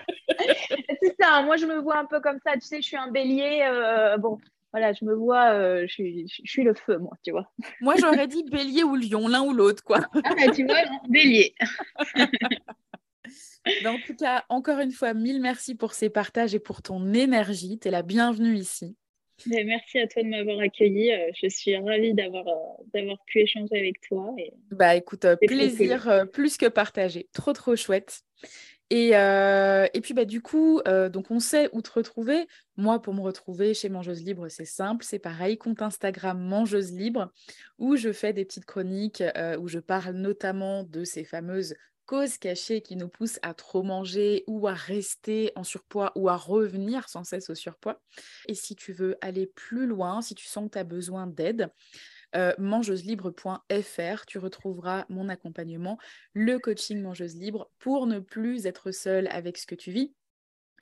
c'est 1.03 1.17
ça. 1.21 1.43
Moi, 1.43 1.57
je 1.57 1.67
me 1.67 1.79
vois 1.81 1.99
un 1.99 2.05
peu 2.05 2.21
comme 2.21 2.39
ça. 2.45 2.55
Tu 2.55 2.63
sais, 2.63 2.83
je 2.83 2.87
suis 2.87 2.97
un 2.97 3.11
bélier. 3.11 3.67
Euh, 3.69 4.17
bon, 4.19 4.39
voilà, 4.73 4.93
je 4.93 5.07
me 5.07 5.15
vois, 5.15 5.53
euh, 5.53 5.87
je, 5.89 6.27
suis, 6.45 6.63
le 6.63 6.75
feu, 6.75 6.99
moi, 6.99 7.13
tu 7.25 7.31
vois. 7.31 7.51
Moi, 7.81 7.95
j'aurais 7.99 8.27
dit 8.27 8.45
bélier 8.45 8.83
ou 8.83 8.95
lion, 8.95 9.27
l'un 9.27 9.43
ou 9.43 9.55
l'autre, 9.55 9.83
quoi. 9.83 10.01
Ah, 10.23 10.35
bah, 10.35 10.53
tu 10.55 10.67
vois, 10.67 10.83
bélier. 11.09 11.55
en 13.87 13.97
tout 14.07 14.15
cas, 14.17 14.45
encore 14.51 14.79
une 14.81 14.93
fois, 14.93 15.15
mille 15.15 15.41
merci 15.41 15.75
pour 15.77 15.95
ces 15.95 16.11
partages 16.11 16.55
et 16.55 16.59
pour 16.59 16.83
ton 16.83 17.15
énergie. 17.15 17.79
Tu 17.79 17.89
es 17.89 17.91
la 17.91 18.03
bienvenue 18.03 18.55
ici. 18.55 18.97
merci 19.47 19.99
à 19.99 20.07
toi 20.09 20.23
de 20.23 20.29
m'avoir 20.29 20.61
accueilli. 20.61 21.11
Euh, 21.11 21.31
je 21.41 21.49
suis 21.49 21.75
ravie 21.77 22.13
d'avoir 22.13 22.45
d'avoir 22.93 23.17
pu 23.25 23.41
échanger 23.41 23.79
avec 23.79 24.03
toi. 24.03 24.35
Et... 24.37 24.53
Bah 24.73 24.95
écoute, 24.95 25.27
plaisir 25.47 26.27
plus 26.35 26.59
que 26.59 26.67
partagé. 26.67 27.29
Trop, 27.33 27.55
trop 27.55 27.77
chouette. 27.77 28.21
Et, 28.91 29.17
euh, 29.17 29.87
et, 29.95 30.01
puis 30.01 30.15
bah, 30.15 30.25
du 30.25 30.41
coup, 30.41 30.81
euh, 30.87 31.09
donc 31.09 31.31
on 31.31 31.41
sait 31.41 31.69
où 31.73 31.83
te 31.83 31.91
retrouver. 31.91 32.47
Moi, 32.77 33.01
pour 33.03 33.15
me 33.15 33.21
retrouver 33.21 33.75
chez 33.75 33.89
Mangeuse 33.89 34.23
Libre, 34.23 34.49
c'est 34.49 34.65
simple, 34.65 35.05
c'est 35.05 35.19
pareil, 35.19 35.59
compte 35.59 35.83
Instagram 35.83 36.41
Mangeuse 36.41 36.93
Libre, 36.93 37.33
où 37.79 37.97
je 37.97 38.13
fais 38.13 38.33
des 38.33 38.45
petites 38.45 38.65
chroniques, 38.67 39.23
euh, 39.37 39.59
où 39.59 39.67
je 39.67 39.81
parle 39.81 40.15
notamment 40.15 40.85
de 40.85 41.03
ces 41.05 41.25
fameuses 41.25 41.75
causes 42.07 42.39
cachées 42.39 42.81
qui 42.81 42.95
nous 42.95 43.09
poussent 43.09 43.41
à 43.43 43.53
trop 43.53 43.83
manger 43.83 44.45
ou 44.47 44.69
à 44.69 44.75
rester 44.75 45.51
en 45.57 45.65
surpoids 45.65 46.13
ou 46.15 46.29
à 46.29 46.37
revenir 46.37 47.09
sans 47.09 47.25
cesse 47.25 47.51
au 47.51 47.55
surpoids. 47.57 48.01
Et 48.47 48.55
si 48.55 48.77
tu 48.77 48.93
veux 48.93 49.17
aller 49.21 49.47
plus 49.49 49.87
loin, 49.87 50.23
si 50.23 50.37
tu 50.37 50.47
sens 50.47 50.67
que 50.67 50.75
tu 50.75 50.79
as 50.79 50.85
besoin 50.85 51.27
d'aide, 51.27 51.69
euh, 52.37 52.53
mangeuselibre.fr. 52.59 54.27
Tu 54.27 54.39
retrouveras 54.39 55.07
mon 55.09 55.29
accompagnement, 55.29 55.99
le 56.35 56.59
coaching 56.59 57.01
Mangeuse 57.01 57.37
Libre, 57.37 57.71
pour 57.79 58.07
ne 58.07 58.19
plus 58.19 58.67
être 58.67 58.91
seule 58.91 59.29
avec 59.29 59.59
ce 59.59 59.67
que 59.67 59.75
tu 59.75 59.91
vis. 59.91 60.15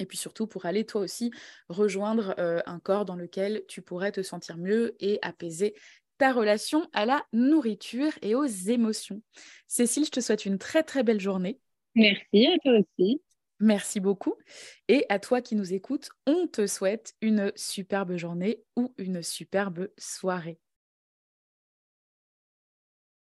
Et 0.01 0.07
puis 0.07 0.19
surtout 0.19 0.47
pour 0.47 0.67
aller 0.67 0.85
toi 0.85 1.01
aussi 1.01 1.31
rejoindre 1.69 2.35
euh, 2.39 2.61
un 2.67 2.81
corps 2.81 3.05
dans 3.05 3.17
lequel 3.17 3.63
tu 3.69 3.81
pourrais 3.81 4.13
te 4.13 4.23
sentir 4.23 4.57
mieux 4.57 4.97
et 4.99 5.19
apaiser 5.23 5.75
ta 6.19 6.33
relation 6.33 6.89
à 6.93 7.07
la 7.07 7.25
nourriture 7.33 8.13
et 8.23 8.35
aux 8.35 8.45
émotions. 8.45 9.23
Cécile, 9.69 10.05
je 10.05 10.11
te 10.11 10.21
souhaite 10.21 10.47
une 10.47 10.59
très 10.59 10.83
très 10.83 11.03
belle 11.03 11.21
journée. 11.21 11.61
Merci 11.95 12.47
à 12.47 12.59
toi 12.59 12.73
aussi. 12.79 13.23
Merci 13.61 14.01
beaucoup. 14.01 14.35
Et 14.89 15.07
à 15.09 15.19
toi 15.19 15.41
qui 15.41 15.55
nous 15.55 15.73
écoutes, 15.73 16.11
on 16.27 16.47
te 16.47 16.67
souhaite 16.67 17.15
une 17.21 17.53
superbe 17.55 18.17
journée 18.17 18.63
ou 18.77 18.93
une 18.99 19.23
superbe 19.23 19.89
soirée. 19.97 20.59